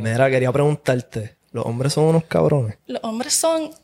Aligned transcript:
Mira, 0.00 0.30
quería 0.30 0.50
preguntarte. 0.50 1.36
Los 1.52 1.66
hombres 1.66 1.92
son 1.92 2.04
unos 2.04 2.24
cabrones. 2.24 2.78
Los 2.86 3.02
hombres 3.02 3.34
son 3.34 3.74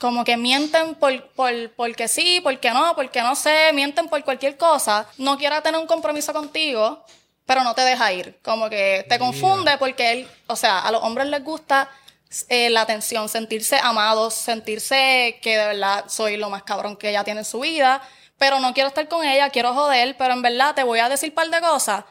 como 0.00 0.24
que 0.24 0.36
mienten 0.36 0.94
por, 0.94 1.28
por, 1.32 1.52
porque 1.74 2.06
sí, 2.06 2.40
porque 2.42 2.70
no, 2.70 2.94
porque 2.94 3.20
no 3.22 3.34
sé, 3.34 3.72
mienten 3.74 4.08
por 4.08 4.24
cualquier 4.24 4.56
cosa. 4.56 5.06
No 5.18 5.36
quiera 5.36 5.60
tener 5.62 5.80
un 5.80 5.86
compromiso 5.86 6.32
contigo, 6.32 7.04
pero 7.44 7.64
no 7.64 7.74
te 7.74 7.82
deja 7.82 8.12
ir. 8.12 8.38
Como 8.42 8.70
que 8.70 9.04
te 9.08 9.18
confunde 9.18 9.76
porque 9.78 10.12
él, 10.12 10.28
o 10.46 10.54
sea, 10.56 10.78
a 10.78 10.92
los 10.92 11.02
hombres 11.02 11.26
les 11.26 11.42
gusta 11.42 11.90
eh, 12.48 12.70
la 12.70 12.82
atención, 12.82 13.28
sentirse 13.28 13.76
amados, 13.82 14.34
sentirse 14.34 15.40
que 15.42 15.58
de 15.58 15.66
verdad 15.66 16.04
soy 16.06 16.36
lo 16.36 16.48
más 16.48 16.62
cabrón 16.62 16.96
que 16.96 17.10
ella 17.10 17.24
tiene 17.24 17.40
en 17.40 17.44
su 17.44 17.60
vida, 17.60 18.00
pero 18.38 18.60
no 18.60 18.72
quiero 18.72 18.88
estar 18.88 19.08
con 19.08 19.26
ella, 19.26 19.50
quiero 19.50 19.74
joder, 19.74 20.16
pero 20.16 20.34
en 20.34 20.42
verdad 20.42 20.76
te 20.76 20.84
voy 20.84 21.00
a 21.00 21.08
decir 21.08 21.30
un 21.30 21.34
par 21.34 21.50
de 21.50 21.60
cosas 21.60 22.04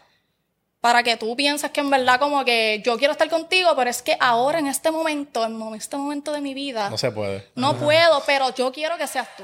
para 0.81 1.03
que 1.03 1.17
tú 1.17 1.35
pienses 1.35 1.71
que 1.71 1.81
en 1.81 1.89
verdad 1.89 2.19
como 2.19 2.45
que 2.45 2.81
yo 2.85 2.97
quiero 2.97 3.11
estar 3.11 3.29
contigo, 3.29 3.71
pero 3.75 3.89
es 3.89 4.01
que 4.01 4.15
ahora 4.19 4.59
en 4.59 4.67
este 4.67 4.91
momento, 4.91 5.45
en 5.45 5.75
este 5.75 5.97
momento 5.97 6.31
de 6.31 6.41
mi 6.41 6.53
vida, 6.53 6.89
No 6.89 6.97
se 6.97 7.11
puede. 7.11 7.49
no 7.55 7.75
puedo, 7.75 8.23
pero 8.25 8.53
yo 8.55 8.71
quiero 8.71 8.97
que 8.97 9.07
seas 9.07 9.27
tú. 9.35 9.43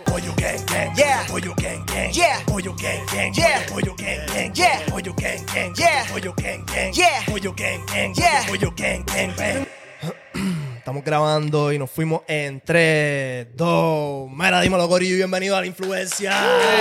Estamos 10.85 11.03
grabando 11.03 11.73
y 11.73 11.79
nos 11.79 11.89
fuimos 11.89 12.21
en 12.27 12.61
3, 12.61 13.47
2. 13.57 14.29
Mira, 14.29 14.61
dímelo, 14.61 14.87
Corillo, 14.87 15.15
y 15.15 15.17
bienvenido 15.17 15.57
a 15.57 15.61
la 15.61 15.65
influencia. 15.65 16.31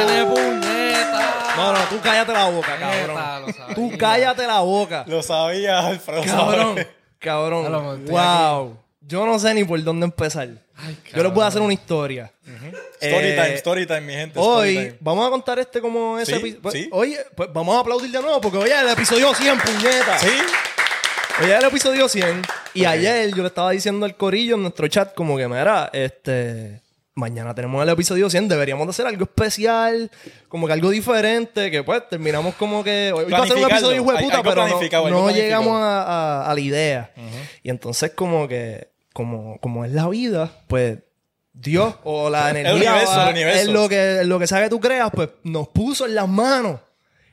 ¡Tiene 0.06 0.26
puñeta! 0.26 1.54
No, 1.56 1.72
no, 1.72 1.78
tú 1.88 1.98
cállate 2.02 2.34
la 2.34 2.50
boca, 2.50 2.76
cabrón. 2.78 3.54
Tú 3.74 3.90
cállate 3.98 4.46
la 4.46 4.60
boca. 4.60 5.06
Lo 5.08 5.22
sabía, 5.22 5.86
Alfredo. 5.86 6.22
Cabrón, 7.18 7.64
cabrón. 7.66 8.04
Wow. 8.04 8.76
Yo 9.00 9.24
no 9.24 9.38
sé 9.38 9.54
ni 9.54 9.64
por 9.64 9.82
dónde 9.82 10.04
empezar. 10.04 10.48
Yo 11.14 11.22
les 11.22 11.32
voy 11.32 11.42
a 11.42 11.46
hacer 11.46 11.62
una 11.62 11.72
historia. 11.72 12.30
Story 13.00 13.26
Eh, 13.28 13.34
time, 13.42 13.54
story 13.54 13.86
time, 13.86 14.00
mi 14.02 14.12
gente. 14.12 14.38
Hoy 14.38 14.74
time. 14.74 14.96
vamos 15.00 15.26
a 15.26 15.30
contar 15.30 15.58
este 15.60 15.80
como 15.80 16.18
ese 16.18 16.32
Sí, 16.32 16.38
episodio. 16.50 16.70
sí. 16.72 16.88
Oye, 16.92 17.20
pues 17.34 17.48
vamos 17.54 17.74
a 17.74 17.80
aplaudir 17.80 18.10
de 18.10 18.20
nuevo 18.20 18.38
porque 18.42 18.58
hoy 18.58 18.68
es 18.68 18.82
el 18.82 18.88
episodio 18.90 19.32
100, 19.34 19.58
puñeta. 19.60 20.18
¿Sí? 20.18 20.28
Hoy 21.42 21.50
es 21.50 21.58
el 21.58 21.64
episodio 21.64 22.06
100. 22.06 22.42
Y 22.74 22.84
ayer 22.84 23.30
yo 23.34 23.42
le 23.42 23.48
estaba 23.48 23.70
diciendo 23.70 24.04
al 24.06 24.16
corillo 24.16 24.56
en 24.56 24.62
nuestro 24.62 24.86
chat 24.88 25.14
como 25.14 25.36
que, 25.36 25.46
mira, 25.48 25.90
este... 25.92 26.82
Mañana 27.16 27.54
tenemos 27.54 27.80
el 27.80 27.88
episodio 27.90 28.28
100. 28.28 28.48
Deberíamos 28.48 28.88
de 28.88 28.90
hacer 28.90 29.06
algo 29.06 29.22
especial, 29.22 30.10
como 30.48 30.66
que 30.66 30.72
algo 30.72 30.90
diferente, 30.90 31.70
que 31.70 31.84
pues 31.84 32.08
terminamos 32.08 32.56
como 32.56 32.82
que... 32.82 33.12
Hoy 33.14 33.26
va 33.30 33.38
a 33.38 33.46
ser 33.46 33.56
un 33.56 33.62
episodio 33.70 34.02
hijo 34.02 34.10
de 34.12 34.18
puta, 34.24 34.42
pero 34.42 34.62
no, 34.66 34.78
no 35.10 35.26
llegamos 35.30 35.80
a, 35.80 36.02
a- 36.02 36.50
a 36.50 36.54
la 36.54 36.60
idea. 36.60 37.12
Y 37.62 37.70
entonces 37.70 38.10
como 38.16 38.48
que, 38.48 38.88
como, 39.12 39.58
como 39.60 39.84
es 39.84 39.92
la 39.92 40.08
vida, 40.08 40.50
pues... 40.66 40.98
Dios 41.52 41.94
o 42.02 42.28
la 42.30 42.50
energía 42.50 42.74
universo, 42.74 43.12
o 43.12 43.22
el 43.22 43.28
universo. 43.30 43.60
es 43.60 43.68
lo 43.68 43.88
que, 43.88 44.20
es 44.22 44.26
lo 44.26 44.38
que 44.40 44.46
sea 44.48 44.60
que 44.64 44.68
tú 44.68 44.80
creas, 44.80 45.12
pues 45.14 45.28
nos 45.44 45.68
puso 45.68 46.06
en 46.06 46.16
las 46.16 46.26
manos 46.28 46.80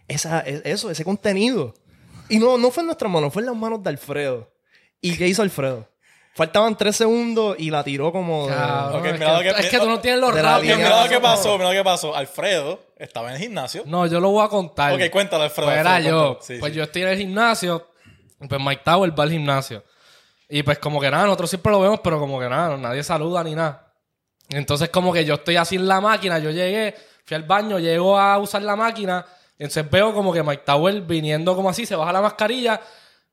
esa, 0.08 0.42
e- 0.42 0.62
eso, 0.64 0.92
ese 0.92 1.04
contenido. 1.04 1.74
Y 2.30 2.38
no, 2.38 2.56
no 2.60 2.70
fue 2.70 2.82
en 2.82 2.86
nuestras 2.86 3.12
manos, 3.12 3.34
fue 3.34 3.42
en 3.42 3.48
las 3.48 3.56
manos 3.56 3.82
de 3.82 3.90
Alfredo. 3.90 4.51
¿Y 5.02 5.18
qué 5.18 5.28
hizo 5.28 5.42
Alfredo? 5.42 5.88
Faltaban 6.34 6.78
tres 6.78 6.96
segundos 6.96 7.58
y 7.60 7.70
la 7.72 7.84
tiró 7.84 8.12
como... 8.12 8.48
de- 8.48 8.54
Cabrón, 8.54 9.00
Ok, 9.02 9.06
es, 9.06 9.12
que, 9.14 9.20
que- 9.54 9.62
es 9.62 9.70
que 9.70 9.80
tú 9.80 9.90
no 9.90 10.00
tienes 10.00 10.22
los 10.22 10.34
ratos. 10.34 10.64
Mira, 10.64 11.04
lo 11.04 11.10
que 11.10 11.20
pasó. 11.20 11.58
mira 11.58 11.70
lo 11.70 11.76
que 11.76 11.84
pasó. 11.84 12.16
Alfredo 12.16 12.80
estaba 12.98 13.30
en 13.30 13.36
el 13.36 13.42
gimnasio. 13.42 13.84
No, 13.86 14.06
yo 14.06 14.20
lo 14.22 14.30
voy 14.30 14.46
a 14.46 14.48
contar. 14.48 14.94
Ok, 14.94 15.10
cuéntalo, 15.12 15.44
Alfredo. 15.44 15.68
Pues 15.68 15.80
era 15.80 15.96
Alfredo, 15.96 16.34
yo. 16.36 16.40
Sí, 16.42 16.58
pues 16.60 16.72
sí. 16.72 16.78
yo 16.78 16.84
estoy 16.84 17.02
en 17.02 17.08
el 17.10 17.18
gimnasio. 17.18 17.88
Pues 18.48 18.62
Mike 18.62 18.82
Tower 18.86 19.20
va 19.20 19.24
al 19.24 19.32
gimnasio. 19.32 19.84
Y 20.48 20.64
pues 20.64 20.80
como 20.80 21.00
que 21.02 21.12
nada, 21.12 21.26
nosotros 21.26 21.50
siempre 21.50 21.72
lo 21.72 21.80
vemos, 21.82 22.00
pero 22.04 22.20
como 22.20 22.40
que 22.40 22.48
nada, 22.48 22.78
nadie 22.78 23.04
saluda 23.04 23.44
ni 23.44 23.54
nada. 23.56 23.94
Entonces 24.50 24.90
como 24.90 25.12
que 25.14 25.24
yo 25.26 25.36
estoy 25.36 25.58
así 25.58 25.76
en 25.76 25.88
la 25.88 26.02
máquina, 26.02 26.40
yo 26.40 26.50
llegué, 26.52 26.96
fui 27.26 27.36
al 27.36 27.44
baño, 27.44 27.78
llego 27.80 28.18
a 28.20 28.38
usar 28.38 28.62
la 28.64 28.76
máquina, 28.76 29.26
entonces 29.58 29.90
veo 29.90 30.14
como 30.14 30.34
que 30.34 30.44
Mike 30.44 30.64
Tower 30.66 31.02
viniendo 31.02 31.56
como 31.56 31.70
así, 31.70 31.86
se 31.86 31.96
baja 31.96 32.12
la 32.12 32.20
mascarilla 32.22 32.82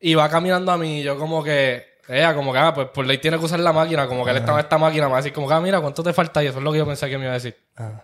y 0.01 0.15
va 0.15 0.29
caminando 0.29 0.73
a 0.73 0.79
mí. 0.79 1.01
Y 1.01 1.03
yo 1.03 1.19
como 1.19 1.43
que, 1.43 1.99
ella 2.09 2.35
como 2.35 2.53
que, 2.53 2.59
ah, 2.59 2.75
pues 2.75 2.89
por 2.89 3.07
ley 3.07 3.19
tiene 3.19 3.39
que 3.39 3.45
usar 3.45 3.61
la 3.61 3.73
máquina, 3.73 4.07
como 4.07 4.25
que 4.25 4.31
él 4.31 4.39
estaba 4.39 4.59
en 4.59 4.65
esta 4.65 4.79
máquina, 4.79 5.07
me 5.07 5.13
va 5.13 5.19
a 5.19 5.21
decir 5.21 5.33
como 5.33 5.49
que, 5.49 5.55
ah, 5.55 5.61
mira, 5.61 5.81
¿cuánto 5.81 6.03
te 6.03 6.13
falta? 6.13 6.43
Y 6.43 6.47
eso 6.47 6.59
es 6.59 6.65
lo 6.65 6.73
que 6.73 6.79
yo 6.79 6.87
pensé 6.87 7.09
que 7.09 7.19
me 7.19 7.25
iba 7.25 7.33
a 7.33 7.35
decir. 7.35 7.57
Ah. 7.77 8.03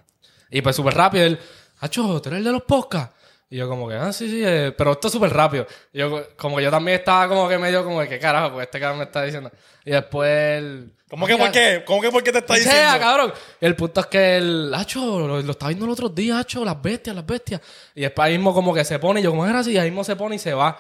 Y 0.51 0.63
pues 0.63 0.77
súper 0.77 0.95
rápido, 0.95 1.25
él, 1.25 1.39
Acho, 1.85 2.21
¿tú 2.21 2.29
eres 2.31 2.39
el 2.39 2.45
de 2.45 2.53
los 2.53 2.63
podcasts? 2.63 3.14
Y 3.51 3.57
yo 3.59 3.69
como 3.69 3.89
que, 3.89 3.95
ah, 3.95 4.13
sí, 4.13 4.29
sí, 4.29 4.43
eh, 4.45 4.73
pero 4.77 4.93
esto 4.93 5.09
es 5.09 5.13
súper 5.13 5.33
rápido. 5.33 5.67
Y 5.93 5.99
yo 5.99 6.29
como 6.37 6.57
que 6.57 6.65
yo 6.65 6.71
también 6.71 6.99
estaba 6.99 7.29
como 7.29 7.49
que 7.49 7.59
medio 7.59 7.85
como 7.85 8.01
que 8.01 8.19
carajo, 8.19 8.53
pues 8.55 8.67
este 8.67 8.81
cabrón 8.81 8.99
me 8.99 9.05
está 9.05 9.23
diciendo. 9.23 9.51
Y 9.85 9.91
después 9.91 10.29
él... 10.59 10.93
¿Cómo 11.09 11.27
que 11.29 11.37
por 11.37 11.53
qué? 11.53 11.85
¿Cómo 11.87 12.01
que 12.01 12.11
por 12.11 12.25
qué 12.25 12.33
te 12.33 12.39
está 12.39 12.57
Sea, 12.57 12.65
diciendo? 12.65 12.99
cabrón. 12.99 13.33
Y 13.61 13.67
el 13.67 13.77
punto 13.77 14.01
es 14.01 14.07
que 14.07 14.37
el 14.39 14.75
Acho 14.75 15.21
lo, 15.21 15.41
lo 15.41 15.51
estaba 15.53 15.69
viendo 15.69 15.85
el 15.85 15.93
otro 15.93 16.09
día, 16.09 16.41
Acho, 16.41 16.65
las 16.65 16.81
bestias, 16.83 17.15
las 17.15 17.25
bestias. 17.25 17.61
Y 17.95 18.01
después 18.01 18.27
ahí 18.27 18.33
mismo 18.33 18.53
como 18.53 18.75
que 18.75 18.85
se 18.85 18.99
pone, 18.99 19.21
y 19.21 19.23
yo 19.23 19.31
como 19.31 19.47
era 19.47 19.61
así, 19.61 19.73
y 19.73 19.79
ahí 19.79 19.91
mismo 19.91 20.03
se 20.03 20.17
pone 20.17 20.35
y 20.37 20.39
se 20.41 20.55
va. 20.55 20.77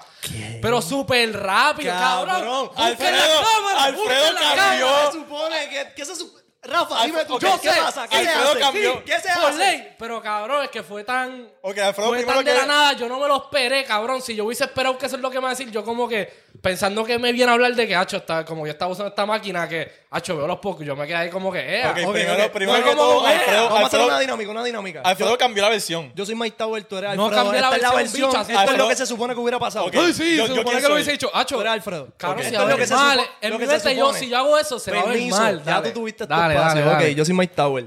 Pero 0.60 0.82
súper 0.82 1.32
rápido, 1.38 1.92
cabrón. 1.92 2.34
Cabrón, 2.34 2.70
Alfredo, 2.74 3.12
la 3.12 3.46
cámara, 3.46 3.84
Alfredo 3.84 4.24
cambió. 4.40 4.86
cámara. 4.86 5.12
Se 5.12 5.18
supone 5.18 5.68
que... 5.70 5.92
¿Qué 5.94 6.04
se 6.04 6.16
supone? 6.16 6.43
Rafa, 6.66 7.04
dime 7.06 7.24
tú, 7.24 7.34
ok, 7.34 7.40
¿qué, 7.40 7.46
yo 7.46 7.60
qué 7.60 7.70
sé, 7.70 7.80
pasa? 7.80 8.08
¿Qué 8.08 8.16
Alfredo 8.16 8.42
se 8.42 8.50
hace? 8.50 8.60
cambió. 8.60 9.04
¿Qué 9.04 9.20
se 9.20 9.28
Por 9.34 9.44
hace? 9.50 9.58
ley. 9.58 9.94
Pero 9.98 10.22
cabrón, 10.22 10.64
es 10.64 10.70
que 10.70 10.82
fue 10.82 11.04
tan... 11.04 11.48
Ok, 11.60 11.78
Alfredo 11.78 12.08
Fue 12.08 12.18
primero 12.18 12.36
tan 12.38 12.44
de 12.44 12.52
que... 12.52 12.58
la 12.58 12.66
nada, 12.66 12.92
yo 12.94 13.08
no 13.08 13.20
me 13.20 13.28
lo 13.28 13.36
esperé, 13.36 13.84
cabrón. 13.84 14.22
Si 14.22 14.34
yo 14.34 14.44
hubiese 14.44 14.64
esperado 14.64 14.96
que 14.98 15.06
eso 15.06 15.16
es 15.16 15.22
lo 15.22 15.30
que 15.30 15.36
me 15.38 15.42
va 15.44 15.48
a 15.48 15.52
decir, 15.52 15.70
yo 15.70 15.84
como 15.84 16.08
que 16.08 16.43
pensando 16.62 17.04
que 17.04 17.18
me 17.18 17.32
viene 17.32 17.50
a 17.50 17.54
hablar 17.54 17.74
de 17.74 17.86
que, 17.86 17.94
hacho, 17.94 18.16
está, 18.18 18.44
como 18.44 18.64
yo 18.66 18.72
estaba 18.72 18.90
usando 18.92 19.08
esta 19.10 19.26
máquina, 19.26 19.68
que, 19.68 19.90
hacho, 20.10 20.36
veo 20.36 20.46
los 20.46 20.58
pocos, 20.60 20.84
yo 20.86 20.96
me 20.96 21.06
quedé 21.06 21.16
ahí 21.16 21.30
como 21.30 21.52
que, 21.52 21.58
eh. 21.60 21.86
Ok, 21.86 21.94
primero, 22.12 22.52
primero 22.52 22.78
No, 22.78 22.84
que 22.84 22.96
todo, 22.96 23.28
eh, 23.28 23.32
Alfredo, 23.34 23.64
Vamos 23.64 23.82
a 23.82 23.86
hacer 23.86 24.00
una 24.00 24.18
dinámica, 24.20 24.50
una 24.50 24.64
dinámica. 24.64 25.00
Alfredo 25.02 25.36
cambió 25.36 25.62
la 25.62 25.68
versión. 25.68 26.12
Yo 26.14 26.24
soy 26.24 26.34
Mike 26.34 26.56
Tower, 26.56 26.82
tú 26.84 26.96
eres 26.96 27.16
No 27.16 27.24
Alfredo. 27.26 27.44
cambié 27.44 27.60
la 27.60 27.70
versión, 27.94 28.30
Esto 28.30 28.72
es 28.72 28.78
lo 28.78 28.88
que 28.88 28.96
se 28.96 29.06
supone 29.06 29.34
que 29.34 29.40
hubiera 29.40 29.58
pasado. 29.58 29.90
Ay, 29.92 30.12
sí, 30.14 30.36
Yo- 30.36 30.46
se 30.46 30.54
yo 30.54 30.56
supone 30.56 30.80
que 30.80 30.88
lo 30.88 30.94
hubiese 30.94 31.12
dicho, 31.12 31.30
hacho. 31.34 31.56
Tú 31.56 31.60
eres 31.60 31.72
Alfredo. 31.74 32.04
Ok. 32.04 32.14
si 32.14 32.26
Esto 32.26 32.38
va 32.40 32.44
es 32.48 32.54
a 32.54 32.60
lo 32.62 32.68
que 32.68 32.74
ver 32.76 32.88
se 32.88 32.94
mal. 32.94 33.20
En 33.40 33.50
lo 33.50 33.58
mi 33.58 33.64
que 33.64 33.70
se 33.70 33.72
mente 33.76 33.96
yo, 33.96 34.04
supone. 34.06 34.18
si 34.20 34.28
yo 34.30 34.36
hago 34.38 34.58
eso, 34.58 34.78
se 34.78 34.90
va 34.92 35.00
a 35.00 35.04
ver 35.06 35.22
mal. 35.30 35.62
Ya 35.64 35.82
tú 35.82 35.90
tuviste 35.90 36.24
tu 36.24 36.30
Dale, 36.30 36.54
dale, 36.54 36.66
espacio. 36.80 36.84
dale. 36.90 37.10
Ok, 37.10 37.16
yo 37.16 37.24
soy 37.24 37.34
Mike 37.34 37.54
Tower. 37.54 37.84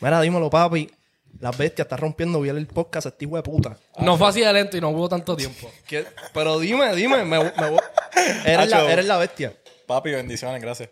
Mira, 0.00 0.20
dímelo, 0.20 0.50
papi. 0.50 0.90
Las 1.42 1.58
bestias, 1.58 1.86
está 1.86 1.96
rompiendo 1.96 2.40
bien 2.40 2.56
el 2.56 2.68
podcast, 2.68 3.08
este 3.08 3.24
hijo 3.24 3.34
de 3.34 3.42
puta. 3.42 3.76
No 3.98 4.16
fue 4.16 4.28
así 4.28 4.40
de 4.42 4.52
lento 4.52 4.76
y 4.76 4.80
no 4.80 4.90
hubo 4.90 5.08
tanto 5.08 5.36
tiempo. 5.36 5.68
¿Qué? 5.88 6.06
Pero 6.32 6.60
dime, 6.60 6.94
dime. 6.94 7.24
Me, 7.24 7.38
me 7.42 7.70
voy- 7.70 7.80
eres, 8.44 8.68
la, 8.70 8.84
eres 8.92 9.06
la 9.06 9.18
bestia. 9.18 9.52
Papi, 9.88 10.12
bendiciones, 10.12 10.62
gracias. 10.62 10.90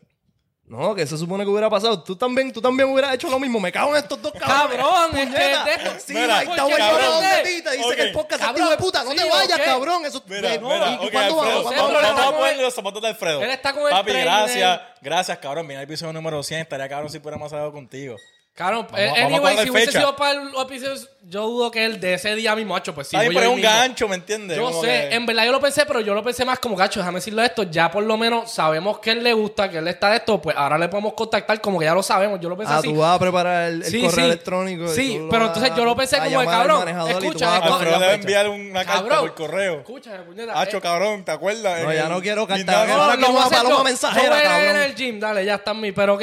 No, 0.64 0.92
que 0.94 1.06
se 1.06 1.16
supone 1.16 1.44
que 1.44 1.50
hubiera 1.50 1.70
pasado. 1.70 2.02
Tú 2.02 2.16
también, 2.16 2.52
tú 2.52 2.60
también 2.60 2.88
hubieras 2.88 3.14
hecho 3.14 3.28
lo 3.30 3.38
mismo. 3.38 3.60
Me 3.60 3.70
cago 3.70 3.90
en 3.96 4.02
estos 4.02 4.20
dos 4.20 4.32
cabrones. 4.32 4.76
Cabrón, 4.76 5.18
es 5.18 5.28
que 5.30 5.38
de 5.38 5.52
esto- 5.74 5.90
Sí, 6.04 6.14
Mira, 6.14 6.40
Mike 6.40 6.56
Tower 6.56 6.76
cabrón. 6.78 7.00
no 7.00 7.10
donde 7.12 7.28
ti 7.44 7.62
te 7.62 7.70
dice 7.70 7.84
Ok. 7.88 7.94
que 7.94 8.02
el 8.02 8.12
podcast 8.12 8.40
es 8.40 8.46
Cabrón, 8.46 8.62
hijo 8.62 8.70
de 8.70 8.76
puta. 8.76 9.04
No 9.04 9.10
sí, 9.12 9.16
te 9.18 9.28
vayas, 9.30 9.58
ok. 9.58 9.64
cabrón. 9.64 10.06
Eso, 10.06 10.22
Mira, 10.26 10.48
de- 10.50 10.58
mira, 10.58 10.90
¿Y 10.90 11.06
ok, 11.06 11.12
cuándo 11.12 11.36
vamos? 11.36 11.46
Alfredo, 11.46 11.62
¿Cuándo 11.62 11.62
vamos, 11.62 11.62
pero 11.62 11.82
vamos? 11.82 11.92
vamos 11.92 12.02
a 12.04 12.08
está 12.10 12.24
con 12.24 12.34
ponerle 12.34 12.56
el- 12.58 12.62
los 12.64 12.74
zapatos 12.74 13.02
de 13.02 13.08
Alfredo. 13.08 13.42
Él 13.42 13.50
está 13.50 13.72
con 13.72 13.82
el 13.84 13.90
Papi, 13.90 14.12
gracias. 14.12 14.80
Gracias, 15.00 15.38
cabrón. 15.38 15.66
Mira 15.68 15.80
el 15.80 15.84
episodio 15.84 16.12
número 16.12 16.42
100. 16.42 16.60
Estaría 16.62 16.88
cabrón 16.88 17.08
si 17.10 17.18
pudiéramos 17.20 17.52
haber 17.52 17.70
contigo. 17.72 18.16
Cabrón, 18.52 18.86
Vamos- 18.90 19.00
eh, 19.00 19.06
vamos 19.22 19.22
a 19.22 19.36
anyway, 19.48 19.64
si 19.64 19.70
hubiese 19.70 19.86
fecha. 19.86 19.98
sido 20.00 20.16
para 20.16 20.32
el 20.42 20.48
episodio, 20.60 20.94
yo 21.22 21.46
dudo 21.46 21.70
que 21.70 21.82
él 21.82 21.98
de 21.98 22.14
ese 22.14 22.34
día 22.34 22.54
mismo, 22.54 22.76
hacho, 22.76 22.94
pues 22.94 23.06
sí. 23.08 23.16
Ahí 23.16 23.30
por 23.32 23.42
yo 23.42 23.50
un 23.52 23.56
mismo. 23.56 23.70
gancho, 23.70 24.06
¿me 24.06 24.16
entiendes? 24.16 24.58
Yo 24.58 24.64
Como 24.64 24.82
sé, 24.82 24.86
que- 25.08 25.14
en 25.14 25.24
verdad 25.24 25.44
yo 25.46 25.52
lo 25.52 25.60
pensé, 25.60 25.86
pero 25.86 26.00
yo 26.00 26.12
lo 26.12 26.22
pensé 26.22 26.44
más 26.44 26.58
como 26.58 26.76
gacho, 26.76 27.00
déjame 27.00 27.20
decirlo 27.20 27.42
esto, 27.42 27.62
ya 27.62 27.90
por 27.90 28.02
lo 28.02 28.18
menos 28.18 28.50
sabemos 28.52 28.98
que 28.98 29.12
él 29.12 29.22
le 29.24 29.32
gusta, 29.32 29.70
que 29.70 29.78
él 29.78 29.88
está 29.88 30.10
de 30.10 30.16
esto, 30.16 30.42
pues 30.42 30.54
ahora 30.58 30.76
le 30.76 30.88
podemos 30.88 31.14
contactar 31.14 31.58
como 31.62 31.78
que 31.78 31.86
ya 31.86 31.94
lo 31.94 32.02
sabemos, 32.02 32.38
yo 32.38 32.50
lo 32.50 32.56
pensé 32.58 32.74
Ah, 32.74 32.78
así. 32.78 32.88
tú 32.92 32.98
vas 32.98 33.16
a 33.16 33.18
preparar 33.18 33.68
el, 33.70 33.82
el 33.82 33.84
Sí, 33.90 34.00
correo 34.02 34.14
sí. 34.16 34.20
electrónico. 34.20 34.88
Sí, 34.88 35.20
pero 35.30 35.46
entonces 35.46 35.72
yo 35.74 35.84
lo 35.86 35.96
pensé 35.96 36.18
como 36.18 36.40
de, 36.40 36.46
cabrón, 36.46 36.88
escucha, 37.08 37.46
vas 37.46 37.54
a 37.54 37.58
esto- 37.64 37.70
poner 37.70 37.72
Alfredo 37.72 37.92
la 38.00 38.06
debe 38.06 38.14
enviar 38.14 38.48
una 38.48 38.84
carta 38.84 38.92
Cabrón. 39.08 39.20
por 39.20 39.34
correo. 39.36 39.78
Escucha, 39.78 40.22
puñeta. 40.26 40.60
Hacho, 40.60 40.76
eh, 40.76 40.80
cabrón, 40.82 41.24
¿te 41.24 41.32
acuerdas? 41.32 41.82
No, 41.82 41.90
En 41.92 41.96
ya 41.96 42.02
el 42.04 42.10
no 42.10 42.20
quiero 42.20 42.46
guindano. 42.46 42.92
Ahora 42.92 43.16
quiero 43.16 43.32
voy 43.32 43.40
a 43.42 43.46
una 43.46 43.56
paloma 43.56 43.76
yo. 43.78 43.84
mensajera, 43.84 44.22
Yo 44.24 44.28
voy 44.30 44.38
a 44.38 44.42
ir 44.42 44.48
cabrón. 44.48 44.76
en 44.76 44.82
el 44.82 44.94
gym, 44.94 45.18
dale, 45.20 45.44
ya 45.46 45.54
están 45.54 45.80
mí, 45.80 45.92
pero 45.92 46.14
ok. 46.16 46.22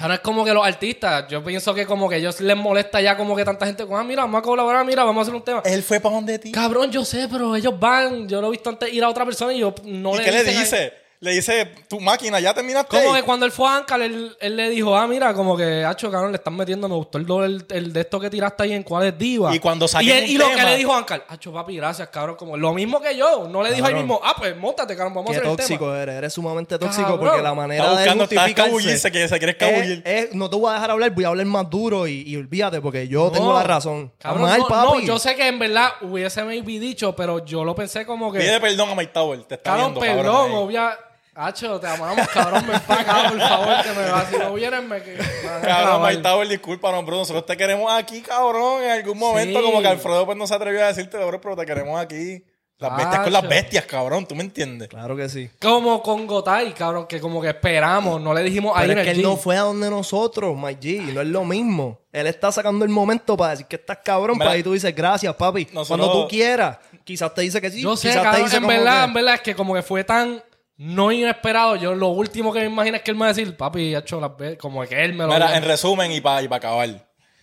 Ahora 0.00 0.14
es 0.14 0.20
como 0.20 0.44
que 0.44 0.54
los 0.54 0.66
artistas, 0.66 1.26
yo 1.28 1.44
pienso 1.44 1.74
que 1.74 1.84
como 1.84 2.08
que 2.08 2.14
a 2.14 2.18
ellos 2.18 2.40
les 2.40 2.56
molesta 2.56 3.00
ya 3.00 3.16
como 3.16 3.36
que 3.36 3.44
tanta 3.44 3.66
gente, 3.66 3.84
ah, 3.92 4.02
mira, 4.02 4.22
vamos 4.22 4.38
a 4.38 4.42
colaborar, 4.42 4.84
mira, 4.86 5.04
vamos 5.04 5.20
a 5.20 5.22
hacer 5.22 5.34
un 5.34 5.42
tema. 5.42 5.62
Él 5.66 5.82
fue 5.82 6.00
para 6.00 6.14
donde 6.14 6.38
ti. 6.38 6.50
Cabrón, 6.50 6.90
yo 6.90 7.04
sé, 7.04 7.28
pero 7.30 7.54
ellos 7.54 7.78
van, 7.78 8.26
yo 8.28 8.40
lo 8.40 8.48
he 8.48 8.50
visto 8.52 8.70
antes 8.70 8.92
ir 8.92 9.04
a 9.04 9.08
otra 9.10 9.24
persona 9.26 9.52
y 9.52 9.58
yo 9.58 9.74
no 9.84 10.14
¿Y 10.18 10.24
qué 10.24 10.32
le 10.32 10.38
dicen 10.44 10.56
a- 10.56 10.60
dice? 10.60 10.92
Le 11.22 11.30
dice, 11.30 11.66
tu 11.88 12.00
máquina, 12.00 12.40
ya 12.40 12.52
terminaste. 12.52 12.96
Como 12.96 13.14
ahí?" 13.14 13.20
que 13.20 13.26
cuando 13.26 13.46
él 13.46 13.52
fue 13.52 13.68
a 13.68 13.76
Ancal, 13.76 14.02
él, 14.02 14.36
él 14.40 14.56
le 14.56 14.68
dijo, 14.70 14.96
ah, 14.96 15.06
mira, 15.06 15.32
como 15.34 15.56
que, 15.56 15.84
hacho, 15.84 16.10
cabrón, 16.10 16.32
le 16.32 16.36
están 16.38 16.56
metiendo, 16.56 16.88
me 16.88 16.96
gustó 16.96 17.16
el, 17.18 17.26
doble- 17.26 17.46
el, 17.46 17.66
el 17.76 17.92
de 17.92 18.00
esto 18.00 18.18
que 18.18 18.28
tiraste 18.28 18.64
ahí 18.64 18.72
en 18.72 18.82
cuál 18.82 19.06
es 19.06 19.16
diva. 19.16 19.54
Y 19.54 19.60
cuando 19.60 19.86
saquen 19.86 20.08
y, 20.08 20.10
él- 20.10 20.24
un 20.24 20.30
y 20.30 20.34
lo 20.38 20.48
que 20.48 20.56
tema- 20.56 20.70
le 20.70 20.76
dijo 20.76 20.92
a 20.92 20.98
Ancal, 20.98 21.22
hacho, 21.28 21.52
papi, 21.52 21.76
gracias, 21.76 22.08
cabrón, 22.08 22.34
como 22.36 22.56
lo 22.56 22.74
mismo 22.74 23.00
que 23.00 23.16
yo. 23.16 23.46
No 23.48 23.62
le 23.62 23.72
dijo 23.72 23.86
ahí 23.86 23.94
mismo, 23.94 24.20
ah, 24.24 24.34
pues, 24.36 24.56
móntate, 24.56 24.96
cabrón, 24.96 25.14
vamos 25.14 25.30
a 25.30 25.32
Qué 25.34 25.38
hacer 25.38 25.50
el 25.52 25.56
tóxico 25.56 25.84
tema. 25.86 26.02
eres, 26.02 26.14
eres 26.16 26.32
sumamente 26.32 26.76
tóxico 26.78 27.02
Cabrón. 27.06 27.20
porque 27.28 27.42
la 27.42 27.54
manera 27.54 27.84
Está 27.84 27.94
de 27.96 28.02
buscando- 28.02 28.24
está 28.24 28.34
justificarse 28.40 28.70
escabullirse, 28.72 29.12
que 29.12 29.28
se 29.28 29.38
quiere 29.38 29.52
escabullir. 29.52 30.02
es- 30.04 30.24
es- 30.30 30.34
no 30.34 30.50
te 30.50 30.56
voy 30.56 30.70
a 30.70 30.74
dejar 30.74 30.90
hablar, 30.90 31.10
voy 31.12 31.24
a 31.24 31.28
hablar 31.28 31.46
más 31.46 31.70
duro 31.70 32.06
y, 32.08 32.22
y 32.26 32.36
olvídate 32.36 32.80
porque 32.80 33.06
yo 33.06 33.30
tengo 33.30 33.46
No, 33.52 33.54
la 33.58 33.62
razón. 33.62 34.10
Cabrón, 34.18 34.42
mal, 34.42 34.58
no, 34.58 34.66
papi. 34.66 34.98
no, 34.98 35.00
yo 35.00 35.18
sé 35.20 35.36
que 35.36 35.46
en 35.46 35.58
verdad 35.60 35.90
hubiese 36.00 36.42
maybe 36.42 36.80
dicho, 36.80 37.14
pero 37.14 37.44
yo 37.44 37.62
lo 37.64 37.74
pensé 37.76 38.04
como 38.04 38.32
que... 38.32 38.40
Pide 38.40 38.60
perdón 38.60 38.90
a 38.90 38.94
Mike 38.96 39.12
Tower, 39.12 39.38
te 39.44 39.54
está 39.54 39.70
Cabrón, 39.70 39.94
viendo, 39.94 40.22
perdón, 40.22 40.50
obvia... 40.52 40.98
Hacho, 41.34 41.80
te 41.80 41.86
amamos, 41.86 42.28
cabrón, 42.28 42.64
ven 42.68 42.78
para 42.86 43.00
acá, 43.00 43.30
por 43.30 43.38
favor, 43.40 43.82
que 43.82 43.90
me 43.92 44.10
va. 44.10 44.26
Si 44.30 44.36
no 44.36 44.52
vienes, 44.52 44.82
me... 44.84 45.02
que- 45.02 45.16
a 45.48 45.60
Cabrón. 45.62 46.02
Mike 46.08 46.22
Tower, 46.22 46.46
discúlpanos, 46.48 47.06
bro. 47.06 47.16
Nosotros 47.16 47.46
te 47.46 47.56
queremos 47.56 47.90
aquí, 47.90 48.20
cabrón. 48.20 48.82
En 48.82 48.90
algún 48.90 49.16
momento, 49.18 49.58
Sí. 49.58 49.64
como 49.64 49.80
que 49.80 49.88
Alfredo 49.88 50.26
pues 50.26 50.36
no 50.36 50.46
se 50.46 50.54
atrevió 50.54 50.84
a 50.84 50.88
decirte, 50.88 51.16
bro, 51.24 51.40
pero 51.40 51.56
te 51.56 51.64
queremos 51.64 51.98
aquí. 51.98 52.44
Las 52.78 52.96
bestias 52.96 53.22
con 53.22 53.32
las 53.32 53.48
bestias, 53.48 53.84
cabrón. 53.86 54.26
¿Tú 54.26 54.34
me 54.34 54.42
entiendes? 54.42 54.88
Claro 54.88 55.16
que 55.16 55.28
sí. 55.28 55.48
Como 55.60 56.02
con 56.02 56.26
Gotay, 56.26 56.72
cabrón, 56.74 57.06
que 57.06 57.20
como 57.20 57.40
que 57.40 57.48
esperamos, 57.50 58.20
no 58.20 58.34
le 58.34 58.42
dijimos 58.42 58.72
ahí 58.76 58.88
Pero 58.88 59.00
es 59.00 59.06
que 59.06 59.12
él 59.12 59.22
no 59.22 59.36
fue 59.36 59.56
a 59.56 59.60
donde 59.60 59.88
nosotros, 59.88 60.54
my 60.56 60.74
G. 60.74 61.00
No 61.14 61.20
es 61.20 61.28
lo 61.28 61.44
mismo. 61.44 62.00
Él 62.10 62.26
está 62.26 62.50
sacando 62.50 62.84
el 62.84 62.90
momento 62.90 63.36
para 63.36 63.52
decir 63.52 63.66
que 63.66 63.76
estás 63.76 63.98
cabrón. 64.04 64.36
Para 64.36 64.50
ahí 64.50 64.62
tú 64.64 64.72
dices 64.72 64.94
gracias, 64.94 65.32
papi. 65.36 65.68
nosotros- 65.72 66.06
Cuando 66.06 66.24
tú 66.24 66.28
quieras. 66.28 66.78
Quizás 67.04 67.32
te 67.32 67.42
dice 67.42 67.60
que 67.60 67.70
sí. 67.70 67.80
Yo 67.80 67.96
sé, 67.96 68.08
quizás 68.08 68.20
te 68.22 68.24
cabrón, 68.24 68.44
dice 68.44 68.56
en 68.56 68.66
verdad, 68.66 68.98
que- 68.98 69.04
en 69.04 69.14
verdad 69.14 69.34
es 69.36 69.40
que 69.42 69.54
como 69.54 69.74
que 69.74 69.82
fue 69.82 70.02
tan 70.02 70.42
no 70.82 71.12
inesperado. 71.12 71.76
Yo 71.76 71.94
lo 71.94 72.08
último 72.08 72.52
que 72.52 72.60
me 72.60 72.66
imagino 72.66 72.96
es 72.96 73.02
que 73.02 73.10
él 73.10 73.16
me 73.16 73.20
va 73.20 73.26
a 73.26 73.34
decir, 73.34 73.56
papi, 73.56 73.94
ha 73.94 74.00
hecho 74.00 74.20
las 74.20 74.36
veces, 74.36 74.58
como 74.58 74.82
que 74.84 75.04
él 75.04 75.14
me 75.14 75.24
lo 75.24 75.32
Mira, 75.32 75.56
en 75.56 75.64
resumen 75.64 76.10
y 76.12 76.20
para 76.20 76.42
y 76.42 76.48
pa 76.48 76.56
acabar. 76.56 76.88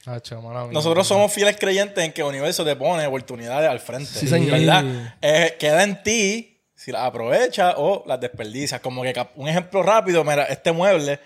Hacho, 0.05 0.41
mala 0.41 0.63
mía. 0.63 0.71
Nosotros 0.73 1.05
somos 1.07 1.31
fieles 1.31 1.57
creyentes 1.59 2.03
en 2.03 2.11
que 2.11 2.21
el 2.21 2.27
universo 2.27 2.63
te 2.65 2.75
pone 2.75 3.05
oportunidades 3.05 3.69
al 3.69 3.79
frente. 3.79 4.07
Sí, 4.11 4.27
señor. 4.27 4.59
¿Verdad? 4.59 4.83
Eh, 5.21 5.55
queda 5.59 5.83
en 5.83 6.01
ti 6.03 6.61
si 6.75 6.91
las 6.91 7.03
aprovechas 7.03 7.75
o 7.77 8.03
las 8.07 8.19
desperdicias. 8.19 8.79
Como 8.81 9.03
que 9.03 9.13
cap- 9.13 9.31
un 9.35 9.47
ejemplo 9.47 9.83
rápido, 9.83 10.23
mira, 10.23 10.45
este 10.45 10.71
mueble. 10.71 11.19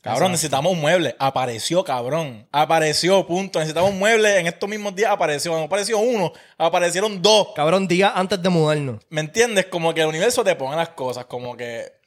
Cabrón, 0.00 0.30
necesitamos 0.30 0.72
un 0.72 0.80
mueble. 0.80 1.16
Apareció, 1.18 1.82
cabrón. 1.84 2.46
Apareció, 2.52 3.26
punto. 3.26 3.58
Necesitamos 3.58 3.90
un 3.90 3.98
mueble. 3.98 4.38
En 4.38 4.46
estos 4.46 4.68
mismos 4.68 4.94
días 4.94 5.10
apareció. 5.10 5.52
No 5.52 5.64
apareció 5.64 5.98
uno, 5.98 6.32
aparecieron 6.56 7.20
dos. 7.20 7.48
Cabrón, 7.54 7.88
diga 7.88 8.12
antes 8.14 8.40
de 8.40 8.48
mudarnos. 8.48 9.02
¿Me 9.10 9.20
entiendes? 9.20 9.66
Como 9.66 9.92
que 9.92 10.02
el 10.02 10.06
universo 10.06 10.44
te 10.44 10.54
pone 10.54 10.76
las 10.76 10.90
cosas. 10.90 11.24
Como 11.26 11.56
que. 11.56 11.98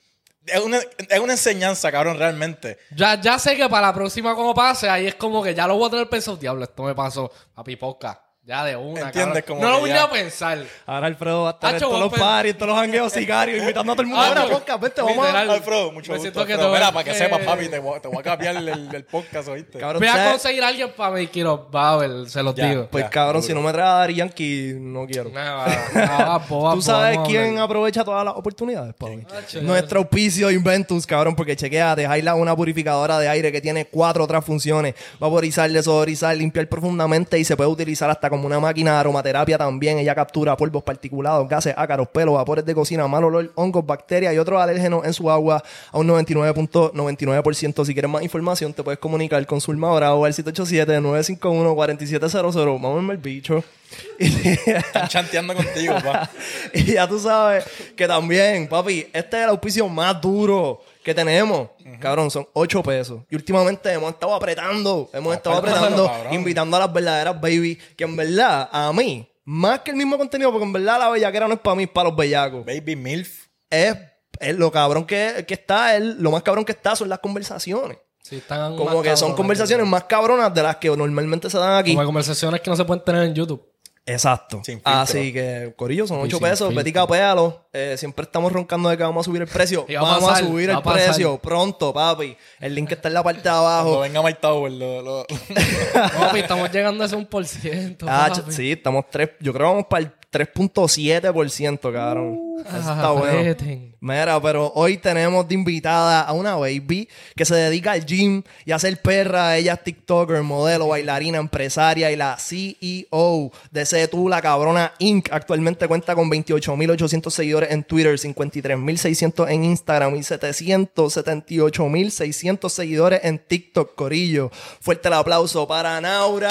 Es 0.46 0.60
una, 0.60 0.80
es 0.80 1.20
una 1.20 1.34
enseñanza, 1.34 1.92
cabrón, 1.92 2.18
realmente. 2.18 2.80
Ya, 2.96 3.20
ya 3.22 3.38
sé 3.38 3.56
que 3.56 3.70
para 3.70 3.88
la 3.88 3.94
próxima 3.94 4.34
como 4.36 4.56
pase, 4.56 4.90
ahí 4.90 5.06
es 5.06 5.16
como 5.16 5.44
que 5.44 5.54
ya 5.54 5.68
lo 5.68 5.78
voy 5.78 5.88
a 5.88 5.92
tener 5.92 6.10
pensado. 6.10 6.38
Diablo, 6.38 6.64
esto 6.64 6.82
me 6.84 6.96
pasó, 6.96 7.32
papi, 7.54 7.76
poca. 7.76 8.21
Ya 8.44 8.66
de 8.66 8.76
una, 8.76 9.02
¿Entiendes? 9.02 9.44
cabrón. 9.44 9.60
Como 9.60 9.62
No 9.62 9.70
lo 9.70 9.80
voy 9.82 9.90
ya- 9.92 10.04
a 10.06 10.10
pensar. 10.10 10.58
Ahora 10.88 11.06
Alfredo 11.06 11.44
va 11.44 11.50
a 11.50 11.54
estar 11.54 11.70
en 11.70 11.76
Hacho, 11.76 11.86
todos 11.86 11.94
vos 12.00 12.02
los 12.06 12.12
pen- 12.12 12.20
paris, 12.22 12.52
en 12.54 12.58
todos 12.58 12.70
los 12.72 12.80
jangueos 12.80 13.14
sicarios, 13.14 13.60
invitando 13.60 13.92
a 13.92 13.96
todo 13.96 14.02
el 14.02 14.08
mundo 14.08 14.24
a 14.24 14.30
la 14.34 14.42
Hacho, 14.42 14.50
podcast. 14.52 14.82
Vete, 14.82 15.02
vamos 15.04 15.18
a... 15.20 15.28
literal. 15.28 15.50
Alfredo, 15.52 15.92
mucho 15.92 16.12
Me 16.12 16.18
gusto. 16.18 16.22
siento 16.22 16.46
que 16.48 16.54
Alfredo. 16.54 16.72
te- 16.74 16.78
Mira, 16.80 16.92
para 16.92 17.04
que 17.04 17.14
sepas, 17.14 17.40
papi, 17.42 17.68
te 17.70 17.78
voy, 17.78 18.00
te 18.02 18.08
voy 18.08 18.18
a 18.18 18.24
cambiar 18.24 18.56
el, 18.56 18.68
el- 18.68 18.96
el 18.96 19.04
podcast, 19.12 19.48
¿oíste? 19.48 19.78
Cabrón, 19.78 20.00
Voy 20.00 20.08
a 20.08 20.14
¿sabes? 20.14 20.32
conseguir 20.32 20.64
a 20.64 20.68
alguien 20.70 20.92
para 20.98 21.16
mi 21.16 21.28
quiero 21.28 21.68
Babel, 21.72 22.30
se 22.32 22.42
los 22.42 22.56
Ya. 22.56 22.68
digo. 22.70 22.88
Pues 22.90 23.04
Ya, 23.04 23.10
cabrón, 23.12 23.44
si 23.44 23.54
no 23.54 23.62
me 23.62 23.72
trae 23.74 23.86
a 23.88 23.92
Daddy 23.92 24.16
Yankee, 24.16 24.74
no 24.80 25.06
quiero. 25.06 25.32
Ah, 25.38 26.42
boba, 26.50 26.74
¿Tú 26.74 26.82
sabes 26.82 27.18
vamos 27.18 27.28
a 27.28 27.30
quién 27.30 27.48
hablar. 27.50 27.64
aprovecha 27.66 28.04
todas 28.04 28.26
las 28.26 28.34
oportunidades, 28.36 28.96
papi? 28.96 29.24
Nuestro 29.62 30.00
auspicio 30.00 30.50
Inventus, 30.50 31.06
cabrón, 31.06 31.36
porque 31.36 31.56
chequea, 31.56 31.96
dejarla 31.96 32.34
una 32.34 32.56
purificadora 32.56 33.20
de 33.20 33.30
aire 33.30 33.52
que 33.52 33.62
tiene 33.62 33.86
cuatro 33.86 34.24
otras 34.24 34.44
funciones. 34.44 34.96
Vaporizar, 35.20 35.70
desodorizar, 35.70 36.36
limpiar 36.36 36.68
profundamente 36.68 37.38
y 37.38 37.44
se 37.46 37.56
puede 37.56 37.70
utilizar 37.70 38.10
hasta 38.10 38.31
como 38.31 38.48
una 38.48 38.60
máquina 38.60 38.94
de 38.94 38.98
aromaterapia 38.98 39.60
también. 39.60 40.00
Ella 40.00 40.16
captura 40.16 40.57
polvos 40.57 40.81
particulados, 40.81 41.48
gases, 41.48 41.75
ácaros, 41.78 42.07
pelos, 42.07 42.33
vapores 42.33 42.66
de 42.66 42.74
cocina, 42.74 43.07
mal 43.07 43.24
olor, 43.24 43.51
hongos, 43.54 43.86
bacterias 43.86 44.33
y 44.33 44.39
otros 44.39 44.60
alérgenos 44.60 45.06
en 45.06 45.13
su 45.13 45.30
agua 45.30 45.63
a 45.92 46.00
un 46.00 46.07
99.99%. 46.07 47.86
Si 47.86 47.94
quieres 47.94 48.10
más 48.10 48.24
información, 48.24 48.74
te 48.74 48.81
puedes 48.81 49.00
comunicar 49.00 49.45
con 49.45 49.62
su 49.62 49.69
armadora 49.72 50.16
o 50.16 50.25
al 50.25 50.33
787-951-4700. 50.33 52.81
Vamos 52.81 53.12
el 53.12 53.18
bicho. 53.18 53.63
Están 54.18 55.07
chanteando 55.07 55.54
contigo, 55.54 55.94
pa. 56.04 56.27
y 56.74 56.94
ya 56.94 57.07
tú 57.07 57.19
sabes 57.19 57.63
que 57.95 58.07
también, 58.07 58.68
papi, 58.68 59.07
este 59.13 59.38
es 59.38 59.44
el 59.44 59.50
auspicio 59.50 59.88
más 59.88 60.19
duro 60.22 60.81
que 61.03 61.13
tenemos. 61.13 61.69
Cabrón, 62.00 62.31
son 62.31 62.48
8 62.53 62.83
pesos. 62.83 63.21
Y 63.30 63.36
últimamente 63.36 63.92
hemos 63.92 64.12
estado 64.12 64.33
apretando, 64.33 65.09
hemos 65.13 65.36
estado 65.36 65.57
Apretando, 65.57 66.07
cabrón. 66.07 66.33
invitando 66.33 66.77
a 66.77 66.80
las 66.81 66.94
verdaderas 66.94 67.42
baby, 67.42 67.77
que 67.95 68.03
en 68.03 68.15
verdad, 68.15 68.69
a 68.71 68.92
mí, 68.94 69.27
más 69.45 69.80
que 69.81 69.92
el 69.92 69.98
mismo 69.98 70.18
contenido, 70.18 70.51
porque 70.51 70.65
en 70.65 70.74
verdad 70.74 71.00
la 71.00 71.09
bellaquera 71.09 71.48
no 71.48 71.56
es 71.56 71.59
para 71.59 71.75
mí, 71.75 71.83
es 71.83 71.89
para 71.89 72.09
los 72.09 72.18
bellacos. 72.18 72.65
Baby 72.65 72.95
MILF. 72.95 73.48
Es, 73.69 73.95
es 74.39 74.56
lo 74.56 74.71
cabrón 74.71 75.06
que, 75.06 75.45
que 75.48 75.53
está, 75.53 75.95
es 75.95 76.03
lo 76.03 76.31
más 76.31 76.44
cabrón 76.44 76.65
que 76.65 76.71
está 76.74 76.95
son 76.95 77.09
las 77.09 77.19
conversaciones. 77.19 77.98
Sí, 78.21 78.38
están 78.38 78.77
Como 78.77 79.01
que 79.01 79.18
son 79.18 79.36
conversaciones 79.36 79.88
más 79.88 80.03
cabronas 80.03 80.53
de 80.53 80.62
las 80.62 80.75
que 80.77 80.89
normalmente 80.89 81.50
se 81.50 81.57
dan 81.57 81.77
aquí. 81.77 81.94
Como 81.95 82.06
conversaciones 82.06 82.62
que 82.62 82.69
no 82.69 82.75
se 82.75 82.86
pueden 82.86 83.03
tener 83.03 83.24
en 83.24 83.33
YouTube. 83.33 83.71
Exacto. 84.06 84.62
Sin. 84.63 84.81
Así 84.83 85.31
que, 85.31 85.74
Corillo, 85.77 86.07
son 86.07 86.19
Y 86.19 86.24
8 86.24 86.38
sin 86.38 86.39
pesos. 86.44 86.68
filtro. 86.69 86.75
Vete 86.75 86.89
y 86.89 86.94
capéalo. 86.94 87.65
Eh, 87.71 87.95
siempre 87.98 88.24
estamos 88.24 88.51
roncando 88.51 88.89
de 88.89 88.98
que 88.98 89.03
vamos 89.03 89.24
a 89.24 89.30
subir 89.30 89.42
el 89.44 89.48
precio. 89.48 89.86
Y 89.89 89.94
va 89.94 90.00
a 90.01 90.03
vamos 90.03 90.24
a 90.24 90.27
pasar, 90.30 90.45
subir 90.45 90.69
va 90.69 90.74
el 90.74 90.80
a 90.80 90.83
precio 90.83 91.38
pronto, 91.38 91.94
papi. 91.94 92.36
El 92.59 92.74
link 92.75 92.92
está 92.92 93.07
en 93.09 93.13
la 93.13 93.24
parte 93.24 93.42
de 93.42 93.44
Cuando 93.50 93.68
abajo. 93.68 94.00
venga 94.00 94.21
Mike 94.24 94.39
Tower, 94.42 94.71
lo, 94.71 95.01
lo- 95.01 95.25
Papi, 95.94 96.39
estamos 96.39 96.71
llegando 96.71 97.03
a 97.03 97.07
ese 97.07 97.15
1%. 97.18 98.06
Ah, 98.07 98.31
papi. 98.36 98.51
sí, 98.51 98.71
estamos 98.71 99.06
tres. 99.09 99.30
Yo 99.39 99.53
creo 99.53 99.68
que 99.68 99.71
vamos 99.71 99.86
para 99.89 100.03
el 100.03 100.12
3.7%, 100.31 101.92
cabrón. 101.92 102.39
Eso 102.66 102.78
está 102.78 103.12
bueno. 103.12 103.56
Mira, 104.00 104.42
pero 104.42 104.72
hoy 104.75 104.98
tenemos 104.98 105.48
de 105.48 105.54
invitada 105.54 106.22
a 106.22 106.33
una 106.33 106.56
baby 106.56 107.07
que 107.36 107.45
se 107.45 107.54
dedica 107.54 107.92
al 107.92 108.04
gym 108.06 108.42
y 108.66 108.72
a 108.72 108.80
ser 108.80 109.00
perra. 109.01 109.57
Ella 109.57 109.74
es 109.74 109.83
TikToker, 109.83 110.42
modelo, 110.42 110.88
bailarina, 110.88 111.38
empresaria 111.38 112.10
y 112.12 112.16
la 112.16 112.38
CEO 112.38 113.51
de 113.72 114.07
Tú, 114.07 114.30
la 114.30 114.42
cabrona 114.42 114.94
Inc. 115.00 115.28
Actualmente 115.31 115.86
cuenta 115.88 116.16
con 116.16 116.31
28.800 116.31 117.30
seguidores 117.30 117.72
en 117.72 117.84
Twitter, 117.84 118.18
53.600 118.18 119.51
en 119.51 119.66
Instagram 119.66 120.16
y 120.16 120.19
778.600 120.19 122.69
seguidores 122.69 123.19
en 123.24 123.38
TikTok, 123.38 123.94
Corillo. 123.95 124.50
Fuerte 124.80 125.10
el 125.10 125.13
aplauso 125.13 125.68
para 125.68 126.01
Naura. 126.01 126.50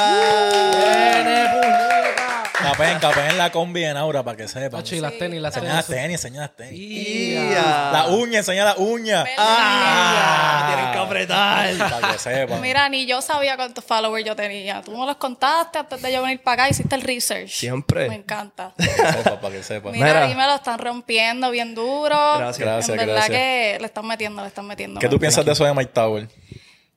Puñeta. 0.71 2.30
Capén, 2.63 2.99
capén 3.01 3.39
la 3.39 3.51
combi 3.51 3.85
en 3.85 3.97
aura 3.97 4.23
para 4.23 4.37
que 4.37 4.47
sepan. 4.47 4.81
Hacho, 4.81 4.95
y 4.95 5.01
las 5.01 5.17
tenis, 5.19 5.41
las 5.41 5.57
Enseña 5.57 5.75
las 5.75 5.87
tenis. 5.87 6.11
enseña 6.25 6.41
las 6.43 6.57
tenis. 6.57 6.79
Ia. 6.79 7.91
La 7.93 8.07
uña, 8.09 8.39
enseña 8.39 8.65
la 8.65 8.75
uña. 8.77 9.25
Ah, 9.39 10.73
tienen 10.75 10.93
que 10.93 10.99
apretar. 10.99 11.77
Para 11.91 12.13
que 12.13 12.19
sepan. 12.19 12.61
Mira, 12.61 12.89
ni 12.89 13.07
yo 13.07 13.23
sabía 13.23 13.57
cuántos 13.57 13.83
followers 13.85 14.25
yo 14.27 14.37
tenía. 14.37 14.83
Tú 14.83 14.97
me 14.97 15.07
los 15.07 15.17
contaste 15.17 15.79
antes 15.79 16.03
de 16.03 16.13
yo 16.13 16.23
venir 16.23 16.43
para 16.43 16.65
acá, 16.65 16.71
hiciste 16.71 16.95
el 16.95 17.03
research. 17.03 17.49
Siempre. 17.49 18.09
Me 18.09 18.17
encanta. 18.17 18.73
Para 18.77 18.93
que 19.13 19.13
sepan, 19.23 19.41
para 19.41 19.55
que 19.55 19.63
sepan. 19.63 19.93
Mira, 19.93 20.07
Mira. 20.07 20.25
ahí 20.27 20.35
me 20.35 20.47
lo 20.47 20.55
están 20.57 20.79
rompiendo 20.79 21.51
bien 21.51 21.75
duro. 21.75 22.39
Gracias. 22.39 22.59
Gracias, 22.59 22.89
En 22.91 22.97
verdad 22.97 23.15
gracias. 23.15 23.39
que 23.39 23.77
le 23.81 23.87
están 23.87 24.07
metiendo, 24.07 24.43
le 24.43 24.49
están 24.49 24.67
metiendo. 24.67 25.01
¿Qué 25.01 25.09
tú 25.09 25.19
piensas 25.19 25.45
de 25.45 25.53
eso 25.53 25.65
de 25.65 25.73
Mike 25.73 25.93
Tower? 25.95 26.29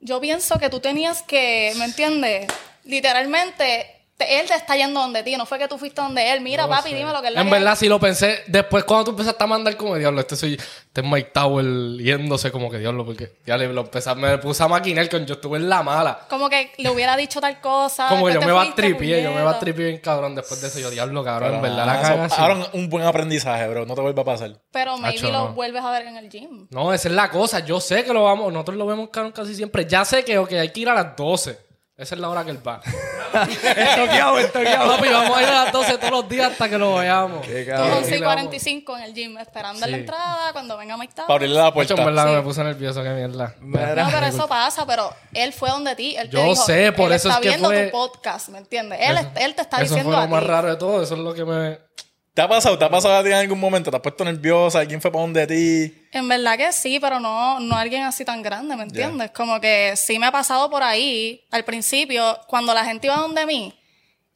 Yo 0.01 0.19
pienso 0.19 0.59
que 0.59 0.69
tú 0.69 0.79
tenías 0.81 1.21
que, 1.21 1.71
¿me 1.77 1.85
entiendes? 1.85 2.47
Literalmente, 2.83 3.55
te- 3.63 3.92
él 4.19 4.47
te 4.47 4.53
está 4.53 4.75
yendo 4.75 4.99
donde 4.99 5.23
ti. 5.23 5.35
No 5.35 5.45
fue 5.45 5.59
que 5.59 5.67
tú 5.67 5.77
fuiste 5.77 6.01
donde 6.01 6.31
él. 6.31 6.41
Mira, 6.41 6.67
papi, 6.67 6.93
dime 6.93 7.11
lo 7.11 7.21
que 7.21 7.29
él 7.29 7.37
En 7.37 7.49
verdad, 7.49 7.75
sí 7.75 7.87
lo 7.87 7.99
pensé. 7.99 8.43
Después, 8.47 8.83
cuando 8.83 9.05
tú 9.05 9.11
empezaste 9.11 9.43
a 9.43 9.47
mandar 9.47 9.75
como 9.77 9.95
diablo, 9.95 10.21
este 10.21 10.35
soy, 10.35 10.53
este 10.53 11.01
es 11.01 11.07
Mike 11.07 11.31
Tower 11.33 11.65
yéndose 11.97 12.51
como 12.51 12.69
que 12.69 12.79
diablo, 12.79 13.05
porque 13.05 13.37
ya 13.45 13.57
le, 13.57 13.71
lo 13.71 13.81
empecé, 13.81 14.13
me 14.15 14.37
puse 14.37 14.63
a 14.63 14.67
maquinar 14.67 15.09
con 15.09 15.25
yo 15.25 15.35
estuve 15.35 15.57
en 15.57 15.69
la 15.69 15.83
mala. 15.83 16.25
Como 16.29 16.49
que 16.49 16.71
le 16.77 16.89
hubiera 16.89 17.17
dicho 17.17 17.41
tal 17.41 17.59
cosa. 17.59 18.07
Como 18.07 18.27
que 18.27 18.33
yo 18.33 18.41
me 18.41 18.51
va 18.51 18.63
a 18.63 18.75
tripié, 18.75 19.23
yo 19.23 19.31
me 19.31 19.41
va 19.41 19.51
a 19.51 19.59
tripié 19.59 19.85
bien 19.85 19.97
cabrón. 19.99 20.35
Después 20.35 20.61
de 20.61 20.67
eso, 20.67 20.79
yo 20.79 20.89
diablo, 20.89 21.23
cabrón, 21.23 21.55
en 21.55 21.61
verdad 21.61 21.85
nada, 21.85 22.01
la 22.01 22.01
caga 22.01 22.25
eso-. 22.25 22.35
Ahora 22.35 22.67
un 22.73 22.89
buen 22.89 23.05
aprendizaje, 23.05 23.67
bro. 23.67 23.85
No 23.85 23.95
te 23.95 24.01
vuelva 24.01 24.21
a 24.21 24.25
pasar. 24.25 24.51
Pero 24.71 24.97
maybe 24.97 25.31
lo 25.31 25.31
no. 25.31 25.53
vuelves 25.53 25.83
a 25.83 25.91
ver 25.91 26.07
en 26.07 26.17
el 26.17 26.29
gym. 26.29 26.67
No, 26.69 26.93
esa 26.93 27.07
es 27.07 27.13
la 27.13 27.29
cosa. 27.29 27.59
Yo 27.59 27.79
sé 27.79 28.03
que 28.03 28.13
lo 28.13 28.23
vamos, 28.23 28.51
nosotros 28.51 28.77
lo 28.77 28.85
vemos 28.85 29.09
cabrón 29.09 29.31
casi 29.31 29.55
siempre. 29.55 29.85
Ya 29.85 30.05
sé 30.05 30.23
que 30.23 30.37
ok, 30.37 30.53
hay 30.53 30.69
que 30.69 30.79
ir 30.81 30.89
a 30.89 30.93
las 30.93 31.15
12. 31.15 31.72
Esa 31.95 32.15
es 32.15 32.21
la 32.21 32.27
hora 32.29 32.43
que 32.43 32.49
él 32.49 32.67
va. 32.67 32.81
Estoqueado, 32.83 34.39
estoqueado. 34.39 34.95
Papi, 34.95 35.09
vamos 35.09 35.37
a 35.37 35.41
ir 35.43 35.47
a 35.47 35.63
las 35.65 35.71
12 35.73 35.97
todos 35.99 36.11
los 36.11 36.27
días 36.29 36.51
hasta 36.51 36.67
que 36.67 36.77
lo 36.79 36.95
veamos. 36.95 37.45
Qué 37.45 37.65
cabrón. 37.67 37.99
11 37.99 38.17
y 38.17 38.21
45 38.21 38.97
en 38.97 39.03
el 39.03 39.13
gym, 39.13 39.37
esperando 39.37 39.85
en 39.85 39.91
la 39.91 39.97
Sí. 39.97 40.01
entrada 40.01 40.53
cuando 40.53 40.75
venga 40.77 40.97
Mike 40.97 41.13
Tower. 41.13 41.27
Para 41.27 41.35
abrirle 41.35 41.59
la 41.59 41.71
puerta. 41.73 41.93
verdad 41.93 42.27
Sí. 42.29 42.31
me 42.33 42.41
puse 42.41 42.63
nervioso, 42.63 43.03
qué 43.03 43.09
mierda. 43.09 43.53
Mira. 43.61 43.95
No, 44.05 44.09
pero 44.11 44.25
eso 44.25 44.47
pasa, 44.47 44.85
pero 44.87 45.13
él 45.33 45.53
fue 45.53 45.69
donde 45.69 45.95
ti. 45.95 46.15
Él 46.17 46.29
te 46.31 46.35
Yo 46.37 46.43
dijo, 46.43 46.55
sé, 46.63 46.91
por 46.93 47.07
él 47.11 47.13
eso 47.13 47.27
está 47.29 47.39
es 47.39 47.43
que 47.43 47.49
viendo 47.49 47.67
fue- 47.69 47.85
tu 47.85 47.91
podcast, 47.91 48.49
¿me 48.49 48.57
entiendes? 48.57 48.99
Él, 48.99 49.17
Eso- 49.17 49.29
él 49.35 49.53
te 49.55 49.61
está 49.61 49.77
Eso 49.77 49.83
diciendo 49.85 50.11
fue 50.11 50.17
a 50.19 50.23
lo 50.23 50.27
más 50.29 50.41
ti. 50.41 50.47
raro 50.47 50.67
de 50.69 50.75
todo. 50.77 51.03
Eso 51.03 51.13
es 51.13 51.19
lo 51.19 51.33
que 51.35 51.45
me. 51.45 51.77
¿Te 52.33 52.41
ha 52.41 52.47
pasado? 52.47 52.79
¿Te 52.79 52.85
ha 52.85 52.89
pasado 52.89 53.15
a 53.15 53.21
ti 53.23 53.29
en 53.29 53.35
algún 53.35 53.59
momento? 53.59 53.91
¿Te 53.91 53.97
has 53.97 54.01
puesto 54.01 54.25
nerviosa? 54.25 54.79
¿Alguien 54.79 54.99
fue 54.99 55.11
para 55.11 55.21
donde 55.21 55.45
ti? 55.45 56.07
En 56.11 56.27
verdad 56.27 56.57
que 56.57 56.73
sí, 56.73 56.99
pero 56.99 57.19
no, 57.19 57.59
no 57.59 57.75
alguien 57.75 58.03
así 58.03 58.25
tan 58.25 58.41
grande, 58.41 58.75
¿me 58.75 58.83
entiendes? 58.83 59.29
Como 59.29 59.61
que 59.61 59.93
sí 59.95 60.17
me 60.17 60.25
ha 60.25 60.31
pasado 60.31 60.67
por 60.67 60.81
ahí, 60.81 61.43
al 61.51 61.63
principio, 61.63 62.39
cuando 62.47 62.73
la 62.73 62.85
gente 62.85 63.05
iba 63.05 63.17
donde 63.17 63.45
mí, 63.45 63.71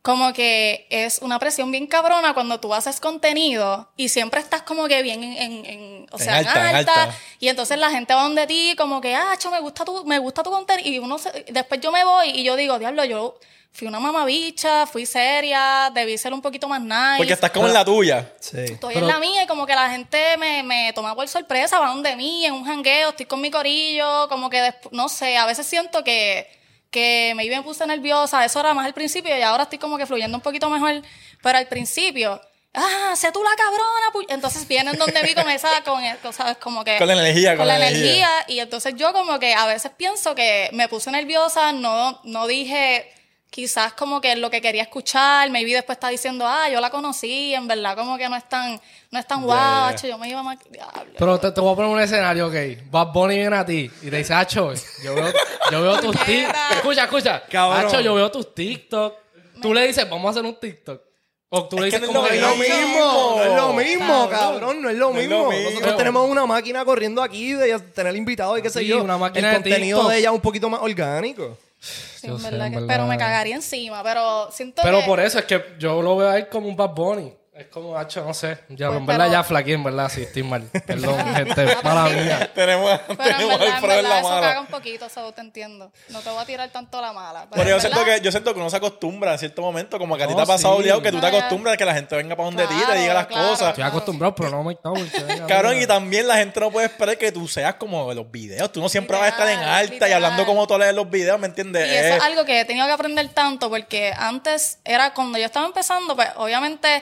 como 0.08 0.32
que 0.32 0.88
es 0.90 1.20
una 1.22 1.38
presión 1.38 1.70
bien 1.70 1.86
cabrona 1.86 2.34
cuando 2.34 2.62
tú 2.62 2.74
haces 2.74 3.02
contenido 3.02 3.90
y 3.98 4.08
siempre 4.08 4.40
estás 4.40 4.62
como 4.62 4.88
que 4.88 5.02
bien 5.04 5.22
en, 5.22 5.34
en- 5.38 5.66
en- 5.66 6.08
o 6.14 6.18
sea, 6.18 6.40
en 6.40 6.48
alta, 6.48 6.52
alta, 6.54 6.70
en 6.70 6.76
alta. 6.78 7.16
y 7.42 7.50
entonces 7.50 7.78
la 7.78 7.90
gente 7.92 8.14
va 8.14 8.24
donde 8.24 8.48
ti 8.48 8.74
como 8.78 9.02
que, 9.02 9.14
ah, 9.16 9.36
cho, 9.38 9.52
me 9.52 9.60
gusta 9.60 9.84
tu, 9.84 10.06
me 10.06 10.18
gusta 10.20 10.44
tu 10.44 10.50
contenido, 10.50 10.88
y 10.90 11.00
uno 11.00 11.18
se- 11.18 11.44
después 11.50 11.82
yo 11.82 11.92
me 11.92 12.06
voy 12.06 12.30
y 12.30 12.44
yo 12.46 12.56
digo, 12.56 12.80
diablo, 12.80 13.04
yo 13.04 13.38
fui 13.74 13.86
una 13.90 14.00
mamabicha, 14.00 14.88
fui 14.88 15.06
seria, 15.06 15.92
debí 15.94 16.18
ser 16.18 16.34
un 16.34 16.42
poquito 16.42 16.70
más 16.70 16.80
nice. 16.82 17.18
Porque 17.18 17.34
estás 17.34 17.52
como 17.52 17.68
en 17.68 17.74
la 17.74 17.84
tuya. 17.84 18.32
Sí. 18.40 18.60
Estoy 18.60 18.94
Pero- 18.94 19.06
en 19.08 19.12
la 19.14 19.20
mía 19.20 19.44
y 19.44 19.48
como 19.48 19.66
que 19.68 19.76
la 19.76 19.90
gente 19.90 20.38
me, 20.38 20.64
me 20.64 20.94
toma 20.94 21.14
por 21.16 21.28
sorpresa, 21.28 21.80
va 21.80 21.90
donde 21.90 22.16
mí, 22.16 22.46
en 22.46 22.54
un 22.54 22.64
jangueo, 22.66 23.10
estoy 23.10 23.26
con 23.26 23.42
mi 23.42 23.52
corillo, 23.52 24.30
como 24.30 24.50
que 24.50 24.74
no 24.92 25.10
sé, 25.10 25.36
a 25.38 25.46
veces 25.46 25.68
siento 25.68 26.02
que, 26.06 26.50
que 26.92 27.34
me 27.36 27.46
me 27.50 27.62
puse 27.64 27.86
nerviosa, 27.86 28.44
eso 28.46 28.60
era 28.60 28.74
más 28.74 28.86
al 28.86 28.94
principio 28.94 29.38
y 29.38 29.42
ahora 29.42 29.64
estoy 29.64 29.78
como 29.78 29.98
que 29.98 30.06
fluyendo 30.06 30.38
un 30.38 30.42
poquito 30.42 30.70
mejor, 30.70 31.02
pero 31.44 31.58
al 31.58 31.68
principio, 31.68 32.40
ah, 32.74 33.14
sé 33.16 33.32
tú 33.32 33.44
la 33.44 33.56
cabrona, 33.56 34.12
pu-". 34.14 34.26
entonces 34.34 34.68
vienen 34.68 34.98
donde 34.98 35.22
mí 35.24 35.34
con 35.34 35.50
esa, 35.50 35.84
con, 35.84 36.04
el- 36.04 36.18
¿sabes? 36.34 36.58
Como 36.58 36.84
que... 36.84 36.98
Con 36.98 37.08
la 37.08 37.14
energía, 37.14 37.52
con 37.52 37.60
con 37.60 37.68
la 37.68 37.78
la 37.80 37.88
energía. 37.90 38.28
energía. 38.28 38.46
Y 38.48 38.60
entonces 38.60 38.94
yo 38.96 39.14
como 39.14 39.40
que 39.40 39.54
a 39.54 39.66
veces 39.66 39.92
pienso 39.98 40.36
que 40.36 40.70
me 40.74 40.88
puse 40.88 41.12
nerviosa, 41.12 41.72
no, 41.72 42.20
no 42.24 42.48
dije 42.48 43.12
quizás 43.58 43.92
como 43.94 44.22
que 44.22 44.36
lo 44.36 44.52
que 44.52 44.62
quería 44.62 44.84
escuchar, 44.84 45.50
maybe 45.50 45.74
después 45.74 45.96
está 45.96 46.10
diciendo, 46.10 46.46
ah, 46.48 46.70
yo 46.70 46.80
la 46.80 46.92
conocí, 46.92 47.56
en 47.56 47.68
verdad 47.68 47.96
como 47.98 48.16
que 48.16 48.30
no 48.30 48.36
es 48.36 48.48
tan, 48.48 48.80
no 49.10 49.20
es 49.20 49.26
tan 49.26 49.42
guau, 49.42 49.58
ya. 49.58 49.88
acho, 49.88 50.06
yo 50.08 50.16
me 50.20 50.30
iba 50.30 50.44
más... 50.44 50.60
Diablo. 50.70 51.14
Pero 51.18 51.40
te, 51.40 51.52
te 51.52 51.60
voy 51.60 51.74
a 51.74 51.76
poner 51.76 51.90
un 51.90 52.00
escenario, 52.00 52.46
ok. 52.50 52.54
Bad 52.92 53.08
Bunny 53.14 53.36
viene 53.38 53.56
a 53.56 53.66
ti 53.66 53.90
y 54.04 54.10
te 54.12 54.18
dice, 54.18 54.36
Acho, 54.36 54.72
yo 55.04 55.16
veo, 55.16 55.34
yo 55.72 55.82
veo 55.82 56.00
tus. 56.02 56.16
TikTok. 56.26 56.56
Escucha, 56.76 57.04
escucha. 57.06 57.44
Cabrón. 57.50 57.88
Acho, 57.88 58.00
yo 58.00 58.14
veo 58.14 58.30
tus 58.30 58.54
TikTok. 58.54 59.16
Tú 59.60 59.74
le 59.74 59.88
dices, 59.88 60.08
vamos 60.08 60.28
a 60.28 60.30
hacer 60.30 60.44
un 60.46 60.60
TikTok. 60.60 61.02
O 61.50 61.68
tú 61.68 61.80
le 61.80 61.88
Es 61.88 61.94
que 61.96 62.00
dices 62.02 62.14
no 62.14 62.20
como 62.22 62.28
es 62.28 62.34
que 62.34 62.42
lo 62.42 62.50
es 62.52 62.58
mismo, 62.60 63.34
no 63.38 63.44
es 63.44 63.56
lo 63.56 63.74
mismo, 63.74 64.30
Cabrón. 64.30 64.52
cabrón, 64.60 64.82
no 64.84 64.90
es 64.92 64.98
lo 64.98 65.14
No 65.14 65.20
es 65.20 65.28
mismo. 65.28 65.44
lo 65.46 65.50
mismo. 65.52 65.70
Nosotros 65.72 65.98
tenemos 65.98 66.30
una 66.30 66.46
máquina 66.46 66.86
corriendo 66.86 67.24
aquí 67.24 67.54
de 67.54 67.80
tener 67.80 68.16
invitados 68.16 68.60
y 68.60 68.62
qué 68.62 68.70
sé 68.70 68.82
Sí, 68.82 68.86
yo. 68.88 69.04
una 69.04 69.18
máquina 69.18 69.48
El 69.48 69.54
de 69.56 69.62
contenido 69.64 69.98
TikTok. 69.98 70.12
de 70.12 70.20
ella 70.20 70.30
es 70.30 70.36
un 70.36 70.42
poquito 70.42 70.70
más 70.70 70.82
orgánico. 70.84 71.58
Sí, 71.80 72.28
Yo 72.28 72.34
en 72.34 72.40
sé, 72.40 72.50
verdad 72.52 72.68
en 72.68 72.74
que- 72.74 72.80
verdad. 72.80 72.94
Pero 72.96 73.08
me 73.08 73.18
cagaría 73.18 73.56
encima, 73.56 74.02
pero 74.04 74.50
siento 74.52 74.82
Pero 74.84 75.00
que... 75.00 75.06
por 75.06 75.20
eso 75.20 75.40
es 75.40 75.46
que 75.46 75.64
yo 75.80 76.02
lo 76.02 76.18
veo 76.18 76.30
a 76.30 76.38
él 76.38 76.48
como 76.50 76.68
un 76.68 76.76
Bad 76.76 76.94
Bunny. 76.96 77.34
Es 77.58 77.66
como, 77.68 77.98
Acho, 77.98 78.24
no 78.24 78.36
sé. 78.36 78.60
Ya, 78.70 78.88
Pues, 78.90 79.00
en 79.00 79.06
verdad 79.08 79.26
pero- 79.26 79.32
ya 79.34 79.44
flaqueé, 79.44 79.74
en 79.74 79.84
verdad, 79.84 80.10
sí, 80.14 80.22
estoy 80.22 80.44
mal. 80.44 80.62
Perdón, 80.86 81.18
gente, 81.36 81.78
mala 81.84 82.04
mía. 82.10 82.52
Tenemos, 82.54 83.00
Pero 83.08 83.12
en 83.12 83.18
tenemos 83.18 83.60
verdad, 83.60 83.62
al 83.62 83.68
en 83.68 83.76
en 83.76 83.82
verdad 83.82 84.04
la 84.10 84.20
eso 84.20 84.30
caga 84.30 84.42
mala. 84.48 84.62
un 84.62 84.68
poquito, 84.68 85.06
eso 85.08 85.32
te 85.34 85.42
entiendo. 85.42 85.92
No 86.10 86.20
te 86.22 86.30
voy 86.30 86.40
a 86.40 86.46
tirar 86.46 86.70
tanto 86.70 87.02
la 87.02 87.14
mala. 87.14 87.48
Pero 87.50 87.64
en 87.64 87.70
yo 87.70 87.80
siento, 87.80 88.06
que, 88.06 88.22
yo 88.22 88.30
siento 88.32 88.54
que 88.54 88.60
uno 88.60 88.70
se 88.70 88.78
acostumbra 88.78 89.34
en 89.34 89.40
cierto 89.40 89.64
momento, 89.64 89.98
como 89.98 90.16
que 90.16 90.24
a 90.24 90.28
ti 90.28 90.34
No, 90.34 90.38
te 90.38 90.44
ha 90.44 90.46
pasado 90.46 90.76
sí. 90.76 90.80
obligado 90.82 91.02
que 91.02 91.12
tú 91.12 91.20
te 91.20 91.26
acostumbras 91.26 91.74
a 91.74 91.78
que 91.78 91.86
la 91.86 91.94
gente 91.96 92.16
venga 92.16 92.36
para 92.36 92.46
donde 92.46 92.68
ti 92.68 92.74
y 92.76 92.78
te 92.78 92.86
Claro, 92.86 93.02
diga 93.02 93.14
las 93.16 93.26
claro. 93.28 93.48
cosas. 93.50 93.70
Estoy 93.70 93.84
acostumbrado, 93.86 94.36
pero 94.36 94.50
no 94.52 94.70
que 94.70 95.24
venga, 95.24 95.48
Cabrón, 95.48 95.82
y 95.82 95.88
también 95.88 96.28
la 96.28 96.36
gente 96.38 96.60
no 96.60 96.70
puede 96.70 96.86
esperar 96.86 97.18
que 97.18 97.32
tú 97.32 97.48
seas 97.48 97.74
como 97.76 98.08
de 98.10 98.14
los 98.16 98.30
videos. 98.32 98.72
Tú 98.72 98.80
no 98.82 98.88
siempre 98.88 99.18
vas 99.18 99.26
a 99.26 99.30
estar 99.30 99.48
en 99.48 99.58
Literal, 99.60 99.80
alta 99.92 100.10
y 100.10 100.12
hablando 100.12 100.46
como 100.46 100.68
tú 100.68 100.78
lees 100.78 100.94
los 100.94 101.10
videos, 101.10 101.40
¿me 101.40 101.48
entiendes? 101.48 101.92
Y 101.92 101.96
eso 101.96 102.18
es 102.18 102.24
algo 102.24 102.46
que 102.46 102.62
he 102.62 102.66
tenido 102.66 102.86
que 102.86 102.94
aprender 102.94 103.28
tanto 103.30 103.68
porque 103.70 104.14
antes 104.16 104.78
era 104.86 105.12
cuando 105.16 105.40
yo 105.40 105.46
estaba 105.46 105.66
empezando, 105.66 106.16
pues 106.16 106.30
obviamente 106.36 107.02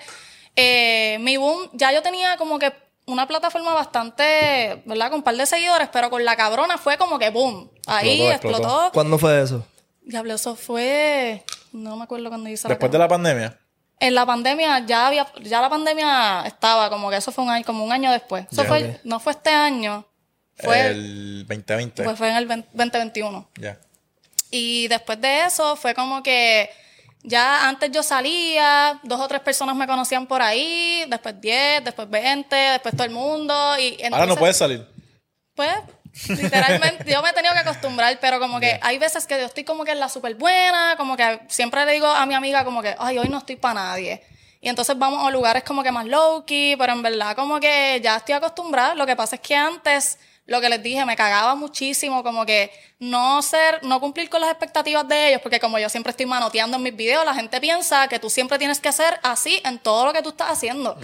eh, 0.55 1.17
mi 1.19 1.37
boom, 1.37 1.69
ya 1.73 1.91
yo 1.91 2.01
tenía 2.01 2.37
como 2.37 2.59
que 2.59 2.73
una 3.07 3.27
plataforma 3.27 3.73
bastante, 3.73 4.81
¿verdad? 4.85 5.09
Con 5.09 5.19
un 5.19 5.23
par 5.23 5.35
de 5.35 5.45
seguidores, 5.45 5.89
pero 5.91 6.09
con 6.09 6.23
la 6.25 6.35
cabrona 6.35 6.77
fue 6.77 6.97
como 6.97 7.19
que 7.19 7.29
boom. 7.29 7.69
Ahí 7.85 8.21
Explotó, 8.23 8.57
explotó. 8.57 8.91
¿Cuándo 8.93 9.17
fue 9.19 9.41
eso? 9.41 9.65
Diablo, 10.01 10.33
eso 10.33 10.55
fue. 10.55 11.43
No 11.71 11.97
me 11.97 12.03
acuerdo 12.03 12.29
cuando 12.29 12.49
hice 12.49 12.67
Después 12.67 12.91
de 12.91 12.97
la 12.97 13.07
pandemia. 13.07 13.59
En 13.99 14.13
la 14.13 14.25
pandemia 14.25 14.79
ya 14.85 15.07
había, 15.07 15.27
ya 15.41 15.61
la 15.61 15.69
pandemia 15.69 16.43
estaba, 16.45 16.89
como 16.89 17.09
que 17.09 17.17
eso 17.17 17.31
fue 17.31 17.43
un 17.43 17.49
año, 17.49 17.65
como 17.65 17.83
un 17.83 17.91
año 17.91 18.11
después. 18.11 18.45
Eso 18.51 18.65
fue, 18.65 18.99
no 19.03 19.19
fue 19.19 19.33
este 19.33 19.51
año, 19.51 20.05
fue, 20.57 20.87
el 20.87 21.45
2020. 21.47 22.03
pues 22.03 22.17
fue 22.17 22.29
en 22.29 22.35
el 22.35 22.47
20- 22.47 22.65
2021. 22.73 23.49
ya. 23.59 23.79
Y 24.51 24.87
después 24.89 25.19
de 25.19 25.45
eso 25.45 25.75
fue 25.75 25.93
como 25.93 26.23
que 26.23 26.69
ya 27.25 27.67
antes 27.67 27.91
yo 27.91 28.03
salía, 28.03 28.99
dos 29.03 29.19
o 29.19 29.27
tres 29.27 29.41
personas 29.41 29.75
me 29.75 29.87
conocían 29.87 30.27
por 30.27 30.41
ahí, 30.41 31.05
después 31.07 31.39
10, 31.39 31.83
después 31.83 32.09
20, 32.09 32.55
después 32.55 32.95
todo 32.95 33.05
el 33.05 33.11
mundo. 33.11 33.53
Y 33.79 33.97
Ahora 34.11 34.25
no 34.25 34.35
puedes 34.35 34.57
salir. 34.57 34.87
Pues, 35.53 35.73
literalmente, 36.29 37.09
yo 37.11 37.21
me 37.21 37.29
he 37.29 37.33
tenido 37.33 37.53
que 37.53 37.59
acostumbrar, 37.59 38.17
pero 38.19 38.39
como 38.39 38.59
que 38.59 38.79
hay 38.81 38.97
veces 38.97 39.25
que 39.25 39.39
yo 39.39 39.45
estoy 39.45 39.63
como 39.63 39.83
que 39.83 39.91
en 39.91 39.99
la 39.99 40.09
súper 40.09 40.35
buena, 40.35 40.95
como 40.97 41.15
que 41.15 41.39
siempre 41.47 41.85
le 41.85 41.93
digo 41.93 42.07
a 42.07 42.25
mi 42.25 42.33
amiga 42.33 42.63
como 42.63 42.81
que, 42.81 42.95
ay, 42.99 43.17
hoy 43.17 43.29
no 43.29 43.39
estoy 43.39 43.55
para 43.55 43.75
nadie. 43.75 44.23
Y 44.61 44.69
entonces 44.69 44.97
vamos 44.97 45.25
a 45.25 45.29
lugares 45.31 45.63
como 45.63 45.83
que 45.83 45.91
más 45.91 46.05
low-key, 46.05 46.75
pero 46.75 46.93
en 46.93 47.01
verdad 47.03 47.35
como 47.35 47.59
que 47.59 47.99
ya 48.03 48.17
estoy 48.17 48.33
acostumbrada. 48.33 48.95
Lo 48.95 49.05
que 49.05 49.15
pasa 49.15 49.35
es 49.35 49.41
que 49.41 49.55
antes, 49.55 50.17
lo 50.45 50.61
que 50.61 50.69
les 50.69 50.81
dije, 50.81 51.05
me 51.05 51.15
cagaba 51.15 51.55
muchísimo 51.55 52.23
como 52.23 52.45
que 52.45 52.71
no 52.99 53.41
ser, 53.41 53.83
no 53.83 53.99
cumplir 53.99 54.29
con 54.29 54.41
las 54.41 54.51
expectativas 54.51 55.07
de 55.07 55.29
ellos, 55.29 55.41
porque 55.41 55.59
como 55.59 55.79
yo 55.79 55.89
siempre 55.89 56.11
estoy 56.11 56.25
manoteando 56.25 56.77
en 56.77 56.83
mis 56.83 56.95
videos, 56.95 57.25
la 57.25 57.33
gente 57.33 57.59
piensa 57.59 58.07
que 58.07 58.19
tú 58.19 58.29
siempre 58.29 58.59
tienes 58.59 58.79
que 58.79 58.91
ser 58.91 59.19
así 59.23 59.59
en 59.65 59.79
todo 59.79 60.05
lo 60.05 60.13
que 60.13 60.21
tú 60.21 60.29
estás 60.29 60.49
haciendo. 60.49 60.97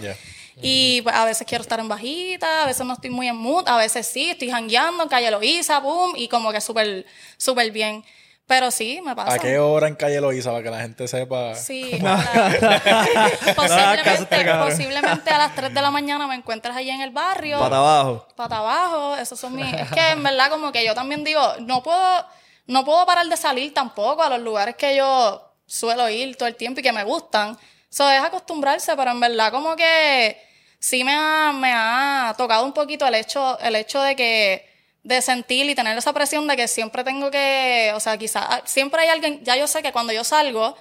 Y 0.60 1.00
pues, 1.02 1.14
a 1.14 1.24
veces 1.24 1.46
quiero 1.46 1.62
estar 1.62 1.80
en 1.80 1.88
bajita, 1.88 2.62
a 2.62 2.66
veces 2.66 2.86
no 2.86 2.92
estoy 2.92 3.10
muy 3.10 3.26
en 3.26 3.36
mood, 3.36 3.66
a 3.66 3.76
veces 3.78 4.06
sí, 4.06 4.30
estoy 4.30 4.50
jangueando 4.50 5.02
en 5.02 5.08
Calle 5.08 5.30
Loíza, 5.30 5.80
boom, 5.80 6.12
y 6.16 6.28
como 6.28 6.52
que 6.52 6.60
súper, 6.60 7.06
súper 7.36 7.70
bien. 7.70 8.04
Pero 8.46 8.70
sí, 8.70 9.00
me 9.04 9.14
pasa. 9.14 9.34
¿A 9.34 9.38
qué 9.38 9.58
hora 9.58 9.88
en 9.88 9.94
calle 9.94 10.20
Loíza 10.20 10.50
para 10.50 10.62
que 10.62 10.70
la 10.70 10.80
gente 10.80 11.08
sepa? 11.08 11.54
Sí, 11.54 11.92
este 11.92 13.54
posiblemente, 13.54 14.54
posiblemente 14.54 15.30
a 15.30 15.38
las 15.38 15.54
3 15.54 15.72
de 15.72 15.80
la 15.80 15.90
mañana 15.90 16.26
me 16.26 16.34
encuentres 16.34 16.76
allí 16.76 16.90
en 16.90 17.00
el 17.00 17.10
barrio. 17.10 17.58
Para 17.58 17.78
abajo. 17.78 18.26
Pata 18.36 18.58
abajo, 18.58 19.16
esos 19.16 19.38
son 19.38 19.54
mis... 19.54 19.72
Es 19.72 19.90
que 19.90 20.10
en 20.10 20.22
verdad 20.22 20.50
como 20.50 20.72
que 20.72 20.84
yo 20.84 20.94
también 20.94 21.24
digo, 21.24 21.40
no 21.60 21.82
puedo, 21.82 22.26
no 22.66 22.84
puedo 22.84 23.06
parar 23.06 23.26
de 23.26 23.36
salir 23.36 23.72
tampoco 23.72 24.22
a 24.22 24.28
los 24.28 24.40
lugares 24.40 24.76
que 24.76 24.96
yo 24.96 25.54
suelo 25.64 26.08
ir 26.10 26.36
todo 26.36 26.48
el 26.48 26.56
tiempo 26.56 26.80
y 26.80 26.82
que 26.82 26.92
me 26.92 27.04
gustan. 27.04 27.56
Eso 27.90 28.10
es 28.10 28.22
acostumbrarse, 28.22 28.94
pero 28.96 29.12
en 29.12 29.20
verdad 29.20 29.52
como 29.52 29.76
que 29.76 30.36
sí 30.78 31.04
me 31.04 31.14
ha, 31.14 31.52
me 31.54 31.72
ha 31.72 32.34
tocado 32.36 32.64
un 32.64 32.72
poquito 32.72 33.06
el 33.06 33.14
hecho, 33.14 33.58
el 33.60 33.76
hecho 33.76 34.02
de 34.02 34.16
que 34.16 34.71
de 35.02 35.20
sentir 35.20 35.68
y 35.68 35.74
tener 35.74 35.96
esa 35.98 36.12
presión 36.12 36.46
de 36.46 36.56
que 36.56 36.68
siempre 36.68 37.02
tengo 37.04 37.30
que, 37.30 37.92
o 37.94 38.00
sea, 38.00 38.16
quizás 38.16 38.62
siempre 38.64 39.02
hay 39.02 39.08
alguien, 39.08 39.42
ya 39.44 39.56
yo 39.56 39.66
sé 39.66 39.82
que 39.82 39.92
cuando 39.92 40.12
yo 40.12 40.22
salgo, 40.24 40.76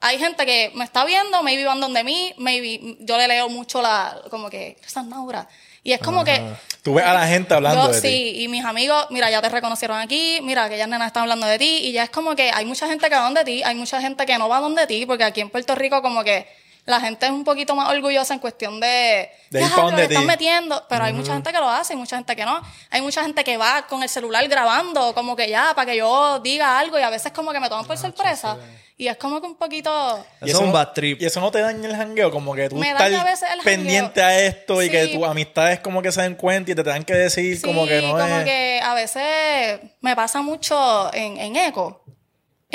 hay 0.00 0.18
gente 0.18 0.46
que 0.46 0.72
me 0.74 0.84
está 0.84 1.04
viendo, 1.04 1.42
maybe 1.42 1.64
van 1.64 1.80
donde 1.80 2.04
mí, 2.04 2.34
maybe 2.38 2.96
yo 3.00 3.16
le 3.18 3.28
leo 3.28 3.48
mucho 3.48 3.82
la, 3.82 4.20
como 4.30 4.50
que, 4.50 4.76
esa 4.86 5.00
es 5.00 5.06
Naura. 5.06 5.48
Y 5.82 5.92
es 5.92 6.00
como 6.00 6.24
que, 6.24 6.42
Tú 6.82 6.94
ves 6.94 7.04
a 7.04 7.14
la 7.14 7.28
gente 7.28 7.54
hablando 7.54 7.86
yo 7.86 7.92
de 7.92 8.00
ti. 8.00 8.08
sí, 8.08 8.42
y 8.42 8.48
mis 8.48 8.64
amigos, 8.64 9.06
mira, 9.10 9.30
ya 9.30 9.40
te 9.40 9.48
reconocieron 9.48 9.98
aquí, 9.98 10.40
mira, 10.42 10.64
aquellas 10.64 10.88
nenas 10.88 11.08
están 11.08 11.22
hablando 11.22 11.46
de 11.46 11.58
ti, 11.58 11.78
y 11.82 11.92
ya 11.92 12.02
es 12.02 12.10
como 12.10 12.34
que 12.34 12.50
hay 12.52 12.64
mucha 12.64 12.88
gente 12.88 13.08
que 13.08 13.14
va 13.14 13.22
donde 13.22 13.44
ti, 13.44 13.62
hay 13.62 13.76
mucha 13.76 14.00
gente 14.00 14.26
que 14.26 14.36
no 14.36 14.48
va 14.48 14.60
donde 14.60 14.86
ti, 14.86 15.06
porque 15.06 15.24
aquí 15.24 15.40
en 15.40 15.50
Puerto 15.50 15.74
Rico 15.74 16.02
como 16.02 16.24
que 16.24 16.46
la 16.86 17.00
gente 17.00 17.26
es 17.26 17.32
un 17.32 17.44
poquito 17.44 17.74
más 17.74 17.90
orgullosa 17.90 18.32
en 18.32 18.40
cuestión 18.40 18.80
de... 18.80 19.28
De 19.50 19.60
ir 19.60 19.68
"Ya, 19.68 19.74
pa' 19.74 19.82
lo 19.82 19.86
donde 19.88 20.04
están 20.04 20.22
ti". 20.22 20.26
metiendo, 20.26 20.84
pero 20.88 21.04
hay 21.04 21.12
mucha 21.12 21.32
gente 21.34 21.52
que 21.52 21.58
lo 21.58 21.68
hace, 21.68 21.94
y 21.94 21.96
mucha 21.96 22.16
gente 22.16 22.34
que 22.34 22.44
no. 22.44 22.60
Hay 22.90 23.02
mucha 23.02 23.22
gente 23.22 23.44
que 23.44 23.56
va 23.56 23.86
con 23.88 24.02
el 24.02 24.08
celular 24.08 24.46
grabando, 24.48 25.12
como 25.14 25.36
que 25.36 25.48
ya, 25.48 25.72
para 25.74 25.90
que 25.90 25.98
yo 25.98 26.38
diga 26.40 26.78
algo, 26.78 26.98
y 26.98 27.02
a 27.02 27.10
veces 27.10 27.32
como 27.32 27.52
que 27.52 27.60
me 27.60 27.68
toman 27.68 27.84
por 27.86 27.98
sorpresa, 27.98 28.56
y 28.96 29.08
es 29.08 29.16
como 29.18 29.40
que 29.40 29.46
un 29.46 29.56
poquito... 29.56 30.24
Eso 30.40 30.56
es 30.58 30.62
un 30.62 30.72
bad 30.72 30.92
trip. 30.92 31.20
Y 31.20 31.26
eso 31.26 31.40
no 31.40 31.50
te 31.50 31.60
daña 31.60 31.86
el 31.88 31.96
jangueo, 31.96 32.30
como 32.30 32.54
que 32.54 32.68
tú 32.68 32.80
estás 32.82 32.98
daña 32.98 33.20
a 33.20 33.24
veces 33.24 33.48
el 33.52 33.60
pendiente 33.60 34.22
a 34.22 34.38
esto 34.40 34.80
y 34.82 34.88
que 34.88 35.08
tus 35.08 35.22
amistades 35.26 35.80
como 35.80 36.00
que 36.00 36.10
se 36.12 36.22
den 36.22 36.34
cuenta 36.34 36.70
y 36.70 36.74
te 36.74 36.82
tengan 36.82 37.04
que 37.04 37.12
decir 37.14 37.60
como 37.60 37.86
que 37.86 38.00
no 38.00 38.12
como 38.12 38.24
es... 38.24 38.44
que 38.44 38.80
a 38.82 38.94
veces 38.94 39.80
me 40.00 40.16
pasa 40.16 40.40
mucho 40.40 41.12
en, 41.12 41.36
en 41.36 41.56
Eco. 41.56 42.02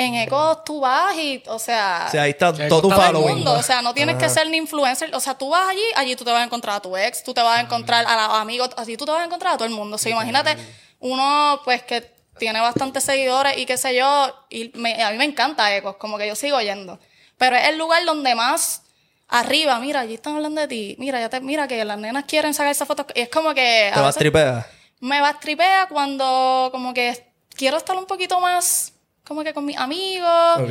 En 0.04 0.14
Eco 0.16 0.58
tú 0.64 0.80
vas 0.80 1.16
y, 1.16 1.42
o 1.46 1.58
sea, 1.58 2.04
O 2.08 2.10
sea, 2.10 2.22
ahí 2.22 2.30
está 2.30 2.52
todo 2.52 2.80
tu 2.82 2.88
gusta 2.88 2.96
todo 2.96 3.06
el 3.06 3.12
following. 3.16 3.34
mundo. 3.36 3.52
O 3.54 3.62
sea, 3.62 3.82
no 3.82 3.92
tienes 3.94 4.16
que 4.16 4.28
ser 4.28 4.48
ni 4.48 4.56
influencer. 4.56 5.14
O 5.14 5.20
sea, 5.20 5.34
tú 5.36 5.48
vas 5.50 5.68
allí, 5.68 5.82
allí 5.96 6.16
tú 6.16 6.24
te 6.24 6.30
vas 6.32 6.40
a 6.40 6.44
encontrar 6.44 6.76
a 6.76 6.80
tu 6.80 6.96
ex, 6.96 7.22
tú 7.24 7.32
te 7.34 7.40
vas 7.42 7.58
a 7.58 7.60
encontrar 7.60 8.04
a 8.06 8.28
los 8.28 8.38
amigos, 8.38 8.70
así 8.76 8.96
tú 8.96 9.04
te 9.04 9.12
vas 9.12 9.20
a 9.20 9.24
encontrar 9.24 9.54
a 9.54 9.56
todo 9.56 9.66
el 9.66 9.74
mundo. 9.74 9.96
O 9.96 9.98
sea, 9.98 10.12
imagínate 10.12 10.56
uno, 11.00 11.60
pues, 11.64 11.82
que 11.82 12.10
tiene 12.38 12.60
bastantes 12.60 13.04
seguidores 13.04 13.58
y 13.58 13.66
qué 13.66 13.76
sé 13.76 13.94
yo, 13.94 14.34
y 14.50 14.70
me- 14.74 15.02
a 15.02 15.10
mí 15.10 15.18
me 15.18 15.24
encanta 15.24 15.74
Ecos, 15.76 15.96
como 15.96 16.16
que 16.18 16.26
yo 16.26 16.34
sigo 16.34 16.60
yendo. 16.60 16.98
Pero 17.38 17.56
es 17.56 17.68
el 17.68 17.78
lugar 17.78 18.04
donde 18.04 18.34
más 18.34 18.82
arriba, 19.28 19.78
mira, 19.78 20.00
allí 20.00 20.14
están 20.14 20.36
hablando 20.36 20.60
de 20.60 20.68
ti, 20.68 20.96
mira, 20.98 21.18
ya 21.20 21.28
te, 21.28 21.40
mira 21.40 21.66
que 21.68 21.84
las 21.84 21.98
nenas 21.98 22.24
quieren 22.24 22.52
sacar 22.54 22.70
esa 22.72 22.86
foto. 22.86 23.06
Y 23.14 23.20
es 23.22 23.28
como 23.28 23.54
que... 23.54 23.88
a 23.90 23.94
Te 23.94 24.00
vas 24.00 24.14
tripear. 24.16 24.66
me 25.00 25.20
bastripea 25.20 25.86
cuando 25.88 26.68
como 26.72 26.92
que 26.94 27.26
quiero 27.54 27.76
estar 27.76 27.96
un 27.96 28.06
poquito 28.06 28.40
más 28.40 28.91
como 29.24 29.42
que 29.44 29.52
con 29.54 29.64
mis 29.64 29.76
amigos. 29.76 30.62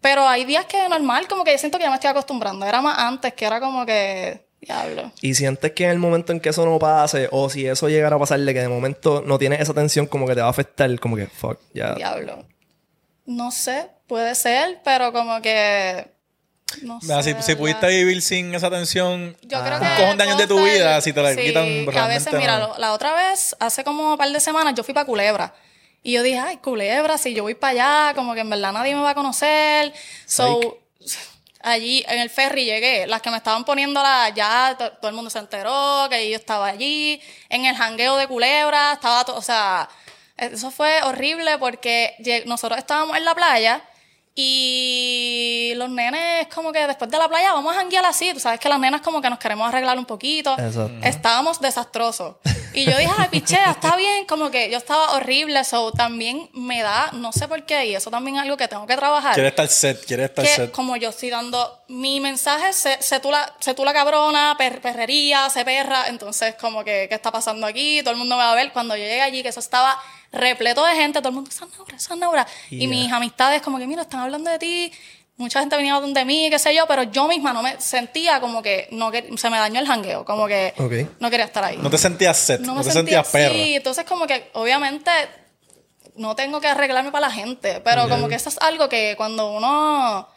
Pero 0.00 0.26
hay 0.26 0.44
días 0.44 0.64
que 0.66 0.88
normal, 0.88 1.26
como 1.28 1.44
que 1.44 1.52
yo 1.52 1.58
siento 1.58 1.78
que 1.78 1.84
ya 1.84 1.90
me 1.90 1.96
estoy 1.96 2.10
acostumbrando. 2.10 2.64
Era 2.66 2.80
más 2.80 2.98
antes, 2.98 3.34
que 3.34 3.44
era 3.44 3.60
como 3.60 3.84
que 3.86 4.46
Diablo. 4.60 5.10
Y 5.22 5.34
sientes 5.34 5.72
que 5.72 5.84
en 5.84 5.90
el 5.90 5.98
momento 5.98 6.32
en 6.32 6.40
que 6.40 6.50
eso 6.50 6.64
no 6.66 6.78
pase, 6.78 7.28
o 7.32 7.48
si 7.48 7.66
eso 7.66 7.88
llegara 7.88 8.16
a 8.16 8.18
pasarle, 8.18 8.52
que 8.52 8.60
de 8.60 8.68
momento 8.68 9.22
no 9.26 9.38
tienes 9.38 9.60
esa 9.60 9.72
tensión, 9.74 10.06
como 10.06 10.26
que 10.26 10.34
te 10.34 10.40
va 10.40 10.48
a 10.48 10.50
afectar, 10.50 10.98
como 11.00 11.16
que 11.16 11.26
fuck, 11.26 11.58
ya. 11.72 11.94
Diablo. 11.94 12.44
No 13.26 13.50
sé, 13.52 13.86
puede 14.06 14.34
ser, 14.34 14.80
pero 14.84 15.12
como 15.12 15.40
que. 15.40 16.08
No 16.82 16.98
Mira, 17.02 17.22
sé. 17.22 17.34
si, 17.42 17.54
pudiste 17.56 17.88
vivir 17.88 18.22
sin 18.22 18.54
esa 18.54 18.70
tensión, 18.70 19.36
Yo 19.42 19.60
creo 19.64 19.78
un 19.80 19.88
cojón 19.96 20.16
de 20.18 20.22
años 20.24 20.38
de 20.38 20.46
tu 20.46 20.62
vida, 20.62 21.00
si 21.00 21.12
te 21.12 21.20
la 21.22 21.34
sí, 21.34 21.40
quitan 21.40 21.64
que 21.86 21.98
a 21.98 22.06
veces, 22.06 22.32
mira, 22.34 22.58
no. 22.58 22.68
lo- 22.68 22.78
la 22.78 22.92
otra 22.92 23.12
vez, 23.12 23.56
hace 23.58 23.82
como 23.82 24.12
un 24.12 24.16
par 24.18 24.30
de 24.30 24.38
semanas, 24.40 24.74
yo 24.76 24.84
fui 24.84 24.94
para 24.94 25.04
Culebra. 25.06 25.52
Y 26.02 26.12
yo 26.12 26.22
dije, 26.22 26.38
ay, 26.38 26.56
Culebra, 26.58 27.18
si 27.18 27.34
yo 27.34 27.42
voy 27.42 27.54
para 27.54 28.06
allá, 28.08 28.14
como 28.14 28.34
que 28.34 28.40
en 28.40 28.50
verdad 28.50 28.72
nadie 28.72 28.94
me 28.94 29.02
va 29.02 29.10
a 29.10 29.14
conocer. 29.14 29.92
So, 30.26 30.78
allí 31.62 32.04
en 32.08 32.20
el 32.20 32.30
ferry 32.30 32.64
llegué. 32.64 33.06
Las 33.06 33.20
que 33.20 33.30
me 33.30 33.36
estaban 33.36 33.64
poniendo 33.64 34.02
la, 34.02 34.30
ya 34.30 34.74
to- 34.78 34.92
todo 34.92 35.08
el 35.10 35.14
mundo 35.14 35.30
se 35.30 35.38
enteró 35.38 36.06
que 36.10 36.30
yo 36.30 36.36
estaba 36.36 36.68
allí. 36.68 37.20
En 37.50 37.66
el 37.66 37.76
jangueo 37.76 38.16
de 38.16 38.26
Culebra, 38.26 38.92
estaba 38.94 39.24
todo, 39.24 39.36
o 39.36 39.42
sea, 39.42 39.88
eso 40.38 40.70
fue 40.70 41.02
horrible 41.02 41.58
porque 41.58 42.14
nosotros 42.46 42.78
estábamos 42.78 43.16
en 43.18 43.24
la 43.26 43.34
playa 43.34 43.82
y 44.34 45.72
los 45.76 45.90
nenes 45.90 46.46
como 46.54 46.72
que 46.72 46.86
después 46.86 47.10
de 47.10 47.18
la 47.18 47.28
playa 47.28 47.52
vamos 47.52 47.74
a 47.74 47.80
janguear 47.80 48.04
así. 48.04 48.32
Tú 48.32 48.40
sabes 48.40 48.60
que 48.60 48.68
las 48.68 48.78
nenas 48.78 49.00
como 49.00 49.20
que 49.20 49.28
nos 49.30 49.38
queremos 49.38 49.68
arreglar 49.68 49.98
un 49.98 50.04
poquito. 50.06 50.52
Exacto. 50.58 50.92
Estábamos 51.02 51.60
desastrosos. 51.60 52.36
Y 52.72 52.84
yo 52.84 52.96
dije, 52.96 53.10
ay, 53.18 53.28
pichea, 53.30 53.70
está 53.72 53.96
bien. 53.96 54.26
Como 54.26 54.50
que 54.50 54.70
yo 54.70 54.78
estaba 54.78 55.12
horrible. 55.12 55.62
So, 55.64 55.92
también 55.92 56.48
me 56.52 56.82
da, 56.82 57.10
no 57.12 57.32
sé 57.32 57.48
por 57.48 57.64
qué, 57.64 57.86
y 57.86 57.94
eso 57.94 58.10
también 58.10 58.36
es 58.36 58.42
algo 58.42 58.56
que 58.56 58.68
tengo 58.68 58.86
que 58.86 58.96
trabajar 58.96 59.34
Quiere 59.34 59.48
estar 59.48 59.68
set, 59.68 60.04
quiere 60.06 60.24
estar 60.24 60.44
que 60.44 60.50
set. 60.54 60.70
como 60.70 60.96
yo 60.96 61.10
estoy 61.10 61.30
dando 61.30 61.78
mi 61.88 62.20
mensaje, 62.20 62.72
sé, 62.72 62.98
sé 63.00 63.20
tú, 63.20 63.30
la, 63.30 63.52
sé 63.60 63.74
tú 63.74 63.84
la 63.84 63.92
cabrona, 63.92 64.54
per- 64.56 64.80
perrería, 64.80 65.48
sé 65.50 65.64
perra, 65.64 66.06
entonces 66.08 66.54
como 66.54 66.84
que, 66.84 67.06
¿qué 67.08 67.14
está 67.14 67.32
pasando 67.32 67.66
aquí? 67.66 68.00
Todo 68.02 68.12
el 68.12 68.18
mundo 68.18 68.36
me 68.36 68.42
va 68.42 68.52
a 68.52 68.54
ver. 68.54 68.72
Cuando 68.72 68.94
yo 68.96 69.02
llegué 69.02 69.20
allí, 69.22 69.42
que 69.42 69.48
eso 69.48 69.60
estaba 69.60 69.98
repleto 70.32 70.84
de 70.84 70.94
gente, 70.94 71.18
todo 71.20 71.28
el 71.30 71.34
mundo, 71.34 71.50
Sanaura, 71.50 71.98
Sanaura. 71.98 72.46
Y 72.70 72.82
Ya. 72.84 72.88
mis 72.88 73.12
amistades 73.12 73.62
como 73.62 73.78
que, 73.78 73.86
mira, 73.86 74.02
están 74.02 74.20
hablando 74.20 74.50
de 74.50 74.58
ti. 74.58 74.92
Mucha 75.36 75.60
gente 75.60 75.74
venía 75.76 75.94
donde 75.94 76.22
mí, 76.26 76.48
qué 76.50 76.58
sé 76.58 76.74
yo, 76.74 76.86
pero 76.86 77.02
yo 77.04 77.26
misma 77.26 77.54
no 77.54 77.62
me 77.62 77.80
sentía 77.80 78.40
como 78.40 78.62
que 78.62 78.88
no 78.92 79.10
que 79.10 79.30
se 79.38 79.48
me 79.48 79.56
dañó 79.56 79.80
el 79.80 79.86
jangueo, 79.86 80.22
como 80.26 80.46
que 80.46 80.74
Ok. 80.76 81.18
no 81.18 81.30
quería 81.30 81.46
estar 81.46 81.64
ahí. 81.64 81.78
No 81.78 81.88
te 81.88 81.96
sentías 81.96 82.36
set, 82.36 82.60
no, 82.60 82.74
No 82.74 82.74
me 82.80 82.84
te 82.84 82.90
sentía 82.92 83.24
sentías 83.24 83.28
perra. 83.32 83.54
así. 83.62 83.74
Entonces, 83.76 84.04
como 84.04 84.26
que, 84.26 84.50
obviamente, 84.52 85.10
no 86.16 86.36
tengo 86.36 86.60
que 86.60 86.68
arreglarme 86.68 87.10
para 87.10 87.28
la 87.28 87.32
gente. 87.32 87.80
Pero 87.80 88.06
como 88.10 88.28
que 88.28 88.34
eso 88.34 88.50
es 88.50 88.58
algo 88.58 88.88
que 88.90 89.14
cuando 89.16 89.50
uno. 89.52 90.28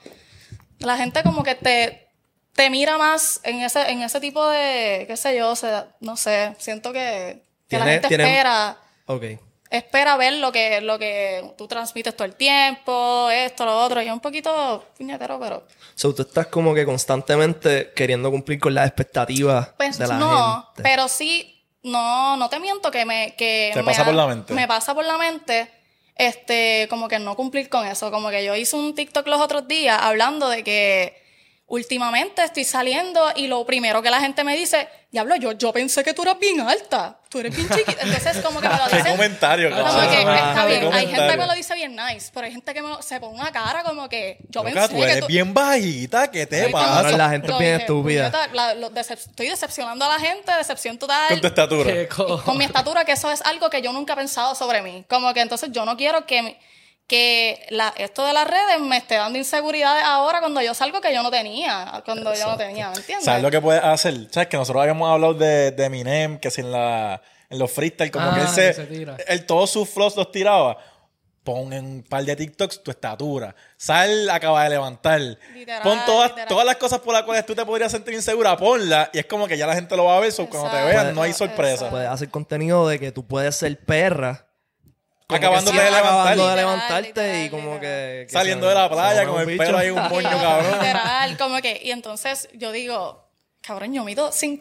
La 0.80 0.96
gente 0.98 1.22
como 1.24 1.44
que 1.44 1.56
te, 1.56 2.08
te 2.54 2.70
mira 2.70 2.98
más 2.98 3.42
en 3.44 3.62
ese, 3.62 3.90
en 3.92 4.02
ese 4.04 4.22
tipo 4.22 4.48
de. 4.48 5.04
qué 5.06 5.18
sé 5.18 5.36
yo, 5.38 5.50
o 5.52 5.56
sea, 5.58 5.90
no 6.00 6.16
sé. 6.16 6.56
Siento 6.60 6.94
que, 6.94 7.44
que 7.68 7.78
la 7.78 7.86
gente 7.86 8.08
tiene- 8.08 8.24
espera. 8.24 8.78
Ok. 9.08 9.24
Espera 9.74 10.16
ver 10.18 10.34
lo 10.34 10.52
que, 10.52 10.82
lo 10.82 11.00
que 11.00 11.52
tú 11.58 11.68
transmites 11.68 12.16
todo 12.16 12.26
el 12.26 12.36
tiempo, 12.36 13.28
esto, 13.32 13.66
lo 13.66 13.76
otro. 13.76 14.04
Y 14.04 14.06
es 14.06 14.12
un 14.14 14.20
poquito 14.20 14.86
puñetero, 14.96 15.40
pero. 15.40 15.66
So, 15.96 16.14
tú 16.14 16.22
estás 16.22 16.46
como 16.46 16.76
que 16.76 16.86
constantemente 16.86 17.92
queriendo 17.96 18.30
cumplir 18.30 18.60
con 18.60 18.76
las 18.76 18.86
expectativas 18.86 19.70
Pues 19.76 19.98
de 19.98 20.06
la 20.08 20.18
no, 20.20 20.64
gente. 20.76 20.84
pero 20.84 21.08
sí, 21.08 21.66
no, 21.82 22.38
no 22.38 22.50
te 22.50 22.60
miento 22.60 22.92
que 22.92 23.04
me, 23.04 23.34
que 23.36 23.72
Te 23.74 23.80
me 23.80 23.86
pasa 23.86 24.04
ha- 24.04 24.06
por 24.06 24.14
la 24.14 24.28
mente. 24.28 24.54
Me 24.54 24.68
pasa 24.68 24.94
por 24.94 25.06
la 25.06 25.18
mente, 25.18 25.72
este, 26.16 26.86
como 26.90 27.08
que 27.08 27.18
no 27.18 27.36
cumplir 27.36 27.68
con 27.68 27.88
eso. 27.88 28.12
Como 28.12 28.30
que 28.30 28.46
yo 28.46 28.56
hice 28.56 28.76
un 28.76 28.94
TikTok 28.94 29.26
los 29.26 29.42
otros 29.42 29.68
días 29.68 29.98
hablando 30.00 30.50
de 30.50 30.64
que 30.64 31.23
últimamente 31.74 32.44
estoy 32.44 32.64
saliendo 32.64 33.32
y 33.36 33.48
lo 33.48 33.66
primero 33.66 34.02
que 34.02 34.12
la 34.12 34.20
gente 34.20 34.44
me 34.44 34.56
dice, 34.56 34.88
diablo, 35.10 35.36
yo, 35.38 35.54
yo 35.54 35.74
pensé 35.74 36.04
que 36.04 36.14
tú 36.14 36.22
eras 36.22 36.38
bien 36.38 36.62
alta, 36.62 37.18
tú 37.30 37.40
eres 37.40 37.56
bien 37.56 37.68
chiquita. 37.68 37.98
Entonces 38.04 38.38
como 38.44 38.62
que 38.62 38.70
me 38.70 38.78
lo 38.78 38.86
dicen. 38.96 39.12
comentario, 39.12 39.70
Como 39.72 39.84
que 39.84 40.22
está 40.22 40.66
Qué 40.68 40.80
bien. 40.80 40.94
Hay 40.94 41.08
gente 41.08 41.28
que 41.32 41.38
me 41.38 41.48
lo 41.48 41.54
dice 41.54 41.74
bien 41.74 41.96
nice, 41.96 42.30
pero 42.32 42.46
hay 42.46 42.52
gente 42.52 42.74
que 42.76 42.82
me 42.84 42.90
lo- 42.90 43.02
se 43.02 43.20
pone 43.20 43.34
una 43.40 43.52
cara 43.52 43.82
como 43.84 44.08
que 44.08 44.38
yo 44.50 44.62
Loca, 44.64 44.72
pensé 44.74 44.88
tú 44.90 44.96
que 45.00 45.04
eres 45.04 45.20
tú, 45.22 45.28
bien 45.28 45.52
bajita, 45.54 46.30
¿qué 46.30 46.46
te 46.46 46.70
pasa? 46.70 47.12
La 47.18 47.30
gente 47.32 47.52
es 47.52 47.58
bien 47.58 47.82
estúpida. 47.82 48.32
decep- 48.94 49.18
estoy 49.30 49.50
decepcionando 49.50 50.06
a 50.06 50.10
la 50.10 50.20
gente, 50.20 50.52
decepción 50.56 50.98
total. 51.00 51.30
Con 51.30 51.42
tu 51.42 51.48
estatura. 51.48 51.92
¿Qué 51.92 52.08
co- 52.08 52.44
Con 52.44 52.58
mi 52.58 52.66
estatura, 52.66 53.04
que 53.04 53.14
eso 53.14 53.32
es 53.32 53.42
algo 53.42 53.70
que 53.72 53.82
yo 53.82 53.92
nunca 53.92 54.14
he 54.14 54.16
pensado 54.16 54.54
sobre 54.54 54.84
mí. 54.84 55.04
Como 55.10 55.34
que 55.34 55.42
entonces 55.42 55.70
yo 55.72 55.86
no 55.86 55.98
quiero 55.98 56.26
que, 56.28 56.42
mi- 56.44 56.56
que 57.08 57.66
la, 57.70 57.94
esto 57.98 58.26
de 58.26 58.34
las 58.34 58.48
redes 58.48 58.80
me 58.80 58.98
esté 58.98 59.16
dando 59.16 59.38
inseguridades 59.38 60.04
ahora 60.06 60.40
cuando 60.40 60.62
yo 60.62 60.74
salgo 60.74 61.02
que 61.02 61.14
yo 61.14 61.22
no 61.22 61.30
tenía, 61.32 62.02
cuando 62.06 62.34
yo 62.34 62.48
no 62.48 62.58
tenía, 62.58 62.90
¿me 62.90 62.96
entiendes? 62.98 63.26
¿Sabes 63.26 63.44
lo 63.44 63.52
que 63.52 63.62
puedes 63.62 63.84
hacer? 63.84 64.14
¿Sabes 64.32 64.48
que 64.50 64.58
nosotros 64.58 64.82
habíamos 64.82 65.10
hablado 65.12 65.34
de, 65.34 65.72
de 65.72 65.86
Eminem, 65.86 66.40
que 66.40 66.50
si 66.50 66.62
en, 66.62 66.72
la, 66.72 67.22
en 67.50 67.60
los 67.60 67.72
freestyle, 67.72 68.10
como 68.12 68.26
Ah, 68.30 68.34
que 68.36 68.42
él 68.42 68.48
que 68.48 68.54
se, 68.54 68.74
se 68.74 68.86
tira. 68.86 69.18
él 69.28 69.46
todos 69.46 69.70
sus 69.70 69.90
flows 69.90 70.16
los 70.16 70.32
tiraba? 70.32 70.78
Pon 71.44 71.74
en 71.74 71.86
un 71.86 72.04
par 72.04 72.24
de 72.24 72.38
TikToks 72.38 72.84
tu 72.84 72.90
estatura. 72.92 73.54
Sal, 73.76 74.30
acaba 74.30 74.64
de 74.64 74.70
levantar. 74.70 75.20
Literal, 75.54 75.82
Pon 75.84 76.00
todas, 76.06 76.30
literal. 76.30 76.48
todas 76.48 76.66
las 76.66 76.78
cosas 76.78 77.00
por 77.02 77.14
las 77.14 77.24
cuales 77.24 77.46
tú 77.46 77.54
te 77.54 77.66
podrías 77.66 77.92
sentir 77.92 78.14
insegura, 78.14 78.56
ponla. 78.56 79.10
Y 79.12 79.20
es 79.20 79.26
como 79.26 79.46
que 79.46 79.58
ya 79.58 79.68
la 79.68 79.76
gente 79.76 79.98
lo 79.98 80.06
va 80.06 80.16
a 80.16 80.20
ver. 80.22 80.32
so 80.32 80.48
cuando 80.48 80.70
te 80.72 80.82
vean, 80.86 81.14
no 81.14 81.22
hay 81.22 81.34
sorpresa. 81.34 81.90
Puedes 81.90 82.08
hacer 82.08 82.30
contenido 82.30 82.88
de 82.88 82.98
que 82.98 83.12
tú 83.12 83.28
puedes 83.28 83.58
ser 83.58 83.78
perra. 83.78 84.46
Acabándote 85.36 85.78
sí, 85.78 85.84
de 85.84 85.92
levantar. 85.92 86.10
Acabando 86.10 86.48
de 86.48 86.56
Literal, 86.56 86.58
levantarte 86.58 87.46
y 87.46 87.50
como 87.50 87.80
que... 87.80 88.26
que 88.28 88.30
Saliendo 88.30 88.68
de 88.68 88.76
la 88.76 88.90
playa 88.90 89.26
con 89.28 89.42
el 89.42 89.48
bicho. 89.48 89.64
pelo 89.64 89.78
ahí 89.78 89.90
un 89.90 90.08
moño, 90.10 90.30
cabrón. 90.30 90.72
Literal, 90.72 91.38
como 91.38 91.62
que, 91.62 91.82
y 91.84 91.92
entonces 91.92 92.50
yo 92.54 92.72
digo, 92.72 93.24
cabrón, 93.64 93.94
yo 93.94 94.04
mido 94.04 94.30
5'3, 94.30 94.60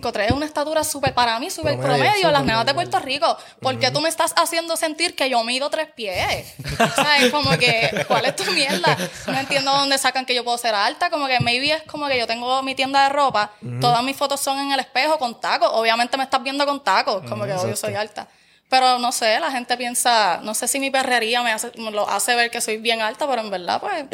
5'3 0.00 0.26
es 0.26 0.30
una 0.30 0.46
estatura 0.46 0.84
súper, 0.84 1.12
para 1.12 1.38
mí 1.40 1.50
súper 1.50 1.76
Promedio, 1.76 2.30
las 2.30 2.44
nenas 2.44 2.64
de. 2.64 2.72
Puerto 2.72 2.98
Rico. 3.00 3.36
¿Por 3.60 3.78
qué 3.78 3.90
tú 3.90 4.00
me 4.00 4.08
estás 4.08 4.32
haciendo 4.36 4.76
sentir 4.76 5.14
que 5.14 5.28
yo 5.28 5.42
mido 5.44 5.70
tres 5.70 5.88
pies? 5.94 6.54
o 6.78 7.02
sea, 7.02 7.18
es 7.18 7.30
como 7.30 7.50
que, 7.58 8.04
¿cuál 8.08 8.24
es 8.24 8.36
tu 8.36 8.44
mierda? 8.52 8.96
No 9.26 9.38
entiendo 9.38 9.72
dónde 9.72 9.98
sacan 9.98 10.24
que 10.24 10.34
yo 10.34 10.44
puedo 10.44 10.56
ser 10.58 10.74
alta, 10.74 11.10
como 11.10 11.26
que 11.26 11.40
maybe 11.40 11.72
es 11.72 11.82
como 11.82 12.06
que 12.06 12.18
yo 12.18 12.26
tengo 12.26 12.62
mi 12.62 12.74
tienda 12.74 13.04
de 13.04 13.08
ropa, 13.10 13.50
todas 13.80 14.02
mis 14.02 14.16
fotos 14.16 14.40
son 14.40 14.58
en 14.58 14.72
el 14.72 14.80
espejo 14.80 15.18
con 15.18 15.40
tacos, 15.40 15.70
obviamente 15.72 16.16
me 16.16 16.24
estás 16.24 16.42
viendo 16.42 16.64
con 16.64 16.82
tacos, 16.82 17.28
como 17.28 17.44
que 17.44 17.52
obvio 17.52 17.76
soy 17.76 17.94
alta. 17.94 18.28
Pero 18.68 18.98
no 18.98 19.12
sé, 19.12 19.38
la 19.40 19.50
gente 19.52 19.76
piensa, 19.76 20.40
no 20.42 20.54
sé 20.54 20.66
si 20.68 20.80
mi 20.80 20.90
perrería 20.90 21.42
me, 21.42 21.52
hace, 21.52 21.70
me 21.78 21.90
lo 21.90 22.08
hace 22.08 22.34
ver 22.34 22.50
que 22.50 22.60
soy 22.60 22.78
bien 22.78 23.00
alta, 23.02 23.26
pero 23.28 23.42
en 23.42 23.50
verdad, 23.50 23.80
pues, 23.80 24.04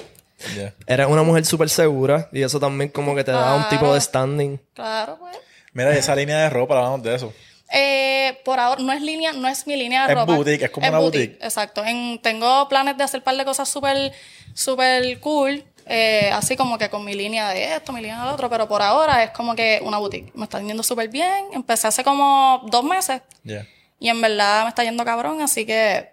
Yeah. 0.57 0.73
Eres 0.87 1.07
una 1.07 1.23
mujer 1.23 1.45
súper 1.45 1.69
segura 1.69 2.31
y 2.33 2.41
eso 2.43 2.59
también 2.59 2.89
como 2.91 3.15
que 3.15 3.23
te 3.23 3.31
da 3.31 3.57
un 3.57 3.69
tipo 3.69 3.93
de 3.93 4.01
standing. 4.01 4.59
claro, 4.73 5.19
pues. 5.19 5.37
Mira, 5.75 5.95
esa 5.95 6.17
línea 6.17 6.39
de 6.39 6.49
ropa, 6.51 6.79
hablamos 6.79 7.03
de 7.03 7.15
eso. 7.15 7.31
Eh, 7.71 8.41
por 8.43 8.59
ahora 8.59 8.81
no 8.83 8.91
es 8.93 9.03
línea, 9.03 9.33
no 9.35 9.47
es 9.49 9.67
mi 9.67 9.77
línea 9.77 10.07
de 10.07 10.13
Es 10.15 10.19
ropa. 10.19 10.35
boutique, 10.35 10.63
es 10.65 10.71
como 10.71 10.89
una 10.89 10.99
boutique. 10.99 11.39
Exacto. 11.43 11.85
En- 11.85 12.19
tengo 12.23 12.67
planes 12.71 12.97
de 12.97 13.05
hacer 13.05 13.21
un 13.21 13.25
par 13.25 13.37
de 13.37 13.45
cosas 13.45 13.69
súper, 13.69 14.13
súper 14.55 15.21
cool. 15.21 15.63
eh, 15.93 16.31
así 16.33 16.57
como 16.57 16.79
que 16.79 16.89
con 16.89 17.05
mi 17.05 17.15
línea 17.15 17.51
de 17.51 17.75
esto, 17.75 17.93
mi 17.93 18.01
línea 18.01 18.21
de 18.21 18.27
lo 18.29 18.33
otro, 18.35 18.49
pero 18.49 18.67
por 18.69 18.81
ahora 18.81 19.25
es 19.25 19.31
como 19.33 19.55
que 19.57 19.81
una 19.85 19.99
boutique. 19.99 20.31
Me 20.35 20.45
está 20.45 20.61
yendo 20.63 20.83
súper 20.83 21.09
bien. 21.09 21.47
Empecé 21.53 21.89
hace 21.89 22.03
como 22.05 22.63
dos 22.71 22.83
meses 22.85 23.21
Yeah. 23.45 23.67
Y 24.01 24.09
en 24.09 24.21
verdad 24.21 24.65
me 24.65 24.71
está 24.71 24.83
yendo 24.83 25.05
cabrón, 25.05 25.41
así 25.41 25.65
que 25.65 26.11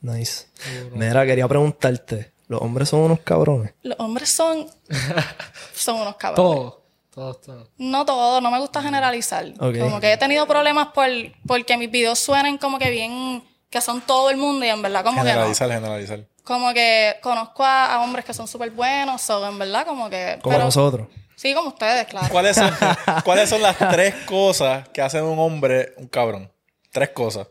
Nice. 0.00 0.46
Mira, 0.92 1.24
quería 1.26 1.48
preguntarte. 1.48 2.32
¿Los 2.48 2.62
hombres 2.62 2.88
son 2.88 3.00
unos 3.00 3.20
cabrones? 3.20 3.72
los 3.82 3.98
hombres 3.98 4.28
son, 4.30 4.68
son 5.74 5.96
unos 5.96 6.16
cabrones. 6.16 6.36
Todo. 6.36 6.82
Todo, 7.10 7.34
todo. 7.34 7.68
No 7.78 8.04
todo, 8.04 8.40
no 8.42 8.50
me 8.50 8.58
gusta 8.60 8.82
generalizar. 8.82 9.46
Ok. 9.58 9.78
Como 9.78 10.00
que 10.00 10.12
he 10.12 10.16
tenido 10.18 10.46
problemas 10.46 10.88
por, 10.88 11.08
porque 11.46 11.76
mis 11.78 11.90
videos 11.90 12.18
suenen 12.18 12.58
como 12.58 12.78
que 12.78 12.90
bien, 12.90 13.42
que 13.70 13.80
son 13.80 14.00
todo 14.02 14.28
el 14.30 14.36
mundo 14.36 14.66
y 14.66 14.68
en 14.68 14.82
verdad 14.82 15.02
como 15.02 15.16
que 15.22 15.24
no. 15.24 15.30
Generalizar, 15.30 15.70
generalizar. 15.70 16.20
Como 16.44 16.72
que 16.74 17.16
conozco 17.22 17.64
a, 17.64 17.94
a 17.94 18.02
hombres 18.04 18.24
que 18.24 18.34
son 18.34 18.46
súper 18.46 18.70
buenos, 18.70 19.28
o 19.30 19.48
en 19.48 19.58
verdad 19.58 19.86
como 19.86 20.08
que... 20.10 20.38
Como 20.42 20.54
pero- 20.54 20.66
nosotros. 20.66 21.08
Sí, 21.36 21.52
como 21.54 21.68
ustedes, 21.68 22.06
claro. 22.06 22.28
¿Cuáles 22.30 22.56
son, 22.56 22.70
¿Cuáles 23.24 23.48
son 23.48 23.60
las 23.62 23.76
tres 23.78 24.14
cosas 24.26 24.88
que 24.90 25.02
hacen 25.02 25.24
un 25.24 25.38
hombre 25.38 25.94
un 25.96 26.08
cabrón? 26.08 26.50
Tres 26.96 27.10
cosas. 27.10 27.46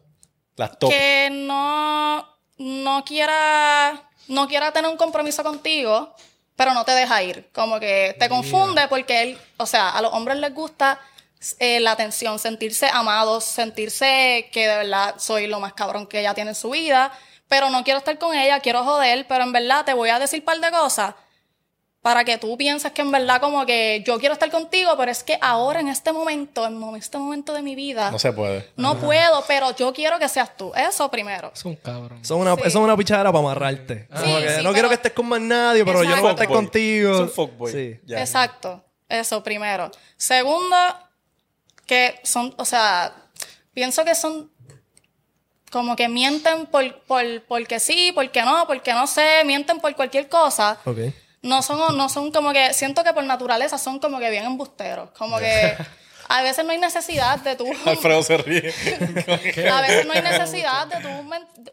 Las 0.55 0.79
top. 0.79 0.89
Que 0.89 1.29
no, 1.31 2.27
no 2.58 3.05
quiera, 3.05 4.10
no 4.27 4.47
quiera 4.47 4.71
tener 4.71 4.89
un 4.89 4.97
compromiso 4.97 5.43
contigo, 5.43 6.15
pero 6.55 6.73
no 6.73 6.84
te 6.84 6.93
deja 6.93 7.21
ir. 7.21 7.51
Como 7.53 7.79
que 7.79 8.15
te 8.17 8.27
confunde 8.27 8.88
porque 8.88 9.21
él, 9.21 9.38
o 9.58 9.67
sea, 9.67 9.91
a 9.91 10.01
los 10.01 10.12
hombres 10.13 10.39
les 10.39 10.51
gusta 10.51 10.99
eh, 11.60 11.79
la 11.79 11.91
atención, 11.91 12.39
sentirse 12.39 12.89
amados, 12.91 13.43
sentirse 13.43 14.49
que 14.51 14.67
de 14.67 14.77
verdad 14.77 15.13
soy 15.19 15.45
lo 15.45 15.60
más 15.60 15.73
cabrón 15.73 16.08
que 16.08 16.21
ella 16.21 16.34
tiene 16.34 16.49
en 16.49 16.55
su 16.55 16.71
vida, 16.71 17.12
pero 17.47 17.69
no 17.69 17.84
quiero 17.84 17.99
estar 17.99 18.17
con 18.17 18.36
ella, 18.36 18.62
quiero 18.62 18.84
joder, 18.84 19.27
pero 19.27 19.43
en 19.43 19.51
verdad 19.51 19.86
te 19.86 19.93
voy 19.93 20.10
a 20.10 20.17
decir 20.17 20.39
un 20.39 20.45
par 20.45 20.60
de 20.60 20.71
cosas 20.71 21.13
para 22.05 22.23
que 22.23 22.37
tú 22.37 22.55
pienses 22.55 22.91
que 22.91 23.01
en 23.01 23.09
verdad 23.09 23.41
como 23.41 23.65
que 23.65 24.03
yo 24.05 24.19
quiero 24.19 24.33
estar 24.33 24.51
contigo, 24.51 24.91
pero 24.95 25.09
es 25.09 25.23
que 25.23 25.39
ahora 25.41 25.79
en 25.79 25.87
este 25.87 26.13
momento, 26.13 26.63
en 26.67 26.95
este 26.97 27.17
momento 27.17 27.51
de 27.51 27.63
mi 27.63 27.73
vida, 27.73 28.11
No 28.11 28.19
se 28.19 28.31
puede. 28.31 28.69
no 28.75 28.99
puedo, 28.99 29.43
pero 29.47 29.75
yo 29.75 29.91
quiero 29.91 30.19
que 30.19 30.29
seas 30.29 30.55
tú. 30.55 30.71
Eso 30.75 31.09
primero. 31.09 31.51
Es 31.55 31.65
un 31.65 31.75
cabrón. 31.75 32.21
Una, 32.29 32.53
Sí. 32.53 32.61
Eso 32.61 32.67
es 32.67 32.75
una 32.75 32.95
pichadera 32.95 33.31
para 33.31 33.39
amarrarte. 33.43 34.07
Como 34.07 34.37
que 34.37 34.49
sí, 34.49 34.55
no 34.57 34.61
pero- 34.61 34.73
quiero 34.73 34.89
que 34.89 34.93
estés 34.93 35.13
con 35.13 35.25
más 35.27 35.41
nadie, 35.41 35.83
pero 35.83 36.03
yo 36.03 36.15
no 36.15 36.21
voy 36.21 36.29
a 36.29 36.33
estar 36.33 36.47
contigo. 36.47 37.11
Es 37.15 37.19
un 37.21 37.29
fuckboy. 37.31 37.71
Sí. 37.71 37.99
Ya. 38.05 38.19
Exacto. 38.19 38.83
Eso, 39.09 39.41
primero. 39.41 39.89
Segundo, 40.15 40.75
que 41.87 42.19
son, 42.23 42.53
o 42.57 42.65
sea, 42.65 43.15
pienso 43.73 44.05
que 44.05 44.13
son 44.13 44.51
como 45.71 45.95
que 45.95 46.07
mienten 46.07 46.67
por, 46.67 47.01
por, 47.05 47.23
porque 47.47 47.79
sí, 47.79 48.11
porque 48.13 48.43
no, 48.43 48.67
porque 48.67 48.93
no 48.93 49.07
sé, 49.07 49.41
mienten 49.43 49.79
por 49.79 49.95
cualquier 49.95 50.29
cosa. 50.29 50.77
Ok. 50.85 50.99
No 51.45 51.62
son, 51.62 51.95
no 51.95 52.10
son 52.10 52.31
como 52.31 52.51
que, 52.53 52.73
siento 52.73 53.03
que 53.03 53.13
por 53.13 53.23
naturaleza 53.23 53.77
son 53.77 53.99
como 53.99 54.17
que 54.17 54.31
bien 54.31 54.45
embusteros. 54.45 55.12
Como 55.12 55.38
que 55.38 55.77
a 56.27 56.41
veces 56.41 56.65
no 56.65 56.71
hay 56.71 56.79
necesidad 56.79 57.39
de 57.39 57.55
tú. 57.55 57.67
Alfredo 57.86 58.23
se 58.23 58.38
ríe. 58.38 58.73
a 59.71 59.81
veces 59.81 60.05
no 60.08 60.13
hay 60.13 60.23
necesidad 60.23 60.88
de 60.88 60.97
tú. 61.01 61.10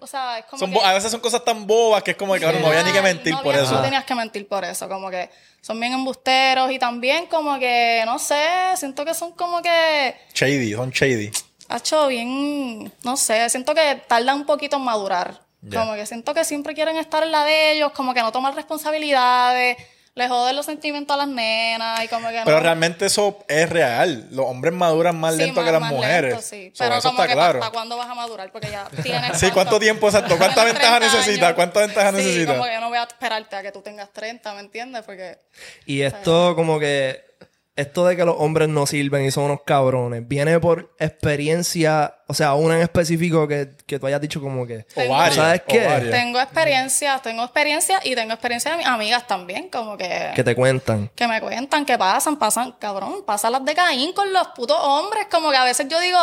O 0.01 0.07
sea, 0.07 0.41
es 0.41 0.45
como 0.45 0.59
Son 0.61 0.71
que- 0.73 0.85
a 0.85 0.93
veces 0.93 1.11
son 1.11 1.21
cosas 1.21 1.43
tan 1.43 1.67
bobas 1.67 2.03
que 2.03 2.11
es 2.11 2.17
como 2.19 2.35
que 2.35 2.41
cabrón, 2.41 2.61
no 2.61 2.69
había 2.69 2.83
ni 2.83 2.93
que 2.93 3.01
mentir 3.01 3.33
no 3.33 3.43
por 3.43 3.55
eso. 3.55 3.73
No 3.73 3.83
tenías 3.83 4.05
que 4.05 4.15
mentir 4.15 4.47
por 4.47 4.63
eso, 4.63 4.89
como 4.91 5.11
que 5.11 5.31
son 5.63 5.81
bien 5.81 5.95
embusteros 5.95 6.71
y 6.71 6.79
también 6.79 7.27
como 7.27 7.59
que, 7.59 8.03
no 8.05 8.19
sé, 8.19 8.45
siento 8.77 9.07
que 9.07 9.15
son 9.15 9.33
como 9.33 9.63
que, 9.63 10.17
Shady, 10.35 10.75
son 10.75 10.91
shady. 10.91 11.31
hecho 11.75 12.09
bien, 12.09 12.93
no 13.05 13.17
sé, 13.17 13.49
siento 13.49 13.75
que 13.75 14.03
tarda 14.07 14.35
un 14.35 14.45
poquito 14.45 14.77
en 14.77 14.83
madurar. 14.83 15.41
Como 15.71 15.95
que 15.95 16.07
siento 16.07 16.35
que 16.35 16.45
siempre 16.45 16.75
quieren 16.75 16.97
estar 16.97 17.23
en 17.23 17.31
la 17.33 17.45
de 17.45 17.73
ellos, 17.73 17.93
como 17.93 18.15
que 18.15 18.21
no 18.23 18.33
toman 18.33 18.55
responsabilidades, 18.55 19.77
le 20.15 20.29
joden 20.29 20.55
los 20.57 20.67
sentimientos 20.67 21.15
a 21.15 21.19
las 21.19 21.29
nenas 21.29 22.05
y 22.05 22.09
como 22.09 22.29
que 22.29 22.43
Pero 22.45 22.57
no. 22.59 22.63
realmente 22.63 23.07
eso 23.07 23.39
es 23.49 23.71
real. 23.71 24.29
Los 24.31 24.45
hombres 24.45 24.75
maduran 24.75 25.19
más 25.19 25.35
Sí, 25.35 25.39
lento 25.41 25.61
más- 25.61 25.67
que 25.67 25.73
las 25.73 25.81
más 25.81 25.91
mujeres. 25.93 26.31
lento, 26.33 26.43
sí. 26.47 26.71
So, 26.75 26.85
Pero 26.85 26.97
eso 26.97 27.09
como 27.09 27.23
está 27.23 27.29
que 27.29 27.35
claro. 27.35 27.61
¿para 27.61 27.71
cuándo 27.73 27.97
vas 27.97 28.09
a 28.11 28.15
madurar? 28.15 28.53
Porque 28.53 28.71
ya 28.71 28.89
tienes... 29.03 29.39
Sí, 29.39 29.51
¿cuánto 29.53 29.79
tiempo 29.81 30.09
exacto? 30.09 30.37
¿Cuánta 30.37 30.65
ventaja 30.65 30.99
30 30.99 31.17
necesita? 31.17 31.47
años. 31.47 31.57
¿Cuánta 31.57 31.81
ventaja 31.81 32.11
Sí, 32.11 32.17
necesita? 32.17 32.53
como 32.53 32.65
que 32.65 32.73
yo 32.75 32.81
no 32.81 32.89
voy 32.91 32.99
a 32.99 33.05
esperarte 33.05 33.57
a 33.57 33.63
que 33.63 33.73
tú 33.73 33.81
tengas 33.81 34.13
30, 34.13 34.53
¿me 34.53 34.61
entiendes? 34.61 35.03
Porque... 35.07 35.39
Y 35.87 36.03
esto 36.03 36.55
como 36.57 36.79
que... 36.79 37.32
Esto 37.75 38.05
de 38.05 38.17
que 38.17 38.25
los 38.27 38.37
hombres 38.39 38.69
no 38.69 38.87
sirven 38.87 39.25
y 39.25 39.31
son 39.31 39.45
unos 39.45 39.61
cabrones, 39.65 40.29
¿viene 40.29 40.61
por 40.61 40.95
experiencia? 40.99 42.17
O 42.29 42.35
sea, 42.35 42.53
una 42.55 42.77
en 42.77 42.83
específico 42.83 43.49
que, 43.49 43.77
que 43.87 43.99
tú 43.99 44.07
hayas 44.07 44.21
dicho 44.21 44.41
como 44.43 44.67
que... 44.67 44.87
O 44.95 45.09
varias, 45.09 45.37
¿Sabes 45.37 45.63
o 45.63 45.65
qué? 45.73 45.87
varias. 45.87 46.11
Tengo 46.11 46.39
experiencia, 46.41 47.19
tengo 47.23 47.43
experiencia 47.45 48.01
y 48.05 48.15
tengo 48.15 48.33
experiencia 48.35 48.73
de 48.73 48.77
mis 48.79 48.87
amigas 48.87 49.27
también, 49.27 49.71
como 49.71 49.97
que, 49.97 50.33
Que 50.35 50.45
te 50.45 50.55
cuentan. 50.55 51.11
que 51.15 51.27
me 51.27 51.41
cuentan 51.41 51.87
que 51.87 51.97
pasan, 51.97 52.39
pasan, 52.39 52.73
cabrón, 52.79 53.25
pasan 53.27 53.53
las 53.53 53.65
de 53.65 53.75
Caín 53.75 54.13
con 54.13 54.33
los 54.33 54.49
putos 54.49 54.77
hombres, 54.79 55.27
como 55.31 55.51
que 55.51 55.57
a 55.57 55.65
veces 55.65 55.87
yo 55.89 55.99
digo, 56.01 56.19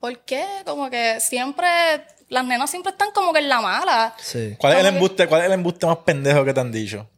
¿por 0.00 0.18
qué? 0.20 0.44
Como 0.64 0.88
que 0.88 1.20
siempre, 1.20 1.68
las 2.28 2.44
nenas 2.46 2.70
siempre 2.70 2.92
están 2.92 3.10
como 3.12 3.32
que 3.34 3.40
en 3.40 3.48
la 3.50 3.60
mala. 3.60 4.14
Sí. 4.18 4.56
¿Cuál 4.58 4.72
es 4.74 4.78
el 4.80 4.86
embuste, 4.86 5.26
cuál 5.26 5.42
es 5.42 5.46
el 5.48 5.52
embuste 5.52 5.86
más 5.86 5.98
pendejo 5.98 6.44
que 6.46 6.54
te 6.54 6.60
han 6.60 6.72
dicho? 6.72 7.08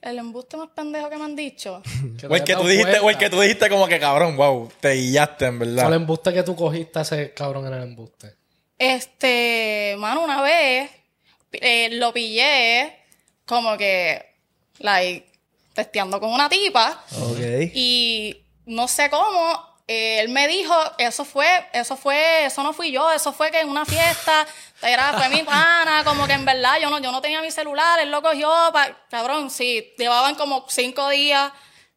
El 0.00 0.18
embuste 0.18 0.56
más 0.56 0.68
pendejo 0.70 1.10
que 1.10 1.16
me 1.16 1.24
han 1.24 1.34
dicho. 1.36 1.82
Que 2.18 2.26
O 2.26 2.34
el 2.36 2.44
que 2.44 2.54
tú 2.54 2.66
dijiste, 2.66 2.98
o 3.00 3.10
el 3.10 3.18
que 3.18 3.30
tú 3.30 3.40
dijiste 3.40 3.68
como 3.68 3.86
que 3.88 3.98
cabrón, 3.98 4.36
wow, 4.36 4.70
te 4.80 4.92
guillaste 4.92 5.46
en 5.46 5.58
Fue 5.58 5.66
el 5.66 5.74
verdad. 5.74 5.94
embuste 5.94 6.32
que 6.32 6.42
tú 6.42 6.54
cogiste 6.54 7.00
ese 7.00 7.32
cabrón 7.34 7.66
en 7.66 7.74
el 7.74 7.82
embuste. 7.82 8.34
Este, 8.78 9.96
mano, 9.98 10.22
una 10.24 10.40
vez 10.42 10.90
eh, 11.52 11.88
lo 11.92 12.12
pillé 12.12 12.96
como 13.44 13.76
que, 13.76 14.24
like, 14.78 15.26
testeando 15.74 16.20
con 16.20 16.30
una 16.32 16.48
tipa. 16.48 17.02
Ok. 17.20 17.38
Y 17.74 18.36
no 18.66 18.86
sé 18.86 19.10
cómo, 19.10 19.67
él 19.88 20.28
me 20.28 20.46
dijo, 20.46 20.74
eso 20.98 21.24
fue, 21.24 21.46
eso 21.72 21.96
fue, 21.96 22.44
eso 22.44 22.62
no 22.62 22.72
fui 22.74 22.92
yo, 22.92 23.10
eso 23.10 23.32
fue 23.32 23.50
que 23.50 23.60
en 23.60 23.68
una 23.70 23.84
fiesta, 23.86 24.46
era, 24.82 25.14
fue 25.14 25.28
mi 25.30 25.42
pana, 25.42 26.02
como 26.04 26.26
que 26.26 26.34
en 26.34 26.44
verdad 26.44 26.78
yo 26.80 26.90
no, 26.90 26.98
yo 27.00 27.10
no 27.10 27.20
tenía 27.22 27.40
mi 27.40 27.50
celular, 27.50 27.98
él 28.00 28.10
lo 28.10 28.20
cogió, 28.22 28.48
pa- 28.72 28.96
cabrón, 29.10 29.50
sí, 29.50 29.94
llevaban 29.96 30.34
como 30.34 30.66
cinco 30.68 31.08
días 31.08 31.50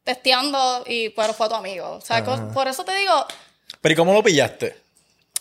testeando 0.03 0.83
y 0.87 1.09
pero 1.09 1.33
fue 1.33 1.47
tu 1.49 1.55
amigo. 1.55 1.91
O 1.91 2.01
sea, 2.01 2.23
por 2.53 2.67
eso 2.67 2.83
te 2.85 2.95
digo, 2.95 3.25
Pero 3.81 3.93
¿y 3.93 3.95
cómo 3.95 4.13
lo 4.13 4.23
pillaste? 4.23 4.79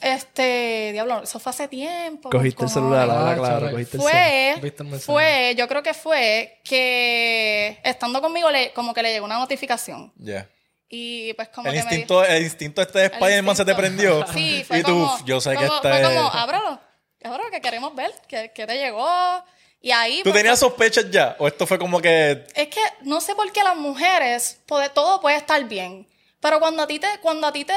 este, 0.00 0.90
diablo, 0.92 1.22
eso 1.22 1.38
fue 1.38 1.50
hace 1.50 1.68
tiempo. 1.68 2.30
Cogiste 2.30 2.64
el 2.64 2.70
celular, 2.70 3.06
claro, 3.06 3.70
cogiste 3.70 3.96
el 3.98 4.02
celular. 4.02 4.24
Fue, 4.54 4.60
¿Viste 4.62 4.82
el 4.82 4.88
mensaje? 4.88 5.06
fue, 5.12 5.54
yo 5.56 5.68
creo 5.68 5.82
que 5.82 5.94
fue 5.94 6.60
que 6.64 7.78
estando 7.84 8.20
conmigo 8.22 8.50
le, 8.50 8.72
como 8.72 8.94
que 8.94 9.02
le 9.02 9.12
llegó 9.12 9.26
una 9.26 9.38
notificación. 9.38 10.12
Ya. 10.16 10.48
Y 10.92 11.33
pues 11.35 11.48
como 11.50 11.68
El 11.68 11.74
que 11.74 11.79
me 11.85 11.88
di- 11.90 11.94
instinto, 11.96 12.24
el 12.24 12.42
instinto 12.42 12.83
este 12.83 12.98
de 12.98 13.05
Spider-Man 13.07 13.55
se 13.57 13.64
te 13.64 13.70
instinto. 13.70 13.94
prendió. 13.96 14.26
Sí, 14.35 14.64
fue 14.66 14.79
y 14.81 14.83
tú, 14.83 14.88
como, 14.90 15.14
"Uf, 15.14 15.24
yo 15.24 15.40
sé 15.40 15.50
que 15.57 15.64
esta 15.64 15.81
fue 15.81 16.03
como, 16.03 16.29
ábrelo, 16.33 16.81
ábrelo, 17.22 17.50
que 17.53 17.61
queremos 17.61 17.94
ver, 17.94 18.12
que, 18.26 18.50
que 18.53 18.66
te 18.66 18.76
llegó. 18.76 19.09
Y 19.81 19.92
ahí... 19.92 20.18
¿Tú 20.18 20.24
pues, 20.31 20.35
tenías 20.35 20.59
sospechas 20.59 21.11
ya? 21.11 21.37
¿O 21.38 21.46
esto 21.48 21.66
fue 21.66 21.79
como 21.79 22.00
que... 22.03 22.44
Es 22.55 22.68
que 22.68 22.81
no 23.03 23.20
sé 23.20 23.35
por 23.35 23.50
qué 23.53 23.62
las 23.62 23.76
mujeres, 23.76 24.61
todo 24.92 25.20
puede 25.20 25.37
estar 25.37 25.62
bien. 25.64 26.07
Pero 26.40 26.59
cuando 26.59 26.83
a 26.83 26.87
ti 26.87 26.98
te, 26.98 27.07
cuando 27.22 27.46
a 27.46 27.53
ti 27.53 27.64
te, 27.64 27.72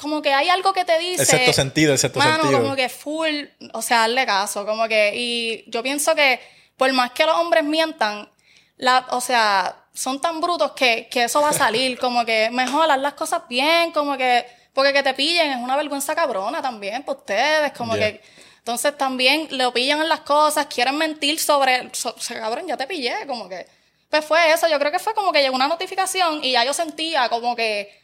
como 0.00 0.22
que 0.22 0.32
hay 0.32 0.48
algo 0.48 0.72
que 0.72 0.84
te 0.84 0.98
dice. 0.98 1.22
El 1.22 1.28
sexto 1.28 1.52
sentido, 1.52 1.92
el 1.92 1.98
sexto 1.98 2.18
mano, 2.18 2.44
sentido. 2.44 2.62
como 2.62 2.74
que 2.74 2.88
full, 2.88 3.44
o 3.72 3.82
sea, 3.82 3.98
darle 4.00 4.24
caso, 4.24 4.64
como 4.64 4.88
que, 4.88 5.12
y 5.14 5.64
yo 5.70 5.82
pienso 5.82 6.14
que 6.14 6.40
por 6.76 6.92
más 6.92 7.12
que 7.12 7.26
los 7.26 7.36
hombres 7.36 7.62
mientan, 7.64 8.28
la, 8.76 9.06
o 9.10 9.20
sea, 9.20 9.81
son 9.94 10.20
tan 10.20 10.40
brutos 10.40 10.72
que, 10.72 11.08
que 11.10 11.24
eso 11.24 11.40
va 11.40 11.50
a 11.50 11.52
salir, 11.52 11.98
como 11.98 12.24
que 12.24 12.50
mejor 12.50 12.90
haz 12.90 12.98
las 12.98 13.14
cosas 13.14 13.42
bien, 13.48 13.92
como 13.92 14.16
que, 14.16 14.46
porque 14.72 14.92
que 14.92 15.02
te 15.02 15.14
pillen 15.14 15.52
es 15.52 15.58
una 15.58 15.76
vergüenza 15.76 16.14
cabrona 16.14 16.62
también 16.62 17.02
para 17.02 17.18
ustedes, 17.18 17.72
como 17.72 17.94
Ya. 17.96 18.12
que, 18.12 18.22
entonces 18.58 18.96
también 18.96 19.48
le 19.50 19.70
pillan 19.72 20.00
en 20.00 20.08
las 20.08 20.20
cosas, 20.20 20.66
quieren 20.66 20.96
mentir 20.96 21.38
sobre, 21.38 21.90
so- 21.92 22.14
cabrón, 22.28 22.66
ya 22.66 22.76
te 22.76 22.86
pillé, 22.86 23.26
como 23.26 23.48
que, 23.48 23.66
pues 24.08 24.24
fue 24.24 24.52
eso, 24.52 24.68
yo 24.68 24.78
creo 24.78 24.92
que 24.92 24.98
fue 24.98 25.14
como 25.14 25.32
que 25.32 25.40
llegó 25.42 25.56
una 25.56 25.68
notificación 25.68 26.44
y 26.44 26.52
ya 26.52 26.64
yo 26.64 26.72
sentía 26.72 27.28
como 27.28 27.56
que, 27.56 27.98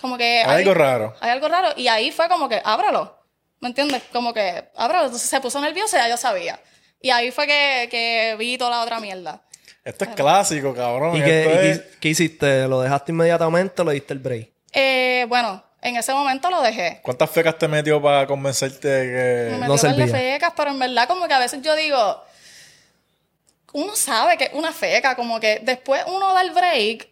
como 0.00 0.16
que... 0.16 0.42
Hay 0.46 0.58
algo 0.62 0.74
raro. 0.74 1.14
Hay 1.20 1.30
algo 1.30 1.48
raro. 1.48 1.70
Y 1.76 1.88
ahí 1.88 2.12
fue 2.12 2.28
como 2.28 2.48
que, 2.48 2.60
ábralo. 2.64 3.18
¿Me 3.60 3.68
entiendes? 3.68 4.02
Como 4.12 4.32
que, 4.32 4.68
ábralo. 4.76 5.06
Entonces 5.06 5.28
se 5.28 5.40
puso 5.40 5.58
nervioso 5.60 5.96
y 5.96 6.00
ya 6.00 6.08
yo 6.08 6.16
sabía. 6.16 6.60
Y 7.00 7.10
ahí 7.10 7.30
fue 7.32 7.46
que, 7.46 7.88
que 7.90 8.36
vi 8.38 8.56
toda 8.58 8.70
la 8.70 8.82
otra 8.82 9.00
mierda. 9.00 9.42
Esto 9.84 10.04
es 10.04 10.10
clásico, 10.14 10.74
cabrón. 10.74 11.16
¿Y 11.16 11.22
qué, 11.22 11.60
y 11.62 11.66
es- 11.68 11.82
qué- 12.00 12.08
hiciste? 12.08 12.68
¿Lo 12.68 12.80
dejaste 12.80 13.12
inmediatamente 13.12 13.80
o 13.82 13.84
le 13.84 13.94
diste 13.94 14.12
el 14.12 14.18
break? 14.18 14.50
Eh, 14.72 15.24
bueno, 15.28 15.62
en 15.80 15.96
ese 15.96 16.12
momento 16.12 16.50
lo 16.50 16.60
dejé. 16.60 17.00
¿Cuántas 17.02 17.30
fecas 17.30 17.56
te 17.58 17.68
metió 17.68 18.00
para 18.02 18.26
convencerte 18.26 18.86
de 18.88 19.44
Me 19.46 19.50
que... 19.52 19.56
metió 19.60 19.68
no 19.68 19.78
servía. 19.78 20.06
fecas, 20.08 20.52
pero 20.56 20.70
en 20.70 20.78
verdad 20.78 21.08
como 21.08 21.26
que 21.26 21.34
a 21.34 21.38
veces 21.38 21.62
yo 21.62 21.74
digo, 21.74 22.22
uno 23.72 23.94
sabe 23.96 24.36
que 24.36 24.44
es 24.44 24.50
una 24.54 24.72
feca, 24.72 25.14
como 25.16 25.40
que 25.40 25.60
después 25.62 26.02
uno 26.06 26.32
da 26.34 26.42
el 26.42 26.50
break, 26.50 27.08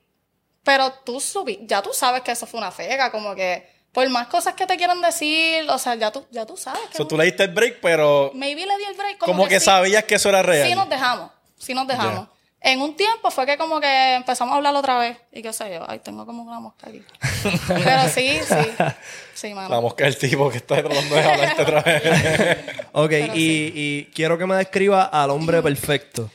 pero 0.63 0.91
tú 1.05 1.21
subi 1.21 1.61
ya 1.63 1.81
tú 1.83 1.91
sabes 1.93 2.23
que 2.23 2.33
eso 2.33 2.47
fue 2.47 2.59
una 2.59 2.71
feca, 2.73 3.11
como 3.11 3.35
que 3.35 3.75
por 3.93 4.07
más 4.11 4.27
cosas 4.27 4.53
que 4.55 4.67
te 4.67 4.77
quieran 4.77 5.01
decir, 5.01 5.65
o 5.71 5.79
sea, 5.79 5.95
ya 5.95 6.11
tú, 6.13 6.27
ya 6.31 6.45
tú 6.45 6.57
sabes 6.59 6.83
que... 6.91 6.99
So, 6.99 7.07
tú 7.07 7.17
le 7.17 7.25
diste 7.25 7.45
el 7.45 7.53
break, 7.55 7.79
pero 7.81 8.31
Maybe 8.35 8.67
le 8.67 8.77
di 8.77 8.85
el 8.85 8.95
break 8.95 9.17
como, 9.19 9.33
como 9.33 9.49
que, 9.49 9.59
sí. 9.59 9.65
sabías 9.67 10.05
que 10.05 10.17
eso 10.17 10.29
era 10.29 10.43
real. 10.43 10.69
Sí 10.69 10.75
nos 10.75 10.89
dejamos, 10.91 11.31
sí 11.59 11.73
nos 11.73 11.87
dejamos. 11.87 12.29
En 12.69 12.81
un 12.81 12.97
tiempo 12.97 13.31
fue 13.31 13.47
que 13.47 13.57
como 13.57 13.79
que 13.81 14.15
empezamos 14.15 14.53
a 14.53 14.57
hablar 14.57 14.75
otra 14.75 14.99
vez. 14.99 15.17
Y 15.31 15.41
qué 15.41 15.53
sé 15.53 15.73
yo, 15.73 15.89
ay, 15.89 16.01
tengo 16.01 16.27
como 16.27 16.43
una 16.43 16.59
mosca 16.59 16.89
aquí. 16.89 17.01
Pero 17.69 18.09
sí, 18.09 18.41
sí. 18.45 18.85
Sí, 19.35 19.55
mano. 19.55 19.69
La 19.69 19.81
mosca 19.81 20.03
del 20.03 20.19
tipo 20.19 20.51
que 20.51 20.57
está 20.57 20.83
tratando 20.83 21.15
de 21.15 21.23
hablarte 21.23 21.63
otra 21.63 21.83
vez. 21.83 22.03
Ok, 22.93 23.13
y, 23.35 23.73
y 23.75 24.05
quiero 24.13 24.37
que 24.37 24.47
me 24.47 24.57
describa 24.57 25.05
al 25.05 25.31
hombre 25.31 25.63
perfecto. 25.63 26.29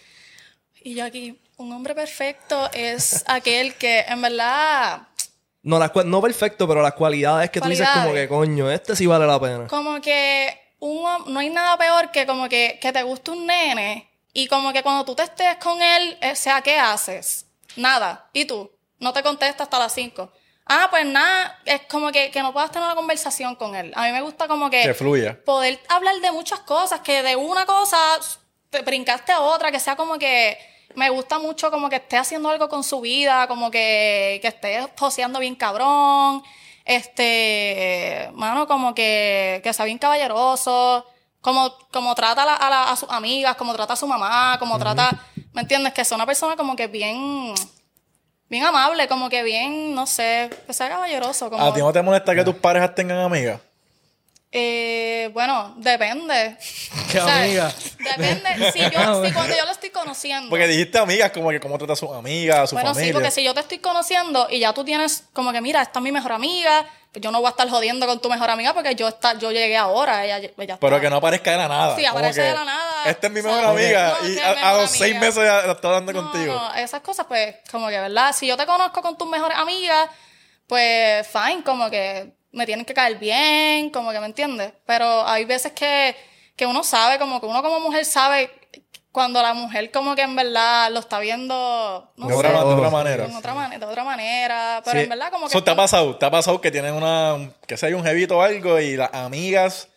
Y 0.82 0.96
yo 0.96 1.04
aquí, 1.04 1.38
un 1.58 1.74
hombre 1.74 1.94
perfecto 1.96 2.70
es 2.72 3.26
aquel 3.28 3.76
que 3.76 4.00
en 4.08 4.22
verdad, 4.22 5.02
No, 5.64 5.80
las 5.80 5.92
no 6.06 6.22
perfecto, 6.22 6.66
pero 6.66 6.82
las 6.82 6.94
cualidades 6.94 7.50
que 7.50 7.60
tú 7.60 7.68
dices 7.68 7.90
como 7.94 8.14
que, 8.14 8.30
coño, 8.30 8.72
este 8.72 8.96
sí 8.96 9.06
vale 9.06 9.28
la 9.28 9.38
pena. 9.38 9.68
como 9.68 10.00
que 10.00 10.58
un 10.80 11.04
no 11.28 11.40
hay 11.42 11.50
nada 11.50 11.78
peor 11.78 12.10
que 12.10 12.26
como 12.26 12.48
que, 12.48 12.80
que 12.82 12.94
te 12.94 13.04
guste 13.04 13.32
un 13.32 13.46
nene 13.46 14.08
y 14.34 14.48
como 14.48 14.72
que 14.74 14.84
cuando 14.84 15.06
tú 15.06 15.16
te 15.16 15.24
estés 15.24 15.58
con 15.58 15.82
él, 15.82 16.18
o 16.32 16.36
sea, 16.36 16.62
¿qué 16.62 16.78
haces? 16.78 17.46
Nada. 17.76 18.30
¿Y 18.34 18.46
tú? 18.46 18.72
No 19.00 19.14
te 19.14 19.24
contesta 19.24 19.64
hasta 19.64 19.80
las 19.80 19.94
5. 19.94 20.32
Ah, 20.66 20.88
pues 20.90 21.06
nada, 21.06 21.60
es 21.66 21.82
como 21.90 22.12
que, 22.12 22.32
que 22.32 22.42
no 22.42 22.54
puedas 22.54 22.72
tener 22.72 22.86
una 22.86 22.96
conversación 22.96 23.56
con 23.56 23.76
él. 23.76 23.92
A 23.96 24.06
mí 24.06 24.12
me 24.12 24.22
gusta 24.22 24.48
como 24.48 24.70
que... 24.70 24.84
que 24.84 24.94
fluya. 24.94 25.44
poder 25.44 25.80
hablar 25.90 26.16
de 26.22 26.32
muchas 26.32 26.60
cosas, 26.62 27.02
que 27.02 27.24
de 27.24 27.36
una 27.36 27.66
cosa 27.66 27.98
te 28.70 28.82
brincaste 28.82 29.32
a 29.32 29.42
otra, 29.42 29.72
que 29.72 29.80
sea 29.80 29.96
como 29.96 30.18
que 30.18 30.58
me 30.96 31.10
gusta 31.10 31.40
mucho 31.40 31.72
como 31.72 31.90
que 31.90 31.98
esté 31.98 32.18
haciendo 32.18 32.50
algo 32.50 32.70
con 32.70 32.84
su 32.84 33.02
vida, 33.02 33.48
como 33.48 33.72
que, 33.72 34.40
que 34.42 34.48
esté 34.48 34.88
poseando 34.98 35.40
bien 35.40 35.56
cabrón, 35.56 36.44
este, 36.86 38.30
mano, 38.34 38.68
como 38.68 38.94
que, 38.94 39.62
que 39.64 39.74
sea 39.74 39.86
bien 39.86 39.98
caballeroso, 39.98 41.06
como, 41.42 41.74
como 41.92 42.14
trata 42.16 42.44
a, 42.44 42.46
la- 42.46 42.56
a 42.56 42.70
la- 42.70 42.92
a 42.92 42.96
sus 42.96 43.10
amigas, 43.10 43.56
como 43.56 43.74
trata 43.74 43.94
a 43.94 43.96
su 43.98 44.08
mamá, 44.08 44.58
como 44.60 44.78
trata, 44.80 45.20
¿me 45.54 45.62
entiendes? 45.62 45.94
Que 45.94 46.06
sea 46.06 46.16
una 46.16 46.26
persona 46.26 46.56
como 46.56 46.76
que 46.76 46.88
bien, 46.88 47.54
bien 48.50 48.64
amable, 48.64 49.08
como 49.08 49.30
que 49.30 49.44
bien, 49.44 49.94
no 49.96 50.06
sé, 50.08 50.50
que 50.68 50.74
sea 50.74 50.90
caballeroso. 50.90 51.50
Como, 51.50 51.66
¿A 51.66 51.74
ti 51.74 51.80
no 51.80 51.92
te 51.92 52.02
molesta 52.02 52.36
que 52.36 52.44
tus 52.44 52.56
parejas 52.56 52.94
tengan 52.96 53.18
amigas? 53.20 53.60
Eh, 54.54 55.30
bueno, 55.34 55.74
depende. 55.78 56.58
Qué 57.12 57.20
O 57.20 57.26
sea, 57.26 57.44
amiga. 57.44 57.74
Depende, 58.00 58.72
si, 58.74 58.80
yo, 58.80 59.26
si 59.26 59.32
cuando 59.32 59.56
yo 59.56 59.66
lo 59.66 59.72
estoy 59.72 59.90
conociendo. 59.92 60.50
Porque 60.50 60.68
dijiste 60.68 60.98
amigas, 60.98 61.32
como 61.32 61.50
que 61.52 61.60
cómo 61.60 61.78
trata 61.78 61.94
a 61.94 61.96
sus 61.96 62.12
amigas, 62.12 62.60
a 62.60 62.68
su 62.68 62.76
bueno, 62.76 62.90
familia. 62.90 63.08
sí, 63.08 63.14
porque 63.14 63.32
si 63.32 63.44
yo 63.44 63.54
te 63.54 63.62
estoy 63.62 63.80
conociendo 63.80 64.48
y 64.50 64.60
ya 64.60 64.74
tú 64.74 64.84
tienes 64.84 65.24
como 65.34 65.52
que, 65.54 65.62
mira, 65.62 65.82
esta 65.82 66.00
es 66.00 66.04
mi 66.04 66.12
mejor 66.12 66.34
amiga, 66.34 66.86
pues 67.14 67.22
yo 67.24 67.32
no 67.32 67.40
voy 67.40 67.48
a 67.48 67.52
estar 67.52 67.70
jodiendo 67.70 68.06
con 68.08 68.20
tu 68.22 68.30
mejor 68.30 68.50
amiga 68.50 68.74
porque 68.74 68.94
yo 68.96 69.08
está, 69.08 69.38
yo 69.38 69.52
llegué 69.52 69.78
ahora, 69.78 70.26
ella, 70.26 70.38
ella 70.38 70.78
Pero 70.80 70.96
está. 70.96 71.00
que 71.02 71.10
no 71.10 71.16
aparezca 71.18 71.52
de 71.52 71.58
la 71.58 71.68
nada. 71.70 71.96
Sí, 71.96 72.06
aparece 72.06 72.42
de 72.42 72.54
la 72.54 72.66
nada. 72.66 73.04
Esta 73.06 73.28
es 73.28 73.34
mi 73.34 73.42
mejor 73.42 73.64
amiga. 73.64 74.18
no, 74.22 74.28
y 74.30 74.38
a, 74.40 74.74
los 74.74 74.90
seis 74.92 75.04
amiga. 75.16 75.20
meses 75.20 75.44
ya 75.44 75.62
la 75.68 75.72
está 75.74 75.88
hablando 75.88 76.12
No, 76.14 76.24
contigo. 76.30 76.54
no, 76.54 76.74
esas 76.76 77.00
cosas, 77.02 77.26
pues, 77.28 77.56
como 77.72 77.88
que, 77.88 78.00
¿verdad? 78.00 78.34
Si 78.36 78.48
yo 78.48 78.58
te 78.58 78.66
conozco 78.66 79.02
con 79.02 79.18
tus 79.18 79.28
mejores 79.30 79.58
amigas, 79.58 80.10
pues, 80.68 81.28
fine, 81.28 81.64
como 81.66 81.90
que 81.90 82.34
me 82.52 82.66
tienen 82.66 82.86
que 82.86 82.94
caer 82.94 83.18
bien, 83.18 83.90
como 83.92 84.12
que, 84.12 84.20
¿me 84.20 84.26
entiendes? 84.26 84.74
Pero 84.86 85.26
hay 85.28 85.46
veces 85.46 85.72
que, 85.74 86.16
que 86.56 86.66
uno 86.66 86.84
sabe, 86.84 87.18
como 87.20 87.40
que 87.40 87.46
uno 87.48 87.62
como 87.62 87.80
mujer 87.80 88.06
sabe 88.06 88.52
cuando 89.12 89.42
la 89.42 89.54
mujer 89.54 89.92
como 89.92 90.16
que 90.16 90.22
en 90.22 90.36
verdad 90.38 90.90
lo 90.92 91.00
está 91.00 91.20
viendo, 91.20 92.12
no 92.16 92.28
de, 92.28 92.34
sé, 92.34 92.40
otra, 92.40 92.52
de 92.52 92.74
otra 92.74 92.90
manera. 92.90 93.28
de 93.28 93.36
otra, 93.36 93.54
mane- 93.54 93.78
de 93.78 93.86
otra 93.86 94.04
manera, 94.06 94.82
pero 94.86 94.98
Sí. 95.00 95.04
en 95.04 95.10
verdad 95.10 95.32
como 95.32 95.48
que... 95.48 95.50
Eso 95.50 95.64
te 95.64 95.72
ha 95.72 95.76
pasado, 95.76 96.16
te 96.18 96.26
ha 96.26 96.32
pasado 96.32 96.62
que 96.62 96.72
tienen 96.72 96.94
una, 96.94 97.52
que 97.68 97.76
sea 97.76 97.94
un 97.96 98.04
jevito 98.06 98.38
o 98.38 98.42
algo 98.42 98.80
y 98.80 98.96
las 98.96 99.14
amigas 99.14 99.90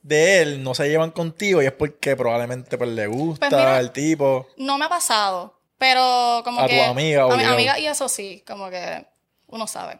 de 0.00 0.40
él 0.42 0.62
no 0.64 0.74
se 0.74 0.88
llevan 0.88 1.10
contigo 1.10 1.62
y 1.62 1.66
es 1.66 1.72
porque 1.72 2.16
probablemente 2.16 2.76
pues 2.78 2.90
le 2.90 3.06
gusta 3.06 3.48
Pues 3.50 3.60
mira, 3.60 3.78
el 3.78 3.90
tipo. 3.92 4.48
No 4.56 4.78
me 4.78 4.86
ha 4.86 4.88
pasado, 4.88 5.58
pero 5.78 6.40
como 6.44 6.60
A 6.62 6.66
que... 6.66 6.76
tu 6.78 6.82
amiga, 6.82 7.24
A 7.24 7.36
mi 7.36 7.44
amiga 7.44 7.78
y 7.78 7.86
eso 7.86 8.08
sí, 8.08 8.42
como 8.46 8.70
que 8.70 9.04
uno 9.48 9.66
sabe. 9.66 9.98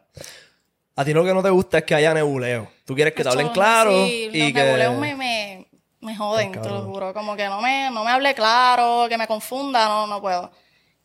A 1.03 1.05
ti 1.05 1.13
lo 1.13 1.25
que 1.25 1.35
no 1.35 1.43
te 1.43 1.51
gusta 1.51 1.79
es 1.79 1.85
que 1.85 1.97
haya 1.97 2.15
nebuleo. 2.15 2.71
Tú 2.85 2.95
quieres 2.95 3.13
que 3.13 3.25
te 3.25 3.29
hablen 3.29 3.49
claro 3.49 3.91
sí, 3.91 4.31
y 4.33 4.39
los 4.39 4.53
que... 4.53 4.63
nebuleos 4.63 4.95
me, 4.99 5.17
me, 5.17 5.67
me 6.01 6.17
joden, 6.17 6.53
Ay, 6.55 6.63
te 6.63 6.69
lo 6.69 6.83
juro. 6.83 7.13
Como 7.13 7.35
que 7.35 7.47
no 7.49 7.61
me, 7.61 7.91
no 7.91 8.05
me 8.05 8.11
hable 8.13 8.33
claro, 8.35 9.07
que 9.09 9.19
me 9.19 9.27
confunda, 9.27 9.89
no, 9.89 10.07
no 10.07 10.21
puedo. 10.21 10.53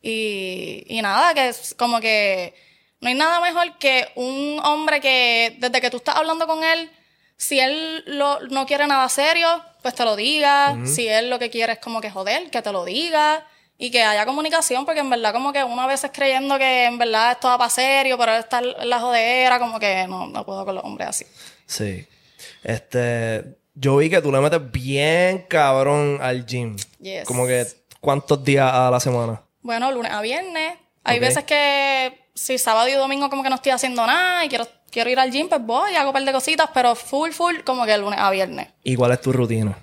Y, 0.02 0.84
y 0.88 1.02
nada, 1.02 1.34
que 1.34 1.50
es 1.50 1.74
como 1.76 2.00
que 2.00 2.54
no 3.02 3.10
hay 3.10 3.16
nada 3.16 3.42
mejor 3.42 3.80
que 3.80 4.08
un 4.16 4.60
hombre 4.64 5.02
que 5.02 5.56
desde 5.60 5.82
que 5.82 5.90
tú 5.90 5.98
estás 5.98 6.16
hablando 6.16 6.46
con 6.46 6.64
él, 6.64 6.92
si 7.36 7.60
él 7.60 8.04
lo- 8.06 8.40
no 8.42 8.68
quiere 8.68 8.86
nada 8.86 9.10
serio, 9.10 9.48
pues 9.82 9.96
te 9.96 10.06
lo 10.06 10.16
diga. 10.16 10.78
Si 10.86 11.08
él 11.08 11.32
lo 11.32 11.40
que 11.40 11.50
quiere 11.50 11.74
es 11.74 11.80
como 11.80 12.02
que 12.02 12.12
joder, 12.12 12.52
que 12.52 12.62
te 12.62 12.72
lo 12.72 12.86
diga. 12.86 13.48
Y 13.78 13.92
que 13.92 14.04
haya 14.04 14.26
comunicación, 14.26 14.86
porque 14.86 15.02
en 15.02 15.10
verdad 15.10 15.34
como 15.34 15.54
que 15.54 15.63
uno 15.63 15.82
a 15.82 15.88
veces 15.88 16.12
creyendo 16.13 16.58
que 16.58 16.86
en 16.86 16.98
verdad 16.98 17.34
esto 17.34 17.48
va 17.48 17.58
para 17.58 17.70
serio, 17.70 18.18
pero 18.18 18.34
está 18.34 18.60
en 18.60 18.90
la 18.90 19.00
jodera, 19.00 19.60
como 19.60 19.80
que 19.80 20.08
no, 20.08 20.28
no 20.28 20.46
puedo 20.46 20.66
con 20.66 20.76
los 20.76 20.84
hombres 20.84 21.10
así. 21.10 21.26
Sí. 21.66 22.08
Este... 22.63 23.58
Yo 23.80 23.98
vi 23.98 24.10
que 24.10 24.20
tú 24.24 24.32
le 24.32 24.40
metes 24.40 24.72
bien 24.72 25.46
cabrón 25.48 26.18
al 26.20 26.48
gym. 26.48 26.76
Yes. 27.00 27.26
Como 27.26 27.46
que... 27.46 27.68
¿Cuántos 28.02 28.44
días 28.44 28.72
a 28.74 28.90
la 28.90 29.00
semana? 29.00 29.44
Bueno, 29.62 29.92
lunes 29.92 30.12
a 30.12 30.22
viernes. 30.22 30.78
Hay 31.04 31.20
veces 31.20 31.44
que 31.44 32.28
si 32.34 32.58
sábado 32.58 32.88
y 32.88 32.94
domingo 32.94 33.30
como 33.30 33.44
que 33.44 33.50
no 33.50 33.56
estoy 33.56 33.72
haciendo 33.72 34.06
nada 34.06 34.46
y 34.46 34.50
quiero, 34.50 34.68
quiero 34.92 35.10
ir 35.10 35.20
al 35.20 35.32
gym, 35.32 35.48
pues 35.50 35.62
voy, 35.62 35.96
hago 35.96 36.10
un 36.10 36.13
par 36.13 36.24
de 36.24 36.32
cositas, 36.32 36.70
pero 36.74 36.96
full, 36.96 37.32
full, 37.32 37.58
como 37.66 37.86
que 37.86 37.98
lunes 37.98 38.20
a 38.20 38.30
viernes. 38.32 38.68
¿Y 38.84 38.96
cuál 38.96 39.12
es 39.12 39.22
tu 39.22 39.32
rutina? 39.32 39.78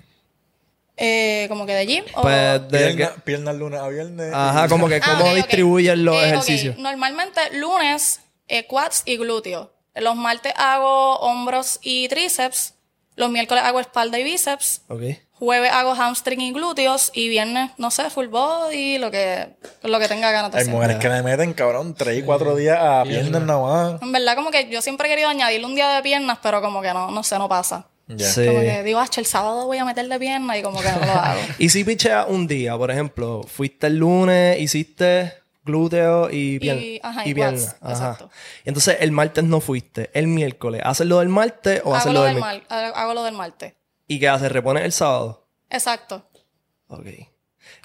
Eh, 0.97 1.45
como 1.49 1.65
que 1.65 1.73
de 1.73 1.85
gym. 1.85 2.05
o- 2.15 2.21
Pues 2.21 2.61
de 2.69 2.77
Pierna, 2.93 3.13
que- 3.15 3.21
piernas 3.21 3.55
lunes 3.55 3.79
a 3.81 3.87
viernes. 3.89 4.31
Ajá, 4.33 4.67
como 4.69 4.87
que 4.87 4.95
Ah, 4.95 5.01
cómo 5.03 5.25
ok, 5.25 5.29
ok. 5.31 5.35
distribuyes 5.35 5.97
los 5.97 6.15
Eh, 6.15 6.25
ejercicios. 6.27 6.77
Normalmente 6.77 7.41
lunes, 7.53 8.21
eh, 8.47 8.65
quads 8.65 9.03
y 9.05 9.17
glúteos. 9.17 9.69
Los 9.93 10.15
martes 10.15 10.53
hago 10.57 11.17
hombros 11.19 11.79
y 11.81 12.07
tríceps. 12.07 12.73
Los 13.15 13.29
miércoles 13.29 13.63
hago 13.63 13.79
espalda 13.79 14.19
y 14.19 14.23
bíceps. 14.23 14.81
Ok. 14.89 15.01
Jueves 15.37 15.71
hago 15.71 15.95
hamstring 15.95 16.39
y 16.41 16.51
glúteos. 16.53 17.11
Y 17.13 17.27
viernes, 17.29 17.71
no 17.77 17.91
sé, 17.91 18.09
full 18.09 18.27
body, 18.27 18.97
lo 18.97 19.09
que, 19.11 19.55
lo 19.83 19.99
que 19.99 20.07
tenga 20.09 20.31
ganas 20.31 20.51
de 20.51 20.59
Hay 20.59 20.67
mujeres 20.67 20.97
que 20.97 21.09
le 21.09 21.23
meten, 21.23 21.53
cabrón, 21.53 21.93
tres 21.93 22.17
y 22.19 22.23
cuatro 22.23 22.55
días 22.55 22.77
a 22.79 23.03
piernas 23.03 23.41
nada 23.41 23.59
más. 23.59 24.01
En 24.01 24.11
verdad, 24.13 24.35
como 24.35 24.51
que 24.51 24.69
yo 24.69 24.81
siempre 24.81 25.07
he 25.07 25.11
querido 25.11 25.27
añadirle 25.29 25.65
un 25.65 25.75
día 25.75 25.89
de 25.89 26.01
piernas, 26.01 26.39
pero 26.41 26.61
como 26.61 26.81
que 26.81 26.93
no, 26.93 27.11
no 27.11 27.23
sé, 27.23 27.37
no 27.37 27.47
pasa. 27.49 27.87
Ya. 28.07 28.27
Sí. 28.27 28.45
Como 28.45 28.59
que 28.59 28.83
digo, 28.83 28.99
"Acho, 28.99 29.19
el 29.19 29.25
sábado 29.25 29.65
voy 29.65 29.77
a 29.79 29.85
meter 29.85 30.07
de 30.07 30.19
piernas 30.19 30.57
y 30.57 30.61
como 30.61 30.79
que 30.81 30.91
no 30.91 30.99
lo 30.99 31.11
hago. 31.13 31.39
Y 31.57 31.69
si 31.69 31.83
picheas 31.83 32.25
un 32.29 32.45
día, 32.47 32.77
por 32.77 32.91
ejemplo, 32.91 33.41
fuiste 33.43 33.87
el 33.87 33.97
lunes, 33.97 34.59
hiciste 34.59 35.33
glúteo 35.63 36.29
y 36.31 36.59
pierna. 36.59 36.81
Y- 36.81 36.99
ajá, 37.01 37.25
y 37.25 37.29
y 37.31 37.33
pierna. 37.33 37.75
Ajá. 37.81 37.91
exacto. 37.91 38.29
Y 38.63 38.69
entonces 38.69 38.97
el 38.99 39.11
martes 39.11 39.43
no 39.43 39.59
fuiste, 39.59 40.11
el 40.13 40.27
miércoles. 40.27 40.81
¿Haces 40.85 41.07
lo 41.07 41.17
del 41.19 41.29
martes 41.29 41.81
o 41.83 41.95
haces 41.95 42.05
hago, 42.05 42.13
lo 42.13 42.19
lo 42.19 42.25
del 42.25 42.33
del 42.35 42.41
mal, 42.41 42.63
hago 42.69 43.13
lo 43.15 43.23
del 43.23 43.33
martes. 43.33 43.73
¿Y 44.07 44.19
qué 44.19 44.29
haces? 44.29 44.51
¿Repones 44.51 44.83
el 44.83 44.91
sábado? 44.91 45.47
Exacto. 45.71 46.29
Ok. 46.89 47.07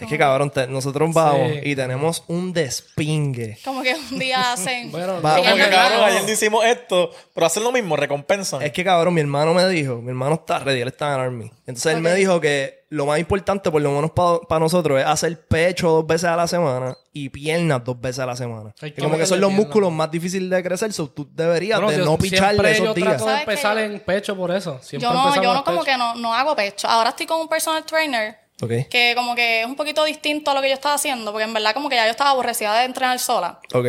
Es 0.05 0.11
que 0.11 0.19
cabrón, 0.19 0.51
te- 0.51 0.67
nosotros 0.67 1.13
vamos 1.13 1.51
Sí. 1.53 1.61
y 1.71 1.77
tenemos 1.77 2.25
un 2.29 2.53
despingue. 2.53 3.59
Como 3.65 3.83
que 3.83 3.95
un 3.95 4.19
día 4.19 4.53
hacen... 4.53 4.91
Bueno, 4.93 5.21
Va- 5.23 5.37
Sí, 5.37 5.43
Como 5.43 5.57
que, 5.57 5.71
cabrón, 5.71 6.05
ayer 6.05 6.29
hicimos 6.31 6.65
esto, 6.65 7.11
pero 7.35 7.47
hacen 7.47 7.63
lo 7.63 7.73
mismo, 7.73 7.97
recompensan. 7.97 8.63
Es 8.63 8.73
que 8.73 8.85
cabrón, 8.85 9.15
mi 9.15 9.21
hermano 9.21 9.55
me 9.55 9.67
dijo, 9.69 9.97
mi 9.97 10.09
hermano 10.09 10.35
está 10.35 10.59
ready, 10.61 10.81
él 10.81 10.89
está 10.89 11.15
en 11.15 11.21
Army. 11.21 11.51
Entonces 11.67 11.95
él 11.95 12.01
me 12.01 12.15
dijo 12.15 12.41
que 12.41 12.81
lo 12.91 13.07
más 13.07 13.21
importante, 13.21 13.71
por 13.71 13.81
lo 13.81 13.93
menos 13.93 14.11
para 14.49 14.59
nosotros, 14.59 14.99
es 14.99 15.07
hacer 15.07 15.47
pecho 15.47 15.89
dos 15.91 16.07
veces 16.07 16.25
a 16.29 16.35
la 16.37 16.49
semana 16.49 16.97
y 17.13 17.29
piernas 17.29 17.85
dos 17.85 18.01
veces 18.01 18.19
a 18.19 18.27
la 18.27 18.35
semana. 18.35 18.75
Hay 18.83 18.89
Y 18.89 18.93
que 18.93 19.03
como 19.03 19.17
que 19.17 19.27
son 19.27 19.41
los 19.41 19.49
piernas. 19.51 19.67
músculos 19.67 19.93
más 19.93 20.11
difíciles 20.11 20.51
de 20.51 20.63
crecer, 20.63 20.93
so 20.93 21.09
tú 21.09 21.29
deberías 21.33 21.79
Bueno, 21.81 21.93
de 21.93 21.99
yo 21.99 22.05
no 22.05 22.19
picharle 22.19 22.49
siempre 22.51 22.71
esos 22.73 22.87
yo 22.87 22.95
días. 22.95 23.09
trato 23.09 23.27
de 23.27 23.39
empezar 23.41 23.79
en 23.79 24.01
pecho 24.01 24.37
por 24.37 24.51
eso. 24.51 24.81
Siempre 24.83 25.09
Yo 25.09 25.15
no, 25.15 25.35
yo 25.41 25.55
no 25.55 25.63
como 25.65 25.79
pecho. 25.83 25.93
que 25.93 25.97
no, 25.97 26.15
no 26.17 26.35
hago 26.35 26.57
pecho. 26.57 26.89
Ahora 26.89 27.11
estoy 27.11 27.27
con 27.27 27.41
un 27.41 27.49
personal 27.49 27.85
trainer 27.85 28.37
Ok, 28.63 28.89
que 28.91 29.15
como 29.17 29.35
que 29.35 29.61
es 29.61 29.67
un 29.67 29.77
poquito 29.77 30.05
distinto 30.05 30.51
a 30.51 30.55
lo 30.55 30.61
que 30.63 30.69
yo 30.69 30.75
estaba 30.75 30.95
haciendo, 30.95 31.33
porque 31.33 31.45
en 31.45 31.55
verdad 31.55 31.73
como 31.75 31.89
que 31.89 31.97
ya 31.97 32.05
yo 32.05 32.11
estaba 32.11 32.31
aborrecida 32.31 32.79
de 32.79 32.85
entrenar 32.85 33.19
sola. 33.19 33.61
ok. 33.73 33.87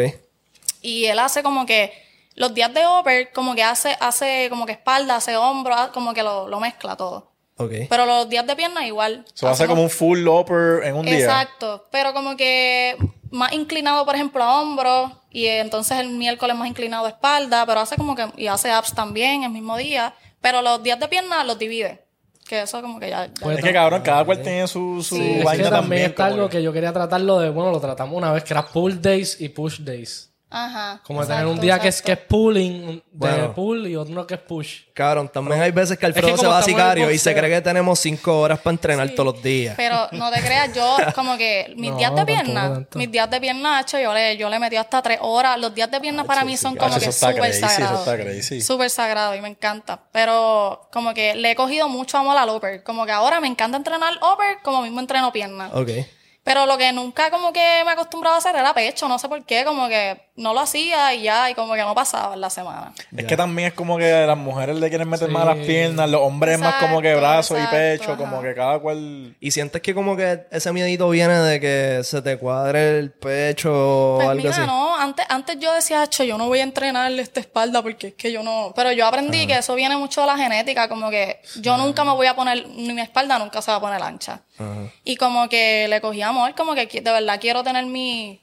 Y 0.81 1.05
él 1.05 1.19
hace 1.19 1.43
como 1.43 1.65
que 1.65 1.93
los 2.35 2.53
días 2.53 2.73
de 2.73 2.81
upper, 2.87 3.31
como 3.33 3.53
que 3.53 3.63
hace, 3.63 3.95
hace 3.99 4.47
como 4.49 4.65
que 4.65 4.71
espalda, 4.71 5.17
hace 5.17 5.37
hombro, 5.37 5.75
como 5.93 6.13
que 6.13 6.23
lo, 6.23 6.47
lo 6.47 6.59
mezcla 6.59 6.95
todo. 6.95 7.31
Ok. 7.57 7.71
Pero 7.89 8.05
los 8.07 8.27
días 8.29 8.47
de 8.47 8.55
pierna 8.55 8.87
igual. 8.87 9.23
Se 9.33 9.45
va 9.45 9.51
a 9.51 9.53
hacer 9.53 9.65
Hacemos- 9.65 9.75
como 9.75 9.83
un 9.83 9.89
full 9.91 10.27
upper 10.27 10.83
en 10.87 10.95
un 10.95 11.05
día. 11.05 11.19
Exacto. 11.19 11.85
Pero 11.91 12.13
como 12.13 12.35
que 12.35 12.97
más 13.29 13.51
inclinado, 13.53 14.03
por 14.05 14.15
ejemplo, 14.15 14.43
a 14.43 14.59
hombros. 14.61 15.11
Y 15.29 15.45
entonces 15.45 15.99
el 15.99 16.09
miércoles 16.09 16.55
más 16.55 16.67
inclinado 16.67 17.05
a 17.05 17.09
espalda. 17.09 17.63
Pero 17.67 17.81
hace 17.81 17.97
como 17.97 18.15
que. 18.15 18.25
Y 18.37 18.47
hace 18.47 18.71
abs 18.71 18.95
también 18.95 19.43
el 19.43 19.51
mismo 19.51 19.77
día. 19.77 20.15
Pero 20.39 20.63
los 20.63 20.81
días 20.81 20.99
de 20.99 21.07
pierna 21.07 21.43
los 21.43 21.59
divide. 21.59 22.03
Que 22.51 22.63
eso 22.63 22.81
como 22.81 22.99
que 22.99 23.09
ya. 23.09 23.27
ya- 23.27 23.31
Pues 23.41 23.59
Es 23.59 23.63
que 23.63 23.71
cabrón, 23.71 24.01
cada 24.01 24.25
cual 24.25 24.41
tiene 24.41 24.67
su, 24.67 25.01
su 25.01 25.15
Es 25.15 25.41
vaina 25.45 25.63
que 25.63 25.69
también 25.69 25.71
también. 25.71 26.01
está 26.09 26.23
como 26.25 26.35
algo 26.35 26.49
que- 26.49 26.57
que 26.57 26.63
yo 26.63 26.73
quería 26.73 26.91
tratarlo 26.91 27.39
de, 27.39 27.49
bueno, 27.49 27.71
lo 27.71 27.79
tratamos 27.79 28.17
una 28.17 28.33
vez, 28.33 28.43
que 28.43 28.53
era 28.53 28.65
pull 28.67 29.01
days 29.01 29.39
y 29.39 29.47
push 29.47 29.79
days. 29.79 30.30
Ajá. 30.53 30.99
Como 31.03 31.21
exacto, 31.21 31.39
tener 31.39 31.53
un 31.53 31.61
día 31.61 31.79
que 31.79 31.87
es, 31.87 32.01
que 32.01 32.11
es 32.11 32.17
pulling, 32.17 32.83
un- 32.87 32.95
de 32.97 33.03
Bueno. 33.13 33.53
pull 33.53 33.87
y 33.87 33.95
otro 33.95 34.27
que 34.27 34.33
es 34.33 34.39
push. 34.41 34.81
Cabrón, 34.93 35.29
también 35.29 35.61
hay 35.61 35.71
veces 35.71 35.97
que 35.97 36.05
Alfredo 36.05 36.27
Es 36.27 36.33
que 36.35 36.39
se 36.41 36.47
va 36.47 36.57
a 36.59 36.61
sicario 36.63 37.09
y 37.09 37.17
se 37.17 37.33
cree 37.33 37.49
que 37.49 37.61
tenemos 37.61 37.97
cinco 37.99 38.39
horas 38.41 38.59
para 38.59 38.73
entrenar 38.73 39.07
Sí. 39.07 39.15
todos 39.15 39.33
los 39.33 39.41
días. 39.43 39.75
Pero 39.77 40.09
no 40.11 40.29
te 40.29 40.41
creas, 40.41 40.73
yo 40.73 40.97
como 41.15 41.37
que 41.37 41.73
mis 41.77 41.91
No, 41.91 41.97
días 41.97 42.13
de 42.15 42.25
pierna, 42.25 42.85
mis 42.95 43.09
días 43.11 43.29
de 43.29 43.39
pierna, 43.39 43.79
hecho, 43.79 43.97
yo 43.97 44.13
le, 44.13 44.35
yo 44.35 44.49
le 44.49 44.59
metí 44.59 44.75
hasta 44.75 45.01
tres 45.01 45.19
horas. 45.21 45.57
Los 45.57 45.73
días 45.73 45.89
de 45.89 45.99
pierna 46.01 46.25
para 46.25 46.43
mí 46.43 46.57
son 46.57 46.75
como 46.75 46.93
que 46.99 47.11
súper 47.11 47.53
sagrados. 47.53 48.05
Súper 48.65 48.89
sagrado 48.89 49.33
y 49.35 49.41
me 49.41 49.47
encanta. 49.47 49.99
Pero 50.11 50.89
como 50.91 51.13
que 51.13 51.33
le 51.35 51.51
he 51.51 51.55
cogido 51.55 51.87
mucho 51.87 52.17
amor 52.17 52.37
al 52.37 52.49
upper. 52.49 52.83
Como 52.83 53.05
que 53.05 53.11
ahora 53.13 53.39
me 53.39 53.47
encanta 53.47 53.77
entrenar 53.77 54.15
upper 54.17 54.57
como 54.63 54.81
mismo 54.81 54.99
entreno 54.99 55.31
pierna. 55.31 55.69
Ok. 55.73 55.89
Pero 56.43 56.65
lo 56.65 56.75
que 56.75 56.91
nunca 56.91 57.29
como 57.29 57.53
que 57.53 57.83
me 57.85 57.91
acostumbraba 57.91 58.35
a 58.35 58.39
hacer 58.39 58.55
era 58.55 58.73
pecho. 58.73 59.07
No 59.07 59.19
sé 59.19 59.29
por 59.29 59.45
qué, 59.45 59.63
como 59.63 59.87
que 59.87 60.19
no 60.41 60.53
lo 60.53 60.59
hacía 60.59 61.13
y 61.13 61.23
ya, 61.23 61.49
y 61.49 61.53
como 61.53 61.73
que 61.73 61.81
no 61.81 61.93
pasaba 61.95 62.33
en 62.33 62.41
la 62.41 62.49
semana. 62.49 62.91
Es 63.15 63.25
que 63.25 63.37
también 63.37 63.69
es 63.69 63.73
como 63.73 63.97
que 63.97 64.25
las 64.25 64.37
mujeres 64.37 64.77
le 64.77 64.89
quieren 64.89 65.07
meter 65.09 65.27
Sí. 65.27 65.33
más 65.33 65.45
las 65.45 65.57
piernas, 65.65 66.09
los 66.09 66.21
hombres 66.21 66.59
más 66.59 66.75
como 66.75 67.01
que 67.01 67.11
Exacto, 67.13 67.21
brazos 67.21 67.57
y 67.57 67.61
exacto, 67.61 67.77
pecho, 67.77 68.11
ajá. 68.13 68.17
como 68.17 68.41
que 68.41 68.53
cada 68.55 68.79
cual. 68.79 69.35
¿Y 69.39 69.51
sientes 69.51 69.81
que 69.81 69.93
como 69.93 70.17
que 70.17 70.45
ese 70.51 70.71
miedito 70.73 71.09
viene 71.09 71.35
de 71.35 71.59
que 71.59 72.01
se 72.03 72.21
te 72.21 72.37
cuadre 72.37 72.99
el 72.99 73.11
pecho 73.11 73.71
o 73.71 74.15
Pues 74.17 74.27
algo 74.29 74.43
mira, 74.43 74.49
así? 74.55 74.61
no, 74.65 74.95
antes, 74.97 75.25
antes 75.29 75.59
yo 75.59 75.73
decía, 75.73 76.01
"Acho, 76.01 76.23
yo 76.23 76.37
no 76.37 76.47
voy 76.47 76.59
a 76.59 76.63
entrenarle 76.63 77.21
esta 77.21 77.39
espalda 77.39 77.81
porque 77.81 78.07
es 78.07 78.13
que 78.15 78.31
yo 78.31 78.43
no. 78.43 78.73
Pero 78.75 78.91
yo 78.91 79.05
aprendí 79.05 79.47
que 79.47 79.57
eso 79.57 79.75
viene 79.75 79.95
mucho 79.97 80.21
de 80.21 80.27
la 80.27 80.37
genética, 80.37 80.89
como 80.89 81.09
que 81.09 81.39
yo 81.61 81.77
nunca 81.77 82.03
me 82.03 82.11
voy 82.11 82.27
a 82.27 82.35
poner, 82.35 82.67
ni 82.69 82.93
mi 82.93 83.01
espalda 83.01 83.37
nunca 83.39 83.61
se 83.61 83.71
va 83.71 83.77
a 83.77 83.81
poner 83.81 84.01
ancha. 84.01 84.41
Y 85.03 85.15
como 85.15 85.49
que 85.49 85.87
le 85.89 86.01
cogí 86.01 86.21
amor, 86.21 86.53
como 86.55 86.73
que 86.75 86.85
de 86.85 87.11
verdad 87.11 87.39
quiero 87.39 87.63
tener 87.63 87.85
mi. 87.85 88.39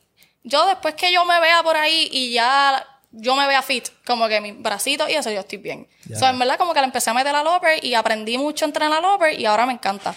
Yo 0.48 0.66
después 0.66 0.94
que 0.94 1.12
yo 1.12 1.24
me 1.24 1.38
vea 1.40 1.62
por 1.62 1.76
ahí 1.76 2.08
y 2.10 2.32
ya 2.32 2.84
yo 3.10 3.34
me 3.36 3.46
vea 3.46 3.62
fit, 3.62 3.88
como 4.06 4.28
que 4.28 4.40
mis 4.40 4.60
bracitos 4.60 5.08
y 5.10 5.14
eso, 5.14 5.30
yo 5.30 5.40
estoy 5.40 5.58
bien. 5.58 5.86
O 6.14 6.18
sea, 6.18 6.30
en 6.30 6.38
verdad 6.38 6.58
como 6.58 6.72
que 6.74 6.80
le 6.80 6.86
empecé 6.86 7.10
a 7.10 7.14
meter 7.14 7.34
al 7.34 7.46
upper 7.46 7.82
y 7.84 7.94
aprendí 7.94 8.38
mucho 8.38 8.64
a 8.64 8.68
entrenar 8.68 9.02
al 9.04 9.14
upper 9.14 9.38
y 9.38 9.46
ahora 9.46 9.66
me 9.66 9.72
encanta. 9.74 10.14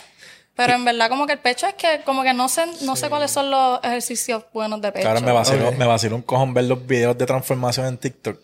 Pero 0.55 0.73
en 0.73 0.83
verdad 0.83 1.09
como 1.09 1.25
que 1.25 1.33
el 1.33 1.39
pecho 1.39 1.65
es 1.67 1.73
que 1.75 2.01
como 2.05 2.23
que 2.23 2.33
no 2.33 2.49
sé, 2.49 2.65
no 2.81 2.95
sé 2.95 3.09
cuáles 3.09 3.31
son 3.31 3.49
los 3.49 3.79
ejercicios 3.83 4.43
buenos 4.53 4.81
de 4.81 4.91
pecho. 4.91 5.03
Claro, 5.09 5.21
me 5.21 5.31
vaciló, 5.31 5.69
Ok. 5.69 5.75
me 5.77 5.85
vaciló 5.85 6.15
un 6.17 6.21
cojón 6.21 6.53
ver 6.53 6.65
los 6.65 6.85
videos 6.85 7.17
de 7.17 7.25
transformación 7.25 7.87
en 7.87 7.97
TikTok. 7.97 8.37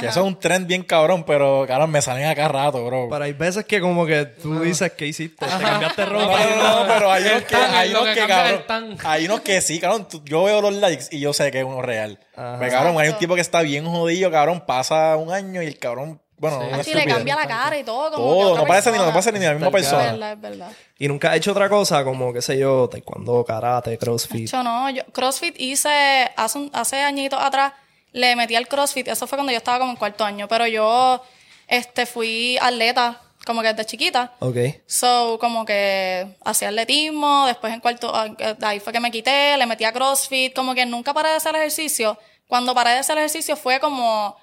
Que 0.00 0.06
eso 0.06 0.20
es 0.20 0.26
un 0.26 0.38
trend 0.40 0.66
bien 0.66 0.82
cabrón, 0.82 1.24
pero 1.24 1.64
cabrón, 1.68 1.90
me 1.90 2.00
salen 2.00 2.24
acá 2.26 2.48
rato, 2.48 2.84
bro. 2.84 3.08
Pero 3.10 3.24
hay 3.24 3.32
veces 3.32 3.64
que 3.64 3.80
como 3.80 4.06
que 4.06 4.24
tú 4.24 4.60
dices 4.60 4.92
que 4.92 5.06
hiciste, 5.06 5.44
te 5.44 5.50
cambiaste 5.50 6.06
No, 6.06 6.12
ropa. 6.12 6.38
no, 6.40 6.56
no, 6.56 6.86
no, 6.86 6.92
pero 6.94 7.12
hay 7.12 7.24
unos 7.24 7.42
que, 7.42 7.56
hay 7.56 7.90
unos 7.90 8.04
que 8.08 8.14
que, 8.14 8.26
cabrón, 8.26 8.96
hay 9.04 9.24
unos 9.26 9.40
que 9.42 9.60
sí, 9.60 9.78
cabrón, 9.78 10.08
tú- 10.08 10.22
yo 10.24 10.44
veo 10.44 10.60
los 10.62 10.74
likes 10.74 11.04
y 11.10 11.20
yo 11.20 11.32
sé 11.32 11.50
que 11.50 11.58
es 11.60 11.64
uno 11.64 11.82
real. 11.82 12.18
Ajá. 12.34 12.56
Pero 12.58 12.70
cabrón, 12.72 12.98
hay 13.00 13.08
un 13.10 13.18
tipo 13.18 13.34
que 13.34 13.40
está 13.42 13.60
bien 13.62 13.84
jodido, 13.86 14.30
cabrón, 14.30 14.64
pasa 14.66 15.16
un 15.16 15.30
año 15.32 15.62
y 15.62 15.66
el 15.66 15.78
cabrón, 15.78 16.20
bueno, 16.38 16.60
Sí. 16.60 16.68
Hacho, 16.74 16.90
y 16.90 16.94
le 16.94 17.04
cambia 17.06 17.36
la 17.36 17.46
cara 17.46 17.78
y 17.78 17.84
todo. 17.84 18.10
Como 18.16 18.32
Todo, 18.32 18.56
no 18.58 18.66
parece 18.66 18.90
ni, 18.90 18.98
no 18.98 19.04
persona. 19.04 19.12
parece 19.22 19.38
ni 19.38 19.44
la 19.44 19.52
misma 19.52 19.70
Tal 19.70 19.80
Es 19.80 19.86
persona. 19.88 20.12
verdad, 20.12 20.32
es 20.32 20.40
verdad. 20.40 20.72
Y 20.98 21.06
nunca 21.08 21.30
has 21.30 21.36
hecho 21.36 21.52
otra 21.52 21.68
cosa 21.68 22.02
como, 22.02 22.32
qué 22.32 22.42
sé 22.42 22.58
yo, 22.58 22.88
taekwondo, 22.88 23.44
karate, 23.44 23.96
crossfit. 23.98 24.50
Yo 24.50 24.62
no, 24.64 24.90
yo 24.90 25.02
CrossFit 25.12 25.54
hice 25.60 26.30
hace, 26.36 26.58
un- 26.58 26.70
hace 26.72 27.00
añitos 27.00 27.38
atrás, 27.40 27.74
le 28.12 28.36
metí 28.36 28.54
al 28.54 28.68
CrossFit, 28.68 29.08
eso 29.08 29.26
fue 29.26 29.36
cuando 29.36 29.52
yo 29.52 29.58
estaba 29.58 29.78
como 29.78 29.90
en 29.90 29.96
cuarto 29.96 30.24
año, 30.24 30.48
pero 30.48 30.66
yo 30.66 31.22
este 31.66 32.06
fui 32.06 32.58
atleta 32.60 33.20
como 33.44 33.62
que 33.62 33.68
desde 33.68 33.84
chiquita. 33.84 34.32
Ok. 34.38 34.56
So, 34.86 35.38
como 35.40 35.64
que 35.64 36.36
hacía 36.44 36.68
atletismo, 36.68 37.46
después 37.46 37.72
en 37.72 37.80
cuarto, 37.80 38.12
ah, 38.14 38.28
ahí 38.62 38.80
fue 38.80 38.92
que 38.92 39.00
me 39.00 39.10
quité, 39.10 39.56
le 39.56 39.66
metí 39.66 39.84
a 39.84 39.92
CrossFit, 39.92 40.54
como 40.54 40.74
que 40.74 40.86
nunca 40.86 41.12
paré 41.12 41.30
de 41.30 41.36
hacer 41.36 41.54
ejercicio. 41.56 42.18
Cuando 42.46 42.74
paré 42.74 42.90
de 42.90 42.98
hacer 42.98 43.18
ejercicio 43.18 43.56
fue 43.56 43.80
como 43.80 44.36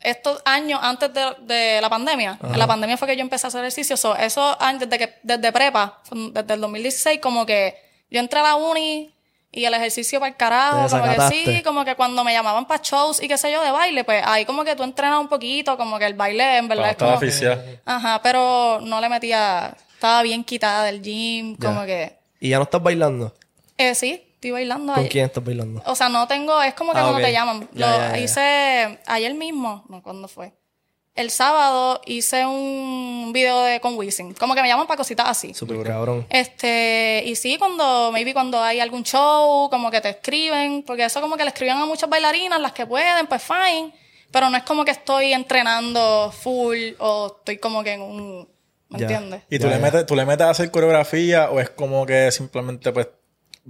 estos 0.00 0.40
años 0.44 0.78
antes 0.82 1.12
de, 1.12 1.34
de 1.40 1.80
la 1.80 1.88
pandemia. 1.88 2.38
En 2.42 2.58
la 2.58 2.66
pandemia 2.66 2.96
fue 2.96 3.08
que 3.08 3.16
yo 3.16 3.22
empecé 3.22 3.46
a 3.46 3.48
hacer 3.48 3.60
ejercicio. 3.62 3.96
So, 3.96 4.14
esos 4.14 4.56
años, 4.60 4.88
desde, 4.88 4.98
que, 4.98 5.14
desde 5.22 5.52
prepa, 5.52 6.00
desde 6.12 6.54
el 6.54 6.60
2016, 6.60 7.20
como 7.20 7.44
que 7.44 7.76
yo 8.10 8.20
entré 8.20 8.38
a 8.40 8.44
la 8.44 8.54
uni 8.56 9.12
y 9.50 9.64
el 9.64 9.72
ejercicio 9.74 10.20
para 10.20 10.30
el 10.30 10.36
carajo, 10.36 10.88
como 10.88 11.04
que 11.04 11.20
sí, 11.34 11.62
como 11.62 11.84
que 11.84 11.94
cuando 11.96 12.22
me 12.24 12.32
llamaban 12.32 12.66
para 12.66 12.82
shows 12.82 13.22
y 13.22 13.28
qué 13.28 13.38
sé 13.38 13.50
yo 13.50 13.62
de 13.62 13.70
baile, 13.70 14.04
pues 14.04 14.22
ahí 14.26 14.44
como 14.44 14.62
que 14.64 14.76
tú 14.76 14.82
entrenas 14.82 15.18
un 15.20 15.28
poquito, 15.28 15.76
como 15.76 15.98
que 15.98 16.04
el 16.06 16.14
baile 16.14 16.58
en 16.58 16.68
verdad 16.68 16.94
Cuando 16.98 17.14
es 17.16 17.32
estaba 17.32 17.46
como... 17.50 17.56
oficial. 17.62 17.80
Ajá, 17.84 18.20
pero 18.22 18.80
no 18.82 19.00
le 19.00 19.08
metía, 19.08 19.74
estaba 19.94 20.22
bien 20.22 20.44
quitada 20.44 20.84
del 20.84 21.00
gym, 21.02 21.56
como 21.56 21.84
que... 21.86 22.16
¿Y 22.40 22.50
ya 22.50 22.58
no 22.58 22.64
estás 22.64 22.82
bailando? 22.82 23.34
Eh, 23.78 23.94
sí, 23.94 24.22
estoy 24.34 24.50
bailando 24.50 24.92
¿Con 24.92 25.02
ahí. 25.04 25.08
quién 25.08 25.24
estás 25.26 25.42
bailando? 25.42 25.82
O 25.86 25.94
sea, 25.94 26.08
no 26.08 26.26
tengo, 26.28 26.60
es 26.62 26.74
como 26.74 26.92
que 26.92 26.98
Ah, 26.98 27.02
cuando 27.02 27.20
te 27.20 27.32
llaman. 27.32 27.68
Ya, 27.72 27.86
Lo 27.90 27.96
ya, 27.96 28.10
ya. 28.12 28.18
hice 28.18 28.98
ayer 29.06 29.34
mismo, 29.34 29.84
no, 29.88 30.02
¿cuándo 30.02 30.28
fue? 30.28 30.52
El 31.18 31.30
sábado 31.32 32.00
hice 32.06 32.46
un 32.46 33.32
video 33.34 33.60
de 33.62 33.80
con 33.80 33.96
Wisin. 33.98 34.34
Como 34.34 34.54
que 34.54 34.62
me 34.62 34.68
llaman 34.68 34.86
para 34.86 34.98
cositas 34.98 35.26
así. 35.28 35.52
Súper 35.52 35.82
cabrón. 35.84 36.24
Este, 36.30 37.24
y 37.26 37.34
sí, 37.34 37.58
cuando, 37.58 38.10
maybe 38.12 38.32
cuando 38.32 38.62
hay 38.62 38.78
algún 38.78 39.02
show, 39.02 39.68
como 39.68 39.90
que 39.90 40.00
te 40.00 40.10
escriben, 40.10 40.84
porque 40.86 41.04
eso 41.04 41.20
como 41.20 41.36
que 41.36 41.42
le 41.42 41.48
escriben 41.48 41.76
a 41.76 41.86
muchas 41.86 42.08
bailarinas, 42.08 42.60
las 42.60 42.70
que 42.70 42.86
pueden, 42.86 43.26
pues 43.26 43.42
fine. 43.42 43.92
Pero 44.30 44.48
no 44.48 44.56
es 44.56 44.62
como 44.62 44.84
que 44.84 44.92
estoy 44.92 45.32
entrenando 45.32 46.30
full 46.30 46.76
o 47.00 47.34
estoy 47.38 47.58
como 47.58 47.82
que 47.82 47.94
en 47.94 48.02
un, 48.02 48.48
¿me 48.88 48.98
Ya. 49.00 49.06
entiendes? 49.06 49.42
¿Y 49.50 49.58
tú 49.58 49.64
Ya, 49.64 49.70
le, 49.70 49.76
ya. 49.78 49.82
metes, 49.82 50.06
tú 50.06 50.14
le 50.14 50.24
metes 50.24 50.46
a 50.46 50.50
hacer 50.50 50.70
coreografía 50.70 51.50
o 51.50 51.58
es 51.58 51.68
como 51.70 52.06
que 52.06 52.30
simplemente 52.30 52.92
pues 52.92 53.08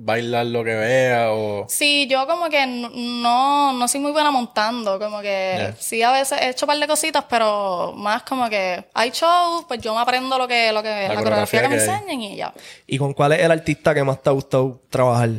bailar 0.00 0.46
lo 0.46 0.62
que 0.62 0.74
vea 0.74 1.32
o... 1.32 1.66
Sí, 1.68 2.06
yo 2.08 2.26
como 2.26 2.48
que 2.48 2.64
no, 2.66 3.72
no 3.72 3.88
soy 3.88 4.00
muy 4.00 4.12
buena 4.12 4.30
montando, 4.30 4.98
como 4.98 5.20
que 5.20 5.74
sí 5.78 6.02
a 6.02 6.12
veces 6.12 6.40
he 6.40 6.50
hecho 6.50 6.66
un 6.66 6.68
par 6.68 6.78
de 6.78 6.86
cositas, 6.86 7.24
pero 7.28 7.92
más 7.96 8.22
como 8.22 8.48
que 8.48 8.84
hay 8.94 9.10
shows, 9.10 9.64
pues 9.66 9.80
yo 9.80 9.94
me 9.94 10.00
aprendo 10.00 10.38
lo 10.38 10.46
que, 10.46 10.72
lo 10.72 10.82
que, 10.82 10.88
la, 10.88 11.14
coreografía 11.16 11.22
coreografía 11.22 11.62
que 11.62 11.68
me 11.68 11.76
que 11.76 11.82
enseñen 11.84 12.22
y 12.22 12.36
ya. 12.36 12.54
¿Y 12.86 12.96
con 12.96 13.12
cuál 13.12 13.32
es 13.32 13.40
el 13.40 13.50
artista 13.50 13.92
que 13.92 14.04
más 14.04 14.22
te 14.22 14.30
ha 14.30 14.32
gustado 14.32 14.80
trabajar? 14.88 15.30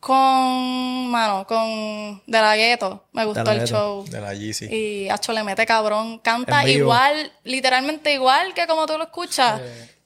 Con, 0.00 1.08
mano, 1.10 1.46
con 1.46 2.20
De 2.26 2.38
La 2.40 2.56
Ghetto, 2.56 3.06
me 3.12 3.24
gustó 3.24 3.50
el 3.50 3.60
Ghetto. 3.60 3.66
show. 3.70 4.04
De 4.10 4.20
la 4.20 4.34
Yeezy. 4.34 4.66
Y 4.66 5.08
Hacho 5.08 5.32
le 5.32 5.42
mete 5.44 5.64
cabrón, 5.64 6.18
canta 6.18 6.68
igual, 6.68 7.32
literalmente 7.44 8.12
igual 8.12 8.52
que 8.52 8.66
como 8.66 8.84
tú 8.86 8.98
lo 8.98 9.04
escuchas. 9.04 9.60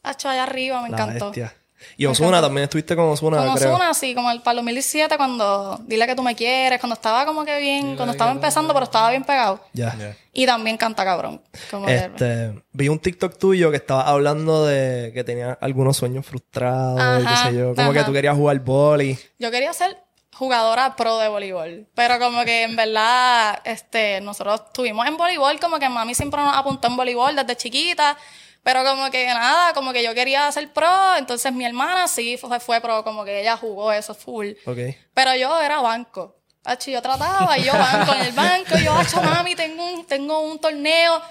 Hacho 0.04 0.28
allá 0.28 0.44
arriba, 0.44 0.80
me 0.82 0.90
La 0.90 0.96
encantó. 0.96 1.26
bestia. 1.32 1.54
Y 1.96 2.06
Osuna, 2.06 2.40
también 2.40 2.64
estuviste 2.64 2.94
con 2.96 3.06
Osuna, 3.06 3.54
creo. 3.54 3.74
Ozuna, 3.74 3.94
sí, 3.94 4.14
como 4.14 4.30
el, 4.30 4.40
para 4.42 4.52
el 4.52 4.56
2017, 4.58 5.16
cuando 5.16 5.78
Dile 5.86 6.06
que 6.06 6.14
tú 6.14 6.22
me 6.22 6.34
quieres, 6.34 6.80
cuando 6.80 6.94
estaba 6.94 7.24
como 7.24 7.44
que 7.44 7.58
bien, 7.58 7.96
cuando 7.96 8.12
estaba 8.12 8.30
empezando, 8.32 8.72
pero 8.74 8.84
estaba 8.84 9.10
bien 9.10 9.24
pegado. 9.24 9.60
Ya. 9.72 9.94
Ya. 9.98 10.16
Y 10.32 10.46
también 10.46 10.76
canta 10.76 11.04
cabrón. 11.04 11.40
Como 11.70 11.86
que- 11.86 11.94
Este, 11.96 12.62
vi 12.72 12.88
un 12.88 12.98
TikTok 12.98 13.36
tuyo 13.38 13.70
que 13.70 13.76
estaba 13.78 14.02
hablando 14.08 14.66
de 14.66 15.12
que 15.14 15.24
tenía 15.24 15.58
algunos 15.60 15.96
sueños 15.96 16.24
frustrados 16.26 17.22
y 17.22 17.26
qué 17.26 17.36
sé 17.50 17.56
yo. 17.58 17.74
Como 17.74 17.92
que 17.92 18.04
tú 18.04 18.12
querías 18.12 18.36
jugar 18.36 18.58
boli. 18.60 19.18
Yo 19.38 19.50
quería 19.50 19.72
ser 19.72 19.98
jugadora 20.34 20.94
pro 20.94 21.18
de 21.18 21.26
voleibol, 21.28 21.88
pero 21.94 22.18
como 22.20 22.44
que 22.44 22.62
en 22.62 22.76
verdad, 22.76 23.60
este, 23.64 24.20
nosotros 24.20 24.62
estuvimos 24.68 25.04
en 25.08 25.16
voleibol, 25.16 25.58
como 25.58 25.80
que 25.80 25.88
mami 25.88 26.14
siempre 26.14 26.40
nos 26.40 26.56
apuntó 26.56 26.86
en 26.86 26.96
voleibol 26.96 27.34
desde 27.34 27.56
chiquita, 27.56 28.16
pero 28.62 28.84
como 28.84 29.10
que 29.10 29.26
nada, 29.26 29.72
como 29.72 29.92
que 29.92 30.02
yo 30.02 30.14
quería 30.14 30.50
ser 30.52 30.72
pro, 30.72 31.16
entonces 31.16 31.52
mi 31.52 31.64
hermana 31.64 32.08
sí 32.08 32.36
fue, 32.36 32.60
fue 32.60 32.80
pro, 32.80 33.02
como 33.04 33.24
que 33.24 33.40
ella 33.40 33.56
jugó 33.56 33.92
eso 33.92 34.14
full. 34.14 34.50
Ok. 34.66 34.78
Pero 35.14 35.34
yo 35.36 35.60
era 35.60 35.80
banco. 35.80 36.36
Hacho, 36.64 36.90
yo 36.90 37.00
trataba 37.00 37.56
y 37.58 37.64
yo 37.64 37.72
banco 37.72 38.12
en 38.14 38.20
el 38.20 38.32
banco. 38.32 38.76
Yo, 38.84 38.92
hacho, 38.92 39.22
mami, 39.22 39.54
tengo 39.54 39.84
un, 39.84 40.06
tengo 40.06 40.40
un 40.40 40.58
torneo. 40.58 41.22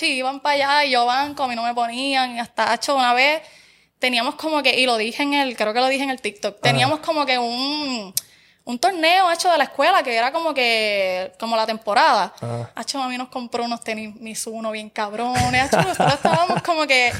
Iban 0.00 0.40
para 0.40 0.54
allá 0.54 0.84
y 0.86 0.90
yo 0.92 1.04
banco, 1.04 1.42
a 1.42 1.48
mí 1.48 1.54
no 1.54 1.62
me 1.62 1.74
ponían. 1.74 2.36
Y 2.36 2.38
hasta, 2.38 2.72
hacho, 2.72 2.94
una 2.94 3.12
vez 3.12 3.42
teníamos 3.98 4.34
como 4.34 4.62
que, 4.62 4.78
y 4.78 4.86
lo 4.86 4.96
dije 4.96 5.22
en 5.22 5.34
el, 5.34 5.56
creo 5.56 5.72
que 5.72 5.80
lo 5.80 5.88
dije 5.88 6.04
en 6.04 6.10
el 6.10 6.20
TikTok, 6.20 6.60
teníamos 6.60 7.00
como 7.00 7.24
que 7.24 7.38
un, 7.38 8.12
un 8.66 8.78
torneo 8.78 9.30
hecho 9.30 9.50
de 9.50 9.58
la 9.58 9.64
escuela 9.64 10.02
que 10.02 10.14
era 10.16 10.32
como 10.32 10.54
que, 10.54 11.32
como 11.38 11.54
la 11.56 11.66
temporada. 11.66 12.32
Ajá. 12.40 12.70
Hacho, 12.74 12.98
mami 12.98 13.18
nos 13.18 13.28
compró 13.28 13.64
unos 13.64 13.82
tenis 13.82 14.14
Mizuno 14.16 14.70
bien 14.70 14.88
cabrones. 14.90 15.62
Hacho, 15.72 15.82
nosotros 15.86 16.14
estábamos 16.14 16.62
como 16.62 16.86
que, 16.86 17.12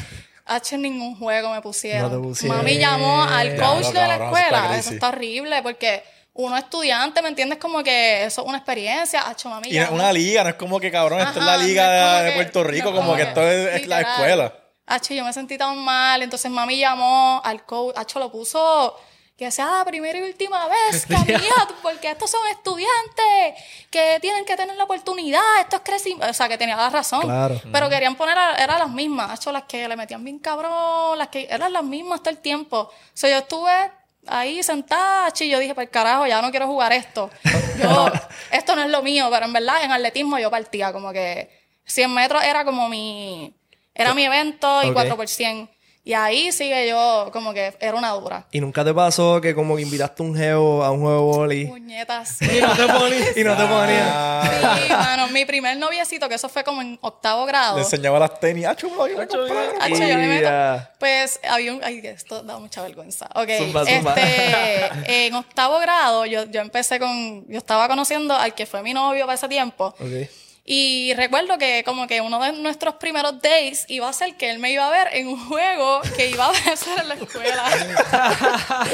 hacho, 0.47 0.75
en 0.77 0.83
ningún 0.83 1.19
juego 1.19 1.51
me 1.53 1.61
pusieron. 1.61 2.11
No 2.11 2.17
te 2.19 2.23
pusieron. 2.23 2.57
Mami 2.57 2.79
llamó 2.79 3.23
al 3.23 3.57
coach 3.57 3.87
de 3.89 3.93
la 3.95 4.15
está 4.15 4.25
escuela. 4.25 4.79
Eso 4.79 4.91
está 4.95 5.09
horrible 5.09 5.63
porque 5.63 6.03
uno 6.33 6.57
estudiante, 6.57 7.21
¿me 7.21 7.29
entiendes? 7.29 7.59
Como 7.59 7.83
que 7.83 8.25
eso 8.25 8.41
es 8.43 8.49
una 8.49 8.57
experiencia. 8.59 9.29
Hacho, 9.29 9.51
mami 9.51 9.69
Y 9.69 9.77
es 9.79 9.91
una 9.91 10.13
liga, 10.13 10.43
no 10.45 10.49
es 10.49 10.55
como 10.57 10.81
que 10.81 10.91
cabrón, 10.91 11.21
esto 11.21 11.41
es 11.41 11.45
la 11.45 11.55
Ajá, 11.55 11.63
liga 11.63 11.87
no 11.87 11.93
es 11.93 12.01
como 12.03 12.23
de, 12.23 12.31
que- 12.31 12.35
Puerto 12.37 12.65
Rico, 12.65 12.91
no, 12.91 12.97
como 12.97 13.17
que 13.17 13.23
esto 13.23 13.43
es, 13.43 13.83
es 13.83 13.87
la 13.87 14.01
escuela. 14.01 14.55
Hacho, 14.87 15.13
yo 15.15 15.25
me 15.25 15.33
sentí 15.35 15.59
tan 15.59 15.77
mal. 15.79 16.23
Entonces 16.23 16.51
mami 16.51 16.79
llamó 16.79 17.43
al 17.45 17.65
coach. 17.67 17.95
Hacho, 17.99 18.19
lo 18.19 18.33
puso 18.33 18.97
que 19.37 19.51
sea 19.51 19.79
la 19.79 19.85
primera 19.85 20.19
y 20.19 20.23
última 20.23 20.69
vez, 20.69 21.07
Camila, 21.09 21.69
porque 21.83 22.11
estos 22.11 22.31
son 22.31 22.41
estudiantes 22.49 23.63
que 23.91 24.19
tienen 24.21 24.45
que 24.45 24.57
tener 24.57 24.77
la 24.77 24.85
oportunidad. 24.85 25.43
Esto 25.61 25.77
es 25.77 25.83
crecimiento. 25.83 26.31
O 26.31 26.35
sea, 26.35 26.49
que 26.49 26.57
tenía 26.57 26.77
la 26.77 26.91
razón. 26.91 27.23
Claro. 27.23 27.61
Pero 27.73 27.89
querían 27.89 28.15
poner, 28.15 28.39
a, 28.39 28.55
eran 28.57 28.79
las 28.79 28.91
mismas. 28.91 29.31
Hacho, 29.31 29.51
las 29.51 29.65
que 29.65 29.89
le 29.89 29.97
metían 29.97 30.23
bien 30.23 30.39
cabrón, 30.39 31.19
las 31.19 31.29
que 31.29 31.47
eran 31.51 31.73
las 31.73 31.85
mismas 31.85 32.21
todo 32.21 32.31
el 32.31 32.39
tiempo. 32.39 32.79
O 32.79 32.93
sea, 33.13 33.31
yo 33.31 33.39
estuve 33.39 33.91
ahí 34.27 34.63
sentada, 34.63 35.33
y 35.39 35.49
yo 35.49 35.59
dije, 35.59 35.75
para 35.75 35.85
el 35.85 35.91
carajo, 35.91 36.27
ya 36.27 36.41
no 36.41 36.51
quiero 36.51 36.67
jugar 36.67 36.93
esto. 36.93 37.31
Yo, 37.83 38.07
esto 38.53 38.77
no 38.77 38.83
es 38.83 38.89
lo 38.89 39.03
mío, 39.03 39.27
pero 39.33 39.47
en 39.47 39.53
verdad 39.53 39.83
en 39.83 39.91
atletismo 39.91 40.39
yo 40.39 40.49
partía 40.49 40.93
como 40.93 41.13
que 41.13 41.51
100 41.87 42.15
metros 42.15 42.45
era 42.45 42.65
como 42.65 42.89
mi, 42.89 43.53
era 43.93 44.15
mi 44.15 44.25
evento 44.25 44.83
y 44.85 44.91
Ok. 44.91 44.95
4 44.95 45.17
por 45.17 45.29
100. 45.29 45.69
Y 46.07 46.13
ahí 46.13 46.53
sigue 46.53 46.87
yo 46.87 47.31
como 47.33 47.55
que 47.55 47.75
era 47.81 47.97
una 47.97 48.11
dura. 48.11 48.47
¿Y 48.53 48.61
nunca 48.61 48.85
te 48.85 48.93
pasó 48.93 49.41
que 49.41 49.55
como 49.55 49.75
que 49.75 49.83
invitaste 49.83 50.23
un 50.23 50.37
geo 50.37 50.85
a 50.85 50.91
un 50.91 51.01
juego 51.01 51.17
de 51.17 51.39
boli 51.39 51.67
Puñetas. 51.67 52.43
y 52.43 52.61
no 52.61 52.77
te 52.77 52.87
ponías? 52.87 53.37
Y 53.39 53.43
no 53.43 53.57
te 53.57 53.65
ponías. 53.65 54.07
Ah, 54.13 54.79
Sí, 54.83 54.93
mano, 54.93 55.29
mi 55.29 55.47
primer 55.47 55.79
noviecito, 55.79 56.29
que 56.29 56.35
eso 56.35 56.51
fue 56.51 56.63
como 56.63 56.83
en 56.83 56.99
octavo 57.01 57.47
grado. 57.47 57.77
le 57.77 57.85
enseñaba 57.85 58.19
las 58.19 58.39
tenis. 58.39 58.67
Ah, 58.67 58.77
chulo, 58.77 59.07
yo. 59.09 59.19
Hacho, 59.19 59.47
yo 59.47 60.19
le 60.19 60.27
meto. 60.27 60.89
Pues 60.99 61.41
había 61.49 61.73
un. 61.73 61.83
Ay, 61.83 62.01
esto 62.05 62.43
da 62.43 62.59
mucha 62.59 62.83
vergüenza. 62.83 63.27
Ok. 63.35 63.49
Zumba, 63.57 63.87
zumba. 63.87 64.15
Este, 64.15 65.27
en 65.27 65.35
octavo 65.35 65.79
grado, 65.79 66.27
yo, 66.27 66.45
yo 66.45 66.61
empecé 66.61 66.99
con. 66.99 67.47
Yo 67.49 67.57
estaba 67.57 67.89
conociendo 67.89 68.35
al 68.37 68.55
que 68.55 68.67
fue 68.67 68.83
mi 68.83 68.93
novio 68.93 69.25
para 69.25 69.37
ese 69.37 69.49
tiempo. 69.49 69.87
Ok. 69.99 70.29
Y 70.67 71.13
recuerdo 71.15 71.59
que, 71.59 71.85
como 71.85 72.07
que 72.07 72.23
uno 72.23 72.43
de 72.43 72.53
nuestros 72.53 72.95
primeros 72.95 73.43
days 73.43 73.85
iba 73.89 74.09
a 74.09 74.13
ser 74.15 74.35
que 74.37 74.49
él 74.51 74.59
me 74.59 74.73
iba 74.73 74.87
a 74.87 74.91
ver 74.91 75.09
en 75.13 75.29
un 75.29 75.49
juego 75.49 76.01
que 76.17 76.31
iba 76.31 76.47
a 76.47 76.51
hacer 76.51 77.01
en 77.03 77.09
la 77.09 77.15
escuela. 77.17 77.65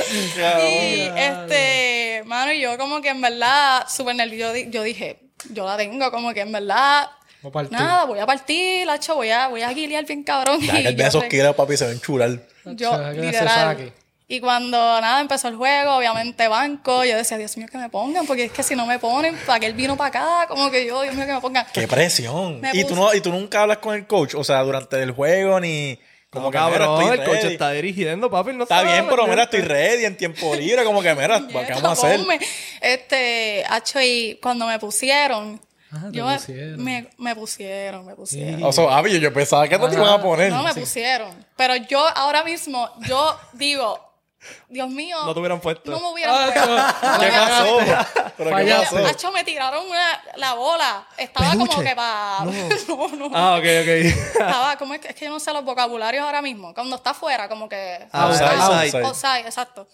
y 0.66 1.00
este, 1.16 2.22
mano, 2.26 2.52
y 2.52 2.60
yo, 2.60 2.76
como 2.76 3.00
que 3.00 3.10
en 3.10 3.20
verdad, 3.20 3.86
súper 3.88 4.16
nervioso. 4.16 4.48
Yo, 4.48 4.52
di- 4.52 4.70
yo 4.70 4.82
dije, 4.82 5.20
yo 5.52 5.64
la 5.66 5.76
tengo, 5.76 6.10
como 6.10 6.34
que 6.34 6.40
en 6.40 6.52
verdad. 6.52 7.08
Voy. 7.42 7.68
Nada, 7.70 8.04
voy 8.04 8.18
a 8.18 8.26
partir, 8.26 8.86
lacho, 8.86 9.14
voy 9.14 9.30
a, 9.30 9.48
voy 9.48 9.62
a 9.62 9.72
guilear 9.72 10.04
bien 10.04 10.24
cabrón. 10.24 10.60
Ya 10.60 10.74
Y 10.80 10.82
que 10.82 10.92
de 10.92 11.06
esos 11.06 11.24
papi, 11.56 11.76
se 11.76 11.86
ven 11.86 12.00
chular. 12.00 12.30
yo, 12.64 13.12
literal. 13.12 13.92
Y 14.32 14.38
cuando 14.38 14.78
nada 15.00 15.20
empezó 15.20 15.48
el 15.48 15.56
juego, 15.56 15.96
obviamente 15.96 16.46
banco, 16.46 17.04
yo 17.04 17.16
decía, 17.16 17.36
Dios 17.36 17.56
mío, 17.56 17.66
que 17.68 17.76
me 17.78 17.88
pongan, 17.88 18.28
porque 18.28 18.44
es 18.44 18.52
que 18.52 18.62
si 18.62 18.76
no 18.76 18.86
me 18.86 19.00
ponen, 19.00 19.36
para 19.44 19.58
que 19.58 19.66
él 19.66 19.74
vino 19.74 19.96
para 19.96 20.06
acá, 20.06 20.46
como 20.46 20.70
que 20.70 20.86
yo, 20.86 21.02
Dios 21.02 21.16
mío, 21.16 21.26
que 21.26 21.32
me 21.32 21.40
pongan. 21.40 21.66
¡Qué 21.72 21.88
presión! 21.88 22.60
Me 22.60 22.70
Y 22.72 22.84
tú, 22.84 22.94
no, 22.94 23.12
y 23.12 23.20
tú 23.20 23.32
nunca 23.32 23.62
hablas 23.62 23.78
con 23.78 23.96
el 23.96 24.06
coach, 24.06 24.36
o 24.36 24.44
sea, 24.44 24.60
durante 24.60 25.02
el 25.02 25.10
juego, 25.10 25.58
ni... 25.58 25.98
Como 26.30 26.44
Como 26.44 26.52
que, 26.52 26.58
cabrón, 26.58 27.02
estoy 27.02 27.18
el 27.18 27.24
coche 27.24 27.52
está 27.54 27.72
dirigiendo, 27.72 28.30
papi. 28.30 28.52
No 28.52 28.62
Está 28.62 28.84
bien, 28.84 29.06
pero 29.10 29.26
mira, 29.26 29.42
estoy 29.42 29.62
ready 29.62 30.04
en 30.04 30.16
tiempo 30.16 30.54
libre, 30.54 30.84
como 30.84 31.02
que, 31.02 31.12
mira, 31.12 31.44
¿qué 31.48 31.72
vamos 31.72 32.04
a 32.04 32.06
hacer? 32.14 32.20
Este, 32.80 33.64
hacho, 33.68 34.00
y 34.00 34.38
cuando 34.40 34.64
me 34.64 34.78
pusieron, 34.78 35.60
Ah, 35.92 36.08
Yo 36.12 36.24
me, 36.24 36.36
pusieron. 36.36 36.84
me, 36.84 37.10
me 37.18 37.34
pusieron, 37.34 38.06
me 38.06 38.14
pusieron. 38.14 38.62
O 38.62 38.72
sea, 38.72 38.96
Avi, 38.96 39.18
yo 39.18 39.32
pensaba 39.32 39.66
que 39.66 39.76
no 39.76 39.88
te 39.88 39.96
iban 39.96 40.06
a 40.06 40.22
poner. 40.22 40.52
No 40.52 40.62
me 40.62 40.72
pusieron. 40.72 41.34
Pero 41.56 41.74
yo 41.74 42.06
ahora 42.14 42.44
mismo, 42.44 42.88
yo 43.08 43.36
digo, 43.54 44.09
Dios 44.68 44.88
mío. 44.88 45.16
No 45.24 45.34
te 45.34 45.40
hubieran 45.40 45.60
puesto. 45.60 45.90
No 45.90 46.00
me 46.00 46.06
hubieran 46.12 46.34
Ah, 46.34 46.44
puesto. 46.52 46.66
no. 46.66 46.76
No 47.12 47.18
me 47.18 47.26
¿Qué 47.26 47.32
pasó? 47.36 47.78
¿Pero 48.36 48.50
qué 48.50 48.54
Fallaste. 48.56 48.96
pasó? 48.96 49.06
Hacho, 49.08 49.32
me 49.32 49.44
tiraron 49.44 49.86
una, 49.86 50.22
la 50.36 50.54
bola. 50.54 51.06
Estaba 51.18 51.50
como 51.52 51.82
que 51.82 51.94
para. 51.94 52.38
No, 52.88 53.08
no. 53.08 53.30
Ah, 53.34 53.56
ok, 53.56 53.64
ok. 53.64 53.88
Estaba, 53.88 54.76
como 54.78 54.94
es, 54.94 55.00
que, 55.00 55.08
es 55.08 55.14
que 55.14 55.24
yo 55.26 55.30
no 55.30 55.40
sé 55.40 55.52
los 55.52 55.64
vocabularios 55.64 56.24
ahora 56.24 56.40
mismo. 56.42 56.72
Cuando 56.74 56.96
está 56.96 57.10
afuera, 57.10 57.48
como 57.48 57.68
que. 57.68 58.08
Outside, 58.12 58.46
Ah, 58.46 58.80
outside. 58.82 59.04
outside, 59.04 59.46
exacto. 59.46 59.86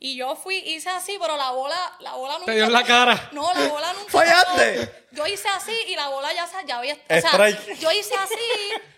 Y 0.00 0.16
yo 0.16 0.36
fui, 0.36 0.56
hice 0.58 0.90
así, 0.90 1.16
pero 1.20 1.36
la 1.36 1.50
bola, 1.50 1.76
la 1.98 2.12
bola 2.12 2.34
nunca. 2.34 2.46
Te 2.46 2.54
dio 2.54 2.64
en 2.64 2.72
la 2.72 2.84
cara. 2.84 3.30
No, 3.32 3.52
la 3.52 3.66
bola 3.66 3.92
nunca. 3.94 4.10
¡Fallaste! 4.12 5.06
Yo 5.10 5.26
hice 5.26 5.48
así 5.48 5.72
y 5.88 5.96
la 5.96 6.08
bola 6.08 6.32
ya, 6.32 6.46
ya 6.64 6.78
había. 6.78 6.94
O 6.94 6.98
sea, 7.08 7.18
Strike. 7.18 7.78
yo 7.80 7.90
hice 7.90 8.14
así, 8.14 8.34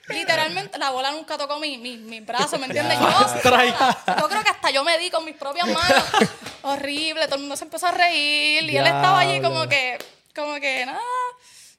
literalmente, 0.09 0.77
la 0.77 0.91
bola 0.91 1.11
nunca 1.13 1.39
tocó 1.39 1.59
mi, 1.59 1.79
mi, 1.79 1.97
mi 1.97 2.21
brazo, 2.21 2.59
¿me 2.59 2.67
entiendes? 2.67 2.99
Yo, 2.99 3.39
Strike. 3.39 3.77
yo 4.21 4.29
creo 4.29 4.43
que 4.43 4.51
hasta 4.51 4.71
yo 4.71 4.85
me 4.85 4.99
di 4.99 5.11
con 5.11 5.25
mis 5.25 5.37
propias 5.37 5.69
manos. 5.69 6.05
Horrible, 6.63 7.25
todo 7.27 7.37
el 7.37 7.41
mundo 7.43 7.57
se 7.57 7.65
empezó 7.65 7.87
a 7.87 7.93
reír 7.93 8.65
y 8.69 8.77
él 8.77 8.87
estaba 8.87 9.21
allí 9.21 9.41
como 9.41 9.67
que, 9.69 9.97
como 10.35 10.57
que, 10.57 10.85
nada. 10.85 11.01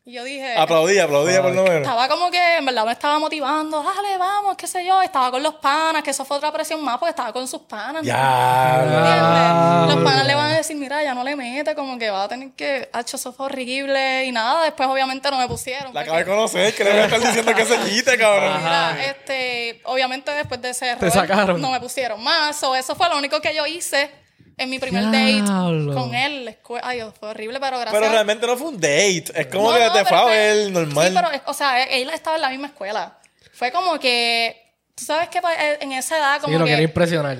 Y 0.03 0.13
yo 0.13 0.23
dije. 0.23 0.55
Aplaudía, 0.57 1.03
aplaudía 1.03 1.43
por 1.43 1.53
lo 1.53 1.61
menos. 1.61 1.81
Estaba 1.81 2.07
como 2.07 2.31
que, 2.31 2.57
en 2.57 2.65
verdad, 2.65 2.85
me 2.85 2.91
estaba 2.91 3.19
motivando. 3.19 3.83
Dale, 3.83 4.17
vamos, 4.17 4.57
qué 4.57 4.65
sé 4.65 4.83
yo. 4.83 4.99
Estaba 4.99 5.29
con 5.29 5.43
los 5.43 5.53
panas, 5.55 6.01
que 6.01 6.09
eso 6.09 6.25
fue 6.25 6.37
otra 6.37 6.51
presión 6.51 6.83
más 6.83 6.97
porque 6.97 7.11
estaba 7.11 7.31
con 7.31 7.47
sus 7.47 7.61
panas. 7.61 8.01
Ya. 8.03 8.81
¿Entiendes? 8.83 9.95
Los 9.95 10.03
panas 10.03 10.25
le 10.25 10.33
van 10.33 10.51
a 10.53 10.57
decir, 10.57 10.75
mira, 10.75 11.03
ya 11.03 11.13
no 11.13 11.23
le 11.23 11.35
mete, 11.35 11.75
como 11.75 11.99
que 11.99 12.09
va 12.09 12.23
a 12.23 12.27
tener 12.27 12.51
que. 12.53 12.89
Hacho, 12.91 13.17
eso 13.17 13.31
fue 13.31 13.45
horrible 13.45 14.25
y 14.25 14.31
nada. 14.31 14.63
Después, 14.63 14.89
obviamente, 14.89 15.29
no 15.29 15.37
me 15.37 15.47
pusieron. 15.47 15.93
La 15.93 16.01
porque- 16.03 16.09
acabo 16.09 16.17
de 16.17 16.25
conocer, 16.25 16.73
que 16.75 16.83
le 16.83 16.91
voy 16.93 16.99
a 17.01 17.05
estar 17.05 17.19
diciendo 17.19 17.53
que 17.53 17.65
se 17.65 17.77
quite, 17.81 18.17
cabrón. 18.17 18.57
Mira, 18.57 19.05
este, 19.05 19.81
obviamente 19.85 20.31
después 20.31 20.59
de 20.63 20.71
ese 20.71 20.87
error 20.89 21.11
sacaron. 21.11 21.61
no 21.61 21.69
me 21.69 21.79
pusieron 21.79 22.23
más. 22.23 22.63
O 22.63 22.75
eso 22.75 22.95
fue 22.95 23.07
lo 23.07 23.19
único 23.19 23.39
que 23.39 23.53
yo 23.53 23.67
hice 23.67 24.09
en 24.57 24.69
mi 24.69 24.79
primer 24.79 25.09
Diablo. 25.11 25.93
date 25.93 26.01
con 26.01 26.15
él. 26.15 26.33
en 26.33 26.45
la 26.45 26.51
escuela. 26.51 26.87
Ay, 26.87 26.97
Dios, 26.97 27.13
fue 27.19 27.29
horrible, 27.29 27.59
pero 27.59 27.79
gracias. 27.79 27.99
Pero 27.99 28.11
realmente 28.11 28.45
no 28.47 28.57
fue 28.57 28.67
un 28.69 28.75
date. 28.79 29.25
Es 29.35 29.47
como 29.47 29.71
No, 29.71 29.77
que 29.77 29.85
no, 29.85 29.93
te 29.93 30.05
fue 30.05 30.17
a 30.17 30.25
ver 30.25 30.71
normal. 30.71 31.07
Sí, 31.07 31.13
pero, 31.15 31.29
o 31.45 31.53
sea, 31.53 31.83
él 31.83 32.09
estaba 32.09 32.35
en 32.35 32.41
la 32.41 32.49
misma 32.49 32.67
escuela. 32.67 33.17
Fue 33.53 33.71
como 33.71 33.99
que, 33.99 34.55
tú 34.95 35.05
sabes 35.05 35.29
que 35.29 35.41
pa- 35.41 35.53
en 35.79 35.91
esa 35.91 36.17
edad, 36.17 36.41
como 36.41 36.53
Sí, 36.53 36.59
lo 36.59 36.65
que, 36.65 36.71
quería 36.71 36.85
impresionar. 36.85 37.37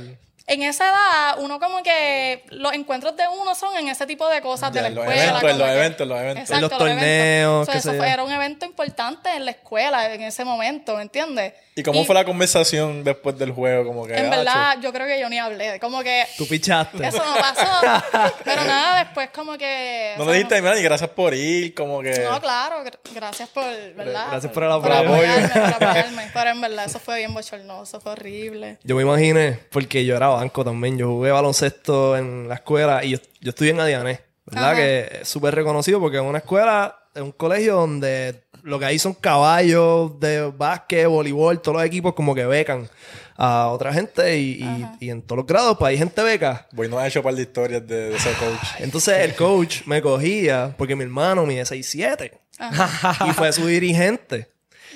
En 0.54 0.64
esa 0.64 0.90
edad, 0.90 1.36
uno 1.40 1.60
como 1.60 1.82
que, 1.82 2.44
los 2.50 2.74
encuentros 2.74 3.16
de 3.16 3.24
uno 3.42 3.56
son 3.56 3.76
en 3.78 3.88
ese 3.88 4.06
tipo 4.06 4.28
de 4.30 4.42
cosas 4.42 4.72
Ya, 4.72 4.82
de 4.82 4.82
la 4.82 4.88
en 4.90 4.96
los 4.96 5.04
escuela. 5.06 5.24
eventos, 5.40 5.58
los 5.58 5.68
que- 5.70 5.74
eventos, 5.78 6.02
en 6.02 6.10
los 6.10 6.20
eventos. 6.20 6.42
Exacto, 6.42 6.56
En 6.56 6.62
los 6.62 6.72
eventos. 6.72 6.98
torneos, 6.98 7.62
O 7.62 7.66
sea, 7.66 7.72
qué 7.74 7.78
eso 7.80 7.94
fue- 7.94 8.10
era 8.10 8.24
un 8.24 8.32
evento 8.32 8.66
importante 8.66 9.30
en 9.36 9.46
la 9.46 9.52
escuela 9.52 10.14
en 10.14 10.22
ese 10.24 10.44
momento, 10.46 10.96
¿me 10.96 11.04
entiendes? 11.04 11.54
¿Y 11.74 11.84
cómo 11.84 12.04
fue 12.04 12.14
la 12.14 12.26
conversación 12.26 13.04
después 13.04 13.38
del 13.40 13.52
juego? 13.54 13.86
Como 13.86 14.06
que, 14.06 14.16
En 14.18 14.26
ah, 14.32 14.36
verdad, 14.38 14.78
yo 14.82 14.92
creo 14.92 15.08
que 15.08 15.20
yo 15.20 15.30
ni 15.30 15.40
hablé. 15.40 15.80
Como 15.80 16.04
que 16.04 16.26
Tú 16.38 16.46
pichaste. 16.46 17.08
eso 17.08 17.24
no 17.24 17.36
pasó. 17.36 18.34
pero 18.44 18.66
nada, 18.66 19.00
después 19.06 19.30
como 19.30 19.58
que... 19.58 20.14
No 20.18 20.26
le 20.26 20.34
dijiste, 20.34 20.62
mira, 20.62 20.78
y 20.78 20.84
gracias 20.84 21.10
por 21.12 21.34
ir, 21.34 21.74
como 21.74 22.02
que... 22.02 22.20
No, 22.30 22.42
claro, 22.42 22.84
gr- 22.84 22.98
gracias 23.16 23.48
por, 23.50 23.64
¿verdad? 23.96 24.28
Gracias 24.32 24.52
por 24.52 24.64
el 24.64 24.70
por 24.82 24.92
apoyo. 24.92 25.14
apoyarme, 25.14 25.48
por 25.48 25.62
apoyarme. 25.88 26.32
Pero 26.34 26.50
en 26.50 26.62
verdad, 26.62 26.86
eso 26.86 27.00
fue 27.00 27.18
bien 27.20 27.34
bochornoso, 27.34 28.02
fue 28.02 28.12
horrible. 28.12 28.78
Yo 28.84 28.96
me 28.98 29.04
imaginé, 29.04 29.58
porque 29.72 30.04
yo 30.06 30.18
era 30.18 30.28
banco 30.42 30.64
también. 30.66 30.98
Yo 30.98 31.08
jugué 31.08 31.32
baloncesto 31.32 32.18
en 32.18 32.48
la 32.48 32.56
escuela 32.56 33.04
y 33.04 33.12
yo, 33.12 33.18
yo 33.40 33.50
estudié 33.50 33.72
en 33.72 33.80
Adiané, 33.80 34.22
¿verdad? 34.46 34.66
Ajá. 34.72 34.76
Que 34.76 35.20
es 35.22 35.28
súper 35.28 35.54
reconocido 35.56 36.00
porque 36.00 36.18
es 36.18 36.24
una 36.24 36.40
escuela, 36.40 36.96
es 37.14 37.22
un 37.22 37.32
colegio 37.32 37.76
donde 37.76 38.44
lo 38.64 38.78
que 38.80 38.86
hay 38.86 39.00
son 39.00 39.14
caballos 39.14 40.20
de 40.20 40.52
básquet, 40.52 41.08
voleibol, 41.08 41.62
todos 41.62 41.78
los 41.78 41.86
equipos 41.86 42.14
como 42.14 42.34
que 42.36 42.46
becan 42.46 42.90
a 43.38 43.70
otra 43.70 43.92
gente 43.92 44.38
y, 44.38 44.62
y- 44.64 44.88
y 45.00 45.10
en 45.10 45.22
todos 45.24 45.38
los 45.38 45.46
grados, 45.48 45.76
pues 45.80 45.90
hay 45.92 45.98
gente 45.98 46.22
beca. 46.22 46.68
Voy 46.74 46.88
no 46.88 47.00
ha 47.00 47.08
hecho 47.08 47.20
un 47.20 47.24
par 47.24 47.34
de 47.34 47.42
historias 47.42 47.88
de, 47.88 48.10
de 48.10 48.16
ese 48.16 48.32
coach. 48.34 48.68
Entonces 48.80 49.18
el 49.20 49.34
coach 49.36 49.82
me 49.86 50.02
cogía 50.02 50.76
porque 50.78 50.96
mi 50.96 51.04
hermano 51.04 51.46
mide 51.46 51.64
6'7 51.64 52.32
y 53.28 53.32
fue 53.34 53.52
su 53.52 53.66
dirigente. 53.66 54.48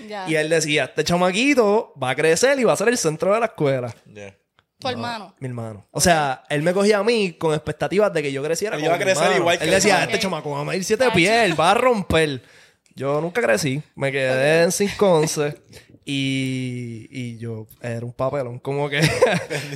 Ya. 0.08 0.30
Y 0.30 0.36
él 0.36 0.50
decía, 0.50 0.84
este 0.86 1.04
chamaquito 1.04 1.94
va 2.02 2.12
a 2.12 2.16
crecer 2.16 2.60
y 2.60 2.64
va 2.66 2.74
a 2.74 2.76
ser 2.76 2.90
el 2.90 2.98
centro 2.98 3.34
de 3.34 3.40
la 3.40 3.46
escuela. 3.48 3.96
Yeah. 4.14 4.36
Tu 4.92 4.98
hermano. 4.98 5.36
Mi 5.40 5.48
hermano. 5.48 5.86
O 5.92 6.00
sea, 6.02 6.44
él 6.50 6.62
me 6.62 6.74
cogía 6.74 7.00
a 7.00 7.04
mí 7.04 7.34
con 7.34 7.54
expectativas 7.54 8.14
de 8.14 8.22
que 8.24 8.32
yo 8.32 8.44
creciera. 8.44 8.78
Él 8.78 8.84
iba 8.86 8.96
a 8.96 9.00
crecer 9.00 9.36
igual 9.38 9.58
que 9.58 9.64
Él 9.64 9.70
él. 9.70 9.76
decía, 9.76 9.98
Ok. 9.98 10.02
este 10.04 10.20
chamaco 10.20 10.52
va 10.52 10.62
a 10.62 10.64
medir 10.66 10.84
siete 10.84 11.06
pies, 11.14 11.32
él 11.44 11.60
va 11.60 11.72
a 11.72 11.74
romper. 11.76 12.42
Yo 12.96 13.20
nunca 13.22 13.42
crecí. 13.42 13.82
Me 13.96 14.12
quedé 14.12 14.64
en 14.64 14.70
5'11 14.70 15.58
y, 16.06 17.08
y 17.10 17.38
yo 17.38 17.68
era 17.82 18.06
un 18.06 18.14
papelón. 18.14 18.60
Como 18.60 18.90
que 18.90 19.02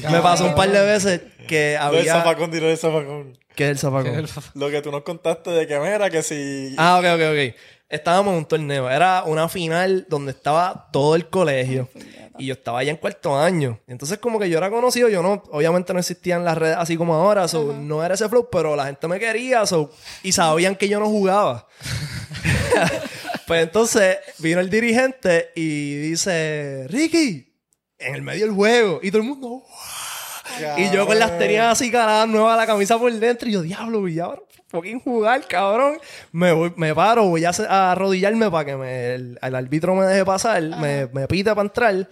me 0.10 0.20
pasó 0.22 0.45
un 0.45 0.55
par 0.55 0.72
de 0.72 0.86
veces 0.86 1.22
que 1.47 1.78
Lo 1.80 1.91
del 1.91 1.99
había... 2.01 2.14
zafacón, 2.14 2.51
dilo 2.51 2.68
del 2.68 2.78
zafacón. 2.78 3.38
¿Qué 3.55 3.66
es 3.66 3.70
el 3.72 3.78
zafacón? 3.80 4.26
Lo 4.53 4.70
que 4.70 4.82
tú 4.82 4.91
nos 4.91 5.01
contaste 5.03 5.49
de 5.49 5.68
que, 5.68 5.78
mira, 5.80 6.10
que 6.10 6.22
si... 6.24 6.76
Ah, 6.78 6.97
ok, 6.99 7.05
ok, 7.16 7.22
ok. 7.34 7.55
Estábamos 7.89 8.33
en 8.33 8.37
un 8.37 8.45
torneo. 8.45 8.89
Era 8.89 9.23
una 9.23 9.49
final 9.49 10.05
donde 10.07 10.31
estaba 10.31 10.89
todo 10.91 11.15
el 11.15 11.27
colegio. 11.27 11.89
Y 12.37 12.45
yo 12.45 12.53
estaba 12.53 12.79
allá 12.79 12.91
en 12.91 12.97
cuarto 12.97 13.35
año. 13.37 13.79
Entonces, 13.87 14.19
como 14.19 14.39
que 14.39 14.49
yo 14.49 14.59
era 14.59 14.69
conocido, 14.69 15.09
yo 15.09 15.21
no, 15.21 15.43
obviamente 15.51 15.91
no 15.91 15.99
existían 15.99 16.45
las 16.45 16.57
redes 16.57 16.77
así 16.77 16.95
como 16.95 17.13
ahora, 17.15 17.47
so, 17.49 17.73
no 17.73 18.03
era 18.03 18.13
ese 18.13 18.29
flow, 18.29 18.47
pero 18.49 18.75
la 18.77 18.85
gente 18.85 19.07
me 19.09 19.19
quería, 19.19 19.65
so, 19.65 19.91
y 20.23 20.31
sabían 20.31 20.75
que 20.75 20.87
yo 20.87 20.99
no 20.99 21.07
jugaba. 21.07 21.67
pues 23.47 23.63
entonces 23.63 24.19
vino 24.37 24.59
el 24.59 24.69
dirigente 24.69 25.49
y 25.55 25.95
dice, 25.95 26.85
Ricky, 26.87 27.53
en 27.97 28.15
el 28.15 28.21
medio 28.21 28.45
del 28.45 28.55
juego. 28.55 28.99
Y 29.01 29.11
todo 29.11 29.21
el 29.21 29.27
mundo, 29.27 29.47
"Wow". 29.49 30.77
Y 30.77 30.89
yo 30.91 31.05
con 31.05 31.17
las 31.17 31.37
tenías 31.37 31.71
así 31.71 31.91
caladas 31.91 32.27
nuevas, 32.27 32.57
la 32.57 32.65
camisa 32.65 32.97
por 32.97 33.11
dentro. 33.13 33.47
Y 33.47 33.53
yo, 33.53 33.61
diablo, 33.61 34.03
ahora 34.23 34.41
fucking 34.70 34.99
jugar, 35.01 35.45
cabrón. 35.47 35.99
Me, 36.32 36.51
voy- 36.53 36.74
me 36.78 36.93
paro, 36.95 37.26
voy 37.26 37.43
a, 37.45 37.51
arrodillarme 37.91 38.49
para 38.49 38.65
que 38.65 38.76
me, 38.76 39.15
el, 39.15 39.39
el 39.41 39.55
árbitro 39.55 39.95
me 39.95 40.05
deje 40.05 40.24
pasar, 40.26 40.61
me, 40.61 41.07
me 41.07 41.28
pita 41.28 41.53
para 41.55 41.67
entrar. 41.67 42.07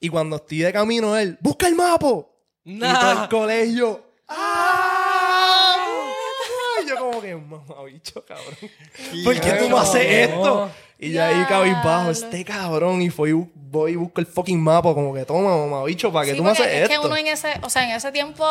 Y 0.00 0.08
cuando 0.08 0.36
estoy 0.36 0.58
de 0.58 0.72
camino, 0.72 1.16
él, 1.16 1.36
¡busca 1.40 1.68
el 1.68 1.74
mapo! 1.74 2.34
Y 2.64 2.78
todo 2.80 3.22
el 3.22 3.28
colegio, 3.28 4.02
¡ah! 4.28 5.76
Y 6.84 6.88
yo 6.88 6.96
como 6.96 7.20
que, 7.20 7.36
mamabicho, 7.36 8.24
cabrón. 8.24 8.54
¿Por 9.24 9.40
qué 9.40 9.52
tú 9.52 9.68
no 9.68 9.78
haces 9.78 10.02
esto? 10.28 10.70
Y 10.98 11.12
yo 11.12 11.24
ahí 11.24 11.44
cabizbajo, 11.48 12.10
este 12.10 12.44
cabrón. 12.44 13.02
Y 13.02 13.10
fui, 13.10 13.32
voy 13.54 13.92
y 13.92 13.96
busco 13.96 14.20
el 14.20 14.26
fucking 14.26 14.60
mapa, 14.62 14.94
como 14.94 15.14
que 15.14 15.24
toma, 15.24 15.56
mamabicho, 15.56 16.12
para 16.12 16.26
que 16.26 16.32
Sí, 16.32 16.36
tú 16.38 16.44
me 16.44 16.50
haces 16.50 16.66
es 16.66 16.82
esto. 16.90 17.00
que 17.00 17.06
uno 17.06 17.16
en 17.16 17.26
ese, 17.28 17.54
o 17.62 17.70
sea, 17.70 17.84
en 17.84 17.90
ese 17.90 18.10
tiempo, 18.12 18.44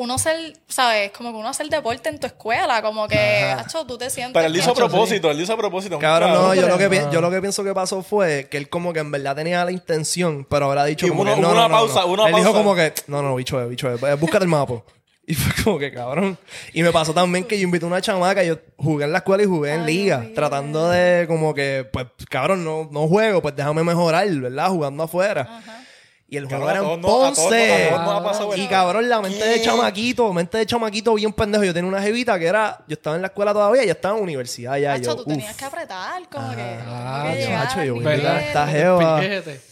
uno 0.00 0.14
hacer, 0.14 0.52
¿sabes? 0.68 1.10
Como 1.10 1.32
que 1.32 1.38
uno 1.38 1.48
hacer 1.48 1.68
deporte 1.68 2.08
en 2.08 2.20
tu 2.20 2.28
escuela, 2.28 2.80
como 2.82 3.08
que, 3.08 3.42
acho, 3.42 3.84
tú 3.84 3.98
te 3.98 4.08
sientes. 4.10 4.32
Pero 4.32 4.46
él 4.46 4.56
hizo 4.56 4.70
a 4.70 4.74
propósito, 4.74 5.28
él 5.30 5.40
hizo 5.40 5.52
a 5.52 5.56
propósito. 5.56 5.98
Cabrón, 5.98 6.32
no, 6.32 6.54
yo 6.54 6.68
lo, 6.68 6.78
que, 6.78 6.88
pi- 6.88 7.00
yo 7.10 7.20
lo 7.20 7.30
que 7.30 7.40
pienso 7.40 7.64
que 7.64 7.74
pasó 7.74 8.02
fue 8.04 8.46
que 8.48 8.58
él 8.58 8.68
como 8.68 8.92
que 8.92 9.00
en 9.00 9.10
verdad 9.10 9.34
tenía 9.34 9.64
la 9.64 9.72
intención, 9.72 10.46
pero 10.48 10.66
habrá 10.66 10.84
dicho 10.84 11.04
Y 11.06 11.08
como 11.08 11.22
uno- 11.22 11.34
que 11.34 11.40
no, 11.40 11.50
una 11.50 11.62
no, 11.62 11.68
no, 11.68 11.74
pausa, 11.74 12.00
no. 12.02 12.06
una 12.12 12.26
Él 12.28 12.34
dijo 12.36 12.44
pausa. 12.52 12.58
como 12.58 12.74
que, 12.76 12.92
no, 13.08 13.22
no, 13.22 13.34
bicho, 13.34 13.66
bicho, 13.68 13.92
eh, 13.92 14.14
búscate 14.14 14.44
el 14.44 14.48
mapa. 14.50 14.82
Y 15.30 15.34
fue 15.34 15.62
como 15.62 15.78
que 15.78 15.92
cabrón. 15.92 16.38
Y 16.72 16.82
me 16.82 16.90
pasó 16.90 17.12
también 17.12 17.44
que 17.44 17.58
yo 17.58 17.64
invité 17.64 17.84
a 17.84 17.88
una 17.88 18.00
chamaca, 18.00 18.42
yo 18.44 18.56
jugué 18.78 19.04
en 19.04 19.12
la 19.12 19.18
escuela 19.18 19.42
y 19.42 19.46
jugué 19.46 19.74
en 19.74 19.80
Ay, 19.82 19.94
liga, 19.94 20.24
tratando 20.34 20.88
de 20.88 21.26
como 21.28 21.52
que, 21.52 21.86
pues, 21.92 22.06
cabrón, 22.30 22.64
no, 22.64 22.88
no 22.90 23.06
juego, 23.08 23.42
pues 23.42 23.54
déjame 23.54 23.84
mejorar, 23.84 24.26
¿verdad? 24.30 24.68
Jugando 24.70 25.02
afuera. 25.02 25.60
Y 26.30 26.36
el 26.36 26.44
juego 26.44 26.66
Cabrón, 26.66 26.84
era 26.84 26.94
en 26.94 27.00
Ponce. 27.00 27.90
Y 28.56 28.66
cabrón, 28.66 29.08
la 29.08 29.22
mente 29.22 29.42
de 29.42 29.62
chamaquito, 29.62 30.30
mente 30.34 30.58
de 30.58 30.66
chamaquito 30.66 31.14
bien 31.14 31.32
pendejo. 31.32 31.64
Yo 31.64 31.72
tenía 31.72 31.88
una 31.88 32.02
jevita 32.02 32.38
que 32.38 32.46
era, 32.46 32.84
yo 32.86 32.94
estaba 32.94 33.16
en 33.16 33.22
la 33.22 33.28
escuela 33.28 33.54
todavía, 33.54 33.82
ya 33.84 33.92
estaba 33.92 34.18
en 34.18 34.24
universidad 34.24 34.76
ya. 34.76 34.98
Yo, 34.98 35.16
tú 35.16 35.22
uf. 35.22 35.28
tenías 35.28 35.56
que 35.56 35.64
apretar, 35.64 36.28
como 36.28 36.54
que. 36.54 36.78
Ah, 36.86 37.30
que 37.32 37.44
Yo, 37.44 37.50
macho, 37.50 37.94
voy 37.94 38.06
a 38.06 38.40
esta 38.40 38.66
jeva 38.66 39.22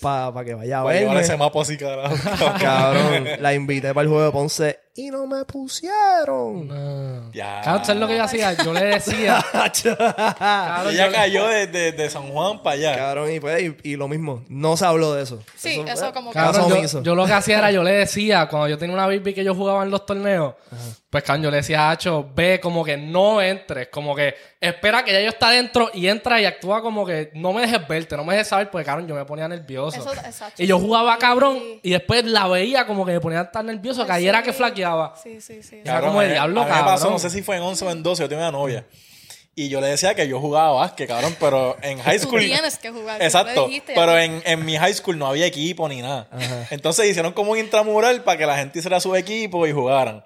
para 0.01 0.45
que 0.47 0.55
vaya 0.55 0.81
a 0.81 0.85
Para 0.85 0.99
llevar 0.99 1.17
ese 1.19 1.37
mapa 1.37 1.61
así, 1.61 1.77
carajo. 1.77 2.17
Cabrón, 2.59 3.29
la 3.39 3.53
invité 3.53 3.93
para 3.93 4.05
el 4.05 4.09
juego 4.09 4.25
de 4.25 4.33
Ponce 4.33 4.86
y 4.97 5.11
no 5.11 5.27
me 5.27 5.45
pusieron. 5.45 6.69
No. 6.69 7.31
Ya. 7.33 7.61
Cabrón, 7.63 7.85
¿sabes 7.85 8.01
lo 8.01 8.09
que 8.09 8.17
yo 8.17 8.25
hacía? 8.25 8.53
Yo 8.55 8.73
le 8.73 8.85
decía. 8.85 9.45
Cabrón, 10.39 10.93
Ella 10.95 11.07
yo 11.07 11.13
cayó 11.13 11.47
de, 11.49 11.67
de, 11.67 11.93
de 11.93 12.11
San 12.11 12.29
Juan 12.31 12.63
para 12.63 12.75
allá. 12.77 12.97
Cabrón, 12.97 13.33
y 13.33 13.41
pues, 13.41 13.63
y, 13.63 13.77
y 13.91 13.97
lo 13.97 14.09
mismo, 14.09 14.45
no 14.49 14.77
se 14.77 14.87
habló 14.87 15.15
de 15.15 15.23
eso. 15.23 15.43
Sí, 15.57 15.83
eso 15.87 16.05
fue- 16.05 16.13
como 16.13 16.31
que- 16.31 16.39
Cabrón, 16.39 16.73
omiso. 16.73 16.99
yo, 16.99 17.05
yo 17.05 17.15
lo 17.15 17.27
que 17.27 17.33
hacía 17.33 17.59
era, 17.59 17.71
yo 17.71 17.83
le 17.83 17.93
decía, 17.93 18.49
cuando 18.49 18.69
yo 18.69 18.79
tenía 18.79 18.95
una 18.95 19.07
baby 19.07 19.35
que 19.35 19.45
yo 19.45 19.55
jugaba 19.55 19.83
en 19.83 19.91
los 19.91 20.07
torneos, 20.07 20.55
pues 21.17 21.25
cabrón, 21.25 21.45
yo 21.45 21.51
le 21.51 21.57
decía 21.59 21.89
a 21.89 21.91
Hacho, 21.93 22.29
ve 22.35 22.61
como 22.61 22.85
que 22.85 22.97
no 22.99 23.41
entres, 23.41 23.89
como 23.89 24.15
que 24.15 24.35
espera 24.61 25.03
que 25.03 25.13
ya 25.13 25.21
yo 25.23 25.31
está 25.31 25.49
dentro 25.51 25.91
y 25.95 26.09
entra 26.09 26.39
y 26.41 26.45
actúa 26.45 26.83
como 26.83 27.07
que 27.07 27.31
no 27.35 27.55
me 27.55 27.63
dejes 27.63 27.89
verte, 27.89 28.17
no 28.19 28.25
me 28.25 28.35
dejes 28.35 28.49
saber, 28.49 28.69
porque 28.71 28.85
cabrón, 28.85 29.09
yo 29.09 29.15
me 29.15 29.25
ponía 29.25 29.49
nervioso. 29.49 29.99
Eso- 29.99 30.13
exacto, 30.13 30.63
y 30.63 30.67
yo 30.67 30.77
sí. 30.79 30.85
jugaba 30.85 31.17
cabrón 31.19 31.59
Sí. 31.59 31.81
y 31.85 31.91
después 31.93 32.25
la 32.25 32.47
veía 32.49 32.87
como 32.87 33.07
que 33.07 33.13
me 33.13 33.21
ponía 33.21 33.51
tan 33.51 33.65
nervioso 33.67 34.05
que 34.05 34.13
ahí 34.13 34.29
era 34.29 34.43
que 34.43 34.53
flaqueaba. 34.53 35.15
Sí, 35.23 35.41
sí, 35.41 35.63
sí. 35.63 35.81
Era 35.85 36.03
como 36.03 36.21
el 36.21 36.33
diablo, 36.33 36.61
a 36.61 36.65
mí 36.65 36.71
me 36.71 36.77
pasó, 36.81 36.89
cabrón. 37.05 37.13
no 37.15 37.19
sé 37.19 37.31
si 37.31 37.43
fue 37.43 37.57
en 37.57 37.63
11 37.63 37.85
o 37.87 37.91
en 37.91 38.03
12, 38.03 38.23
yo 38.25 38.29
tenía 38.29 38.49
una 38.49 38.59
novia. 38.59 38.85
Y 39.59 39.71
yo 39.71 39.81
le 39.81 39.87
decía 39.87 40.15
que 40.15 40.29
yo 40.29 40.39
jugaba 40.39 40.73
básquet, 40.73 41.09
cabrón, 41.09 41.35
pero 41.41 41.79
en 41.81 41.99
high 42.01 42.19
Tú 42.21 42.27
school. 42.27 42.41
tienes 42.41 42.77
que 42.77 42.91
jugar. 42.91 43.19
tú 43.19 43.25
Exacto. 43.25 43.67
dijiste, 43.69 43.95
pero 43.95 44.13
tú- 44.13 44.19
en, 44.19 44.43
en 44.45 44.65
mi 44.67 44.77
high 44.77 44.93
school 44.93 45.17
no 45.19 45.27
había 45.27 45.47
equipo 45.47 45.89
ni 45.89 46.03
nada. 46.03 46.29
Entonces 46.71 47.07
hicieron 47.09 47.33
como 47.33 47.53
un 47.53 47.59
intramural 47.59 48.23
para 48.23 48.37
que 48.37 48.45
la 48.45 48.59
gente 48.59 48.81
hiciera 48.81 49.01
su 49.01 49.17
equipo 49.17 49.67
y 49.67 49.73
jugaran. 49.73 50.23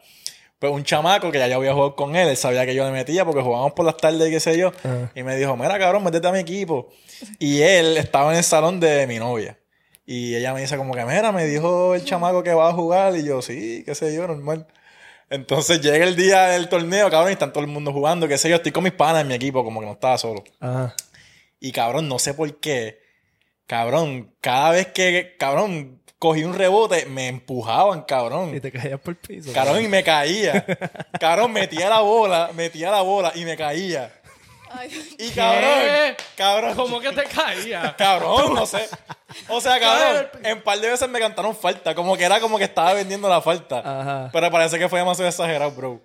Pues 0.60 0.72
un 0.72 0.84
chamaco 0.84 1.32
que 1.32 1.38
ya 1.38 1.48
yo 1.48 1.56
había 1.56 1.72
jugado 1.72 1.96
con 1.96 2.14
él, 2.14 2.28
él 2.28 2.36
sabía 2.36 2.66
que 2.66 2.74
yo 2.74 2.84
le 2.84 2.92
metía 2.92 3.24
porque 3.24 3.40
jugábamos 3.40 3.72
por 3.72 3.86
las 3.86 3.96
tardes 3.96 4.28
y 4.28 4.30
qué 4.30 4.40
sé 4.40 4.58
yo. 4.58 4.72
Y 5.14 5.22
me 5.22 5.34
dijo, 5.36 5.56
mira 5.56 5.78
cabrón, 5.78 6.04
métete 6.04 6.28
a 6.28 6.32
mi 6.32 6.38
equipo. 6.40 6.90
Y 7.38 7.62
él 7.62 7.96
estaba 7.96 8.30
en 8.32 8.36
el 8.36 8.44
salón 8.44 8.78
de 8.78 9.06
mi 9.06 9.18
novia. 9.18 9.58
Y 10.04 10.36
ella 10.36 10.52
me 10.52 10.60
dice 10.60 10.76
como 10.76 10.92
que, 10.92 11.02
mira, 11.06 11.32
me 11.32 11.46
dijo 11.46 11.94
el 11.94 12.04
chamaco 12.04 12.42
que 12.42 12.52
va 12.52 12.68
a 12.68 12.72
jugar. 12.74 13.16
Y 13.16 13.24
yo, 13.24 13.40
sí, 13.40 13.82
qué 13.86 13.94
sé 13.94 14.14
yo, 14.14 14.26
normal. 14.26 14.66
Entonces 15.30 15.80
llega 15.80 16.04
el 16.04 16.14
día 16.14 16.48
del 16.48 16.68
torneo, 16.68 17.08
cabrón, 17.08 17.30
y 17.30 17.32
están 17.32 17.54
todo 17.54 17.64
el 17.64 17.70
mundo 17.70 17.90
jugando, 17.90 18.28
qué 18.28 18.36
sé 18.36 18.50
yo. 18.50 18.56
Estoy 18.56 18.72
con 18.72 18.84
mis 18.84 18.92
panas 18.92 19.22
en 19.22 19.28
mi 19.28 19.34
equipo, 19.34 19.64
como 19.64 19.80
que 19.80 19.86
no 19.86 19.92
estaba 19.92 20.18
solo. 20.18 20.44
Y 21.58 21.72
cabrón, 21.72 22.06
no 22.06 22.18
sé 22.18 22.34
por 22.34 22.60
qué. 22.60 23.00
Cabrón, 23.66 24.34
cada 24.42 24.72
vez 24.72 24.88
que, 24.88 25.36
cabrón, 25.38 25.99
cogí 26.20 26.44
un 26.44 26.54
rebote, 26.54 27.06
me 27.06 27.26
empujaban, 27.28 28.02
cabrón. 28.02 28.54
Y 28.54 28.60
te 28.60 28.70
caías 28.70 29.00
por 29.00 29.12
el 29.12 29.16
piso. 29.16 29.52
Cabrón, 29.52 29.82
y 29.82 29.88
me 29.88 30.04
caía. 30.04 30.64
Cabrón, 31.18 31.50
metía 31.52 31.88
la 31.88 32.00
bola, 32.00 32.50
metía 32.54 32.90
la 32.92 33.00
bola 33.00 33.32
y 33.34 33.44
me 33.44 33.56
caía. 33.56 34.12
Ay, 34.72 35.16
Y 35.18 35.30
cabrón, 35.30 36.14
cabrón, 36.36 36.76
¿Cómo 36.76 37.00
que 37.00 37.10
te 37.10 37.24
caía? 37.24 37.92
cabrón, 37.98 38.54
no 38.54 38.66
sé. 38.66 38.88
O 39.48 39.60
sea, 39.60 39.80
cabrón, 39.80 40.28
en 40.44 40.62
par 40.62 40.78
de 40.78 40.90
veces 40.90 41.08
me 41.08 41.18
cantaron 41.18 41.56
falta, 41.56 41.92
como 41.94 42.16
que 42.16 42.22
era 42.24 42.38
como 42.38 42.56
que 42.56 42.64
estaba 42.64 42.92
vendiendo 42.92 43.28
la 43.28 43.40
falta. 43.40 43.78
Ajá. 43.80 44.30
Pero 44.32 44.50
parece 44.50 44.78
que 44.78 44.88
fue 44.88 45.00
demasiado 45.00 45.28
exagerado, 45.28 45.72
bro. 45.72 46.00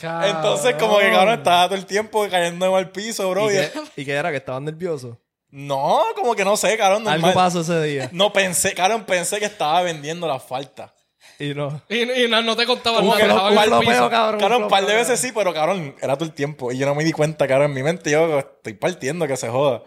Cabrón. 0.00 0.36
Entonces, 0.36 0.74
como 0.74 0.98
que 0.98 1.10
cabrón, 1.10 1.38
estaba 1.38 1.66
todo 1.66 1.76
el 1.76 1.86
tiempo 1.86 2.26
cayendo 2.28 2.74
al 2.76 2.90
piso, 2.90 3.30
bro. 3.30 3.50
¿Y 3.50 3.54
y- 3.54 3.58
qué, 3.58 3.70
¿Y 3.96 4.04
qué 4.04 4.12
era? 4.12 4.30
¿Que 4.30 4.36
estaban 4.38 4.64
nerviosos? 4.64 5.16
No, 5.50 6.02
como 6.14 6.34
que 6.34 6.44
no 6.44 6.56
sé, 6.56 6.76
cabrón. 6.76 7.06
Algo 7.08 7.26
normal. 7.26 7.34
pasó 7.34 7.60
ese 7.60 7.82
día. 7.82 8.08
No 8.12 8.32
pensé, 8.32 8.72
cabrón, 8.74 9.04
pensé 9.04 9.38
que 9.38 9.46
estaba 9.46 9.82
vendiendo 9.82 10.26
la 10.28 10.38
falta. 10.38 10.94
Y 11.38 11.54
no. 11.54 11.80
Y, 11.88 12.24
y 12.24 12.28
no, 12.28 12.42
no 12.42 12.54
te 12.54 12.66
contaban 12.66 13.00
Como 13.00 13.16
nada, 13.16 13.22
que 13.22 13.28
no, 13.28 13.48
un 13.48 13.58
flopeo, 13.64 13.80
piso. 13.80 14.10
cabrón. 14.10 14.40
Cabrón, 14.40 14.62
un 14.64 14.68
par 14.68 14.86
de 14.86 14.94
veces 14.94 15.18
sí, 15.18 15.32
pero 15.34 15.54
cabrón, 15.54 15.96
era 16.00 16.14
todo 16.14 16.26
el 16.26 16.34
tiempo. 16.34 16.70
Y 16.70 16.78
yo 16.78 16.86
no 16.86 16.94
me 16.94 17.02
di 17.02 17.12
cuenta, 17.12 17.48
cabrón, 17.48 17.70
en 17.70 17.74
mi 17.74 17.82
mente 17.82 18.10
yo 18.10 18.38
estoy 18.38 18.74
partiendo 18.74 19.26
que 19.26 19.36
se 19.36 19.48
joda. 19.48 19.82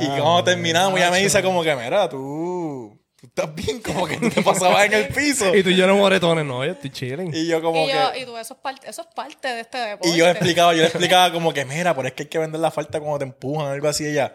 Y 0.00 0.06
cuando 0.06 0.44
terminamos, 0.44 0.98
ya 0.98 1.10
me 1.10 1.18
dice 1.18 1.42
como 1.42 1.62
que, 1.62 1.76
mira, 1.76 2.08
tú, 2.08 2.98
tú 3.16 3.26
estás 3.26 3.54
bien, 3.54 3.82
como 3.82 4.06
que 4.06 4.16
tú 4.16 4.30
te 4.30 4.40
pasabas 4.42 4.86
en 4.86 4.94
el 4.94 5.08
piso. 5.08 5.54
Y 5.54 5.62
tú 5.62 5.68
y 5.68 5.76
yo 5.76 5.86
no 5.86 5.96
moretones, 5.96 6.46
no, 6.46 6.64
yo 6.64 6.72
estoy 6.72 6.90
chilling. 6.90 7.34
Y 7.34 7.46
yo 7.46 7.60
como 7.60 7.84
y, 7.84 7.92
yo, 7.92 8.12
que... 8.12 8.20
y 8.20 8.24
tú, 8.24 8.38
eso 8.38 8.54
es, 8.54 8.60
parte, 8.60 8.88
eso 8.88 9.02
es 9.02 9.08
parte 9.14 9.48
de 9.48 9.60
este 9.60 9.76
deporte. 9.76 10.08
Y 10.08 10.16
yo 10.16 10.24
le 10.24 10.30
explicaba, 10.30 10.72
yo 10.72 10.80
le 10.80 10.86
explicaba 10.86 11.30
como 11.30 11.52
que, 11.52 11.66
mira, 11.66 11.94
pero 11.94 12.08
es 12.08 12.14
que 12.14 12.22
hay 12.22 12.28
que 12.30 12.38
vender 12.38 12.62
la 12.62 12.70
falta 12.70 12.98
cuando 12.98 13.18
te 13.18 13.24
empujan, 13.26 13.70
algo 13.70 13.88
así. 13.88 14.04
Y 14.04 14.08
ella, 14.08 14.34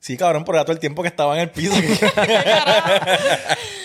sí, 0.00 0.16
cabrón, 0.16 0.44
pero 0.44 0.56
era 0.58 0.64
todo 0.64 0.72
el 0.72 0.78
tiempo 0.80 1.02
que 1.02 1.08
estaba 1.08 1.34
en 1.34 1.40
el 1.42 1.50
piso. 1.50 1.74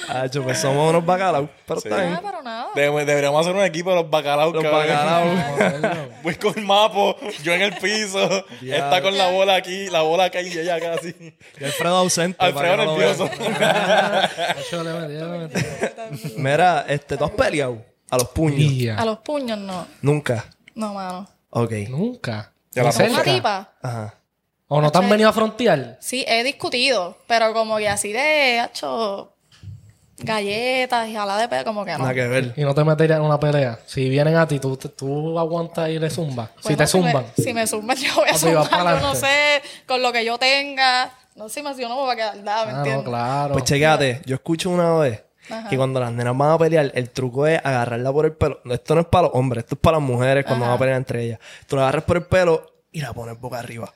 Ah, 0.09 0.25
yo, 0.27 0.43
pues 0.43 0.59
somos 0.59 0.89
unos 0.89 1.03
bacalaos. 1.05 1.49
Pero 1.65 1.79
Sí. 1.79 1.87
está 1.87 2.01
bien. 2.01 2.13
Ah, 2.13 2.19
pero 2.21 2.41
nada. 2.43 2.67
Debe- 2.75 3.05
deberíamos 3.05 3.39
hacer 3.41 3.55
un 3.55 3.63
equipo 3.63 3.89
de 3.91 3.95
los 3.95 4.09
bacalaos, 4.09 4.53
Los 4.53 4.61
cabrón. 4.61 4.87
bacalaos. 4.87 5.97
Voy 6.23 6.35
con 6.35 6.59
el 6.59 6.65
mapo, 6.65 7.15
yo 7.41 7.53
en 7.53 7.61
el 7.61 7.73
piso, 7.77 8.45
está 8.61 9.01
con 9.01 9.17
la 9.17 9.31
bola 9.31 9.55
aquí, 9.55 9.87
la 9.89 10.01
bola 10.01 10.25
acá 10.25 10.41
y 10.41 10.51
ella 10.51 10.75
acá 10.75 10.95
así. 10.95 11.15
Y 11.57 11.63
Alfredo 11.63 11.95
ausente. 11.97 12.37
Alfredo 12.43 12.75
para 12.75 12.77
que 12.77 12.85
no 12.85 12.91
lo 12.91 12.97
nervioso. 12.97 13.29
vean. 13.39 14.29
Macho, 14.57 14.83
le 14.83 14.93
metí, 14.93 15.13
le 15.13 15.25
metí. 15.39 16.33
Mira, 16.37 16.85
este, 16.89 17.17
¿tú 17.17 17.23
has 17.25 17.31
peleado? 17.31 17.83
A 18.11 18.17
los 18.17 18.27
puños. 18.29 18.99
A 18.99 19.05
los 19.05 19.19
puños 19.19 19.57
no. 19.57 19.87
Nunca. 20.01 20.45
No, 20.75 20.93
mano. 20.93 21.27
Ok. 21.49 21.71
Nunca. 21.89 22.51
Ya 22.71 22.83
la 22.83 22.89
¿En? 22.91 23.11
Una 23.13 23.23
tipa. 23.23 23.71
Ajá. 23.81 24.15
¿O 24.75 24.81
no 24.81 24.91
te 24.91 24.97
han 24.97 25.07
venido 25.09 25.29
a 25.29 25.33
frontear? 25.33 25.97
Sí, 26.01 26.25
he 26.27 26.43
discutido, 26.43 27.17
pero 27.27 27.53
como 27.53 27.77
que 27.77 27.87
así 27.87 28.11
de, 28.11 28.59
hecho 28.63 29.29
galletas 30.17 31.07
y 31.09 31.13
jala 31.15 31.37
de 31.37 31.47
pelo, 31.47 31.63
como 31.65 31.85
que 31.85 31.91
no. 31.91 31.99
Nada 31.99 32.13
que 32.13 32.27
ver. 32.27 32.53
Y 32.55 32.61
no 32.61 32.73
te 32.73 32.83
meterías 32.83 33.19
en 33.19 33.25
una 33.25 33.39
pelea. 33.39 33.79
Si 33.85 34.09
vienen 34.09 34.35
a 34.35 34.47
ti, 34.47 34.59
tú, 34.59 34.75
te- 34.77 34.89
tú 34.89 35.37
aguantas 35.37 35.89
y 35.89 35.99
le 35.99 36.09
zumbas. 36.09 36.49
si 36.57 36.63
Bueno, 36.63 36.77
te 36.77 36.87
zumban. 36.87 37.25
Me, 37.37 37.43
si 37.43 37.53
me 37.53 37.67
zumban, 37.67 37.97
yo 37.97 38.15
voy 38.15 38.29
a 38.29 38.33
Papi, 38.33 38.53
vas 38.53 38.69
zumbar. 38.69 38.99
Yo 38.99 39.07
no 39.07 39.15
sé, 39.15 39.61
con 39.87 40.01
lo 40.01 40.11
que 40.11 40.23
yo 40.25 40.37
tenga. 40.37 41.11
No 41.35 41.49
sé 41.49 41.61
si 41.75 41.81
yo 41.81 41.89
no 41.89 41.95
me 41.95 42.01
voy 42.01 42.11
a 42.13 42.15
quedar 42.15 42.37
nada, 42.37 42.65
¿me 42.65 42.71
Ah, 42.71 42.77
entiendes? 42.77 43.05
no, 43.05 43.09
claro. 43.11 43.53
Pues 43.53 43.63
chequéate, 43.65 44.21
yo 44.25 44.35
escucho 44.35 44.69
una 44.69 44.93
vez 44.97 45.23
que 45.69 45.75
cuando 45.77 45.99
las 45.99 46.11
nenas 46.11 46.37
van 46.37 46.51
a 46.51 46.57
pelear, 46.57 46.91
el 46.95 47.09
truco 47.09 47.45
es 47.47 47.59
agarrarla 47.63 48.11
por 48.11 48.25
el 48.25 48.33
pelo. 48.33 48.59
No, 48.63 48.73
Esto 48.73 48.95
no 48.95 49.01
es 49.01 49.07
para 49.07 49.23
los 49.27 49.31
hombres, 49.35 49.63
esto 49.65 49.75
es 49.75 49.81
para 49.81 49.97
las 49.97 50.05
mujeres 50.07 50.45
cuando 50.45 50.65
van 50.65 50.75
a 50.75 50.79
pelear 50.79 50.97
entre 50.97 51.23
ellas. 51.25 51.39
Tú 51.67 51.75
la 51.75 51.83
agarras 51.83 52.03
por 52.05 52.17
el 52.17 52.23
pelo 52.25 52.71
y 52.91 53.01
la 53.01 53.13
pones 53.13 53.39
boca 53.39 53.59
arriba. 53.59 53.91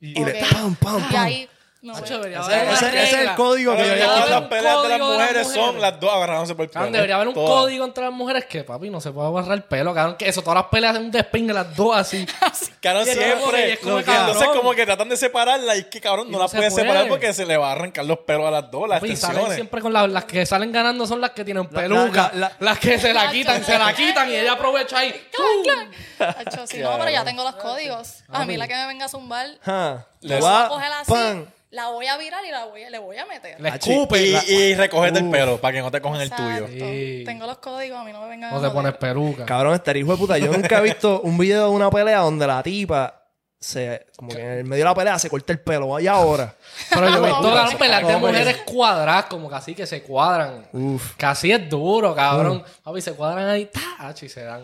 Y, 0.00 0.14
le 0.14 0.42
Ok. 0.42 0.50
pam, 0.52 0.74
pam, 0.76 1.00
Y 1.00 1.12
pam. 1.12 1.16
ahí, 1.16 1.48
no 1.80 1.94
debería 1.94 2.40
Ese- 2.40 2.54
haber 2.54 2.68
ese- 2.74 2.86
ese 2.88 3.02
es 3.02 3.12
el 3.28 3.34
código 3.36 3.72
que 3.72 3.78
yo 3.78 3.84
Debería 3.84 4.04
había 4.04 4.14
Todas 4.16 4.30
haber 4.30 4.40
las 4.40 4.48
peleas 4.50 4.82
de 4.82 4.88
las 4.88 4.98
mujeres 5.00 5.48
son 5.52 5.80
las 5.80 6.00
dos 6.00 6.12
agarrándose 6.12 6.54
por 6.56 6.64
el 6.64 6.70
pelo. 6.70 6.90
debería 6.90 7.14
haber 7.14 7.28
un 7.28 7.34
Todas. 7.34 7.50
código 7.50 7.84
entre 7.84 8.04
las 8.04 8.12
mujeres 8.12 8.44
que, 8.46 8.64
papi, 8.64 8.90
no 8.90 9.00
se 9.00 9.12
puede 9.12 9.28
agarrar 9.28 9.52
el 9.52 9.62
pelo, 9.62 9.94
cabrón. 9.94 10.16
Que 10.16 10.28
eso, 10.28 10.42
todas 10.42 10.56
las 10.56 10.64
peleas 10.66 10.96
en 10.96 11.02
un 11.02 11.10
despingue 11.12 11.52
las 11.54 11.74
dos 11.76 11.96
así. 11.96 12.26
Que- 12.80 13.04
siempre. 13.04 13.72
es 13.74 13.78
como 13.80 14.00
Y 14.00 14.04
que, 14.04 14.10
entonces 14.14 14.48
como 14.48 14.72
que 14.72 14.84
tratan 14.86 15.08
de 15.08 15.16
separarla 15.16 15.76
y 15.76 15.84
que 15.84 16.00
cabrón 16.00 16.28
Y 16.28 16.30
no 16.32 16.38
no 16.38 16.44
la 16.44 16.48
se 16.48 16.56
puedes 16.56 16.72
puede. 16.72 16.86
separar 16.86 17.08
porque 17.08 17.32
se 17.32 17.46
le 17.46 17.56
va 17.56 17.68
a 17.68 17.72
arrancar 17.72 18.04
los 18.04 18.18
pelos 18.20 18.46
a 18.46 18.50
las 18.50 18.70
dos, 18.70 18.88
las 18.88 19.00
Papi, 19.00 19.16
salen 19.16 19.52
siempre 19.52 19.80
con 19.80 19.92
la- 19.92 20.06
las 20.06 20.24
que 20.24 20.44
salen 20.46 20.72
ganando 20.72 21.06
son 21.06 21.20
las 21.20 21.30
que 21.30 21.44
tienen 21.44 21.66
peluca. 21.68 22.30
la- 22.34 22.48
la- 22.48 22.52
las 22.58 22.78
que 22.78 22.98
se 22.98 23.12
la 23.12 23.30
quitan, 23.30 23.64
se 23.64 23.78
la 23.78 23.92
quitan 23.94 24.28
y 24.30 24.34
ella 24.36 24.52
aprovecha 24.52 24.98
ahí. 24.98 25.14
Hacho, 26.18 26.66
sí, 26.66 26.78
no, 26.78 26.98
pero 26.98 27.10
ya 27.10 27.24
tengo 27.24 27.44
los 27.44 27.54
códigos. 27.56 28.24
A 28.28 28.44
mí 28.44 28.56
la 28.56 28.66
que 28.66 28.74
me 28.74 28.86
venga 28.86 29.04
a 29.06 29.08
zumbar, 29.08 29.46
Ajá. 30.18 30.34
Le 30.34 30.40
la 30.40 30.40
voy 30.40 30.64
a 30.64 30.68
coger 30.68 30.92
así, 30.92 31.44
la 31.70 31.88
voy 31.90 32.06
a 32.06 32.16
virar 32.16 32.44
y 32.46 32.50
la 32.50 32.64
voy 32.64 32.82
a, 32.84 32.90
le 32.90 32.98
voy 32.98 33.16
a 33.18 33.26
meter. 33.26 33.60
Le 33.60 33.68
Achi, 33.68 33.92
escupe. 33.92 34.22
Y, 34.22 34.30
la- 34.32 34.44
y 34.44 34.74
recogete 34.74 35.18
el 35.18 35.26
Uf. 35.26 35.30
pelo 35.32 35.60
para 35.60 35.74
que 35.74 35.80
no 35.82 35.90
te 35.90 36.00
cojan 36.00 36.20
el 36.20 36.28
Exacto. 36.28 36.66
tuyo. 36.66 36.66
Sí. 36.68 37.22
Tengo 37.26 37.46
los 37.46 37.58
códigos, 37.58 37.98
a 37.98 38.04
mí 38.04 38.12
no 38.12 38.22
me 38.22 38.28
vengan 38.28 38.50
No 38.50 38.56
a 38.56 38.60
te 38.60 38.68
joder. 38.68 38.72
pones 38.72 38.94
peluca. 38.96 39.44
Cabrón, 39.44 39.74
este 39.74 39.98
hijo 39.98 40.12
de 40.12 40.18
puta. 40.18 40.38
Yo 40.38 40.50
nunca 40.52 40.78
he 40.78 40.82
visto 40.82 41.20
un 41.20 41.36
video 41.36 41.64
de 41.68 41.70
una 41.76 41.90
pelea 41.90 42.20
donde 42.20 42.46
la 42.46 42.62
tipa 42.62 43.14
se, 43.60 44.06
como 44.16 44.30
que 44.30 44.40
en 44.40 44.50
el 44.58 44.64
medio 44.64 44.84
de 44.84 44.88
la 44.90 44.94
pelea 44.94 45.18
se 45.18 45.28
corta 45.28 45.52
el 45.52 45.60
pelo. 45.60 45.88
Vaya 45.88 46.12
ahora. 46.12 46.54
Pero 46.90 47.02
yo 47.08 47.16
he 47.16 47.20
visto 47.20 47.36
Como 47.36 47.48
cabrón, 47.54 47.70
que- 47.72 47.76
peleas 47.76 48.00
de 48.06 48.06
que- 48.14 48.16
mujeres 48.18 48.56
cuadradas, 48.64 49.24
como 49.26 49.48
que 49.50 49.54
así 49.56 49.74
que 49.74 49.86
se 49.86 50.02
cuadran. 50.02 50.66
Uf. 50.72 51.16
Casi 51.16 51.52
es 51.52 51.68
duro, 51.68 52.14
cabrón. 52.14 52.64
Papi, 52.82 53.02
se 53.02 53.12
cuadran 53.12 53.46
ahí, 53.48 53.66
¡tach! 53.66 54.22
y 54.22 54.28
se 54.30 54.42
dan. 54.42 54.62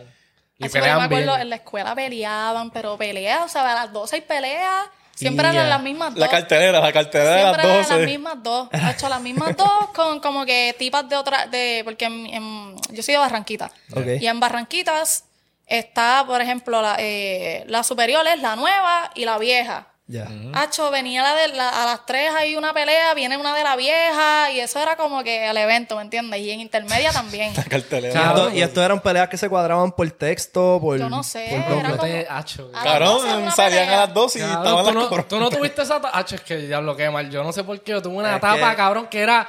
Y 0.57 0.65
Hacho, 0.67 0.75
yo 0.75 0.81
me 0.81 0.81
pelean 0.81 1.01
acuerdo, 1.03 1.27
bien. 1.33 1.41
en 1.43 1.51
la 1.51 1.57
escuela 1.57 1.95
peleaban, 1.97 2.71
pero 2.71 2.97
peleas, 2.97 3.43
o 3.45 3.49
sea, 3.49 3.71
a 3.73 3.75
las 3.75 3.93
12 3.93 4.17
hay 4.17 4.23
peleas. 4.23 4.87
Siempre 5.15 5.49
eran 5.49 5.69
las 5.69 5.83
mismas 5.83 6.11
dos. 6.11 6.19
La 6.19 6.29
cartelera, 6.29 6.81
la 6.81 6.93
cartelera 6.93 7.31
de 7.35 7.41
Siempre 7.43 7.63
las 7.63 7.71
eran 7.75 7.83
12. 7.89 7.99
las 8.01 8.07
mismas 8.11 8.43
dos. 8.43 8.69
He 8.73 8.91
hecho 8.91 9.09
las 9.09 9.21
mismas 9.29 9.57
dos 9.57 9.71
con 9.95 10.21
como 10.21 10.45
que 10.45 10.75
tipas 10.79 11.09
de 11.09 11.17
otra, 11.17 11.47
de, 11.47 11.83
porque 11.85 12.05
en- 12.07 12.27
en- 12.27 12.77
yo 12.91 13.03
soy 13.03 13.13
de 13.15 13.19
Barranquita. 13.19 13.71
Ok. 13.95 14.07
Y 14.21 14.27
en 14.27 14.41
Barranquitas 14.41 15.25
está, 15.67 16.25
por 16.27 16.41
ejemplo, 16.41 16.83
la, 16.83 16.97
eh, 16.99 17.65
la 17.69 17.83
superior 17.85 18.27
es 18.27 18.41
la 18.41 18.57
nueva 18.57 19.11
y 19.15 19.25
la 19.25 19.39
vieja. 19.39 19.87
Ya. 20.07 20.29
Hacho, 20.53 20.91
venía 20.91 21.23
la 21.23 21.35
de 21.35 21.49
la- 21.49 21.83
a 21.83 21.87
las 21.87 22.05
tres 22.05 22.31
hay 22.37 22.57
una 22.57 22.75
pelea, 22.75 23.15
viene 23.15 23.39
una 23.39 23.55
de 23.57 23.65
la 23.65 23.75
vieja, 23.75 24.51
y 24.51 24.61
eso 24.61 24.79
era 24.79 24.97
como 24.97 25.23
que 25.25 25.49
el 25.49 25.57
evento, 25.57 25.97
¿me 25.97 26.03
entiendes? 26.03 26.41
Y 26.41 26.51
en 26.51 26.61
intermedia 26.61 27.11
también. 27.11 27.55
La 27.57 27.65
cartelera. 27.65 28.21
Y 28.23 28.27
esto, 28.29 28.51
y 28.51 28.63
esto 28.63 28.83
eran 28.85 29.01
peleas 29.01 29.31
que 29.31 29.39
se 29.39 29.49
cuadraban 29.49 29.93
por 29.93 30.11
texto, 30.11 30.79
por... 30.79 30.99
Yo 30.99 31.09
no 31.09 31.23
sé, 31.23 31.65
por 31.67 31.79
era 31.79 31.89
como- 31.93 32.03
te- 32.03 32.27
acho, 32.29 32.69
A 32.75 32.85
las 32.85 32.85
Cabrón, 32.85 33.09
12 33.23 33.35
una 33.37 33.51
salían 33.53 33.85
pelea. 33.85 34.03
a 34.03 34.07
las 34.07 34.15
12 34.15 34.39
y 34.39 34.43
estaban 34.43 34.65
tú, 34.65 34.77
las 34.85 34.95
no, 35.11 35.25
tú 35.25 35.41
no 35.41 35.49
tuviste 35.51 35.81
esa 35.83 35.95
tapa. 36.03 36.19
Hacho, 36.19 36.35
es 36.35 36.43
que 36.43 36.57
diablo 36.59 36.95
que 36.97 37.09
mal. 37.09 37.31
Yo 37.31 37.43
no 37.43 37.53
sé 37.53 37.65
por 37.65 37.81
qué. 37.81 37.93
Yo 37.93 38.03
tuve 38.03 38.15
una 38.17 38.35
Es 38.35 38.41
tapa, 38.43 38.71
que- 38.71 38.77
cabrón, 38.77 39.07
que 39.07 39.21
era. 39.21 39.49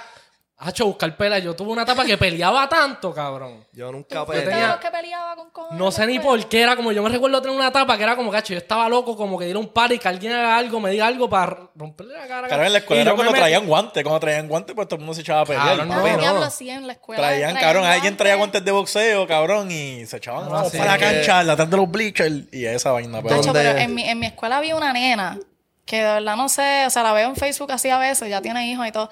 Hacho, 0.67 0.85
buscar 0.87 1.15
pela. 1.15 1.37
Yo 1.39 1.55
tuve 1.55 1.71
una 1.71 1.85
tapa 1.85 2.03
que 2.05 2.17
peleaba 2.17 2.67
tanto, 2.67 3.13
cabrón. 3.13 3.63
Yo 3.71 3.91
nunca 3.91 4.19
¿Tú 4.21 4.25
fuiste 4.25 4.45
peleé. 4.45 4.59
tenía- 4.61 4.79
que 4.79 4.89
peleaba 4.89 5.35
con 5.35 5.49
cojones 5.51 5.79
No 5.79 5.91
sé 5.91 6.07
ni 6.07 6.19
por 6.19 6.43
qué 6.47 6.61
era 6.61 6.75
como 6.75 6.91
yo 6.91 7.03
me 7.03 7.09
recuerdo 7.09 7.41
tener 7.41 7.55
una 7.55 7.71
tapa 7.71 7.95
que 7.97 8.03
era 8.03 8.15
como 8.15 8.31
cacho. 8.31 8.53
Yo 8.53 8.57
estaba 8.59 8.89
loco, 8.89 9.15
como 9.15 9.37
que 9.37 9.45
diera 9.45 9.59
un 9.59 9.67
par 9.67 9.91
y 9.91 9.99
que 9.99 10.07
alguien 10.07 10.33
haga 10.33 10.57
algo, 10.57 10.79
me 10.79 10.89
diga 10.91 11.05
algo 11.07 11.29
para 11.29 11.69
romperle 11.75 12.13
la 12.15 12.27
cara. 12.27 12.47
Cabrón, 12.47 12.67
en 12.67 12.73
la 12.73 12.79
escuela 12.79 12.99
Y 12.99 13.01
era 13.03 13.11
yo 13.11 13.15
me 13.15 13.17
cuando 13.17 13.31
metí- 13.33 13.41
traían 13.41 13.67
guantes. 13.67 14.03
Cuando 14.03 14.19
traían 14.19 14.47
guantes, 14.47 14.75
pues 14.75 14.87
todo 14.87 14.95
el 14.95 15.01
mundo 15.01 15.13
se 15.13 15.21
echaba 15.21 15.41
a 15.41 15.45
pelear. 15.45 15.65
Cabrón, 15.77 15.87
no, 15.89 16.49
sí, 16.49 16.69
en 16.69 16.87
la 16.87 16.93
escuela. 16.93 17.21
Traían, 17.21 17.55
cabrón, 17.55 17.85
alguien 17.85 18.17
traía 18.17 18.35
guantes 18.35 18.65
de 18.65 18.71
boxeo, 18.71 19.27
cabrón, 19.27 19.69
y 19.71 20.05
se 20.05 20.17
echaban 20.17 20.45
No, 20.45 20.49
para 20.69 20.85
la 20.85 20.97
que- 20.97 21.03
cancha, 21.05 21.39
atrás 21.41 21.69
de 21.69 21.77
los 21.77 21.89
bleachers, 21.89 22.45
y 22.51 22.65
esa 22.65 22.91
vaina. 22.91 23.21
Pero... 23.21 23.35
¿Dónde? 23.41 23.51
pero 23.53 23.77
en 23.77 23.93
mi, 23.93 24.03
en 24.09 24.19
mi 24.19 24.25
escuela 24.25 24.57
había 24.57 24.75
una 24.75 24.91
nena 24.93 25.37
que 25.85 25.97
de 25.97 26.13
verdad 26.13 26.35
no 26.35 26.49
sé, 26.49 26.85
o 26.87 26.89
sea, 26.89 27.03
la 27.03 27.13
veo 27.13 27.29
en 27.29 27.35
Facebook 27.35 27.71
así 27.71 27.89
a 27.91 27.99
veces, 27.99 28.27
ya 28.27 28.41
tiene 28.41 28.67
hijos 28.67 28.87
y 28.87 28.91
todo. 28.91 29.11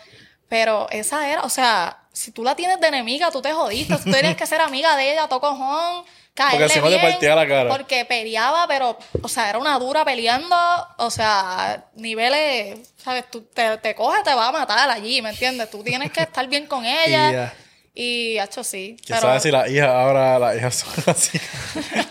Pero 0.49 0.87
esa 0.91 1.29
era, 1.29 1.41
o 1.41 1.49
sea, 1.49 2.03
si 2.11 2.31
tú 2.31 2.43
la 2.43 2.55
tienes 2.55 2.79
de 2.79 2.87
enemiga, 2.87 3.31
tú 3.31 3.41
te 3.41 3.51
jodiste. 3.51 3.95
Tú 3.97 4.11
tenías 4.11 4.35
que 4.35 4.45
ser 4.45 4.61
amiga 4.61 4.95
de 4.95 5.13
ella, 5.13 5.27
todo 5.27 5.41
cojón, 5.41 6.05
caerle 6.33 6.69
si 6.69 6.79
no 6.79 6.85
te 6.85 6.97
bien, 6.97 7.01
partía 7.01 7.35
la 7.35 7.47
cara. 7.47 7.69
Porque 7.69 8.05
peleaba, 8.05 8.67
pero, 8.67 8.97
o 9.21 9.27
sea, 9.27 9.49
era 9.49 9.57
una 9.57 9.77
dura 9.79 10.05
peleando, 10.05 10.55
o 10.97 11.09
sea, 11.09 11.85
niveles, 11.95 12.93
¿sabes? 12.97 13.29
Tú 13.31 13.41
te, 13.41 13.77
te 13.79 13.95
coge, 13.95 14.21
te 14.23 14.33
va 14.33 14.49
a 14.49 14.51
matar 14.51 14.89
allí, 14.89 15.21
¿me 15.21 15.31
entiendes? 15.31 15.69
Tú 15.69 15.83
tienes 15.83 16.11
que 16.11 16.21
estar 16.21 16.47
bien 16.47 16.67
con 16.67 16.85
ella. 16.85 17.29
Y 17.29 17.33
ya. 17.33 17.53
Y, 17.95 18.39
hecho, 18.39 18.63
sí. 18.63 18.97
¿Quién 19.05 19.19
sabe 19.19 19.39
si 19.39 19.51
las 19.51 19.69
hijas 19.69 19.89
ahora, 19.89 20.39
las 20.39 20.57
hijas 20.57 20.75
son 20.95 21.03
así? 21.07 21.39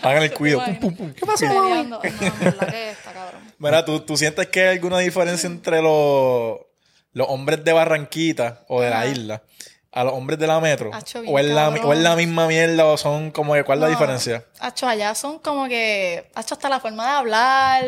Hagan 0.01 0.23
el 0.23 0.33
cuido. 0.33 0.63
Pum, 0.63 0.79
pum, 0.79 0.95
pum. 0.95 1.13
¿Qué 1.13 1.25
pasó, 1.25 1.45
No, 1.45 2.01
en 2.03 2.19
verdad 2.39 2.69
que 2.69 2.91
está 2.91 3.11
cabrón. 3.11 3.53
Mira, 3.57 3.83
¿tú, 3.83 3.99
¿tú 3.99 4.15
sientes 4.15 4.47
que 4.47 4.61
hay 4.61 4.75
alguna 4.75 4.99
diferencia 4.99 5.47
entre 5.47 5.81
los, 5.81 6.59
los 7.13 7.27
hombres 7.29 7.63
de 7.63 7.73
Barranquita 7.73 8.65
o 8.67 8.81
de 8.81 8.89
la 8.89 9.05
isla 9.07 9.43
a 9.91 10.03
los 10.03 10.13
hombres 10.13 10.39
de 10.39 10.47
la 10.47 10.59
metro? 10.59 10.89
Acho, 10.93 11.21
bien 11.21 11.33
¿O 11.33 11.39
es, 11.39 11.45
la, 11.45 11.69
o 11.69 11.93
es 11.93 11.99
la 11.99 12.15
misma 12.15 12.47
mierda 12.47 12.85
o 12.85 12.97
son 12.97 13.29
como 13.31 13.53
que 13.53 13.63
cuál 13.63 13.77
es 13.77 13.81
la 13.81 13.87
No. 13.87 13.91
diferencia? 13.91 14.45
Hacho, 14.59 14.87
allá 14.87 15.13
son 15.15 15.37
como 15.39 15.67
que, 15.67 16.29
hacho, 16.33 16.55
hasta 16.55 16.67
la 16.69 16.79
forma 16.79 17.05
de 17.05 17.11
hablar, 17.11 17.85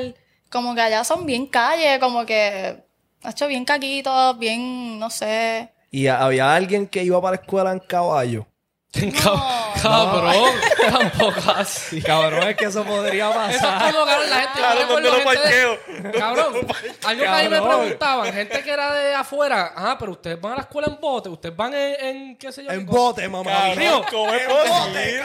como 0.52 0.76
que 0.76 0.82
allá 0.82 1.04
son 1.04 1.26
bien 1.26 1.48
calle, 1.48 2.00
como 2.00 2.26
que, 2.26 2.84
hacho, 3.24 3.48
bien 3.48 3.66
caquitos, 3.66 4.38
bien, 4.38 5.00
no 5.00 5.10
sé. 5.10 5.72
Y 5.90 6.08
había 6.08 6.54
alguien 6.54 6.88
que 6.88 7.04
iba 7.04 7.20
para 7.22 7.38
la 7.38 7.42
escuela 7.42 7.72
en 7.72 7.80
caballo. 7.80 8.46
Cab- 8.94 9.40
Cabrón, 9.82 10.52
tampoco 10.90 11.52
así. 11.56 12.02
Cabrón, 12.02 12.48
es 12.50 12.56
que 12.56 12.66
eso 12.66 12.84
podría 12.84 13.30
Eso 13.30 13.42
es 13.50 13.58
pasar. 13.58 13.94
como, 13.94 14.06
cabrón, 14.06 14.30
la 14.30 14.36
gente. 14.38 14.52
Claro, 14.56 14.80
recuerdo 14.80 14.94
¿dónde 14.94 15.10
lo 15.10 15.18
de- 15.18 15.24
parqueo? 15.24 16.12
Cabrón, 16.20 16.46
algo 17.06 17.22
que 17.24 17.28
a 17.28 17.38
mí 17.38 17.50
me 17.50 17.58
Cabrón. 17.58 17.80
preguntaban, 17.80 18.34
gente 18.34 18.64
que 18.64 18.72
era 18.72 18.94
de 18.94 19.16
afuera, 19.16 19.74
ah, 19.76 19.96
pero 20.00 20.12
ustedes 20.14 20.40
van 20.40 20.54
a 20.54 20.56
la 20.58 20.62
escuela 20.62 20.88
en 20.88 21.00
bote, 21.00 21.30
ustedes 21.30 21.56
van 21.56 21.74
en, 21.74 22.06
en 22.06 22.36
qué 22.38 22.52
sé 22.52 22.64
yo. 22.64 22.72
En 22.72 22.86
cosa?" 22.86 23.00
bote, 23.00 23.30
mamá. 23.30 23.52
Cabrón, 23.52 23.78
Río. 23.78 24.06
¿cómo 24.10 24.34
es 24.34 24.44
posible? 24.48 25.22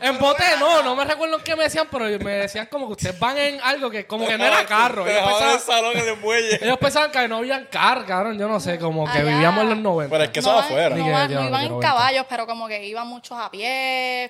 En 0.00 0.18
bote 0.18 0.44
no, 0.58 0.82
no 0.82 0.96
me 0.96 1.04
recuerdo 1.04 1.36
en 1.36 1.42
qué 1.44 1.56
me 1.56 1.64
decían, 1.64 1.88
pero 1.90 2.04
me 2.22 2.32
decían 2.32 2.66
como 2.66 2.86
que 2.86 2.92
ustedes 2.92 3.18
van 3.18 3.36
en 3.38 3.60
algo 3.60 3.90
que 3.90 4.06
como 4.06 4.26
que 4.26 4.36
no 4.36 4.44
era 4.44 4.64
carro. 4.66 5.06
Ellos 5.06 5.14
dejaban 5.22 5.42
en 5.42 5.48
el 5.48 5.54
pensaban, 5.56 5.78
salón 5.84 5.96
en 5.98 6.08
el 6.08 6.16
muelle. 6.18 6.58
ellos 6.64 6.78
pensaban 6.78 7.10
que 7.10 7.28
no 7.28 7.36
habían 7.38 7.66
carro, 7.66 8.04
cabrón, 8.06 8.38
yo 8.38 8.48
no 8.48 8.60
sé, 8.60 8.78
como 8.78 9.04
que 9.04 9.18
Allá. 9.18 9.24
vivíamos 9.30 9.62
en 9.62 9.68
los 9.70 9.78
90. 9.78 10.10
Pero 10.12 10.24
es 10.24 10.30
que 10.30 10.40
eso 10.40 10.52
no, 10.52 10.58
afuera. 10.58 10.90
No, 10.90 10.96
no 10.96 11.28
no 11.28 11.46
iban 11.46 11.62
en 11.64 11.80
caballos, 11.80 12.26
pero 12.28 12.46
como 12.46 12.66
que 12.68 12.84
iban 12.86 13.06
muchos 13.06 13.38
a 13.38 13.50
pie, 13.50 13.81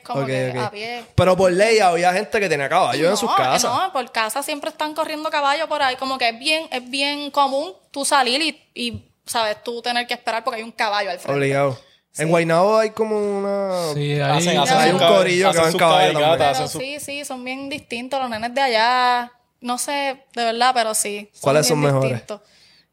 como 0.05 0.25
que 0.27 0.51
ok. 0.51 0.57
a 0.65 0.71
pie. 0.71 1.05
Pero 1.15 1.37
por 1.37 1.53
ley 1.53 1.79
había 1.81 2.13
gente 2.13 2.41
que 2.41 2.49
tenía 2.49 2.69
caballo 2.69 3.11
en 3.11 3.17
sus 3.17 3.31
que 3.31 3.37
casas. 3.43 3.71
No, 3.73 3.93
por 3.93 4.11
casa 4.13 4.43
siempre 4.43 4.71
están 4.71 4.95
corriendo 4.95 5.31
caballos 5.31 5.67
por 5.69 5.83
ahí. 5.83 5.97
Como 5.97 6.19
que 6.19 6.29
es 6.31 6.39
bien, 6.39 6.67
es 6.71 6.89
bien 6.91 7.31
común 7.31 7.73
tú 7.91 8.05
salir 8.05 8.41
y, 8.43 8.63
y, 8.75 9.05
¿sabes? 9.27 9.63
Tú 9.63 9.81
tener 9.83 10.07
que 10.07 10.15
esperar 10.15 10.43
porque 10.45 10.59
hay 10.59 10.63
un 10.65 10.73
caballo 10.73 11.11
al 11.11 11.19
frente. 11.19 11.39
Obligado. 11.39 11.79
En 12.19 12.29
Guaynabo 12.29 12.77
hay 12.79 12.91
como 12.91 13.17
una... 13.19 13.95
Sí, 13.95 14.13
ahí. 14.21 14.21
Hacen, 14.21 14.59
hacen 14.59 14.77
Hay 14.77 14.91
un 14.91 14.99
cab- 15.01 15.17
corillo 15.17 15.45
que 15.51 15.59
hacen 15.59 15.63
va 15.63 15.67
en 15.67 15.73
sus 15.73 15.79
caballo 15.79 16.37
también. 16.39 16.69
Sí, 16.69 17.01
sí, 17.01 17.25
son 17.25 17.43
bien 17.43 17.71
distintos 17.71 18.21
los 18.21 18.29
nenes 18.29 18.55
de 18.55 18.61
allá. 18.61 19.33
No 19.63 19.79
sé, 19.79 20.25
de 20.35 20.45
verdad, 20.45 20.73
pero 20.75 20.93
sí. 20.95 21.31
¿Cuáles 21.41 21.67
son 21.67 21.81
mejores? 21.81 22.11
distintos. 22.11 22.41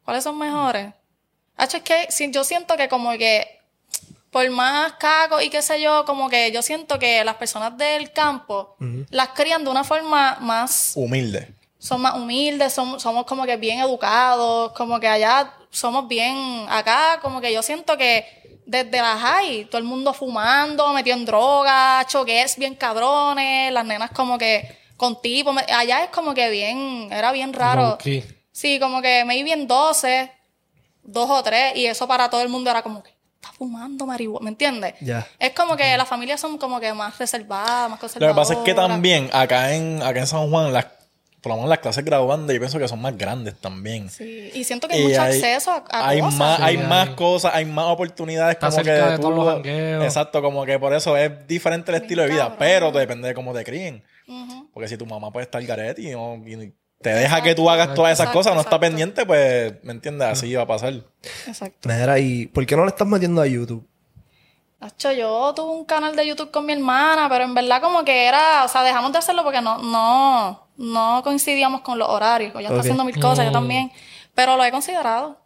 ¿Cuáles 0.05 0.23
son 0.23 0.37
mejores? 0.37 0.93
Hacho, 1.57 1.75
es 1.77 1.83
que 1.83 2.07
si- 2.09 2.31
yo 2.31 2.45
siento 2.45 2.77
que 2.77 2.87
como 2.87 3.11
que 3.17 3.58
por 4.31 4.49
más 4.51 4.93
caco 4.93 5.41
y 5.41 5.49
qué 5.49 5.61
sé 5.61 5.81
yo, 5.81 6.05
como 6.05 6.29
que 6.29 6.51
yo 6.51 6.61
siento 6.61 6.99
que 6.99 7.23
las 7.23 7.35
personas 7.35 7.77
del 7.77 8.11
campo 8.11 8.75
las 9.09 9.29
crían 9.29 9.63
de 9.63 9.69
una 9.71 9.83
forma 9.83 10.37
más 10.39 10.93
Humilde. 10.95 11.53
son 11.77 12.01
más 12.01 12.15
humildes, 12.15 12.73
son- 12.73 12.99
somos 12.99 13.25
como 13.25 13.45
que 13.45 13.57
bien 13.57 13.79
educados, 13.79 14.71
como 14.73 14.99
que 14.99 15.07
allá 15.07 15.53
somos 15.71 16.07
bien, 16.07 16.65
acá 16.69 17.19
como 17.21 17.41
que 17.41 17.51
yo 17.53 17.61
siento 17.63 17.97
que 17.97 18.25
desde 18.65 19.01
la 19.01 19.17
high, 19.17 19.65
todo 19.65 19.79
el 19.79 19.83
mundo 19.83 20.13
fumando, 20.13 20.93
metido 20.93 21.15
en 21.17 21.25
drogas, 21.25 22.05
choques 22.07 22.55
bien 22.57 22.75
cabrones, 22.75 23.71
las 23.73 23.83
nenas 23.85 24.11
como 24.11 24.37
que 24.37 24.77
con 24.95 25.19
tipo, 25.21 25.53
me- 25.53 25.61
allá 25.61 26.03
es 26.03 26.09
como 26.11 26.33
que 26.33 26.49
bien, 26.49 27.07
era 27.11 27.31
bien 27.31 27.51
raro. 27.53 27.97
Sí, 28.51 28.79
como 28.79 29.01
que 29.01 29.23
me 29.25 29.41
bien 29.43 29.65
12, 29.67 30.31
dos 31.01 31.29
o 31.29 31.41
tres, 31.41 31.75
y 31.75 31.85
eso 31.85 32.07
para 32.07 32.29
todo 32.29 32.41
el 32.41 32.49
mundo 32.49 32.69
era 32.69 32.81
como 32.83 33.01
que 33.01 33.11
fumando 33.59 34.05
marihuana, 34.07 34.43
¿me 34.45 34.49
entiendes? 34.49 34.95
Ya. 35.01 35.27
Es 35.37 35.51
como 35.51 35.77
que 35.77 35.95
las 35.97 36.07
familias 36.09 36.39
son 36.41 36.57
como 36.57 36.79
que 36.79 36.91
más 36.93 37.19
reservadas, 37.19 37.89
más 37.89 37.99
Lo 37.99 38.01
conservadoras. 38.01 38.35
que 38.35 38.39
pasa 38.39 38.53
es 38.53 38.65
que 38.65 38.73
también 38.73 39.29
acá 39.33 39.73
en, 39.75 40.01
acá 40.01 40.19
en 40.21 40.25
San 40.27 40.49
Juan, 40.49 40.73
las, 40.73 40.85
por 41.41 41.51
lo 41.51 41.55
menos 41.57 41.69
las 41.69 41.79
clases 41.79 42.03
graduandas, 42.03 42.53
yo 42.53 42.59
pienso 42.59 42.79
que 42.79 42.87
son 42.87 43.01
más 43.01 43.17
grandes 43.17 43.55
también. 43.59 44.09
Sí, 44.09 44.49
y 44.53 44.63
siento 44.63 44.87
que 44.87 44.95
hay 44.95 45.01
Y 45.01 45.07
mucho 45.09 45.21
hay- 45.21 45.35
acceso 45.35 45.71
a, 45.71 45.83
a 45.91 46.07
hay 46.09 46.19
cosas. 46.21 46.39
más, 46.39 46.59
hay 46.61 46.77
más 46.77 47.09
cosas, 47.11 47.53
hay 47.53 47.65
más 47.65 47.85
oportunidades 47.85 48.53
Está 48.55 48.69
como 48.69 48.77
que 48.79 48.83
cerca 48.85 49.09
de 49.11 49.15
tú- 49.17 49.21
todos 49.23 49.35
los 49.35 49.53
jangueos. 49.53 50.03
Exacto, 50.05 50.41
como 50.41 50.65
que 50.65 50.79
por 50.79 50.93
eso 50.93 51.15
es 51.17 51.45
diferente 51.47 51.91
el 51.91 52.01
estilo 52.01 52.23
de 52.23 52.29
vida, 52.29 52.39
cabrón. 52.43 52.57
pero 52.59 52.91
depende 52.93 53.27
de 53.27 53.33
cómo 53.33 53.53
te 53.53 53.63
críen. 53.63 54.03
Porque 54.73 54.87
si 54.87 54.95
tu 54.97 55.05
mamá 55.05 55.31
puede 55.31 55.43
estar 55.45 55.61
garete 55.63 56.01
y, 56.03 56.11
no- 56.11 56.35
y 56.45 56.73
te 57.01 57.09
deja 57.09 57.41
que 57.41 57.55
tú 57.55 57.69
hagas 57.69 57.93
todas 57.93 58.11
esas 58.13 58.25
Exacto, 58.25 58.39
cosas, 58.39 58.53
no 58.55 58.61
está 58.61 58.75
exacto. 58.75 58.81
pendiente, 58.81 59.25
pues, 59.25 59.73
¿me 59.83 59.91
entiendes? 59.93 60.27
Así 60.27 60.53
va 60.53 60.63
a 60.63 60.67
pasar. 60.67 60.93
Exacto. 61.47 61.87
Mira, 61.89 62.19
¿y 62.19 62.47
por 62.47 62.65
qué 62.65 62.75
no 62.75 62.83
le 62.83 62.89
estás 62.89 63.07
metiendo 63.07 63.41
a 63.41 63.47
YouTube? 63.47 63.87
Nacho, 64.81 65.11
yo 65.11 65.53
tuve 65.55 65.71
un 65.71 65.85
canal 65.85 66.15
de 66.15 66.25
YouTube 66.25 66.51
con 66.51 66.65
mi 66.65 66.71
hermana, 66.73 67.27
pero 67.29 67.43
en 67.43 67.53
verdad 67.53 67.81
como 67.81 68.03
que 68.05 68.25
era, 68.27 68.63
o 68.63 68.67
sea, 68.69 68.81
dejamos 68.83 69.11
de 69.11 69.17
hacerlo 69.17 69.43
porque 69.43 69.61
no, 69.61 69.77
no, 69.79 70.67
no 70.77 71.21
coincidíamos 71.23 71.81
con 71.81 71.99
los 71.99 72.07
horarios. 72.07 72.51
Ella 72.55 72.67
Ok. 72.69 72.71
está 72.71 72.79
haciendo 72.81 73.03
mil 73.03 73.19
cosas, 73.19 73.45
yo 73.45 73.51
también. 73.51 73.91
Pero 74.33 74.55
lo 74.55 74.63
he 74.63 74.71
considerado, 74.71 75.37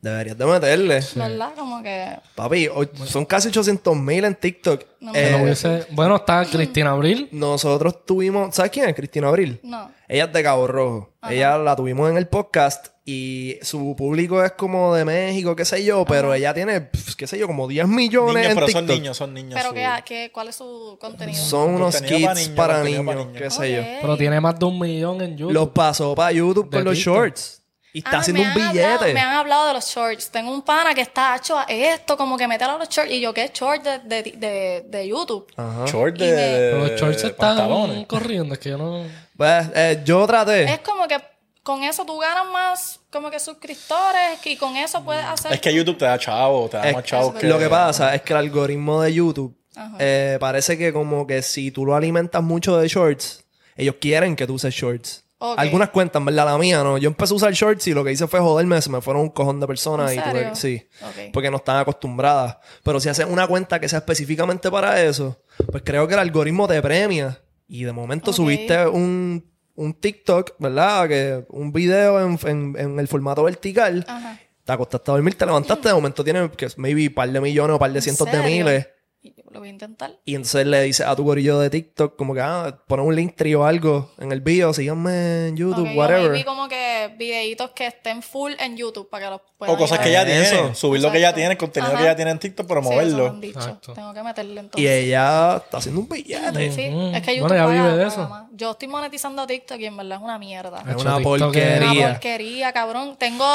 Deberías 0.00 0.38
de 0.38 0.46
meterle. 0.46 1.00
¿verdad? 1.16 1.52
Como 1.56 1.82
que 1.82 2.16
Papi, 2.34 2.68
hoy- 2.68 2.88
son 3.06 3.24
casi 3.24 3.48
800 3.48 3.96
mil 3.96 4.24
en 4.24 4.34
TikTok. 4.36 4.84
No 5.00 5.12
Eh, 5.14 5.36
hubiese- 5.42 5.86
bueno, 5.90 6.16
está 6.16 6.44
Cristina 6.44 6.90
Abril. 6.90 7.28
nosotros 7.32 8.04
tuvimos... 8.04 8.54
¿Sabes 8.54 8.70
quién 8.70 8.88
es? 8.88 8.94
Cristina 8.94 9.28
Abril. 9.28 9.58
no. 9.62 9.90
Ella 10.08 10.24
es 10.26 10.32
de 10.32 10.42
Cabo 10.44 10.68
Rojo. 10.68 11.10
Ella 11.28 11.58
la 11.58 11.74
tuvimos 11.74 12.08
en 12.08 12.16
el 12.16 12.28
podcast 12.28 12.88
y 13.04 13.56
su 13.62 13.96
público 13.96 14.44
es 14.44 14.52
como 14.52 14.94
de 14.94 15.04
México, 15.04 15.56
qué 15.56 15.64
sé 15.64 15.82
yo, 15.84 16.04
pero 16.04 16.32
ella 16.32 16.54
tiene, 16.54 16.90
qué 17.16 17.26
sé 17.26 17.36
yo, 17.38 17.48
como 17.48 17.66
10 17.66 17.88
millones 17.88 18.34
Niños, 18.36 18.48
en 18.50 18.54
pero 18.54 18.66
TikTok. 18.66 18.86
son 18.86 18.96
niños, 18.96 19.16
son 19.16 19.34
niños. 19.34 19.54
Pero 19.54 19.70
su- 19.70 19.74
¿qué, 19.74 19.88
qué, 20.04 20.30
¿cuál 20.32 20.46
es 20.48 20.54
su 20.56 20.96
contenido? 21.00 21.42
Son 21.42 21.74
unos 21.74 21.96
Contenido 21.96 22.32
kits 22.34 22.48
para 22.50 22.74
para 22.74 22.84
niños, 22.84 23.26
qué 23.36 23.50
sé 23.50 23.72
yo. 23.72 23.82
Pero 24.00 24.16
tiene 24.16 24.40
más 24.40 24.56
de 24.56 24.64
un 24.66 24.78
millón 24.78 25.20
en 25.20 25.36
YouTube. 25.36 25.52
Los 25.52 25.70
pasó 25.70 26.14
para 26.14 26.30
YouTube 26.30 26.70
De 26.70 26.76
con 26.76 26.84
los 26.84 26.94
TikTok. 26.94 27.14
shorts. 27.14 27.62
Y 27.96 28.00
está 28.00 28.18
Ah, 28.18 28.20
haciendo 28.20 28.42
me 28.42 28.48
un 28.50 28.52
han 28.52 28.68
hablado- 28.68 28.98
billete. 28.98 29.14
me 29.14 29.20
han 29.20 29.34
hablado 29.36 29.66
de 29.68 29.72
los 29.72 29.86
shorts. 29.86 30.30
Tengo 30.30 30.52
un 30.52 30.60
pana 30.60 30.92
que 30.94 31.00
está 31.00 31.34
hecho 31.34 31.58
a 31.58 31.62
esto, 31.62 32.14
como 32.18 32.36
que 32.36 32.46
mételo 32.46 32.72
a 32.72 32.78
los 32.78 32.90
shorts. 32.90 33.10
Y 33.10 33.20
yo, 33.22 33.32
¿qué 33.32 33.44
es 33.44 33.52
short 33.54 33.82
de, 33.82 33.98
de, 34.00 34.32
de, 34.36 34.84
de 34.86 35.08
YouTube? 35.08 35.46
Ajá. 35.56 35.86
Short 35.86 36.18
de, 36.18 36.72
los 36.72 36.90
shorts 37.00 37.24
están 37.24 37.56
pantalones. 37.56 38.06
corriendo, 38.06 38.52
es 38.52 38.60
que 38.60 38.68
yo 38.68 38.76
no. 38.76 39.04
Pues, 39.34 39.66
eh, 39.74 40.02
yo 40.04 40.26
traté. 40.26 40.64
Es 40.64 40.80
como 40.80 41.08
que 41.08 41.16
con 41.62 41.82
eso 41.84 42.04
tú 42.04 42.18
ganas 42.18 42.46
más 42.52 43.00
como 43.10 43.30
que 43.30 43.40
suscriptores 43.40 44.44
y 44.44 44.56
con 44.58 44.76
eso 44.76 45.02
puedes 45.02 45.24
hacer... 45.24 45.52
Es 45.54 45.60
que 45.62 45.72
YouTube 45.74 45.96
te 45.96 46.04
da 46.04 46.18
chavo, 46.18 46.68
te 46.68 46.76
da 46.76 46.88
Es- 46.88 46.94
más 46.94 47.04
chavo 47.04 47.32
que... 47.32 47.46
Lo 47.46 47.58
que 47.58 47.68
pasa 47.70 48.14
es 48.14 48.20
que 48.20 48.34
el 48.34 48.38
algoritmo 48.40 49.00
de 49.00 49.14
YouTube 49.14 49.56
eh, 49.98 50.36
parece 50.38 50.76
que 50.76 50.92
como 50.92 51.26
que 51.26 51.40
si 51.42 51.70
tú 51.70 51.86
lo 51.86 51.96
alimentas 51.96 52.42
mucho 52.42 52.76
de 52.76 52.88
shorts, 52.88 53.44
ellos 53.74 53.94
quieren 54.00 54.36
que 54.36 54.46
tú 54.46 54.54
uses 54.54 54.74
shorts. 54.74 55.24
Algunas 55.38 55.90
cuentan, 55.90 56.24
¿verdad? 56.24 56.46
La 56.46 56.58
mía 56.58 56.82
no. 56.82 56.96
Yo 56.98 57.08
empecé 57.08 57.34
a 57.34 57.36
usar 57.36 57.52
shorts 57.52 57.86
y 57.88 57.92
lo 57.94 58.02
que 58.04 58.12
hice 58.12 58.26
fue 58.26 58.40
joderme, 58.40 58.80
se 58.80 58.88
me 58.90 59.00
fueron 59.02 59.22
un 59.22 59.28
cojón 59.30 59.60
de 59.60 59.66
personas 59.66 60.10
¿En 60.12 60.18
y 60.18 60.22
tuve 60.22 60.32
serio? 60.54 60.54
sí. 60.54 60.88
Porque 61.32 61.50
no 61.50 61.58
están 61.58 61.76
acostumbradas. 61.78 62.56
Pero 62.82 63.00
si 63.00 63.08
haces 63.08 63.26
una 63.28 63.46
cuenta 63.46 63.78
que 63.78 63.88
sea 63.88 63.98
específicamente 63.98 64.70
para 64.70 65.02
eso, 65.02 65.40
pues 65.70 65.82
creo 65.84 66.08
que 66.08 66.14
el 66.14 66.20
algoritmo 66.20 66.66
te 66.66 66.80
premia. 66.80 67.38
Y 67.68 67.84
de 67.84 67.92
momento 67.92 68.32
subiste 68.32 68.86
un, 68.86 69.44
un 69.74 69.94
TikTok, 69.94 70.52
¿verdad? 70.58 71.08
Que 71.08 71.44
un 71.50 71.72
video 71.72 72.20
en, 72.24 72.38
en- 72.46 72.76
en 72.78 72.98
el 73.00 73.08
formato 73.08 73.42
vertical. 73.42 74.04
Ajá. 74.08 74.40
Te 74.64 74.72
acostaste 74.72 75.10
a 75.10 75.14
dormir, 75.14 75.36
te 75.36 75.46
levantaste, 75.46 75.88
de 75.88 75.94
momento 75.94 76.24
tienes 76.24 76.50
que 76.56 76.66
maybe 76.76 77.06
un 77.08 77.14
par 77.14 77.30
de 77.30 77.40
millones 77.40 77.76
o 77.76 77.78
par 77.78 77.92
de 77.92 77.98
¿En 77.98 78.02
cientos 78.02 78.30
de 78.32 78.42
miles. 78.42 78.88
Y 79.26 79.34
yo 79.36 79.42
Lo 79.50 79.58
voy 79.58 79.68
a 79.68 79.72
intentar. 79.72 80.12
Y 80.24 80.34
entonces 80.36 80.66
le 80.66 80.82
dices 80.82 81.04
a 81.06 81.16
tu 81.16 81.24
gorillo 81.24 81.58
de 81.58 81.68
TikTok, 81.70 82.14
como 82.16 82.32
que, 82.34 82.40
ah, 82.40 82.78
pon 82.86 83.00
un 83.00 83.14
link 83.16 83.34
tree 83.34 83.54
o 83.56 83.64
algo 83.64 84.12
en 84.18 84.30
el 84.30 84.40
bio, 84.40 84.72
síganme 84.72 85.48
en 85.48 85.56
YouTube, 85.56 85.80
Ok, 85.86 85.90
yo 85.94 85.98
whatever. 85.98 86.32
vi 86.32 86.44
como 86.44 86.68
que 86.68 87.14
videitos 87.18 87.70
que 87.72 87.86
estén 87.88 88.22
full 88.22 88.52
en 88.58 88.76
YouTube 88.76 89.08
para 89.10 89.24
que 89.26 89.30
los 89.30 89.40
puedan 89.58 89.74
O 89.74 89.78
cosas 89.78 89.98
que 89.98 90.12
ya 90.12 90.22
Eso. 90.22 90.54
tiene. 90.56 90.74
Subir 90.74 91.00
lo 91.02 91.10
que 91.10 91.18
ya 91.20 91.28
Exacto. 91.28 91.36
tiene, 91.36 91.52
el 91.52 91.58
contenido 91.58 91.92
Ajá. 91.92 91.98
que 92.00 92.04
ya 92.04 92.16
tiene 92.16 92.30
en 92.30 92.38
TikTok, 92.38 92.66
Sí, 92.66 92.72
eso 92.72 92.80
me 92.80 92.86
promoverlo. 92.88 93.26
han 93.28 93.40
dicho. 93.40 93.58
Exacto. 93.58 93.92
Tengo 93.94 94.14
que 94.14 94.22
meterle 94.22 94.54
Y 94.54 94.58
entonces. 94.58 94.90
ella 94.90 95.56
está 95.56 95.78
haciendo 95.78 96.00
un 96.02 96.08
billete. 96.08 96.72
Sí, 96.72 96.88
Mm. 96.88 97.14
es 97.14 97.22
que 97.22 97.40
Bueno, 97.40 97.48
YouTube 97.48 97.52
ella 97.56 97.66
vive 97.66 97.78
paga- 97.80 97.96
de 97.96 98.06
eso. 98.06 98.28
más. 98.28 98.44
Yo 98.52 98.70
estoy 98.70 98.88
monetizando 98.88 99.46
TikTok 99.46 99.80
y 99.80 99.86
en 99.86 99.96
verdad 99.96 100.18
es 100.18 100.24
una 100.24 100.38
mierda. 100.38 100.78
Es 100.88 100.96
una 101.02 101.16
TikTok 101.16 101.36
es- 101.36 101.42
porquería. 101.42 101.90
Una 101.90 102.10
porquería, 102.12 102.72
cabrón. 102.72 103.16
Tengo 103.18 103.46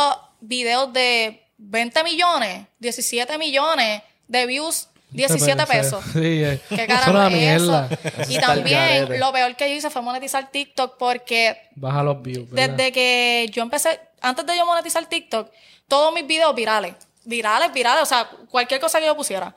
videos 0.42 0.92
de 0.92 1.44
20 1.58 2.04
millones, 2.04 2.66
17 2.80 3.38
millones 3.38 4.02
de 4.28 4.46
views, 4.48 4.88
17 5.12 5.66
pesos. 5.66 6.04
Sí, 6.14 6.44
es, 6.44 6.62
¿Qué 6.70 6.76
es 6.76 6.88
carajo 6.88 7.12
una 7.12 7.28
es 7.28 7.34
mierda. 7.34 7.90
eso? 7.90 8.32
Y 8.32 8.40
también 8.40 9.20
lo 9.20 9.32
peor 9.32 9.56
que 9.56 9.70
yo 9.70 9.76
hice 9.76 9.90
fue 9.90 10.02
monetizar 10.02 10.50
TikTok 10.52 10.98
porque 10.98 11.58
Baja 11.76 12.02
los 12.04 12.22
views. 12.22 12.50
¿verdad? 12.50 12.76
desde 12.76 12.92
que 12.92 13.48
yo 13.52 13.62
empecé, 13.62 14.00
antes 14.22 14.46
de 14.46 14.56
yo 14.58 14.66
monetizar 14.66 15.06
TikTok, 15.06 15.50
todos 15.88 16.14
mis 16.14 16.26
videos 16.26 16.56
virales, 16.56 16.94
virales, 17.26 17.74
virales, 17.74 18.04
o 18.04 18.06
sea, 18.06 18.30
cualquier 18.50 18.80
cosa 18.80 19.00
que 19.00 19.06
yo 19.06 19.16
pusiera. 19.16 19.54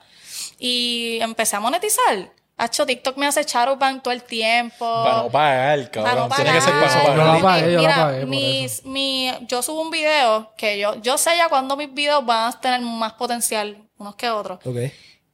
Y 0.59 1.19
empecé 1.21 1.55
a 1.55 1.59
monetizar. 1.59 2.29
Hacho, 2.57 2.85
TikTok 2.85 3.17
me 3.17 3.27
hace 3.27 3.43
charupan 3.43 4.01
todo 4.01 4.13
el 4.13 4.23
tiempo. 4.23 5.03
Para 5.03 5.17
no 5.23 5.29
pagar, 5.29 5.91
Para 5.91 5.91
cabrón. 5.91 6.29
no 6.29 6.35
Tiene 6.35 6.51
que 6.53 6.61
ser 6.61 6.73
para 6.73 6.85
no 6.85 6.93
pagar. 6.93 7.15
Yo 7.15 7.17
la 7.17 7.25
pagar. 7.25 7.41
pagué, 7.41 7.73
yo 7.73 7.81
la 7.81 7.87
Mira, 7.87 7.95
pagué 7.97 8.25
mis, 8.25 8.85
mi, 8.85 9.31
yo 9.41 9.61
subo 9.61 9.81
un 9.81 9.91
video 9.91 10.53
que 10.55 10.79
yo, 10.79 10.95
yo 11.01 11.17
sé 11.17 11.35
ya 11.35 11.49
cuando 11.49 11.75
mis 11.75 11.93
videos 11.93 12.25
van 12.25 12.53
a 12.53 12.61
tener 12.61 12.79
más 12.79 13.11
potencial 13.13 13.77
unos 13.97 14.15
que 14.15 14.29
otros. 14.29 14.59
Ok. 14.65 14.77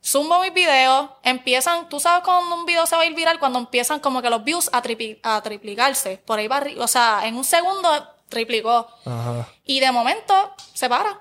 Zumbo 0.04 0.40
mis 0.40 0.54
videos, 0.54 1.10
empiezan, 1.24 1.88
tú 1.88 2.00
sabes 2.00 2.24
cuando 2.24 2.56
un 2.56 2.66
video 2.66 2.88
se 2.88 2.96
va 2.96 3.04
a 3.04 3.06
ir 3.06 3.14
viral, 3.14 3.38
cuando 3.38 3.60
empiezan 3.60 4.00
como 4.00 4.22
que 4.22 4.32
los 4.32 4.44
views 4.44 4.70
a, 4.74 4.82
a 5.24 5.42
triplicarse, 5.44 6.18
por 6.26 6.40
ahí 6.40 6.48
va 6.48 6.64
o 6.80 6.88
sea, 6.88 7.22
en 7.26 7.36
un 7.36 7.44
segundo 7.44 7.88
triplicó. 8.32 8.88
Ajá. 9.06 9.48
Y 9.64 9.80
de 9.80 9.92
momento 9.92 10.34
se 10.74 10.90
para. 10.90 11.20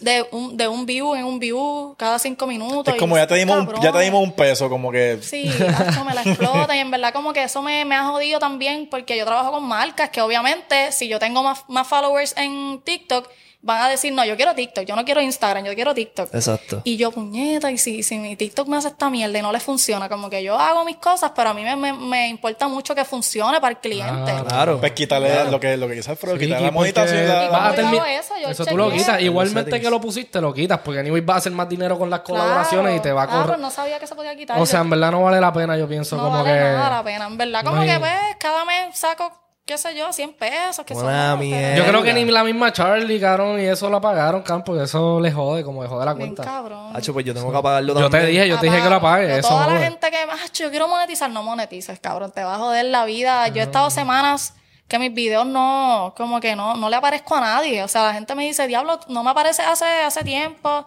De 0.00 0.26
un, 0.32 0.56
de 0.56 0.66
un 0.66 0.84
view 0.84 1.14
en 1.14 1.24
un 1.24 1.38
view 1.38 1.94
cada 1.96 2.18
cinco 2.18 2.48
minutos. 2.48 2.88
Es 2.88 2.96
y 2.96 2.98
como 2.98 3.16
ya 3.16 3.28
te 3.28 3.36
dimos 3.36 3.56
un, 3.56 3.80
ya 3.80 3.92
te 3.92 4.00
dimos 4.00 4.20
un 4.20 4.32
peso, 4.32 4.68
como 4.68 4.90
que 4.90 5.20
Sí, 5.22 5.44
eso 5.46 6.04
me 6.04 6.12
la 6.12 6.22
explota 6.22 6.74
y 6.74 6.80
en 6.80 6.90
verdad 6.90 7.12
como 7.12 7.32
que 7.32 7.44
eso 7.44 7.62
me, 7.62 7.84
me 7.84 7.94
ha 7.94 8.02
jodido 8.02 8.40
también 8.40 8.88
porque 8.90 9.16
yo 9.16 9.24
trabajo 9.24 9.52
con 9.52 9.62
marcas 9.62 10.10
que 10.10 10.20
obviamente 10.20 10.90
si 10.90 11.06
yo 11.06 11.20
tengo 11.20 11.44
más, 11.44 11.62
más 11.68 11.86
followers 11.86 12.34
en 12.36 12.80
TikTok 12.82 13.28
van 13.64 13.80
a 13.82 13.88
decir, 13.88 14.12
no, 14.12 14.24
yo 14.24 14.36
quiero 14.36 14.54
TikTok, 14.54 14.84
yo 14.84 14.96
no 14.96 15.04
quiero 15.04 15.20
Instagram, 15.20 15.64
yo 15.64 15.74
quiero 15.74 15.94
TikTok. 15.94 16.34
Exacto. 16.34 16.80
Y 16.84 16.96
yo, 16.96 17.12
puñeta, 17.12 17.70
y 17.70 17.78
si, 17.78 18.02
si 18.02 18.18
mi 18.18 18.34
TikTok 18.34 18.66
me 18.66 18.76
hace 18.76 18.88
esta 18.88 19.08
mierda 19.08 19.38
y 19.38 19.42
no 19.42 19.52
le 19.52 19.60
funciona, 19.60 20.08
como 20.08 20.28
que 20.28 20.42
yo 20.42 20.58
hago 20.58 20.84
mis 20.84 20.96
cosas, 20.96 21.30
pero 21.34 21.50
a 21.50 21.54
mí 21.54 21.62
me, 21.62 21.76
me, 21.76 21.92
me 21.92 22.28
importa 22.28 22.66
mucho 22.66 22.94
que 22.94 23.04
funcione 23.04 23.60
para 23.60 23.70
el 23.70 23.78
cliente. 23.78 24.32
Claro. 24.48 24.80
pues 24.80 24.92
quitarle 24.92 25.48
lo 25.50 25.60
que 25.60 25.76
lo 25.76 25.86
que 25.88 25.94
quizás 25.94 26.18
pero 26.20 26.32
Sí, 26.34 26.40
quitarle 26.40 26.66
la 26.66 26.72
porque 26.72 26.92
monetización 26.92 27.24
y 27.24 27.26
la- 27.28 27.48
vas 27.50 27.72
a 27.72 27.76
Yo 27.76 27.82
termi- 27.82 27.96
hago 28.00 28.04
eso, 28.06 28.34
yo 28.42 28.48
Eso 28.48 28.66
tú 28.66 28.76
lo 28.76 28.90
quitas. 28.90 29.20
Igualmente 29.22 29.80
que 29.80 29.90
lo 29.90 30.00
pusiste, 30.00 30.40
lo 30.40 30.52
quitas. 30.52 30.80
Porque 30.80 31.00
anyway 31.00 31.20
vas 31.20 31.36
a 31.36 31.38
hacer 31.38 31.52
más 31.52 31.68
dinero 31.68 31.96
con 31.98 32.10
las 32.10 32.20
Claro. 32.20 32.42
colaboraciones 32.42 32.96
y 32.96 33.00
te 33.00 33.12
va 33.12 33.22
a 33.22 33.24
Ah, 33.24 33.28
correr. 33.28 33.46
pues 33.46 33.58
no 33.60 33.70
sabía 33.70 33.98
que 34.00 34.06
se 34.08 34.14
podía 34.16 34.34
quitar. 34.34 34.58
o 34.60 34.66
sea, 34.66 34.80
en 34.80 34.90
verdad 34.90 35.12
no 35.12 35.22
vale 35.22 35.40
la 35.40 35.52
pena, 35.52 35.76
yo 35.78 35.86
pienso. 35.88 36.16
no 36.16 36.24
como 36.24 36.42
vale 36.42 36.52
que. 36.52 36.58
nada 36.64 36.90
la 36.90 37.02
pena, 37.04 37.26
en 37.28 37.36
verdad. 37.38 37.62
Como 37.62 37.76
No 37.76 37.82
hay- 37.82 37.88
que, 37.90 37.98
pues, 38.00 38.12
cada 38.40 38.64
mes 38.64 38.98
saco, 38.98 39.30
qué 39.72 39.78
sé 39.78 39.96
yo, 39.96 40.12
100 40.12 40.34
pesos, 40.34 40.84
que 40.84 40.92
Una 40.94 41.30
son... 41.30 41.40
mierda. 41.40 41.76
Yo 41.76 41.84
creo 41.86 42.02
que 42.02 42.12
ni 42.12 42.24
la 42.26 42.44
misma 42.44 42.72
Charlie, 42.72 43.18
cabrón, 43.18 43.58
y 43.58 43.64
eso 43.64 43.88
lo 43.88 43.96
apagaron, 43.96 44.42
campo, 44.42 44.66
porque 44.72 44.84
eso 44.84 45.18
le 45.18 45.32
jode, 45.32 45.64
como 45.64 45.82
le 45.82 45.88
jode 45.88 46.04
la 46.04 46.12
Bien 46.14 46.34
cuenta. 46.34 46.44
cabrón. 46.44 46.94
Hacho, 46.94 47.12
pues 47.14 47.24
yo 47.24 47.32
tengo 47.32 47.50
que 47.50 47.56
apagarlo 47.58 47.94
Yo 47.94 48.06
te 48.06 48.10
también. 48.18 48.30
dije, 48.32 48.48
yo 48.48 48.58
te 48.58 48.66
dije 48.66 48.82
que 48.82 48.88
lo 48.90 48.96
apagues. 48.96 49.28
Pero 49.28 49.38
Eso 49.40 49.48
Toda 49.48 49.66
la 49.68 49.80
gente 49.80 50.10
que, 50.10 50.26
macho, 50.26 50.64
yo 50.64 50.70
quiero 50.70 50.88
monetizar, 50.88 51.30
no 51.30 51.42
monetices, 51.42 51.98
cabrón. 52.00 52.32
Te 52.32 52.44
va 52.44 52.56
a 52.56 52.58
joder 52.58 52.84
la 52.84 53.04
vida. 53.06 53.48
Yo 53.48 53.60
he 53.62 53.64
estado 53.64 53.88
semanas 53.90 54.54
que 54.88 54.98
mis 54.98 55.14
videos 55.14 55.46
no, 55.46 56.12
como 56.16 56.38
que 56.40 56.54
no, 56.54 56.74
no 56.76 56.90
le 56.90 56.96
aparezco 56.96 57.34
a 57.36 57.40
nadie. 57.40 57.82
O 57.82 57.88
sea, 57.88 58.04
la 58.04 58.12
gente 58.14 58.34
me 58.34 58.44
dice, 58.44 58.66
diablo, 58.66 59.00
no 59.08 59.24
me 59.24 59.30
aparece 59.30 59.62
hace, 59.62 59.86
hace 59.86 60.22
tiempo. 60.22 60.86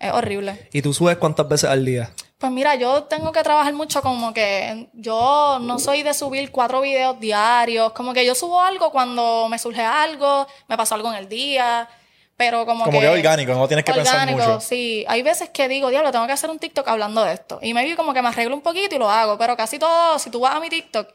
Es 0.00 0.12
horrible. 0.12 0.68
¿Y 0.72 0.82
tú 0.82 0.92
subes 0.92 1.16
cuántas 1.18 1.48
veces 1.48 1.70
al 1.70 1.84
día? 1.84 2.10
Pues 2.44 2.52
mira, 2.52 2.74
yo 2.74 3.04
tengo 3.04 3.32
que 3.32 3.42
trabajar 3.42 3.72
mucho 3.72 4.02
como 4.02 4.34
que 4.34 4.90
yo 4.92 5.56
no 5.62 5.78
soy 5.78 6.02
de 6.02 6.12
subir 6.12 6.50
cuatro 6.50 6.82
videos 6.82 7.18
diarios, 7.18 7.92
como 7.92 8.12
que 8.12 8.26
yo 8.26 8.34
subo 8.34 8.60
algo 8.60 8.90
cuando 8.92 9.48
me 9.48 9.58
surge 9.58 9.80
algo, 9.80 10.46
me 10.68 10.76
pasó 10.76 10.94
algo 10.94 11.08
en 11.10 11.14
el 11.14 11.26
día, 11.26 11.88
pero 12.36 12.66
como, 12.66 12.84
Como 12.84 13.00
que 13.00 13.08
orgánico, 13.08 13.54
no 13.54 13.66
tienes 13.66 13.82
que 13.82 13.94
pensar 13.94 14.30
mucho. 14.30 14.60
sí. 14.60 15.06
Hay 15.08 15.22
veces 15.22 15.48
que 15.48 15.68
digo, 15.68 15.88
diablo, 15.88 16.12
tengo 16.12 16.26
que 16.26 16.32
hacer 16.32 16.50
un 16.50 16.58
TikTok 16.58 16.86
hablando 16.86 17.24
de 17.24 17.32
esto. 17.32 17.60
Y 17.62 17.72
me 17.72 17.82
vi 17.82 17.94
como 17.94 18.12
que 18.12 18.20
me 18.20 18.28
arreglo 18.28 18.54
un 18.54 18.60
poquito 18.60 18.94
y 18.94 18.98
lo 18.98 19.08
hago, 19.08 19.38
pero 19.38 19.56
casi 19.56 19.78
todo, 19.78 20.18
si 20.18 20.28
tú 20.28 20.40
vas 20.40 20.54
a 20.54 20.60
mi 20.60 20.68
TikTok, 20.68 21.08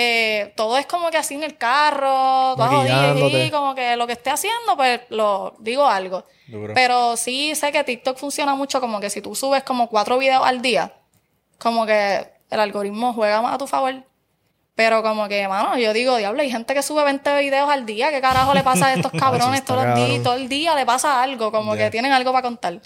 eh, 0.00 0.52
todo 0.54 0.78
es 0.78 0.86
como 0.86 1.10
que 1.10 1.16
así 1.16 1.34
en 1.34 1.42
el 1.42 1.56
carro, 1.58 2.54
todo 2.54 2.86
y 2.86 3.50
como 3.50 3.74
que 3.74 3.96
lo 3.96 4.06
que 4.06 4.12
esté 4.12 4.30
haciendo, 4.30 4.76
pues 4.76 5.00
lo 5.08 5.56
digo 5.58 5.84
algo. 5.88 6.24
Duro. 6.46 6.72
Pero 6.72 7.16
sí 7.16 7.52
sé 7.56 7.72
que 7.72 7.82
TikTok 7.82 8.16
funciona 8.16 8.54
mucho 8.54 8.80
como 8.80 9.00
que 9.00 9.10
si 9.10 9.20
tú 9.20 9.34
subes 9.34 9.64
como 9.64 9.88
cuatro 9.88 10.16
videos 10.16 10.46
al 10.46 10.62
día, 10.62 10.92
como 11.58 11.84
que 11.84 12.30
el 12.48 12.60
algoritmo 12.60 13.12
juega 13.12 13.42
más 13.42 13.56
a 13.56 13.58
tu 13.58 13.66
favor. 13.66 14.04
Pero 14.76 15.02
como 15.02 15.26
que, 15.26 15.48
mano, 15.48 15.76
yo 15.76 15.92
digo, 15.92 16.16
diablo, 16.16 16.42
hay 16.42 16.50
gente 16.52 16.74
que 16.74 16.82
sube 16.84 17.02
20 17.02 17.40
videos 17.40 17.68
al 17.68 17.84
día. 17.84 18.10
¿Qué 18.10 18.20
carajo 18.20 18.54
le 18.54 18.62
pasa 18.62 18.86
a 18.86 18.94
estos 18.94 19.10
cabrones 19.18 19.62
está 19.62 19.74
todos 19.74 19.84
los 19.84 19.96
días? 19.96 20.22
Todo 20.22 20.34
el 20.34 20.48
día 20.48 20.76
le 20.76 20.86
pasa 20.86 21.20
algo, 21.20 21.50
como 21.50 21.74
que 21.74 21.90
tienen 21.90 22.12
algo 22.12 22.30
para 22.30 22.42
contar. 22.42 22.80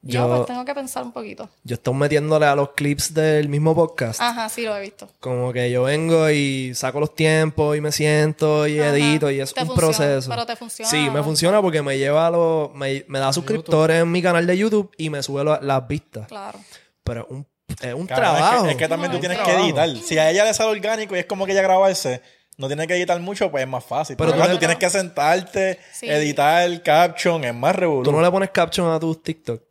Yo, 0.00 0.20
Yo- 0.28 0.36
pues 0.36 0.46
tengo 0.46 0.64
que 0.64 0.74
pensar 0.74 1.02
un 1.02 1.10
poquito. 1.12 1.48
Yo 1.64 1.74
estoy 1.74 1.92
metiéndole 1.94 2.46
a 2.46 2.54
los 2.54 2.70
clips 2.70 3.12
del 3.14 3.48
mismo 3.48 3.74
podcast. 3.74 4.20
Ajá, 4.20 4.48
sí 4.48 4.62
lo 4.62 4.76
he 4.76 4.80
visto. 4.80 5.08
Como 5.18 5.52
que 5.52 5.70
yo 5.72 5.82
vengo 5.82 6.30
y 6.30 6.72
saco 6.74 7.00
los 7.00 7.14
tiempos 7.16 7.76
y 7.76 7.80
me 7.80 7.90
siento 7.90 8.66
y 8.68 8.78
Ajá. 8.78 8.90
edito 8.96 9.28
y 9.30 9.40
es 9.40 9.52
Te 9.52 9.62
un 9.62 9.66
funciona, 9.66 9.88
proceso. 9.88 10.30
pero 10.30 10.46
te 10.46 10.54
funciona. 10.56 10.88
Sí, 10.90 11.10
me 11.10 11.22
funciona 11.24 11.60
porque 11.60 11.82
me 11.82 11.98
lleva 11.98 12.28
a 12.28 12.30
los... 12.30 12.72
Me, 12.74 13.04
me 13.08 13.18
da 13.18 13.32
suscriptores 13.32 14.00
en 14.02 14.10
mi 14.12 14.22
canal 14.22 14.46
de 14.46 14.56
YouTube 14.56 14.92
y 14.96 15.10
me 15.10 15.20
sube 15.22 15.42
lo- 15.42 15.60
las 15.60 15.88
vistas. 15.88 16.28
Claro. 16.28 16.60
Pero 17.02 17.22
es 17.22 17.30
un, 17.30 17.46
es 17.82 17.94
un 17.94 18.06
Cabrón, 18.06 18.06
es 18.06 18.06
que- 18.06 18.14
trabajo. 18.14 18.66
Es 18.66 18.76
que, 18.76 18.88
también 18.88 19.10
No, 19.10 19.16
tú 19.16 19.20
tienes 19.20 19.38
es 19.38 19.44
que 19.44 19.52
editar. 19.52 19.88
Si 19.96 20.16
a 20.16 20.30
ella 20.30 20.44
le 20.44 20.54
sale 20.54 20.70
orgánico 20.70 21.16
y 21.16 21.18
es 21.18 21.26
como 21.26 21.44
que 21.44 21.52
ella 21.52 21.62
grabarse, 21.62 22.22
no 22.56 22.68
tiene 22.68 22.86
que 22.86 22.94
editar 22.94 23.18
mucho, 23.20 23.50
pues 23.50 23.64
es 23.64 23.68
más 23.68 23.84
fácil. 23.84 24.16
Pero 24.16 24.30
Pero, 24.30 24.44
tú 24.44 24.50
tú 24.52 24.58
tienes 24.58 24.76
que 24.78 24.88
sentarte, 24.90 25.80
Sí. 25.92 26.08
editar 26.08 26.62
el 26.62 26.82
caption, 26.82 27.42
es 27.44 27.52
más 27.54 27.74
Tú 27.74 27.80
revolucionario. 27.80 28.20
no 28.20 28.26
le 28.26 28.30
pones 28.32 28.50
caption 28.50 28.90
a 28.92 29.00
tus 29.00 29.20
TikTok. 29.24 29.62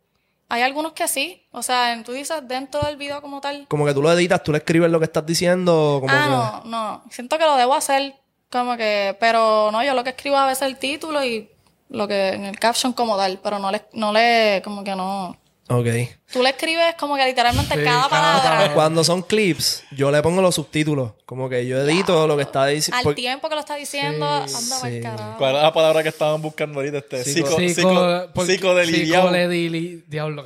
Hay 0.48 0.62
algunos 0.62 0.92
que 0.92 1.06
sí. 1.08 1.46
O 1.52 1.62
sea, 1.62 2.00
tú 2.04 2.12
dices 2.12 2.40
dentro 2.48 2.80
del 2.82 2.96
video 2.96 3.20
como 3.20 3.40
tal. 3.40 3.66
Como 3.68 3.84
que 3.84 3.94
tú 3.94 4.02
lo 4.02 4.10
editas, 4.12 4.42
tú 4.42 4.52
le 4.52 4.58
escribes 4.58 4.90
lo 4.90 4.98
que 4.98 5.04
estás 5.04 5.26
diciendo. 5.26 5.98
Como 6.00 6.12
Ah, 6.12 6.62
no, 6.64 6.70
no. 6.70 7.02
Siento 7.10 7.36
que 7.38 7.44
lo 7.44 7.56
debo 7.56 7.74
hacer. 7.74 8.14
Como 8.50 8.76
que, 8.78 9.16
pero 9.20 9.70
no, 9.70 9.84
yo 9.84 9.92
lo 9.92 10.04
que 10.04 10.10
escribo 10.10 10.36
a 10.36 10.46
veces 10.46 10.62
el 10.62 10.78
título 10.78 11.22
y 11.22 11.50
lo 11.90 12.08
que 12.08 12.30
en 12.30 12.46
el 12.46 12.58
caption 12.58 12.94
como 12.94 13.16
tal, 13.16 13.38
pero 13.42 13.58
no 13.58 13.70
le, 13.70 13.84
no 13.92 14.12
le, 14.12 14.62
como 14.64 14.82
que 14.84 14.94
no. 14.94 15.36
Ok. 15.70 15.86
Tú 16.32 16.42
le 16.42 16.48
escribes 16.50 16.94
como 16.98 17.16
que 17.16 17.26
literalmente 17.26 17.74
Sí, 17.74 17.84
cada 17.84 18.08
cada 18.08 18.42
palabra 18.42 18.74
Cuando 18.74 19.04
son 19.04 19.22
clips, 19.22 19.84
yo 19.90 20.10
le 20.10 20.22
pongo 20.22 20.40
los 20.40 20.54
subtítulos. 20.54 21.12
Como 21.26 21.48
que 21.48 21.66
yo 21.66 21.78
edito 21.80 22.26
lo 22.26 22.36
que 22.36 22.42
está 22.42 22.66
diciendo. 22.66 23.06
al 23.06 23.14
tiempo 23.14 23.48
que 23.50 23.54
lo 23.54 23.60
está 23.60 23.76
diciendo, 23.76 24.26
anda 24.26 24.48
sí. 24.48 24.70
mal 24.82 25.00
carajo. 25.02 25.34
¿Cuál 25.38 25.56
es 25.56 25.62
la 25.62 25.72
palabra 25.72 26.02
que 26.02 26.08
estaban 26.08 26.40
buscando 26.40 26.78
ahorita? 26.80 26.98
Este, 26.98 27.22
Psico- 27.24 27.56
psico, 27.58 28.28
psicodelidiao. 28.46 29.28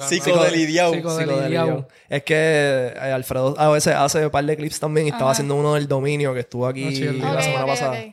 Psicodelidiao. 0.08 0.92
Psicodelidiao. 0.94 1.88
Es 2.08 2.22
que 2.24 2.34
eh, 2.36 3.12
Alfredo 3.14 3.54
a 3.58 3.68
veces 3.70 3.94
hace 3.94 4.24
un 4.24 4.30
par 4.30 4.44
de 4.44 4.56
clips 4.56 4.80
también 4.80 5.06
y 5.06 5.10
estaba 5.10 5.30
haciendo 5.30 5.54
uno 5.54 5.74
del 5.74 5.86
dominio 5.88 6.34
que 6.34 6.40
estuvo 6.40 6.66
aquí 6.66 6.84
Ah, 6.84 6.90
sí, 6.90 7.04
la 7.04 7.42
semana 7.42 7.66
pasada. 7.66 8.04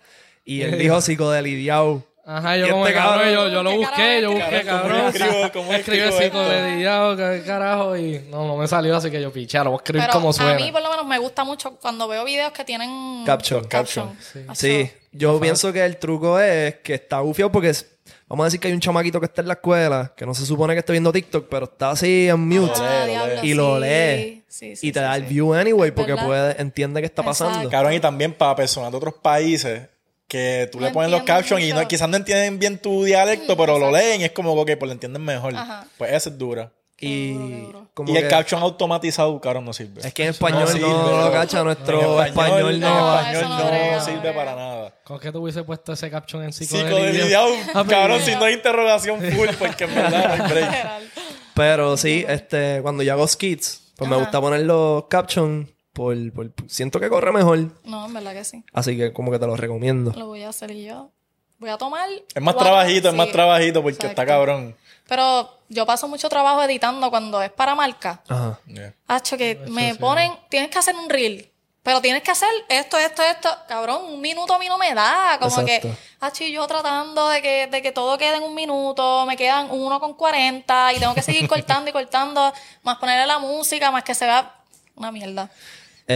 Y 0.46 0.62
él 0.62 0.78
dijo 0.78 1.02
psicodelidiao. 1.02 2.04
Ajá, 2.32 2.58
yo 2.58 2.70
como 2.70 2.86
este 2.86 3.00
cabrón, 3.00 3.20
cabrón- 3.24 3.34
yo, 3.34 3.48
yo 3.50 3.64
lo 3.64 3.70
¿Qué 3.72 3.78
busqué, 3.78 4.22
yo 4.22 4.32
busqué, 4.32 4.56
escribo? 4.58 4.66
cabrón. 4.78 4.98
¿Cómo 5.00 5.10
escribo? 5.10 5.52
¿Cómo 5.54 5.74
Escribe 5.74 6.08
escribo 6.10 6.42
esto? 6.44 7.18
qué 7.18 7.44
carajo, 7.46 7.98
y 7.98 8.20
no, 8.30 8.46
no 8.48 8.56
me 8.56 8.68
salió, 8.68 8.96
así 8.96 9.10
que 9.10 9.20
yo 9.20 9.32
piché, 9.34 9.58
lo 9.60 9.72
voy 9.72 9.74
a 9.74 9.78
escribir 9.78 10.02
Pero 10.04 10.14
como 10.14 10.30
a 10.30 10.34
suena. 10.34 10.54
mí 10.56 10.72
por 10.72 10.82
lo 10.84 10.92
menos 10.92 11.06
me 11.08 11.18
gusta 11.18 11.44
mucho 11.44 11.72
cuando 11.78 12.08
veo 12.08 12.24
videos 12.26 12.52
que 12.52 12.64
tienen 12.64 13.24
Caption. 13.26 13.64
caption. 13.66 14.16
Sí, 14.54 14.92
yo 15.12 15.40
pienso 15.40 15.74
que 15.74 15.84
el 15.84 15.98
truco 15.98 16.40
es 16.40 16.76
que 16.84 16.94
está 16.94 17.20
bufiado 17.22 17.52
porque 17.52 17.70
es- 17.70 17.88
vamos 18.28 18.44
a 18.44 18.46
decir 18.46 18.60
que 18.60 18.68
hay 18.68 18.74
un 18.76 18.80
chamaquito 18.80 19.20
que 19.20 19.26
está 19.26 19.42
en 19.42 19.48
la 19.48 19.56
escuela, 19.56 20.14
que 20.16 20.26
no 20.28 20.36
se 20.36 20.46
supone 20.46 20.74
que 20.76 20.80
esté 20.82 20.92
viendo 20.92 21.12
TikTok, 21.12 21.48
pero 21.50 21.66
está 21.66 21.90
así 21.92 22.30
en 22.30 22.40
mute. 22.48 22.74
Ah, 22.80 23.00
lo 23.06 23.12
diablo, 23.12 23.34
y 23.44 23.54
lo 23.56 23.76
sí. 23.78 23.82
lee. 23.82 24.44
Sí, 24.48 24.76
sí, 24.76 24.88
y 24.88 24.92
te 24.92 25.00
sí, 25.00 25.04
da 25.06 25.16
sí. 25.16 25.22
el 25.22 25.28
view 25.28 25.54
anyway 25.56 25.90
porque 25.92 26.12
verdad. 26.14 26.28
puede, 26.28 26.62
entiende 26.62 27.02
qué 27.02 27.06
está 27.08 27.24
pasando. 27.24 27.54
Exacto. 27.54 27.72
Cabrón, 27.72 27.94
y 27.94 28.00
también 28.00 28.34
para 28.34 28.56
personas 28.56 28.92
de 28.92 28.98
otros 28.98 29.16
países 29.16 29.82
que 30.30 30.70
tú 30.72 30.80
No 30.80 30.86
le 30.86 30.94
pones 30.94 31.12
los 31.12 31.24
captions 31.24 31.62
y 31.62 31.74
no, 31.74 31.86
quizás 31.88 32.08
no 32.08 32.16
entienden 32.16 32.58
bien 32.60 32.78
tu 32.78 33.04
dialecto, 33.04 33.58
pero 33.58 33.78
lo 33.78 33.92
leen 33.92 34.22
y 34.22 34.24
es 34.26 34.32
como 34.32 34.64
que 34.64 34.78
pues 34.78 34.88
lo 34.88 34.94
entienden 34.94 35.24
mejor. 35.24 35.54
Ajá. 35.56 35.86
Pues 35.98 36.14
esa 36.14 36.30
es 36.30 36.38
dura. 36.38 36.72
Y, 37.02 37.34
como 37.94 38.14
el 38.14 38.24
que- 38.24 38.28
caption 38.28 38.62
automatizado, 38.62 39.40
cabrón, 39.40 39.64
no 39.66 39.72
sirve. 39.74 40.02
es 40.06 40.14
que 40.14 40.24
en 40.24 40.30
español 40.32 40.62
no, 40.66 40.68
sirve, 40.68 40.88
lo 40.88 41.00
bro. 41.24 41.32
cacha, 41.32 41.64
nuestro 41.64 42.22
español, 42.24 42.78
no. 42.80 42.90
no, 42.90 43.20
español 43.20 43.50
no 43.50 43.92
no, 43.96 44.06
sirve 44.06 44.30
no 44.30 44.36
para 44.36 44.56
nada. 44.56 44.94
¿Con 45.06 45.18
qué 45.20 45.32
te 45.32 45.38
hubiese 45.38 45.64
puesto 45.64 45.94
ese 45.94 46.12
caption 46.12 46.44
en? 46.44 46.52
Psicodelidiao, 46.54 47.48
Ah, 47.74 47.84
pero- 47.88 48.02
cabrón, 48.02 48.22
si 48.22 48.36
no 48.36 48.44
hay 48.44 48.54
interrogación 48.56 49.22
full, 49.22 49.48
porque 49.58 49.86
en 49.86 49.96
verdad 49.96 50.38
no 50.38 50.44
hay 50.46 50.52
break. 50.52 50.86
Pero 51.54 51.98
sí, 51.98 52.26
este, 52.28 52.80
cuando 52.82 53.02
yo 53.04 53.14
hago 53.14 53.28
skits, 53.28 53.94
pues 53.96 54.10
me 54.10 54.16
gusta 54.18 54.40
poner 54.42 54.62
los 54.62 55.06
captions 55.06 55.68
por, 56.00 56.16
por- 56.32 56.54
siento 56.70 56.98
que 57.02 57.10
corre 57.10 57.34
mejor. 57.34 57.60
No, 57.84 58.06
en 58.06 58.14
verdad 58.14 58.32
que 58.32 58.46
sí. 58.46 58.64
Así 58.72 58.96
que 58.96 59.12
como 59.12 59.32
que 59.32 59.40
te 59.40 59.46
lo 59.46 59.58
recomiendo. 59.58 60.14
Lo 60.16 60.28
voy 60.28 60.44
a 60.44 60.50
hacer 60.50 60.72
y 60.72 60.86
yo. 60.86 61.12
Voy 61.58 61.70
a 61.70 61.78
tomar. 61.78 62.08
Es 62.34 62.42
más 62.42 62.56
trabajito, 62.56 63.10
es 63.10 63.16
más 63.16 63.30
trabajito 63.32 63.84
porque 63.84 64.08
está 64.08 64.26
cabrón. 64.26 64.78
Pero 65.10 65.50
yo 65.68 65.86
paso 65.86 66.08
mucho 66.08 66.30
trabajo 66.30 66.64
editando 66.64 67.10
cuando 67.10 67.42
es 67.42 67.52
para 67.52 67.76
marca. 67.76 68.22
Ajá. 68.30 68.60
Yeah. 68.68 68.94
Hacho, 69.08 69.38
que 69.38 69.56
me 69.70 69.94
ponen, 69.96 70.32
tienes 70.48 70.70
que 70.70 70.78
hacer 70.80 70.96
un 70.96 71.10
reel. 71.10 71.52
Pero 71.84 72.00
tienes 72.00 72.24
que 72.24 72.32
hacer 72.32 72.48
esto, 72.70 72.98
esto, 72.98 73.22
esto. 73.24 73.50
Cabrón, 73.68 74.04
un 74.06 74.22
minuto 74.22 74.54
a 74.54 74.60
mí 74.60 74.68
no 74.70 74.78
me 74.78 74.94
da. 74.94 75.38
Como 75.38 75.60
Exacto. 75.60 75.90
que, 75.90 75.98
hacho, 76.22 76.44
y 76.46 76.54
yo 76.54 76.66
tratando 76.66 77.28
de 77.28 77.42
que, 77.42 77.68
de 77.68 77.82
que 77.82 77.92
todo 77.92 78.18
quede 78.18 78.38
en 78.38 78.44
un 78.44 78.56
minuto. 78.56 79.26
Me 79.26 79.36
quedan 79.36 79.68
uno 79.70 80.00
con 80.00 80.14
40 80.14 80.94
y 80.94 81.00
tengo 81.00 81.14
que 81.14 81.22
seguir 81.24 81.46
cortando 81.50 81.90
y 81.90 81.94
cortando. 81.94 82.54
Más 82.84 82.98
ponerle 83.00 83.26
la 83.28 83.40
música, 83.40 83.92
más 83.92 84.04
que 84.06 84.16
se 84.16 84.26
vea 84.26 84.56
una 84.96 85.12
mierda. 85.12 85.50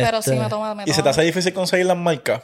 Pero 0.02 0.22
sí 0.22 0.32
Este, 0.32 0.41
me 0.44 0.50
toma, 0.50 0.74
me 0.76 0.84
¿Y 0.84 0.88
se 0.88 0.94
toma. 0.94 1.04
te 1.04 1.10
hace 1.10 1.22
difícil 1.24 1.54
conseguir 1.54 1.86
las 1.86 1.98
marcas? 1.98 2.41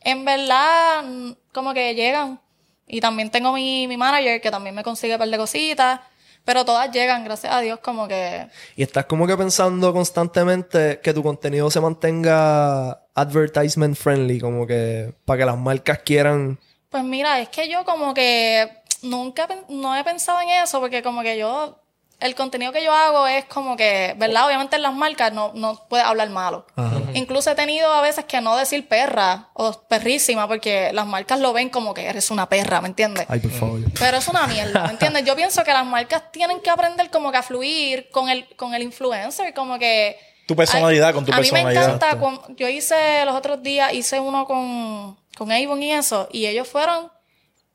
En 0.00 0.24
verdad, 0.24 1.04
como 1.52 1.72
que 1.74 1.94
llegan. 1.94 2.40
Y 2.86 3.00
también 3.00 3.30
tengo 3.30 3.52
mi, 3.52 3.86
mi 3.86 3.96
manager 3.96 4.40
que 4.40 4.50
también 4.50 4.74
me 4.74 4.82
consigue 4.82 5.14
un 5.14 5.18
par 5.18 5.28
de 5.28 5.36
cositas. 5.38 6.00
Pero 6.44 6.64
todas 6.64 6.90
llegan, 6.90 7.24
gracias 7.24 7.52
a 7.52 7.60
Dios, 7.60 7.78
como 7.80 8.08
que... 8.08 8.48
Y 8.74 8.82
estás 8.82 9.04
como 9.04 9.26
que 9.26 9.36
pensando 9.36 9.92
constantemente 9.92 10.98
que 11.02 11.12
tu 11.12 11.22
contenido 11.22 11.70
se 11.70 11.78
mantenga 11.80 13.02
advertisement 13.14 13.94
friendly, 13.96 14.40
como 14.40 14.66
que 14.66 15.12
para 15.26 15.40
que 15.40 15.44
las 15.44 15.58
marcas 15.58 15.98
quieran. 15.98 16.58
Pues 16.88 17.04
mira, 17.04 17.38
es 17.40 17.50
que 17.50 17.68
yo 17.68 17.84
como 17.84 18.14
que 18.14 18.66
nunca 19.02 19.46
no 19.68 19.94
he 19.94 20.02
pensado 20.04 20.40
en 20.40 20.48
eso 20.48 20.80
porque 20.80 21.02
como 21.02 21.20
que 21.20 21.36
yo 21.38 21.78
el 22.20 22.34
contenido 22.34 22.72
que 22.72 22.82
yo 22.82 22.92
hago 22.92 23.26
es 23.28 23.44
como 23.44 23.76
que, 23.76 24.14
¿verdad? 24.18 24.46
Obviamente 24.46 24.74
en 24.76 24.82
las 24.82 24.92
marcas 24.94 25.32
no, 25.32 25.52
no 25.54 25.86
puedes 25.88 26.04
hablar 26.04 26.28
malo. 26.30 26.66
Incluso 27.14 27.50
he 27.50 27.54
tenido 27.54 27.92
a 27.92 28.00
veces 28.00 28.24
que 28.24 28.40
no 28.40 28.56
decir 28.56 28.88
perra 28.88 29.50
o 29.54 29.72
perrísima 29.88 30.48
porque 30.48 30.90
las 30.92 31.06
marcas 31.06 31.38
lo 31.38 31.52
ven 31.52 31.70
como 31.70 31.94
que 31.94 32.06
eres 32.06 32.30
una 32.30 32.48
perra, 32.48 32.80
¿me 32.80 32.88
entiendes? 32.88 33.24
Ay, 33.28 33.38
por 33.40 33.52
favor. 33.52 33.80
Pero 33.98 34.16
es 34.16 34.26
una 34.28 34.46
mierda, 34.48 34.84
¿me 34.86 34.90
entiendes? 34.90 35.24
Yo 35.24 35.36
pienso 35.36 35.62
que 35.62 35.72
las 35.72 35.86
marcas 35.86 36.30
tienen 36.32 36.60
que 36.60 36.70
aprender 36.70 37.08
como 37.10 37.30
que 37.30 37.38
a 37.38 37.42
fluir 37.42 38.08
con 38.10 38.28
el, 38.28 38.48
con 38.56 38.74
el 38.74 38.82
influencer, 38.82 39.54
como 39.54 39.78
que... 39.78 40.18
Tu 40.48 40.56
personalidad, 40.56 41.14
con 41.14 41.24
tu 41.24 41.32
a 41.32 41.36
personalidad. 41.36 41.70
mí 41.70 41.74
me 41.76 41.84
encanta, 41.86 42.18
cuan- 42.18 42.56
yo 42.56 42.68
hice 42.68 43.24
los 43.26 43.34
otros 43.36 43.62
días, 43.62 43.92
hice 43.92 44.18
uno 44.18 44.44
con, 44.46 45.16
con 45.36 45.52
Avon 45.52 45.82
y 45.82 45.92
eso, 45.92 46.26
y 46.32 46.46
ellos 46.46 46.66
fueron, 46.66 47.12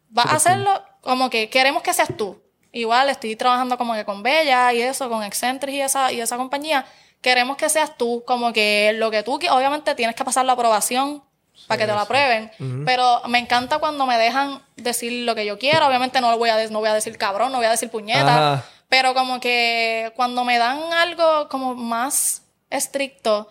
vas 0.10 0.26
a 0.26 0.36
hacerlo 0.36 0.84
como 1.02 1.30
que 1.30 1.50
queremos 1.50 1.82
que 1.84 1.94
seas 1.94 2.10
tú. 2.18 2.42
Igual 2.74 3.08
estoy 3.10 3.36
trabajando 3.36 3.78
como 3.78 3.94
que 3.94 4.04
con 4.04 4.24
Bella 4.24 4.74
y 4.74 4.82
eso, 4.82 5.08
con 5.08 5.24
Excentric 5.24 5.76
y 5.76 5.82
esa, 5.82 6.12
y 6.12 6.20
esa 6.20 6.38
compañía. 6.38 6.86
Queremos 7.22 7.56
que 7.56 7.70
seas 7.70 7.96
tú, 7.98 8.24
como 8.26 8.52
que 8.52 8.94
lo 8.96 9.12
que 9.12 9.22
tú, 9.22 9.36
obviamente 9.36 9.94
tienes 9.96 10.16
que 10.16 10.26
pasar 10.26 10.44
la 10.44 10.54
aprobación 10.54 11.24
para 11.68 11.78
que 11.78 11.86
te 11.86 11.94
lo 11.94 12.00
aprueben, 12.00 12.52
pero 12.84 13.22
me 13.28 13.38
encanta 13.38 13.78
cuando 13.78 14.06
me 14.08 14.18
dejan 14.18 14.62
decir 14.76 15.24
lo 15.24 15.36
que 15.36 15.46
yo 15.46 15.60
quiero. 15.60 15.88
Obviamente 15.88 16.20
no 16.20 16.36
voy 16.38 16.50
a, 16.50 16.68
no 16.70 16.80
voy 16.80 16.90
a 16.90 16.96
decir 16.96 17.16
cabrón, 17.18 17.52
no 17.52 17.60
voy 17.60 17.68
a 17.68 17.72
decir 17.72 17.90
puñeta, 17.90 18.54
Ajá. 18.54 18.66
pero 18.90 19.14
como 19.14 19.40
que 19.40 20.12
cuando 20.16 20.44
me 20.44 20.58
dan 20.58 20.92
algo 20.92 21.48
como 21.50 21.76
más 21.76 22.42
estricto, 22.72 23.50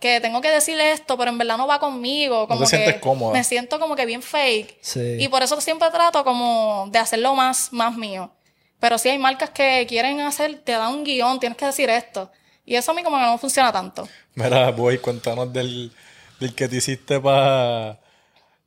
que 0.00 0.20
tengo 0.20 0.40
que 0.40 0.50
decirle 0.50 0.92
esto, 0.92 1.16
pero 1.16 1.30
en 1.30 1.38
verdad 1.38 1.58
no 1.58 1.66
va 1.66 1.78
conmigo, 1.78 2.48
como 2.48 2.60
te 2.60 2.70
que 2.70 2.76
sientes 2.76 3.00
cómoda. 3.00 3.32
me 3.32 3.44
siento 3.44 3.78
como 3.78 3.96
que 3.96 4.06
bien 4.06 4.22
fake. 4.22 4.78
Sí. 4.80 5.16
Y 5.20 5.28
por 5.28 5.42
eso 5.42 5.60
siempre 5.60 5.90
trato 5.90 6.24
como 6.24 6.86
de 6.90 6.98
hacerlo 6.98 7.34
más, 7.34 7.72
más 7.72 7.96
mío. 7.96 8.30
Pero 8.78 8.98
si 8.98 9.08
hay 9.08 9.18
marcas 9.18 9.50
que 9.50 9.86
quieren 9.88 10.20
hacer, 10.20 10.60
te 10.62 10.72
dan 10.72 10.92
un 10.92 11.04
guion, 11.04 11.40
tienes 11.40 11.56
que 11.56 11.66
decir 11.66 11.88
esto. 11.90 12.30
Y 12.64 12.74
eso 12.74 12.90
a 12.90 12.94
mí 12.94 13.02
como 13.02 13.16
que 13.16 13.22
no 13.22 13.38
funciona 13.38 13.72
tanto. 13.72 14.08
Mira, 14.34 14.70
voy, 14.70 14.98
cuéntanos 14.98 15.52
del, 15.52 15.92
del 16.40 16.54
que 16.54 16.68
te 16.68 16.76
hiciste 16.76 17.20
para. 17.20 18.00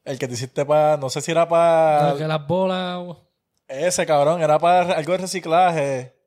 El 0.05 0.17
que 0.17 0.27
te 0.27 0.33
hiciste 0.33 0.65
para. 0.65 0.97
No 0.97 1.09
sé 1.09 1.21
si 1.21 1.31
era 1.31 1.47
para. 1.47 2.15
Que 2.17 2.27
las 2.27 2.47
bolas. 2.47 3.17
Ese 3.67 4.05
cabrón, 4.05 4.41
era 4.41 4.57
para 4.57 4.93
algo 4.93 5.11
de 5.11 5.17
reciclaje. 5.19 6.18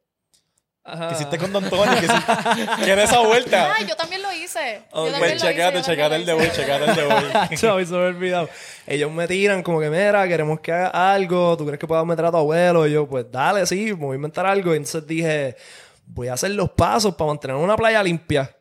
Ajá. 0.85 1.09
Que 1.09 1.14
hiciste 1.14 1.39
con 1.39 1.53
Don 1.53 1.68
Tony. 1.70 1.95
Que 2.01 2.07
hiciste- 2.07 2.66
¿Quieres 2.85 3.05
esa 3.11 3.20
vuelta? 3.20 3.72
Ay, 3.74 3.87
yo 3.87 3.95
también 3.95 4.20
lo 4.22 4.33
hice. 4.33 4.83
Yo 4.93 5.07
Pues 5.18 5.41
checate, 5.41 5.80
checate 5.83 6.16
el 6.16 6.26
de 6.26 6.33
hoy, 6.33 6.51
checate 6.53 6.85
el 6.87 6.95
de 6.97 7.03
hoy. 7.05 7.87
Se 7.87 7.93
me 7.95 7.99
olvidado. 8.07 8.49
Ellos 8.87 9.11
me 9.12 9.28
tiran 9.28 9.62
como 9.62 9.78
que, 9.80 9.89
mira, 9.91 10.26
queremos 10.26 10.61
que 10.61 10.72
haga 10.72 11.14
algo. 11.14 11.57
¿Tú 11.57 11.64
crees 11.66 11.78
que 11.78 11.87
puedas 11.87 12.05
meter 12.05 12.24
a 12.24 12.30
tu 12.33 12.37
abuelo? 12.39 12.87
Y 12.87 12.93
yo, 12.93 13.07
pues 13.07 13.26
dale, 13.30 13.64
sí, 13.66 13.87
me 13.87 14.07
voy 14.07 14.14
a 14.14 14.16
inventar 14.16 14.45
algo. 14.45 14.74
Y 14.74 14.78
entonces 14.78 15.07
dije, 15.07 15.57
voy 16.07 16.28
a 16.28 16.33
hacer 16.35 16.51
los 16.51 16.70
pasos 16.70 17.14
para 17.14 17.28
mantener 17.28 17.57
una 17.57 17.76
playa 17.76 18.03
limpia. 18.03 18.55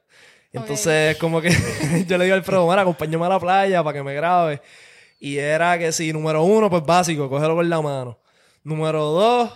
Y 0.54 0.58
entonces, 0.58 1.18
como 1.18 1.42
que 1.42 1.50
yo 2.08 2.18
le 2.18 2.26
digo 2.26 2.36
al 2.36 2.42
Alfredo, 2.42 2.68
mira, 2.70 2.82
acompáñame 2.84 3.26
a 3.26 3.30
la 3.30 3.40
playa 3.40 3.84
para 3.84 3.98
que 3.98 4.04
me 4.04 4.14
grabe. 4.14 4.62
Y 5.20 5.38
era 5.38 5.78
que 5.80 5.92
sí, 5.92 6.12
número 6.14 6.44
uno, 6.44 6.70
pues 6.70 6.84
básico, 6.84 7.30
cógelo 7.30 7.56
con 7.56 7.70
la 7.70 7.82
mano. 7.82 8.20
Número 8.64 9.04
dos, 9.06 9.50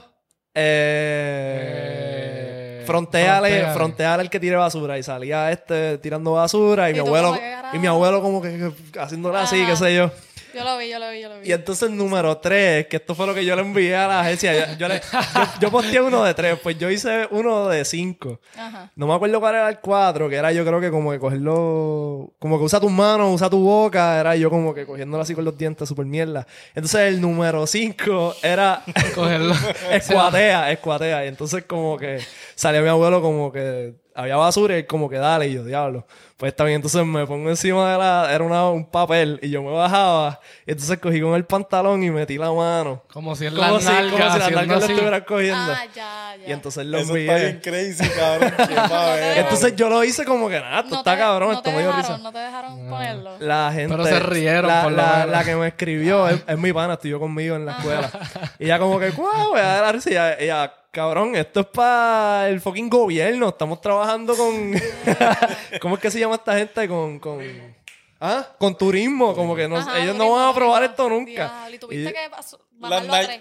eh, 0.53 1.61
Eh, 1.67 2.54
fronteale, 2.85 3.49
fronteale. 3.49 3.73
fronteale 3.73 4.23
el 4.23 4.29
que 4.29 4.39
tire 4.39 4.55
basura. 4.55 4.97
Y 4.97 5.03
salía 5.03 5.51
este 5.51 5.97
tirando 5.97 6.33
basura 6.33 6.89
y, 6.89 6.91
¿Y 6.91 6.93
mi 6.95 6.99
abuelo, 6.99 7.27
como 7.29 7.39
que, 7.39 7.51
carajo? 7.51 7.75
y 7.75 7.79
mi 7.79 7.87
abuelo 7.87 8.21
como 8.21 8.41
que, 8.41 8.71
haciéndolo 8.99 9.37
así, 9.37 9.65
qué 9.65 9.75
sé 9.75 9.95
yo. 9.95 10.11
Yo 10.55 10.63
lo 10.63 10.77
vi, 10.77 10.89
yo 10.89 10.99
lo 10.99 11.09
vi, 11.11 11.21
yo 11.21 11.29
lo 11.29 11.39
vi. 11.39 11.49
Y 11.49 11.51
entonces 11.51 11.89
número 11.91 12.37
tres, 12.37 12.87
que 12.87 12.95
esto 12.95 13.13
fue 13.13 13.27
lo 13.27 13.33
que 13.33 13.43
yo 13.43 13.55
le 13.55 13.61
envié 13.61 13.95
a 13.95 14.07
la 14.07 14.21
agencia. 14.21 14.53
Yo, 14.71 14.77
yo, 14.77 14.87
le- 14.87 15.01
yo- 15.01 15.41
yo 15.61 15.71
posteé 15.71 15.99
uno 16.01 16.23
de 16.23 16.33
tres, 16.33 16.57
pues 16.63 16.77
yo 16.79 16.89
hice 16.89 17.27
uno 17.31 17.67
de 17.67 17.83
cinco. 17.83 18.39
Ajá. 18.57 18.91
No 18.95 19.05
me 19.07 19.13
acuerdo 19.13 19.39
cuál 19.39 19.55
era 19.55 19.69
el 19.69 19.79
cuatro, 19.79 20.29
que 20.29 20.35
era 20.37 20.51
yo 20.53 20.65
creo 20.65 20.79
que 20.79 20.89
como 20.91 21.11
que 21.11 21.19
cogerlo, 21.19 22.33
como 22.39 22.57
que 22.57 22.63
usa 22.63 22.79
tus 22.79 22.91
manos, 22.91 23.33
usa 23.35 23.49
tu 23.49 23.59
boca, 23.59 24.19
era 24.19 24.35
yo 24.35 24.49
como 24.49 24.73
que 24.73 24.85
cogiéndolo 24.85 25.21
así 25.23 25.35
con 25.35 25.43
los 25.45 25.57
dientes, 25.57 25.87
super 25.89 26.05
mierda. 26.05 26.47
Entonces 26.73 27.01
el 27.01 27.19
número 27.21 27.67
cinco 27.67 28.33
era 28.41 28.81
Cogerlo. 29.15 29.53
escuatea, 29.91 30.71
escuatea. 30.71 31.25
Y 31.25 31.27
entonces 31.27 31.63
como 31.65 31.97
que 31.97 32.19
salía 32.55 32.81
mi 32.81 32.87
abuelo 32.89 33.21
como 33.21 33.51
que 33.51 33.95
había 34.13 34.37
basura 34.37 34.75
y 34.75 34.79
él 34.79 34.87
como 34.87 35.09
que 35.09 35.17
dale, 35.17 35.47
y 35.47 35.53
yo, 35.53 35.65
diablo. 35.65 36.05
Pues 36.37 36.51
está 36.51 36.65
bien, 36.65 36.75
entonces 36.75 37.05
me 37.05 37.25
pongo 37.25 37.49
encima 37.49 37.93
de 37.93 37.97
la, 37.97 38.27
era 38.33 38.43
una- 38.43 38.69
un 38.69 38.85
papel 38.85 39.39
y 39.41 39.49
yo 39.49 39.63
me 39.63 39.71
bajaba. 39.71 40.41
Y 40.67 40.71
entonces 40.71 40.99
cogí 40.99 41.21
con 41.21 41.33
el 41.33 41.45
pantalón 41.45 42.03
y 42.03 42.09
metí 42.11 42.37
la 42.37 42.51
mano. 42.51 43.03
Como 43.13 43.37
si 43.37 43.45
en 43.45 43.55
Como 43.55 43.65
las 43.71 43.81
si, 43.83 43.87
como 43.87 44.01
si 44.01 44.11
nalgas, 44.11 44.39
las 44.39 44.51
nalgas 44.51 44.79
lo 44.81 44.85
estuvieran 44.85 45.23
cogiendo. 45.25 45.71
Ah, 45.73 45.85
ya, 45.95 46.35
ya. 46.41 46.47
Y 46.49 46.51
entonces 46.51 46.85
lo 46.87 46.97
Eso 46.97 47.15
está 47.15 47.35
bien 47.35 47.47
envié. 47.47 47.61
crazy, 47.61 48.09
cabrón. 48.09 48.53
Qué 48.67 48.75
pa' 48.75 49.05
ver. 49.15 49.37
Entonces 49.37 49.75
yo 49.77 49.87
lo 49.89 50.03
hice 50.03 50.25
como 50.25 50.49
que 50.49 50.59
nada, 50.59 50.79
esto 50.81 50.89
No 50.89 50.97
está 50.97 51.13
te- 51.13 51.19
cabrón, 51.19 51.47
no 51.51 51.53
esto 51.57 51.63
te 51.69 51.71
me 51.71 51.77
dio 51.81 51.87
dejaron, 51.87 52.11
risa. 52.11 52.17
No 52.23 52.31
te 52.33 52.39
dejaron 52.39 52.89
ponerlo. 52.89 53.31
La 53.39 53.71
gente. 53.73 53.95
Pero 53.95 54.05
se 54.05 54.19
rieron, 54.19 54.67
la, 54.67 54.83
por 54.83 54.91
la- 54.91 55.25
la 55.25 55.43
que 55.45 55.55
me 55.55 55.67
escribió 55.69 56.27
es, 56.27 56.43
es 56.45 56.57
mi 56.57 56.73
pana, 56.73 56.95
estudió 56.95 57.17
conmigo 57.17 57.55
en 57.55 57.65
la 57.65 57.77
escuela. 57.77 58.11
Y 58.59 58.65
ella 58.65 58.77
como 58.79 58.99
que, 58.99 59.09
wow, 59.11 59.51
voy 59.51 59.59
a 59.61 59.63
dar 59.67 59.83
la 59.83 59.91
risa. 59.93 60.09
Y 60.09 60.13
ella, 60.13 60.33
ella, 60.37 60.73
cabrón, 60.91 61.35
esto 61.35 61.61
es 61.61 61.65
para 61.67 62.47
el 62.49 62.59
fucking 62.61 62.89
gobierno. 62.89 63.49
Estamos 63.49 63.79
trabajando 63.79 64.35
con. 64.35 64.73
¿Cómo 65.81 65.95
es 65.95 66.01
que 66.01 66.09
se 66.11 66.19
llama 66.19 66.24
esta 66.33 66.57
gente? 66.57 66.87
Con. 66.87 67.19
con 67.19 67.74
¿Ah? 68.19 68.47
Con 68.57 68.77
turismo. 68.77 69.35
Como 69.35 69.55
que 69.55 69.67
no, 69.67 69.77
Ajá, 69.77 69.99
ellos 70.01 70.15
no 70.15 70.31
van 70.31 70.49
a 70.49 70.53
probar 70.53 70.83
esto 70.83 71.09
nunca. 71.09 71.31
Diablo, 71.31 71.75
Y 71.75 71.79
tuviste 71.79 72.09
Y- 72.09 72.13
que 72.13 72.19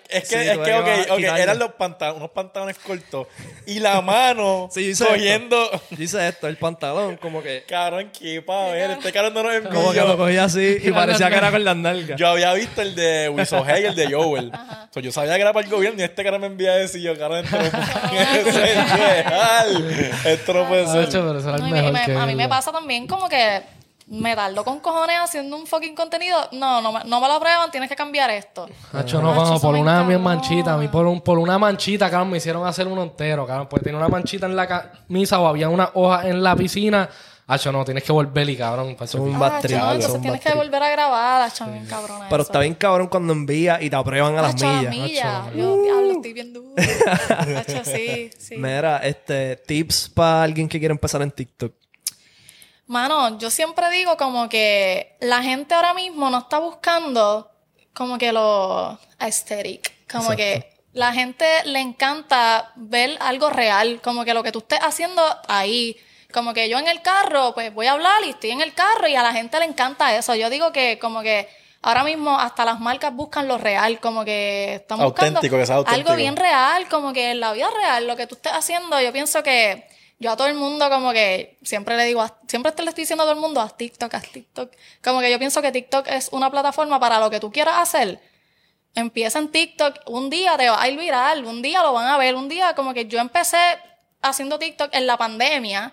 es 0.09 0.29
que, 0.29 0.43
Sí, 0.45 0.49
es 0.49 0.59
que, 0.59 1.43
eran 1.43 1.59
los 1.59 1.73
pantalones, 1.75 2.19
unos 2.19 2.31
pantalones 2.31 2.79
cortos. 2.79 3.27
Y 3.67 3.81
la 3.81 4.01
mano 4.01 4.69
Sí, 4.73 4.85
yo 4.85 4.91
hice 4.91 5.07
cogiendo. 5.07 5.71
Yo 5.91 6.03
hice 6.05 6.29
esto, 6.29 6.47
el 6.49 6.57
pantalón, 6.57 7.17
como 7.17 7.43
que. 7.43 7.65
Cabrón, 7.69 8.11
qué 8.17 8.43
pa' 8.43 8.69
ver. 8.71 8.93
Este 8.93 9.13
cabrón 9.13 9.35
no 9.35 9.43
nos 9.43 9.53
Como 9.73 9.91
que 9.93 9.99
lo 9.99 10.03
envió. 10.13 10.17
cogía 10.19 10.45
así 10.45 10.79
y 10.83 10.91
parecía 10.93 11.29
que 11.31 11.37
era 11.37 11.51
con 11.51 11.65
las 11.65 11.77
nalgas. 11.77 12.19
Yo 12.19 12.29
había 12.29 12.53
visto 12.55 12.81
el 12.83 12.95
de 12.95 13.29
Wisohei 13.29 13.83
y 13.83 13.87
el 13.87 13.95
de 13.95 14.13
Joel. 14.13 14.53
So, 14.93 15.01
yo 15.01 15.11
sabía 15.13 15.35
que 15.35 15.43
era 15.43 15.53
para 15.53 15.67
el 15.67 15.73
gobierno 15.73 16.01
y 16.01 16.05
este 16.05 16.23
cara 16.25 16.39
me 16.39 16.47
envía 16.47 16.79
ese 16.81 16.99
y 16.99 17.03
yo, 17.03 17.19
cabrón, 17.19 17.45
esto 17.45 17.57
no 17.59 17.71
puede 18.11 18.53
ser 18.53 18.87
real. 18.87 20.11
Esto 20.27 20.53
no 20.55 20.69
puede 20.69 20.83
eso 20.85 21.51
a 22.19 22.27
mí 22.27 22.35
me 22.35 22.49
pasa 22.49 22.73
también 22.73 23.07
como 23.07 23.29
que 23.29 23.63
me 24.07 24.37
tardo 24.37 24.65
con 24.65 24.81
cojones 24.81 25.17
haciendo 25.19 25.57
un 25.57 25.67
fucking 25.67 25.95
contenido. 25.95 26.37
No, 26.53 26.81
no, 26.81 26.93
me- 26.93 27.05
no 27.05 27.21
me 27.21 27.27
lo 27.29 27.35
aprueban, 27.35 27.71
tienes 27.71 27.89
que 27.89 27.97
cambiar 27.97 28.31
esto. 28.31 28.69
Hacho, 28.93 29.21
no, 29.23 29.31
Hacho, 29.31 29.41
cuando 29.41 29.61
por 29.61 29.75
una 29.77 30.01
encabona. 30.03 30.19
manchita, 30.19 30.75
a 30.75 30.77
mí 30.77 30.89
por, 30.89 31.07
un, 31.07 31.21
por 31.23 31.39
una 31.39 31.59
manchita, 31.59 32.11
cabrón, 32.11 32.31
me 32.31 32.37
hicieron 32.39 32.67
hacer 32.67 32.87
uno 32.87 33.03
entero, 33.03 33.47
cabrón, 33.47 33.67
porque 33.69 33.85
tenía 33.85 33.99
una 33.99 34.09
manchita 34.09 34.47
en 34.47 34.57
la 34.57 34.67
camisa 34.69 35.41
o 35.41 35.47
había 35.47 35.69
una 35.69 35.91
hoja 35.95 36.29
en 36.29 36.43
la 36.43 36.55
piscina. 36.55 37.09
Hacho, 37.47 37.71
no, 37.73 37.85
tienes 37.85 38.03
que 38.05 38.11
volver 38.13 38.49
y 38.49 38.57
cabrón. 38.57 38.95
para 38.95 39.05
eso 39.05 39.19
Son 39.19 39.29
es 39.29 39.35
un 39.37 39.43
Ah, 39.43 39.61
chamo, 39.61 39.61
son 39.61 39.91
entonces 39.93 40.15
un 40.15 40.23
tienes 40.23 40.41
que 40.41 40.55
volver 40.55 40.83
a 40.83 40.89
grabar, 40.89 41.43
hacho, 41.43 41.67
bien 41.67 41.85
cabrona 41.85 42.27
Pero 42.31 42.43
eso. 42.43 42.51
está 42.51 42.61
bien 42.61 42.75
cabrón 42.75 43.07
cuando 43.09 43.35
envía 43.35 43.83
y 43.83 43.91
te 43.91 43.97
aprueban 43.97 44.39
a 44.39 44.41
las 44.43 44.55
Hacho, 44.55 44.67
millas. 44.67 44.95
millas. 44.97 45.55
Yo, 45.55 45.83
diablo, 45.83 46.13
estoy 46.13 46.33
bien 46.33 46.53
duro. 46.55 46.71
Hacho, 47.59 47.85
sí, 47.85 48.31
sí. 48.39 48.57
Mira, 48.57 48.99
este, 48.99 49.57
tips 49.57 50.09
para 50.15 50.43
alguien 50.43 50.69
que 50.69 50.79
quiere 50.79 50.93
empezar 50.93 51.21
en 51.21 51.31
TikTok. 51.31 51.73
Mano, 52.87 53.39
yo 53.39 53.51
siempre 53.51 53.91
digo 53.91 54.17
como 54.17 54.49
que 54.49 55.17
la 55.21 55.43
gente 55.43 55.75
ahora 55.75 55.95
mismo 55.95 56.29
no 56.29 56.39
está 56.39 56.59
buscando 56.59 57.51
como 57.95 58.19
que 58.19 58.33
lo 58.33 58.99
aesthetic. 59.19 59.93
Como 60.11 60.37
que 60.37 60.71
la 60.93 61.13
gente 61.13 61.47
le 61.65 61.81
encanta 61.81 62.73
ver 62.77 63.17
algo 63.21 63.51
real, 63.51 64.01
como 64.03 64.25
que 64.25 64.35
lo 64.35 64.43
que 64.43 64.53
tú 64.53 64.59
estés 64.61 64.81
haciendo 64.83 65.23
ahí. 65.49 65.97
Como 66.33 66.53
que 66.53 66.69
yo 66.69 66.79
en 66.79 66.89
el 66.89 67.01
carro, 67.01 67.55
pues 67.55 67.73
voy 67.73 67.87
a 67.87 67.93
hablar 67.93 68.23
y 68.27 68.31
estoy 68.31 68.51
en 68.51 68.61
el 68.61 68.75
carro 68.75 69.07
y 69.07 69.15
a 69.15 69.23
la 69.23 69.33
gente 69.33 69.59
le 69.59 69.65
encanta 69.67 70.15
eso. 70.17 70.35
Yo 70.35 70.51
digo 70.51 70.73
que 70.73 70.99
como 70.99 71.23
que 71.23 71.49
ahora 71.81 72.03
mismo 72.03 72.39
hasta 72.39 72.65
las 72.65 72.81
marcas 72.81 73.15
buscan 73.15 73.47
lo 73.47 73.57
real, 73.57 74.01
como 74.01 74.25
que 74.25 74.75
están 74.75 74.99
buscando 74.99 75.39
Auténtico, 75.39 75.57
que 75.57 75.67
sea 75.67 75.77
auténtico. 75.77 76.11
algo 76.11 76.21
bien 76.21 76.37
real, 76.37 76.89
como 76.89 77.13
que 77.13 77.31
en 77.31 77.41
la 77.41 77.53
vida 77.53 77.69
real, 77.71 78.07
lo 78.07 78.17
que 78.17 78.27
tú 78.27 78.35
estés 78.35 78.53
haciendo, 78.53 79.01
yo 79.01 79.13
pienso 79.13 79.43
que 79.43 79.87
yo 80.19 80.31
a 80.31 80.37
todo 80.37 80.47
el 80.47 80.55
mundo 80.55 80.89
como 80.91 81.13
que 81.13 81.59
siempre 81.63 81.97
le 81.97 82.05
digo, 82.05 82.25
siempre 82.47 82.73
te 82.73 82.83
le 82.83 82.91
estoy 82.91 83.03
diciendo 83.03 83.25
a 83.25 83.27
todo 83.27 83.35
el 83.35 83.41
mundo, 83.41 83.61
haz 83.61 83.77
TikTok, 83.77 84.15
haz 84.15 84.31
TikTok. 84.31 84.73
Como 85.03 85.21
que 85.21 85.31
yo 85.31 85.39
pienso 85.39 85.61
que 85.61 85.73
TikTok 85.73 86.07
es 86.09 86.29
una 86.33 86.51
plataforma 86.51 87.01
para 87.01 87.19
lo 87.19 87.31
que 87.31 87.41
tú 87.41 87.51
quieras 87.51 87.77
hacer. 87.79 88.21
Empieza 88.95 89.39
en 89.39 89.49
TikTok, 89.49 90.01
un 90.07 90.31
día 90.31 90.57
te 90.57 90.69
va 90.69 90.81
a 90.81 90.89
ir 90.89 90.99
viral, 90.99 91.45
un 91.45 91.63
día 91.63 91.83
lo 91.83 91.93
van 91.93 92.07
a 92.07 92.17
ver, 92.17 92.37
un 92.37 92.49
día 92.49 92.75
como 92.75 92.95
que 92.95 93.07
yo 93.07 93.19
empecé 93.19 93.59
haciendo 94.23 94.59
TikTok 94.59 94.95
en 94.95 95.07
la 95.07 95.17
pandemia, 95.17 95.93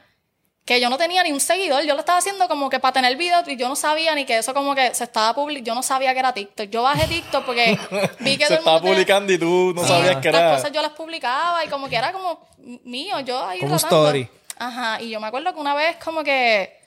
que 0.66 0.80
yo 0.80 0.90
no 0.90 0.98
tenía 0.98 1.24
ni 1.24 1.32
un 1.32 1.40
seguidor, 1.40 1.84
yo 1.84 1.96
lo 1.96 2.00
estaba 2.02 2.20
haciendo 2.20 2.48
como 2.48 2.70
que 2.70 2.80
para 2.80 2.94
tener 2.94 3.18
videos 3.18 3.48
y 3.48 3.58
yo 3.58 3.68
no 3.68 3.76
sabía 3.76 4.14
ni 4.16 4.26
que 4.26 4.38
eso 4.38 4.54
como 4.54 4.76
que 4.76 4.94
se 4.94 5.04
estaba 5.04 5.34
publicando, 5.34 5.68
yo 5.68 5.76
no 5.76 5.84
sabía 5.84 6.14
que 6.14 6.20
era 6.20 6.34
TikTok. 6.34 6.70
Yo 6.70 6.84
bajé 6.84 7.08
TikTok 7.08 7.46
porque 7.46 7.78
vi 8.20 8.38
que 8.38 8.46
Se 8.46 8.48
todo 8.48 8.54
el 8.54 8.60
estaba 8.60 8.78
mundo 8.78 8.82
tenía- 8.82 8.94
publicando 8.94 9.34
y 9.34 9.38
tú 9.40 9.74
no 9.76 9.82
Sí, 9.82 9.88
sabías 9.88 10.18
que 10.18 10.32
Las 10.32 10.42
era. 10.42 10.56
cosas 10.56 10.72
yo 10.72 10.82
las 10.82 10.92
publicaba 10.92 11.66
y 11.66 11.68
como 11.68 11.90
que 11.90 11.96
era 11.96 12.12
como 12.14 12.48
mío, 12.84 13.20
yo 13.22 13.44
ahí 13.46 13.60
Como 13.60 13.78
tratando. 13.78 14.06
story. 14.06 14.30
Ajá, 14.60 15.02
y 15.02 15.10
yo 15.10 15.20
me 15.20 15.28
acuerdo 15.28 15.52
que 15.54 15.60
una 15.60 15.74
vez 15.74 15.98
como 16.04 16.24
que 16.24 16.80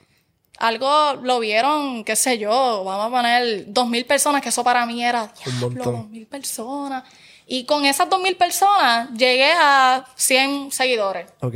algo 0.57 1.15
lo 1.21 1.39
vieron, 1.39 2.05
qué 2.05 2.15
sé 2.15 2.37
yo, 2.37 2.83
vamos 2.85 3.07
a 3.07 3.09
poner 3.09 3.65
dos 3.67 3.87
mil 3.89 4.05
personas, 4.05 4.41
que 4.41 4.49
eso 4.49 4.63
para 4.63 4.85
mí 4.85 5.03
era 5.03 5.29
Un 5.45 5.59
montón. 5.59 5.83
dos 5.93 6.07
mil 6.09 6.25
personas. 6.27 7.03
Y 7.47 7.65
con 7.65 7.85
esas 7.85 8.09
2.000 8.09 8.37
personas 8.37 9.09
llegué 9.11 9.51
a 9.51 10.03
100 10.15 10.71
seguidores. 10.71 11.27
Ok. 11.41 11.53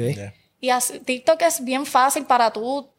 Y 0.62 0.70
así- 0.70 1.00
TikTok 1.00 1.42
es 1.44 1.64
bien 1.64 1.86
fácil 1.86 2.26
para 2.26 2.52
tú 2.52 2.90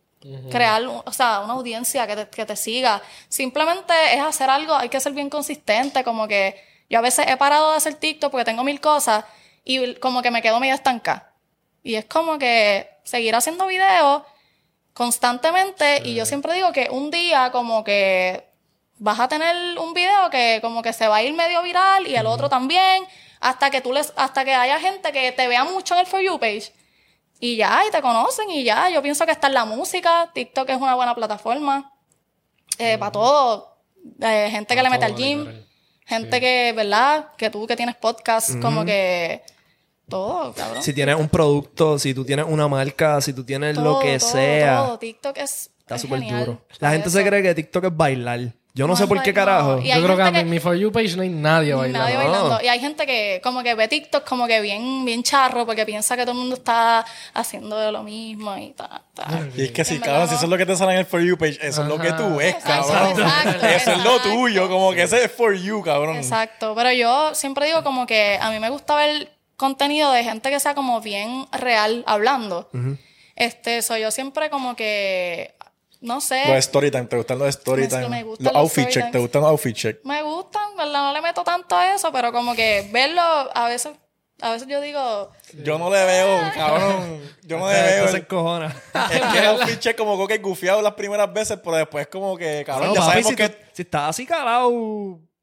crear, 0.51 0.83
o 0.85 1.13
sea, 1.13 1.41
una 1.41 1.55
audiencia 1.55 2.07
que 2.07 2.15
te, 2.17 2.29
que 2.29 2.45
te 2.45 2.55
siga. 2.57 3.01
Simplemente 3.29 3.95
es 4.15 4.21
hacer 4.21 4.51
algo, 4.51 4.75
hay 4.75 4.89
que 4.91 5.01
ser 5.01 5.13
bien 5.13 5.31
consistente, 5.31 6.05
como 6.05 6.29
que 6.29 6.63
yo 6.91 6.99
a 6.99 7.03
veces 7.03 7.27
he 7.29 7.37
parado 7.37 7.71
de 7.71 7.77
hacer 7.79 7.95
TikTok 7.95 8.31
porque 8.31 8.45
tengo 8.45 8.63
mil 8.65 8.81
cosas 8.81 9.25
y 9.65 9.95
como 9.97 10.21
que 10.23 10.31
me 10.31 10.43
quedo 10.43 10.61
medio 10.61 10.75
estancada. 10.75 11.33
Y 11.83 11.95
es 11.95 12.05
como 12.05 12.39
que 12.39 12.91
seguir 13.05 13.35
haciendo 13.35 13.67
videos 13.67 14.23
constantemente 14.93 16.03
y 16.05 16.15
yo 16.15 16.27
siempre 16.27 16.53
digo 16.55 16.73
que 16.73 16.89
un 16.91 17.11
día 17.11 17.51
como 17.53 17.85
que 17.85 18.45
vas 18.99 19.19
a 19.19 19.29
tener 19.29 19.79
un 19.79 19.95
video 19.95 20.29
que 20.31 20.59
como 20.61 20.83
que 20.83 20.93
se 20.93 21.09
va 21.09 21.17
a 21.17 21.23
ir 21.23 21.33
medio 21.33 21.63
viral 21.63 22.07
y 22.07 22.17
el 22.17 22.27
otro 22.27 22.49
también 22.51 23.05
hasta 23.41 23.71
que 23.71 23.81
tú 23.81 23.93
les 23.95 24.13
hasta 24.17 24.45
que 24.45 24.53
haya 24.55 24.79
gente 24.79 25.13
que 25.13 25.33
te 25.33 25.49
vea 25.49 25.65
mucho 25.65 25.95
en 25.95 26.01
el 26.01 26.07
for 26.07 26.21
you 26.21 26.39
page 26.39 26.73
y 27.41 27.57
ya 27.57 27.83
y 27.89 27.91
te 27.91 28.01
conocen 28.03 28.51
y 28.51 28.63
ya 28.63 28.91
yo 28.91 29.03
pienso 29.03 29.25
que 29.27 29.33
está 29.33 29.47
en 29.49 29.55
la 29.55 29.65
música 29.65 30.31
TikTok 30.33 30.69
es 30.69 30.77
una 30.77 30.95
buena 30.95 31.15
plataforma 31.15 31.93
para 32.79 33.11
todo 33.13 33.71
Eh, 34.21 34.49
gente 34.51 34.75
que 34.75 34.83
le 34.83 34.89
mete 34.91 35.05
al 35.05 35.15
gym 35.15 35.41
literal. 35.41 35.67
gente 36.07 36.41
que 36.41 36.73
verdad 36.75 37.29
que 37.37 37.51
tú 37.51 37.67
que 37.67 37.77
tienes 37.77 37.97
podcast 37.97 38.59
como 38.61 38.83
que 38.85 39.43
todo 40.09 40.53
cabrón 40.55 40.83
Si 40.83 40.93
tienes 40.93 41.17
un 41.17 41.29
producto, 41.29 41.99
si 41.99 42.15
tú 42.15 42.25
tienes 42.25 42.47
una 42.49 42.67
marca, 42.67 43.21
si 43.21 43.33
tú 43.33 43.45
tienes 43.45 43.77
lo 43.77 43.99
que 44.01 44.19
todo, 44.19 44.29
sea, 44.31 44.77
todo. 44.87 44.99
TikTok 44.99 45.37
es 45.37 45.71
está 45.81 45.97
es 45.97 46.03
súper 46.03 46.21
duro. 46.21 46.65
La 46.79 46.91
gente 46.93 47.11
se 47.11 47.25
cree 47.25 47.43
que 47.43 47.55
TikTok 47.55 47.85
es 47.85 47.97
bailar. 47.97 48.41
Yo 48.73 48.87
no, 48.87 48.93
No 48.93 48.97
sé 48.97 49.07
por 49.09 49.21
qué 49.23 49.35
carajo. 49.35 49.81
Yo 49.81 50.03
creo 50.05 50.17
que 50.17 50.23
a 50.23 50.31
mi, 50.45 50.61
For 50.61 50.77
You 50.77 50.93
page 50.93 51.17
no 51.17 51.23
hay 51.23 51.29
nadie 51.29 51.75
bailando. 51.75 51.99
Nadie 51.99 52.15
No. 52.15 52.21
bailando. 52.31 52.61
Y 52.63 52.69
hay 52.69 52.79
gente 52.79 53.05
que 53.05 53.41
como 53.43 53.63
que 53.65 53.75
ve 53.75 53.89
TikTok 53.89 54.25
como 54.29 54.47
que 54.47 54.61
bien, 54.61 55.05
bien 55.05 55.23
charro 55.25 55.67
porque 55.67 55.85
piensa 55.85 56.17
que 56.17 56.23
todo 56.23 56.33
el 56.33 56.39
mundo 56.39 56.55
está 56.55 57.05
haciendo 57.35 57.91
lo 57.91 58.03
mismo 58.05 58.57
y 58.57 58.71
ta, 58.71 59.03
ta. 59.13 59.27
Y 59.57 59.65
es 59.65 59.73
que 59.73 59.85
sí, 59.85 59.99
cabrón, 59.99 60.29
si 60.29 60.35
eso 60.37 60.45
es 60.45 60.51
lo 60.51 60.57
que 60.57 60.67
te 60.67 60.77
sale 60.77 60.93
en 60.93 60.99
el 60.99 61.07
For 61.07 61.21
You 61.21 61.37
page, 61.37 61.59
eso 61.61 61.83
es 61.83 61.89
lo 61.89 61.99
que 61.99 62.13
tú 62.13 62.37
ves, 62.37 62.55
Exacto, 62.55 62.93
cabrón. 62.93 63.21
exacto, 63.21 63.67
eso 63.67 63.93
es 63.93 64.05
lo 64.05 64.21
tuyo, 64.21 64.69
como 64.69 64.93
que 64.93 65.03
ese 65.03 65.25
es 65.25 65.33
For 65.33 65.55
You, 65.55 65.83
cabrón. 65.83 66.17
Exacto. 66.17 66.73
Pero 66.77 66.93
yo 66.93 67.35
siempre 67.35 67.67
digo 67.67 67.83
como 67.83 68.07
que 68.07 68.39
a 68.41 68.51
mí 68.51 68.61
me 68.61 68.71
gusta 68.71 68.95
ver 68.97 69.33
contenido 69.57 70.13
de 70.13 70.23
gente 70.25 70.49
que 70.49 70.61
sea 70.61 70.75
como 70.75 71.01
bien 71.01 71.47
real 71.53 72.05
hablando. 72.07 72.71
Este, 73.37 73.83
soy 73.83 74.03
yo 74.03 74.11
siempre 74.11 74.49
como 74.51 74.77
que, 74.77 75.55
no 76.01 76.21
sé. 76.21 76.47
Los 76.49 76.57
story 76.59 76.91
time, 76.91 77.05
¿te 77.07 77.17
gustan 77.17 77.39
los 77.39 77.49
story 77.49 77.83
Es 77.85 77.89
time? 77.91 78.09
me 78.09 78.23
gustan 78.23 78.45
Los 78.47 78.53
los 78.55 78.63
outfit 78.63 78.89
check, 78.89 79.05
¿te 79.07 79.11
times. 79.13 79.23
gustan 79.23 79.43
los 79.43 79.51
outfit 79.51 79.77
check? 79.77 79.99
Me 80.05 80.23
gustan, 80.23 80.77
¿verdad? 80.77 80.93
No 81.05 81.13
le 81.13 81.21
meto 81.23 81.43
tanto 81.45 81.77
a 81.77 81.95
eso, 81.95 82.11
pero 82.13 82.33
como 82.33 82.55
que 82.55 82.89
verlo, 82.93 83.21
a 83.23 83.69
veces, 83.69 83.93
a 84.41 84.51
veces 84.53 84.67
yo 84.69 84.81
digo, 84.81 85.31
Yo 85.63 85.79
no 85.79 85.91
le 85.91 86.05
veo, 86.05 86.41
cabrón. 86.55 87.21
Yo 87.43 87.59
no 87.59 87.69
le 87.69 87.75
veo. 87.75 87.99
Esto 88.05 88.13
se 88.13 88.17
encojona. 88.19 88.75
Es 89.13 89.21
que 89.33 89.39
el 89.39 89.47
outfit 89.47 89.79
check 89.79 89.97
como 89.97 90.27
que 90.27 90.39
gufiado 90.39 90.81
las 90.81 90.95
primeras 90.95 91.31
veces, 91.33 91.59
pero 91.63 91.77
después 91.77 92.07
como 92.09 92.37
que, 92.37 92.63
cabrón, 92.67 92.89
No, 92.89 92.95
ya 92.95 93.01
papi, 93.01 93.11
sabemos 93.11 93.31
si, 93.31 93.37
que... 93.37 93.49
tú- 93.51 93.57
si 93.73 93.83
estás 93.83 94.09
así 94.11 94.25
calado, 94.27 94.71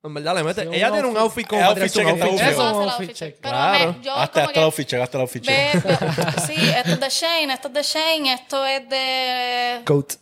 en 0.03 0.14
verdad 0.14 0.36
le 0.36 0.43
mete. 0.43 0.62
Sí, 0.62 0.68
un 0.68 0.74
Ella 0.74 0.91
tiene 0.91 1.08
un 1.08 1.16
outfit- 1.16 1.22
outfit 1.22 1.47
como 1.47 1.64
outfit 1.66 1.84
un 1.84 1.89
check 1.89 2.08
está 2.08 2.26
outfit. 2.26 2.41
Eso 2.47 2.70
es 2.70 2.76
un 2.76 2.84
outfit 2.89 3.14
check. 3.14 3.36
Pero 3.41 3.51
Claro. 3.55 3.93
me- 3.93 4.01
yo 4.03 4.14
Hasta, 4.16 4.41
hasta 4.41 4.53
que 4.53 4.60
el 4.60 4.66
outfit 4.66 4.88
check, 4.88 5.01
hasta 5.01 5.18
el 5.18 5.22
outfit 5.22 5.43
check. 5.43 5.84
ve- 5.84 5.97
ve- 5.97 6.41
sí, 6.47 6.70
esto 6.70 6.91
es 6.91 6.99
de 6.99 7.10
Shane, 7.10 7.53
esto 7.53 7.68
es 7.68 7.74
de 7.74 7.84
Shane, 7.84 8.34
esto 8.34 8.66
es 8.66 8.89
de... 8.89 9.82
Coat. 9.86 10.14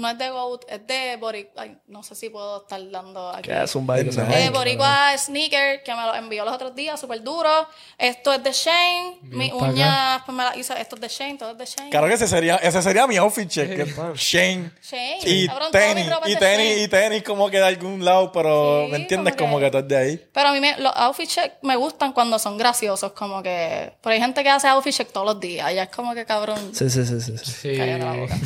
No 0.00 0.08
es 0.08 0.16
de 0.18 0.30
Goat, 0.30 0.62
es 0.68 0.86
de 0.86 1.16
Boricua. 1.16 1.62
Ay, 1.62 1.76
no 1.88 2.02
sé 2.02 2.14
si 2.14 2.30
puedo 2.30 2.62
estar 2.62 2.80
dando 2.90 3.28
aquí. 3.30 3.50
Que 3.50 3.62
es 3.62 3.74
un 3.74 3.86
baile. 3.86 4.10
Eh, 4.32 4.50
Boricua 4.50 5.16
Sneaker, 5.18 5.82
que 5.82 5.94
me 5.94 6.02
lo 6.02 6.14
envió 6.14 6.44
los 6.44 6.54
otros 6.54 6.74
días, 6.74 6.98
súper 6.98 7.22
duro. 7.22 7.68
Esto 7.98 8.32
es 8.32 8.42
de 8.42 8.52
Shane. 8.52 9.18
Mis 9.22 9.52
uñas, 9.52 10.22
pues 10.24 10.36
me 10.36 10.44
las 10.44 10.56
hice. 10.56 10.80
Esto 10.80 10.94
es 10.96 11.02
de 11.02 11.08
Shane, 11.08 11.34
todo 11.36 11.50
es 11.50 11.58
de 11.58 11.66
Shane. 11.66 11.90
Claro 11.90 12.06
que 12.08 12.14
ese 12.14 12.26
sería, 12.26 12.56
ese 12.56 12.80
sería 12.82 13.06
mi 13.06 13.16
outfit 13.18 13.48
check. 13.48 13.68
que 13.76 13.84
Shane. 14.16 14.70
Shane. 14.82 15.18
Y 15.24 15.46
Cabrón, 15.46 15.70
toda 15.70 15.94
mi 15.94 16.02
tenis, 16.02 16.14
y 16.26 16.36
tenis, 16.36 16.78
y 16.84 16.88
tenis 16.88 17.22
como 17.22 17.50
que 17.50 17.58
de 17.58 17.66
algún 17.66 18.02
lado, 18.04 18.32
pero 18.32 18.86
Sí, 18.86 18.92
¿me 18.92 18.96
entiendes? 18.98 19.34
como 19.36 19.50
Como 19.50 19.58
que- 19.58 19.64
que 19.66 19.70
todo 19.70 19.82
es 19.82 19.88
de 19.88 19.96
ahí. 19.98 20.28
Pero 20.32 20.48
a 20.48 20.52
mí 20.52 20.60
me, 20.60 20.78
los 20.78 20.92
outfit 20.96 21.28
check 21.28 21.52
me 21.62 21.76
gustan 21.76 22.12
cuando 22.14 22.38
son 22.38 22.56
graciosos, 22.56 23.12
como 23.12 23.42
que... 23.42 23.92
Pero 24.02 24.14
hay 24.14 24.20
gente 24.20 24.42
que 24.42 24.48
hace 24.48 24.66
outfit 24.68 24.94
check 24.94 25.12
todos 25.12 25.26
los 25.26 25.40
días. 25.40 25.74
Ya 25.74 25.82
es 25.84 25.90
como 25.90 26.14
que 26.14 26.24
cabrón. 26.24 26.70
Sí, 26.74 26.88
sí, 26.88 27.04
sí, 27.04 27.20
sí. 27.20 27.36
sí. 27.36 27.50
Sí. 27.52 27.76
Cállate 27.76 28.04
la 28.04 28.12
boca. 28.12 28.38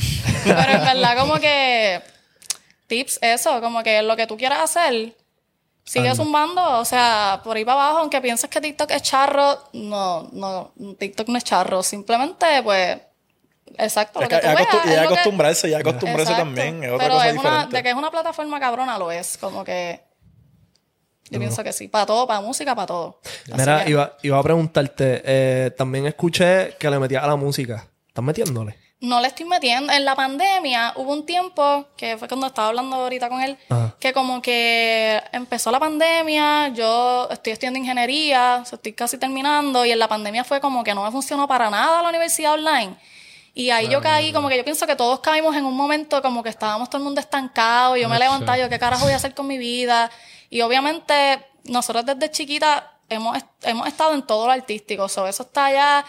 Pero 0.44 0.72
en 0.72 0.84
verdad, 0.84 1.18
como 1.18 1.34
que 1.38 1.43
tips, 2.86 3.18
eso, 3.22 3.60
como 3.60 3.82
que 3.82 4.02
lo 4.02 4.16
que 4.16 4.26
tú 4.26 4.36
quieras 4.36 4.60
hacer, 4.60 5.14
sigue 5.84 6.14
zumbando, 6.14 6.78
o 6.78 6.84
sea, 6.84 7.40
por 7.44 7.56
ahí 7.56 7.64
para 7.64 7.82
abajo, 7.82 7.98
aunque 7.98 8.20
pienses 8.20 8.48
que 8.50 8.60
TikTok 8.60 8.90
es 8.90 9.02
charro, 9.02 9.58
no, 9.72 10.28
no, 10.32 10.72
TikTok 10.98 11.28
no 11.28 11.38
es 11.38 11.44
charro, 11.44 11.82
simplemente, 11.82 12.46
pues, 12.62 12.98
exacto, 13.78 14.20
Es 14.20 14.24
lo 14.24 14.28
que 14.28 14.40
que 14.40 14.66
tú 14.70 14.76
veas. 14.84 14.86
y 14.86 14.90
que- 14.90 15.00
acostumbrarse, 15.14 15.68
y 15.68 15.74
acostumbrarse 15.74 16.32
Exacto. 16.32 16.44
también. 16.44 16.84
Es 16.84 16.90
otra 16.90 17.04
Pero 17.06 17.14
cosa 17.16 17.28
es 17.30 17.36
una, 17.36 17.66
de 17.66 17.82
que 17.82 17.88
es 17.90 17.94
una 17.96 18.10
plataforma 18.10 18.60
cabrona, 18.60 18.98
lo 18.98 19.10
es, 19.10 19.36
como 19.38 19.64
que, 19.64 20.00
yo 21.30 21.38
pienso 21.38 21.64
que 21.64 21.72
sí, 21.72 21.88
para 21.88 22.06
todo, 22.06 22.26
para 22.26 22.40
música, 22.40 22.74
para 22.74 22.86
todo. 22.86 23.20
Así 23.24 23.52
Mira, 23.54 23.84
que- 23.84 23.90
iba, 23.90 24.16
iba 24.22 24.38
a 24.38 24.42
preguntarte, 24.42 25.22
eh, 25.24 25.70
también 25.76 26.06
escuché 26.06 26.76
que 26.78 26.88
le 26.90 26.98
metías 26.98 27.24
a 27.24 27.26
la 27.26 27.36
música. 27.36 27.88
¿Estás 28.08 28.24
metiéndole? 28.24 28.76
No 29.04 29.20
le 29.20 29.28
estoy 29.28 29.44
metiendo. 29.44 29.92
En 29.92 30.04
la 30.04 30.14
pandemia 30.14 30.94
hubo 30.96 31.12
un 31.12 31.26
tiempo, 31.26 31.86
que 31.96 32.16
fue 32.16 32.26
cuando 32.26 32.46
estaba 32.46 32.68
hablando 32.68 32.96
ahorita 32.96 33.28
con 33.28 33.42
él, 33.42 33.58
Ajá. 33.68 33.94
que 34.00 34.14
como 34.14 34.40
que 34.40 35.22
empezó 35.30 35.70
la 35.70 35.78
pandemia, 35.78 36.68
yo 36.68 37.28
estoy 37.30 37.52
estudiando 37.52 37.78
ingeniería, 37.78 38.62
o 38.62 38.74
estoy 38.74 38.94
casi 38.94 39.18
terminando, 39.18 39.84
y 39.84 39.92
en 39.92 39.98
la 39.98 40.08
pandemia 40.08 40.42
fue 40.42 40.58
como 40.58 40.82
que 40.82 40.94
no 40.94 41.04
me 41.04 41.10
funcionó 41.10 41.46
para 41.46 41.68
nada 41.68 42.02
la 42.02 42.08
universidad 42.08 42.54
online. 42.54 42.96
Y 43.52 43.70
ahí 43.70 43.88
yo 43.88 44.00
caí, 44.00 44.32
como 44.32 44.48
que 44.48 44.56
yo 44.56 44.64
pienso 44.64 44.86
que 44.86 44.96
todos 44.96 45.20
caímos 45.20 45.54
en 45.54 45.64
un 45.64 45.76
momento 45.76 46.20
como 46.22 46.42
que 46.42 46.48
estábamos 46.48 46.88
todo 46.88 46.98
el 46.98 47.04
mundo 47.04 47.20
estancado, 47.20 47.96
y 47.96 48.00
yo 48.00 48.08
me 48.08 48.18
levantaba, 48.18 48.56
yo 48.56 48.68
qué 48.70 48.78
carajo 48.78 49.04
voy 49.04 49.12
a 49.12 49.16
hacer 49.16 49.34
con 49.34 49.46
mi 49.46 49.58
vida. 49.58 50.10
Y 50.48 50.62
obviamente 50.62 51.44
nosotros 51.64 52.06
desde 52.06 52.30
chiquita 52.30 52.98
hemos, 53.08 53.38
hemos 53.62 53.86
estado 53.86 54.14
en 54.14 54.22
todo 54.22 54.46
lo 54.46 54.52
artístico, 54.52 55.08
so, 55.08 55.26
eso 55.26 55.42
está 55.42 55.66
allá. 55.66 56.04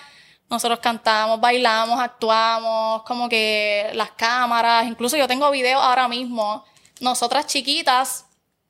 Nosotros 0.50 0.80
cantamos, 0.80 1.40
bailamos, 1.40 2.00
actuamos, 2.00 3.04
como 3.04 3.28
que 3.28 3.90
las 3.94 4.12
cámaras, 4.12 4.86
incluso 4.86 5.18
yo 5.18 5.28
tengo 5.28 5.50
videos 5.50 5.82
ahora 5.82 6.08
mismo, 6.08 6.64
nosotras 7.00 7.48
chiquitas, 7.48 8.26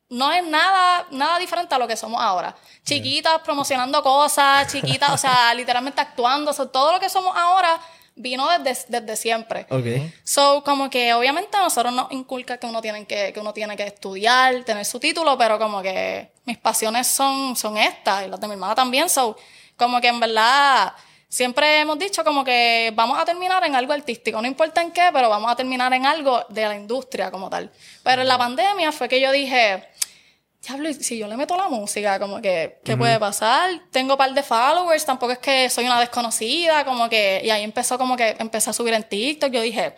no 0.09 0.31
es 0.31 0.45
nada, 0.45 1.05
nada 1.11 1.39
diferente 1.39 1.75
a 1.75 1.79
lo 1.79 1.87
que 1.87 1.97
somos 1.97 2.21
ahora. 2.21 2.55
Chiquitas 2.83 3.41
promocionando 3.41 4.01
cosas, 4.03 4.71
chiquitas, 4.71 5.09
o 5.09 5.17
sea, 5.17 5.53
literalmente 5.55 5.99
actuando, 5.99 6.51
o 6.51 6.53
sea, 6.53 6.65
todo 6.67 6.93
lo 6.93 6.99
que 6.99 7.09
somos 7.09 7.35
ahora 7.35 7.79
vino 8.15 8.47
desde, 8.59 8.85
desde 8.87 9.15
siempre. 9.15 9.67
Ok. 9.69 10.11
So, 10.23 10.63
como 10.63 10.89
que 10.89 11.13
obviamente 11.13 11.57
a 11.57 11.61
nosotros 11.61 11.93
nos 11.93 12.11
inculca 12.11 12.57
que 12.57 12.67
uno 12.67 12.81
tiene 12.81 13.05
que, 13.05 13.33
que 13.33 13.39
uno 13.39 13.53
tiene 13.53 13.75
que 13.75 13.83
estudiar, 13.83 14.63
tener 14.63 14.85
su 14.85 14.99
título, 14.99 15.37
pero 15.37 15.59
como 15.59 15.81
que 15.81 16.31
mis 16.45 16.57
pasiones 16.57 17.07
son, 17.07 17.55
son 17.55 17.77
estas 17.77 18.25
y 18.25 18.29
las 18.29 18.39
de 18.39 18.47
mi 18.47 18.53
hermana 18.53 18.75
también. 18.75 19.09
So, 19.09 19.35
como 19.75 19.99
que 19.99 20.07
en 20.07 20.19
verdad 20.19 20.93
siempre 21.27 21.79
hemos 21.79 21.99
dicho 21.99 22.23
como 22.23 22.43
que 22.43 22.91
vamos 22.95 23.19
a 23.19 23.25
terminar 23.25 23.63
en 23.63 23.75
algo 23.75 23.93
artístico, 23.93 24.41
no 24.41 24.47
importa 24.47 24.81
en 24.81 24.91
qué, 24.91 25.09
pero 25.13 25.29
vamos 25.29 25.51
a 25.51 25.55
terminar 25.55 25.93
en 25.93 26.05
algo 26.05 26.43
de 26.49 26.65
la 26.65 26.75
industria 26.75 27.31
como 27.31 27.49
tal. 27.49 27.71
Pero 28.03 28.21
en 28.21 28.27
la 28.27 28.37
pandemia 28.37 28.91
fue 28.91 29.09
que 29.09 29.19
yo 29.19 29.31
dije, 29.31 29.87
diablo, 30.61 30.91
si 30.93 31.17
yo 31.17 31.27
le 31.27 31.37
meto 31.37 31.55
la 31.57 31.67
música, 31.67 32.19
como 32.19 32.41
que, 32.41 32.79
¿qué 32.83 32.97
puede 32.97 33.19
pasar? 33.19 33.69
Tengo 33.91 34.13
un 34.13 34.17
par 34.17 34.33
de 34.33 34.43
followers, 34.43 35.05
tampoco 35.05 35.33
es 35.33 35.39
que 35.39 35.69
soy 35.69 35.85
una 35.85 35.99
desconocida, 35.99 36.85
como 36.85 37.09
que, 37.09 37.41
y 37.43 37.49
ahí 37.49 37.63
empezó 37.63 37.97
como 37.97 38.15
que 38.15 38.35
empecé 38.39 38.69
a 38.69 38.73
subir 38.73 38.93
en 38.93 39.03
TikTok, 39.03 39.51
yo 39.51 39.61
dije, 39.61 39.95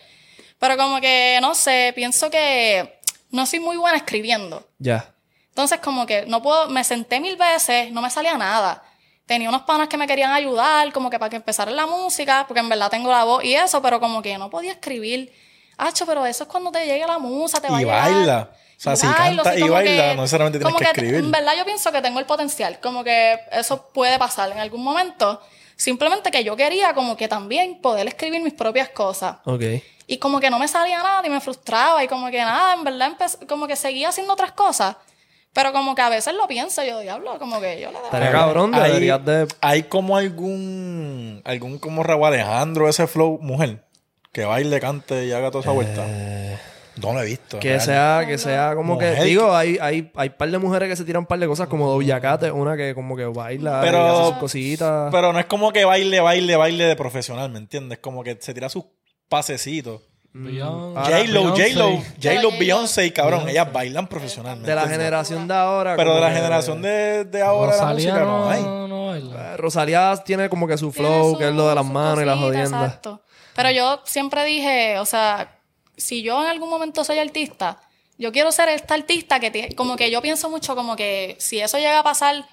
pero 0.60 0.76
como 0.76 1.00
que, 1.00 1.40
no 1.42 1.56
sé, 1.56 1.94
pienso 1.96 2.30
que 2.30 3.00
no 3.32 3.46
soy 3.46 3.60
muy 3.60 3.78
buena 3.78 3.98
escribiendo. 3.98 4.68
Ya. 4.80 5.14
Entonces, 5.50 5.80
como 5.80 6.06
que 6.06 6.26
no 6.26 6.42
puedo, 6.42 6.70
me 6.70 6.84
senté 6.84 7.20
mil 7.20 7.36
veces, 7.36 7.92
no 7.92 8.02
me 8.02 8.10
salía 8.10 8.38
nada. 8.38 8.84
Tenía 9.28 9.50
unos 9.50 9.62
panas 9.64 9.88
que 9.90 9.98
me 9.98 10.08
querían 10.08 10.32
ayudar, 10.32 10.92
como 10.94 11.10
que 11.12 11.20
para 11.20 11.30
que 11.30 11.36
empezara 11.36 11.70
la 11.70 11.86
música, 11.86 12.46
porque 12.48 12.62
en 12.62 12.70
verdad 12.70 12.90
tengo 12.90 13.12
la 13.12 13.24
voz 13.26 13.44
y 13.44 13.54
eso, 13.54 13.82
pero 13.82 14.00
como 14.00 14.22
que 14.24 14.38
no 14.38 14.50
podía 14.50 14.72
escribir. 14.72 15.32
Hacho, 15.78 16.06
pero 16.08 16.26
eso 16.26 16.46
es 16.46 16.50
cuando 16.50 16.72
te 16.72 16.86
llegue 16.86 17.06
la 17.06 17.20
musa, 17.20 17.62
te 17.62 17.68
va 17.70 17.74
Y 17.80 17.84
a 17.84 17.86
llegar. 17.86 18.12
baila. 18.14 18.50
O 18.52 18.80
sea, 18.80 18.94
Y 18.94 18.96
si 18.98 19.06
bailo, 19.08 19.44
canta 19.44 19.60
sí, 19.60 19.66
y 19.66 19.70
baila, 19.70 19.92
que- 19.92 20.16
no 20.16 20.22
necesariamente 20.22 20.60
tienes 20.60 20.74
como 20.74 20.80
que 20.80 20.86
escribir. 20.86 21.16
En 21.16 21.32
verdad 21.32 21.54
yo 21.58 21.66
pienso 21.66 21.92
que 21.92 22.02
tengo 22.02 22.20
el 22.20 22.26
potencial, 22.26 22.80
como 22.80 23.04
que 23.04 23.38
eso 23.52 23.90
puede 23.94 24.18
pasar 24.18 24.52
en 24.52 24.60
algún 24.60 24.84
momento. 24.84 25.42
Simplemente 25.76 26.32
que 26.32 26.44
yo 26.44 26.56
quería 26.56 26.94
como 26.94 27.18
que 27.18 27.28
también 27.28 27.82
poder 27.82 28.08
escribir 28.08 28.42
mis 28.42 28.54
propias 28.54 28.90
cosas. 28.90 29.38
Ok. 29.46 29.62
Y 30.08 30.18
como 30.20 30.40
que 30.40 30.50
no 30.50 30.58
me 30.58 30.68
salía 30.70 31.04
nada 31.04 31.22
y 31.26 31.30
me 31.30 31.42
frustraba 31.42 32.02
y 32.04 32.08
como 32.08 32.32
que 32.32 32.40
nada, 32.40 32.74
en 32.76 32.84
verdad 32.86 33.12
como 33.48 33.68
que 33.68 33.76
seguía 33.76 34.08
haciendo 34.10 34.32
otras 34.34 34.54
cosas. 34.54 34.96
Pero 35.58 35.74
como 35.74 35.96
que 35.96 36.04
a 36.04 36.10
veces 36.10 36.36
lo 36.36 36.48
pienso, 36.48 36.84
yo 36.84 37.00
diablo, 37.00 37.40
como 37.40 37.60
que 37.60 37.82
yo 37.82 37.92
le 37.92 37.98
Estaría 37.98 38.32
cabrón, 38.32 38.76
Hay- 38.76 38.90
deberías 38.92 39.26
de... 39.26 39.48
Hay 39.60 39.84
como 39.84 40.16
algún, 40.16 41.42
algún 41.46 41.80
como 41.80 42.04
Raúl 42.04 42.26
Alejandro, 42.28 42.88
ese 42.88 43.08
flow, 43.08 43.40
mujer, 43.42 43.84
que 44.32 44.46
baile, 44.46 44.80
cante 44.80 45.26
y 45.26 45.32
haga 45.32 45.50
toda 45.50 45.64
esa 45.64 45.72
vuelta. 45.72 46.04
Eh, 46.08 46.58
No 46.98 47.12
lo 47.14 47.22
he 47.22 47.26
visto. 47.26 47.60
Que 47.60 47.70
real. 47.70 47.82
sea, 47.82 48.24
que 48.28 48.38
sea 48.38 48.76
como 48.76 49.00
que, 49.00 49.12
digo, 49.24 49.56
hay, 49.56 49.80
hay, 49.82 50.12
hay 50.16 50.30
par 50.30 50.50
de 50.52 50.60
mujeres 50.60 50.90
que 50.90 50.96
se 50.96 51.04
tiran 51.06 51.22
un 51.22 51.26
par 51.26 51.40
de 51.40 51.48
cosas 51.48 51.68
como 51.68 51.90
Doja 51.92 52.22
Cat, 52.22 52.44
es 52.44 52.52
una 52.52 52.78
que 52.78 52.94
como 52.94 53.16
que 53.18 53.26
baila 53.26 53.72
y 53.72 53.76
hace 53.78 53.88
Pero, 53.92 54.28
sus 54.28 54.38
cositas. 54.38 55.10
pero 55.12 55.34
no 55.34 55.40
es 55.40 55.46
como 55.48 55.72
que 55.72 55.86
baile, 55.86 56.20
baile, 56.20 56.56
baile 56.56 56.84
de 56.86 56.96
profesional, 56.96 57.50
¿me 57.52 57.58
entiendes? 57.58 57.98
Como 57.98 58.24
que 58.24 58.38
se 58.40 58.54
tira 58.54 58.70
sus 58.70 58.84
pasecitos. 59.28 60.02
Ahora, 60.96 61.02
J-Lo, 61.20 61.54
Beyoncé. 61.54 61.74
J-Lo, 61.74 62.02
J-Lo. 62.22 62.52
Beyoncé, 62.58 63.14
cabrón, 63.14 63.50
ellas 63.50 63.72
bailan 63.72 64.08
profesionalmente. 64.08 64.70
de 64.70 64.76
la 64.76 64.88
generación 64.88 65.48
de 65.48 65.54
ahora. 65.54 65.96
Pero 65.96 66.16
de 66.16 66.22
la 66.22 66.32
generación 66.32 66.82
de, 66.82 67.26
de 67.26 67.42
ahora 67.42 67.72
la 67.76 67.82
Rosalía 67.82 68.12
música 68.14 68.26
no 68.26 68.38
no, 68.46 68.50
hay. 68.50 68.62
no 68.64 69.08
baila. 69.08 69.54
Eh, 69.54 69.58
Rosalía 69.58 70.16
tiene 70.26 70.50
como 70.50 70.68
que 70.68 70.78
su 70.78 70.92
flow, 70.92 71.34
su- 71.34 71.38
que 71.38 71.48
es 71.48 71.54
lo 71.54 71.68
de 71.70 71.76
las 71.76 71.86
manos 71.86 72.22
y 72.22 72.26
las 72.26 72.38
jodiendas. 72.40 72.84
Exacto. 72.84 73.22
Pero 73.56 73.72
yo 73.72 74.02
siempre 74.06 74.46
dije, 74.46 75.00
o 75.00 75.06
sea, 75.06 75.56
si 75.96 76.22
yo 76.22 76.42
en 76.44 76.50
algún 76.50 76.70
momento 76.70 77.04
soy 77.04 77.18
artista, 77.20 77.80
yo 78.20 78.32
quiero 78.32 78.52
ser 78.52 78.70
esta 78.70 78.94
artista 78.94 79.40
que 79.40 79.50
tiene, 79.52 79.76
como 79.76 79.96
que 79.96 80.12
yo 80.12 80.22
pienso 80.22 80.50
mucho 80.50 80.76
como 80.76 80.96
que 80.96 81.36
si 81.40 81.60
eso 81.60 81.78
llega 81.78 82.00
a 82.00 82.04
pasar, 82.04 82.46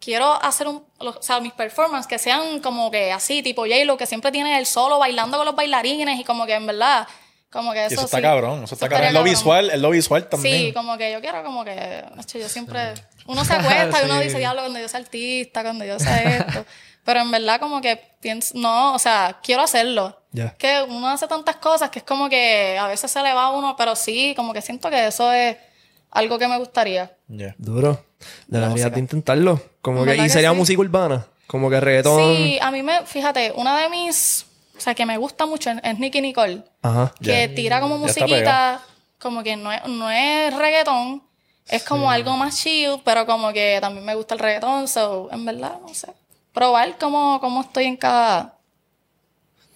quiero 0.00 0.32
hacer 0.42 0.68
un, 0.68 0.84
o 0.98 1.22
sea, 1.22 1.40
mis 1.40 1.52
performances 1.52 2.06
que 2.08 2.18
sean 2.18 2.60
como 2.60 2.90
que 2.90 3.10
así, 3.10 3.42
tipo 3.42 3.62
J-Lo, 3.62 3.96
que 3.96 4.06
siempre 4.06 4.30
tiene 4.30 4.58
el 4.58 4.66
solo 4.66 4.98
bailando 4.98 5.36
con 5.38 5.46
los 5.46 5.56
bailarines 5.56 6.20
y 6.20 6.24
como 6.24 6.46
que 6.46 6.54
en 6.54 6.66
verdad, 6.66 7.08
como 7.54 7.72
que 7.72 7.78
Y 7.78 7.86
eso, 7.86 7.94
eso 7.94 8.04
está 8.04 8.16
sí. 8.18 8.22
cabrón, 8.22 8.64
eso 8.64 8.74
está 8.74 8.88
cabrón. 8.88 9.08
Es 9.08 9.14
lo 9.14 9.22
visual, 9.22 9.70
es 9.70 9.78
lo 9.80 9.88
visual 9.90 10.28
también. 10.28 10.66
Sí, 10.66 10.72
como 10.74 10.98
que 10.98 11.10
yo 11.10 11.20
quiero 11.22 11.42
como 11.42 11.64
que, 11.64 12.04
macho, 12.14 12.38
yo 12.38 12.48
siempre, 12.50 12.92
uno 13.26 13.42
se 13.46 13.54
acuesta 13.54 14.02
y 14.02 14.04
uno 14.10 14.18
Sí. 14.18 14.24
dice, 14.24 14.38
diablo, 14.38 14.60
cuando 14.62 14.78
yo 14.80 14.88
sea 14.88 15.00
artista, 15.00 15.62
cuando 15.62 15.84
yo 15.86 15.98
sea 15.98 16.22
esto. 16.38 16.66
Pero 17.04 17.20
en 17.20 17.30
verdad 17.30 17.60
como 17.60 17.80
que 17.80 18.00
pienso, 18.20 18.54
no, 18.58 18.94
o 18.94 18.98
sea, 18.98 19.38
quiero 19.42 19.62
hacerlo. 19.62 20.20
Ya. 20.32 20.54
Que 20.56 20.84
uno 20.88 21.08
hace 21.08 21.26
tantas 21.28 21.56
cosas 21.56 21.90
que 21.90 22.00
es 22.00 22.04
como 22.04 22.28
que 22.28 22.76
a 22.78 22.86
veces 22.88 23.10
se 23.10 23.22
le 23.22 23.32
va 23.32 23.44
a 23.44 23.50
uno, 23.50 23.76
pero 23.76 23.94
sí, 23.94 24.32
como 24.36 24.52
que 24.52 24.60
siento 24.62 24.90
que 24.90 25.06
eso 25.06 25.30
es 25.32 25.56
algo 26.10 26.38
que 26.38 26.48
me 26.48 26.58
gustaría. 26.58 27.14
Ya. 27.28 27.54
Duro. 27.58 28.04
Deberías 28.46 28.92
de 28.92 29.00
intentarlo. 29.00 29.60
Como 29.82 30.00
que, 30.04 30.10
¿Verdad 30.10 30.24
y 30.24 30.26
que 30.28 30.32
sería 30.32 30.50
sí? 30.50 30.56
música 30.56 30.80
urbana. 30.80 31.26
Como 31.46 31.68
que 31.68 31.78
reggaetón. 31.78 32.36
Sí, 32.36 32.58
a 32.60 32.70
mí 32.70 32.82
me, 32.82 33.04
fíjate, 33.04 33.52
una 33.54 33.78
de 33.78 33.90
mis, 33.90 34.46
o 34.76 34.80
sea, 34.80 34.94
que 34.94 35.06
me 35.06 35.16
gusta 35.16 35.46
mucho 35.46 35.70
es, 35.70 35.98
Nicky 35.98 36.20
Nicole. 36.20 36.64
Ajá. 36.82 37.12
que 37.22 37.48
tira 37.48 37.80
como 37.80 37.98
musiquita, 37.98 38.80
como 39.18 39.42
que 39.42 39.56
no 39.56 39.72
es, 39.72 39.86
no 39.86 40.10
es 40.10 40.54
reggaetón, 40.56 41.22
es 41.68 41.82
como 41.84 42.10
algo 42.10 42.36
más 42.36 42.56
chill, 42.56 43.00
pero 43.04 43.24
como 43.26 43.52
que 43.52 43.78
también 43.80 44.04
me 44.04 44.14
gusta 44.14 44.34
el 44.34 44.40
reggaetón, 44.40 44.88
so, 44.88 45.28
en 45.32 45.44
verdad, 45.44 45.78
no 45.80 45.94
sé. 45.94 46.08
Probar 46.52 46.98
cómo, 46.98 47.40
cómo 47.40 47.62
estoy 47.62 47.84
en 47.86 47.96
cada... 47.96 48.54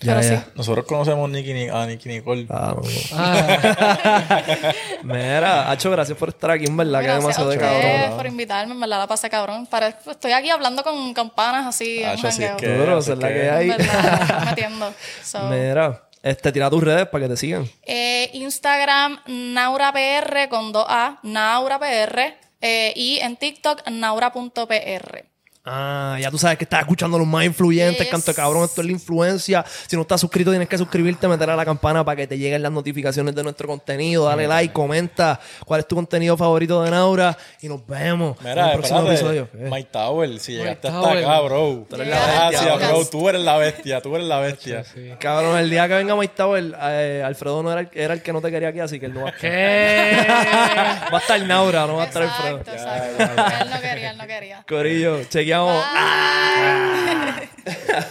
Ya, 0.00 0.14
pero 0.14 0.28
ya. 0.28 0.40
sí. 0.42 0.50
Nosotros 0.54 0.84
conocemos 0.86 1.28
Nicky, 1.28 1.52
Ni- 1.52 1.68
a 1.68 1.84
Nicky 1.86 2.08
Nicole. 2.08 2.46
Ah, 2.50 2.74
no. 2.76 2.82
Ah, 3.14 4.42
Mira, 5.02 5.70
Hacho, 5.70 5.90
gracias 5.90 6.16
por 6.16 6.28
estar 6.28 6.50
aquí, 6.52 6.66
en 6.66 6.76
verdad, 6.76 7.00
que 7.00 7.06
Gracias 7.06 7.22
demasiado 7.36 7.50
a 7.50 7.52
de 7.52 7.58
cabrón. 7.58 8.16
por 8.16 8.26
invitarme, 8.26 8.74
en 8.74 8.80
verdad 8.80 8.98
la 8.98 9.06
pasé 9.06 9.28
cabrón. 9.28 9.66
Pare- 9.66 9.94
estoy 10.10 10.32
aquí 10.32 10.50
hablando 10.50 10.82
con 10.84 11.12
campanas 11.14 11.66
así, 11.66 12.02
en 12.02 12.16
yo 12.16 12.30
sí 12.30 12.42
es 12.44 12.50
jangueo. 12.50 12.56
que- 12.58 12.68
Duro, 12.78 12.98
así 12.98 13.12
es 13.12 13.18
la 13.18 13.28
que- 13.28 13.34
que 13.34 13.50
hay. 13.50 13.68
Verdad, 13.68 14.44
metiendo. 14.44 14.94
So, 15.24 15.40
Mira, 15.48 16.02
este, 16.22 16.52
tira 16.52 16.70
tus 16.70 16.82
redes 16.82 17.06
para 17.08 17.24
que 17.24 17.30
te 17.30 17.36
sigan. 17.36 17.68
Eh, 17.84 18.30
Instagram, 18.34 19.18
NauraPR 19.26 20.48
con 20.48 20.72
2A, 20.72 21.18
NauraPR. 21.22 22.36
eh, 22.60 22.92
y 22.96 23.18
en 23.20 23.36
TikTok, 23.36 23.88
naura.pr. 23.88 25.24
Ah, 25.70 26.16
ya 26.20 26.30
tú 26.30 26.38
sabes 26.38 26.56
que 26.56 26.64
estás 26.64 26.80
escuchando 26.80 27.16
a 27.16 27.20
los 27.20 27.28
más 27.28 27.44
influyentes, 27.44 28.00
Yes. 28.02 28.10
canto 28.10 28.30
de 28.30 28.34
cabrón, 28.34 28.64
esto 28.64 28.80
es 28.80 28.86
la 28.86 28.92
influencia. 28.92 29.64
Si 29.86 29.96
no 29.96 30.02
estás 30.02 30.20
suscrito, 30.20 30.50
tienes 30.50 30.68
que 30.68 30.78
suscribirte, 30.78 31.28
meter 31.28 31.50
a 31.50 31.56
la 31.56 31.64
campana 31.64 32.02
para 32.04 32.16
que 32.16 32.26
te 32.26 32.38
lleguen 32.38 32.62
las 32.62 32.72
notificaciones 32.72 33.34
de 33.34 33.42
nuestro 33.42 33.68
contenido. 33.68 34.24
Dale 34.24 34.46
like, 34.48 34.72
comenta 34.72 35.38
cuál 35.66 35.80
es 35.80 35.86
tu 35.88 35.94
contenido 35.94 36.36
favorito 36.36 36.82
de 36.82 36.90
Naura 36.90 37.36
y 37.60 37.68
nos 37.68 37.86
vemos 37.86 38.36
en 38.40 38.46
el 38.46 38.54
próximo 38.72 39.00
espérate. 39.00 39.10
episodio. 39.14 39.48
¿Qué? 39.52 39.58
Mike 39.70 39.88
Tower, 39.92 40.38
si 40.40 40.52
llegaste 40.52 40.88
hasta 40.88 41.12
acá, 41.12 41.40
bro. 41.40 41.86
Tú 41.88 41.96
eres 41.96 42.08
la 42.08 42.16
bestia, 42.16 42.62
Gracias, 42.64 42.90
bro. 42.90 43.04
Tú 43.06 43.28
eres 43.28 43.42
la 43.42 43.56
bestia, 43.58 44.00
tú 44.00 44.14
eres 44.16 44.26
la 44.26 44.38
bestia. 44.40 44.84
sí. 44.84 45.10
Cabrón, 45.20 45.58
el 45.58 45.68
día 45.68 45.86
que 45.86 45.94
venga 45.94 46.16
Mike 46.16 46.34
Tower, 46.36 46.74
eh, 46.82 47.22
Alfredo 47.26 47.62
no 47.62 47.72
era 47.72 47.82
el, 47.82 47.88
era 47.92 48.14
el 48.14 48.22
que 48.22 48.32
no 48.32 48.40
te 48.40 48.50
quería 48.50 48.68
aquí, 48.70 48.80
así 48.80 48.98
que 48.98 49.06
él 49.06 49.12
no 49.14 49.20
va 49.22 49.26
a 49.28 49.30
estar. 49.32 49.50
¿Qué? 49.50 50.26
Va 51.12 51.18
a 51.18 51.20
estar 51.20 51.40
Naura, 51.42 51.86
no 51.86 51.96
va 51.96 52.04
a 52.04 52.06
estar 52.06 52.22
Alfredo. 52.22 52.58
Exacto, 52.58 53.22
exacto. 53.22 53.64
Él 53.64 53.70
no 53.70 53.80
quería, 53.80 54.10
él 54.12 54.16
no 54.18 54.26
quería. 54.26 54.64
Corillo, 54.68 55.24
chequeamos. 55.24 55.57
siamo... 55.58 55.80
Ah! 55.80 57.34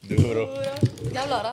Duro. 0.00 0.60
E 0.60 1.16
allora? 1.16 1.42